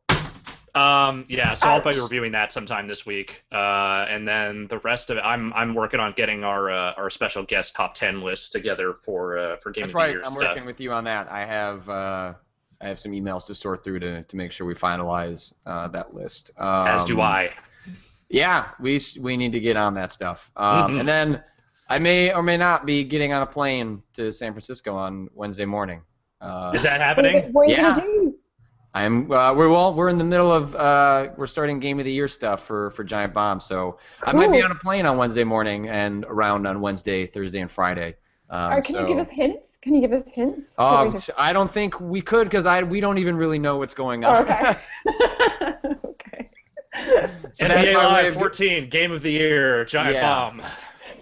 Um, 0.74 1.24
yeah, 1.28 1.52
so 1.54 1.68
I'll 1.68 1.80
be 1.80 1.98
reviewing 2.00 2.32
that 2.32 2.50
sometime 2.50 2.88
this 2.88 3.06
week, 3.06 3.44
uh, 3.52 4.06
and 4.08 4.26
then 4.26 4.66
the 4.66 4.78
rest 4.78 5.08
of 5.10 5.18
it, 5.18 5.20
I'm 5.20 5.52
I'm 5.52 5.72
working 5.74 6.00
on 6.00 6.12
getting 6.16 6.42
our 6.42 6.68
uh, 6.70 6.94
our 6.96 7.10
special 7.10 7.44
guest 7.44 7.76
top 7.76 7.94
ten 7.94 8.22
list 8.22 8.50
together 8.52 8.94
for 9.04 9.38
uh, 9.38 9.56
for 9.58 9.70
Game 9.70 9.82
That's 9.82 9.92
of 9.92 9.96
right. 9.96 10.06
the 10.08 10.12
Year 10.14 10.22
I'm 10.24 10.32
stuff. 10.32 10.42
working 10.50 10.64
with 10.66 10.80
you 10.80 10.92
on 10.92 11.04
that. 11.04 11.30
I 11.30 11.44
have 11.44 11.88
uh, 11.88 12.34
I 12.80 12.88
have 12.88 12.98
some 12.98 13.12
emails 13.12 13.46
to 13.46 13.54
sort 13.54 13.84
through 13.84 14.00
to, 14.00 14.24
to 14.24 14.36
make 14.36 14.50
sure 14.50 14.66
we 14.66 14.74
finalize 14.74 15.52
uh, 15.64 15.86
that 15.88 16.12
list. 16.12 16.50
Um, 16.58 16.88
As 16.88 17.04
do 17.04 17.20
I. 17.20 17.50
Yeah, 18.28 18.70
we 18.80 19.00
we 19.20 19.36
need 19.36 19.52
to 19.52 19.60
get 19.60 19.76
on 19.76 19.94
that 19.94 20.10
stuff. 20.10 20.50
Um, 20.56 20.94
Mhm. 20.94 21.00
And 21.00 21.08
then 21.08 21.44
I 21.88 22.00
may 22.00 22.32
or 22.32 22.42
may 22.42 22.56
not 22.56 22.84
be 22.84 23.04
getting 23.04 23.32
on 23.32 23.42
a 23.42 23.46
plane 23.46 24.02
to 24.14 24.32
San 24.32 24.52
Francisco 24.52 24.96
on 24.96 25.28
Wednesday 25.34 25.66
morning. 25.66 26.00
Uh, 26.40 26.72
Is 26.74 26.82
that 26.82 26.92
What 26.94 27.00
are 27.00 27.04
happening? 27.04 27.36
you, 27.46 27.52
what 27.52 27.62
are 27.62 27.70
you 27.70 27.76
Yeah. 27.76 27.82
gonna 27.94 28.00
do? 28.00 28.23
I'm 28.94 29.30
uh, 29.30 29.52
we're 29.54 29.68
well 29.68 29.92
we're 29.92 30.08
in 30.08 30.18
the 30.18 30.24
middle 30.24 30.52
of 30.52 30.74
uh, 30.76 31.30
we're 31.36 31.48
starting 31.48 31.80
game 31.80 31.98
of 31.98 32.04
the 32.04 32.12
year 32.12 32.28
stuff 32.28 32.64
for 32.64 32.90
for 32.92 33.02
Giant 33.02 33.34
Bomb, 33.34 33.60
so 33.60 33.98
I 34.22 34.32
might 34.32 34.52
be 34.52 34.62
on 34.62 34.70
a 34.70 34.74
plane 34.76 35.04
on 35.04 35.16
Wednesday 35.16 35.42
morning 35.44 35.88
and 35.88 36.24
around 36.28 36.66
on 36.66 36.80
Wednesday, 36.80 37.26
Thursday, 37.26 37.60
and 37.60 37.70
Friday. 37.70 38.14
Um, 38.50 38.72
Or 38.74 38.82
can 38.82 38.94
you 38.96 39.06
give 39.06 39.18
us 39.18 39.28
hints? 39.28 39.78
Can 39.82 39.94
you 39.96 40.00
give 40.00 40.12
us 40.12 40.28
hints? 40.28 40.74
What? 40.76 41.28
I 41.36 41.52
don't 41.52 41.70
think 41.70 42.00
we 42.00 42.20
could 42.22 42.44
because 42.44 42.66
I 42.66 42.82
we 42.84 43.00
don't 43.00 43.18
even 43.18 43.36
really 43.36 43.58
know 43.58 43.78
what's 43.78 43.94
going 43.94 44.24
on. 44.24 44.36
Oh, 44.36 44.42
okay. 44.42 44.78
okay. 46.04 46.50
so 47.52 47.66
that's 47.66 47.90
NBA 47.90 47.94
my 47.94 48.06
way 48.06 48.22
Live 48.24 48.28
of 48.28 48.34
14, 48.34 48.88
Game 48.90 49.10
of 49.10 49.22
the 49.22 49.32
Year, 49.32 49.84
Giant 49.86 50.14
Yeah. 50.14 50.22
Bomb. 50.22 50.62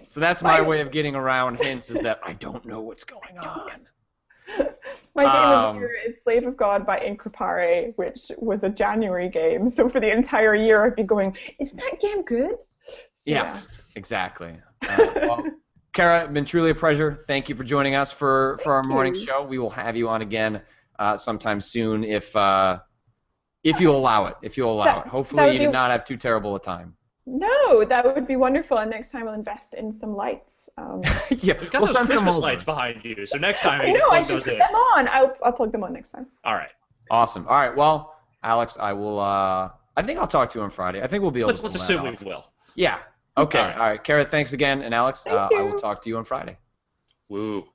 so 0.07 0.21
that's 0.21 0.43
my 0.43 0.59
Right. 0.59 0.69
way 0.69 0.81
of 0.83 0.91
getting 0.91 1.15
around 1.15 1.57
hints 1.57 1.89
is 1.89 2.01
that 2.03 2.21
I 2.23 2.35
don't 2.35 2.67
know 2.67 2.81
what's 2.83 3.05
going 3.05 3.39
on. 3.39 3.89
My 5.15 5.25
game 5.25 5.33
of 5.33 5.65
Um, 5.65 5.75
the 5.77 5.81
year 5.81 5.95
is 6.09 6.15
Slave 6.25 6.47
of 6.47 6.57
God 6.57 6.87
by 6.87 6.99
Increpare, 7.01 7.93
which 7.97 8.31
was 8.39 8.65
a 8.65 8.69
January 8.71 9.29
game. 9.29 9.69
So 9.69 9.89
for 9.89 10.01
the 10.01 10.11
entire 10.11 10.55
year, 10.55 10.85
I've 10.87 10.97
been 10.97 11.07
going, 11.07 11.37
is 11.59 11.73
that 11.73 12.01
game 12.01 12.23
good? 12.25 12.57
So, 12.89 12.95
Yeah. 13.25 13.61
Exactly. 13.95 14.55
Uh, 14.89 14.97
well, 15.17 15.47
Cara, 15.93 16.23
it's 16.25 16.33
been 16.33 16.47
truly 16.47 16.71
a 16.71 16.75
pleasure. 16.75 17.19
Thank 17.27 17.51
you 17.51 17.55
for 17.55 17.63
joining 17.65 17.95
us 17.95 18.11
for 18.11 18.59
for 18.65 18.73
our 18.73 18.83
Thank 18.83 18.93
morning 18.93 19.15
you. 19.15 19.21
show. 19.27 19.43
We 19.45 19.59
will 19.59 19.69
have 19.71 19.95
you 19.97 20.09
on 20.09 20.23
again 20.23 20.63
uh, 20.99 21.19
sometime 21.19 21.61
soon 21.61 22.03
if 22.05 22.35
uh, 22.35 22.79
if 23.63 23.79
you 23.83 23.91
allow 23.91 24.25
it. 24.27 24.37
If 24.43 24.57
you 24.57 24.65
allow 24.65 24.85
That- 24.87 25.07
it. 25.07 25.11
Hopefully, 25.11 25.53
you 25.53 25.67
be- 25.67 25.73
not 25.73 25.91
have 25.91 26.07
too 26.07 26.17
terrible 26.17 26.57
a 26.57 26.61
time. 26.61 26.97
No, 27.27 27.85
that 27.85 28.05
would 28.05 28.27
be 28.27 28.37
wonderful. 28.37 28.79
And 28.79 28.91
next 28.91 29.11
time 29.13 29.29
I'll 29.29 29.35
invest 29.35 29.75
in 29.75 29.93
some 29.93 30.15
lights. 30.17 30.69
Um, 30.77 31.03
yeah, 31.31 31.55
We've 31.61 31.71
got 31.71 31.81
we'll 31.83 31.87
those 31.87 31.95
send 31.95 32.09
some 32.09 32.17
Christmas 32.19 32.35
over. 32.35 32.43
lights 32.43 32.65
behind 32.65 33.05
you, 33.05 33.25
so 33.27 33.39
next 33.39 33.61
time 33.63 33.81
I 33.81 33.87
you 33.87 33.93
know, 33.95 34.01
can 34.01 34.09
I 34.09 34.09
plug 34.23 34.27
should 34.27 34.37
those 34.37 34.45
put 34.45 34.53
in. 34.55 34.59
them 34.59 34.75
on. 34.75 35.09
I'll, 35.09 35.37
I'll 35.45 35.53
plug 35.53 35.71
them 35.73 35.85
on 35.85 35.93
next 35.93 36.11
time. 36.11 36.27
All 36.45 36.55
right. 36.55 36.71
Awesome. 37.11 37.47
All 37.47 37.61
right. 37.61 37.75
Well, 37.77 38.17
Alex, 38.43 38.77
I 38.81 38.93
will. 38.93 39.21
Uh, 39.21 39.71
I 39.97 40.03
think 40.03 40.19
I'll 40.19 40.27
talk 40.27 40.51
to 40.51 40.59
you 40.59 40.65
on 40.65 40.71
Friday. 40.71 41.01
I 41.03 41.07
think 41.07 41.23
we'll 41.23 41.31
be 41.31 41.41
able 41.41 41.49
Let's 41.49 41.61
to. 41.61 41.67
let's 41.67 41.77
pull 41.77 41.87
that 42.03 42.09
assume 42.15 42.27
we 42.27 42.31
will. 42.31 42.47
Yeah. 42.75 42.99
Okay. 43.37 43.59
All 43.59 43.65
All 43.65 43.71
right. 43.71 43.79
right. 43.91 44.05
Cara, 44.05 44.25
thanks 44.25 44.53
again, 44.53 44.83
and 44.83 44.93
Alex, 44.95 45.25
uh, 45.27 45.49
I 45.57 45.63
will 45.63 45.79
talk 45.79 46.03
to 46.03 46.09
you 46.09 46.17
on 46.19 46.25
Friday. 46.25 46.59
Woo. 47.29 47.67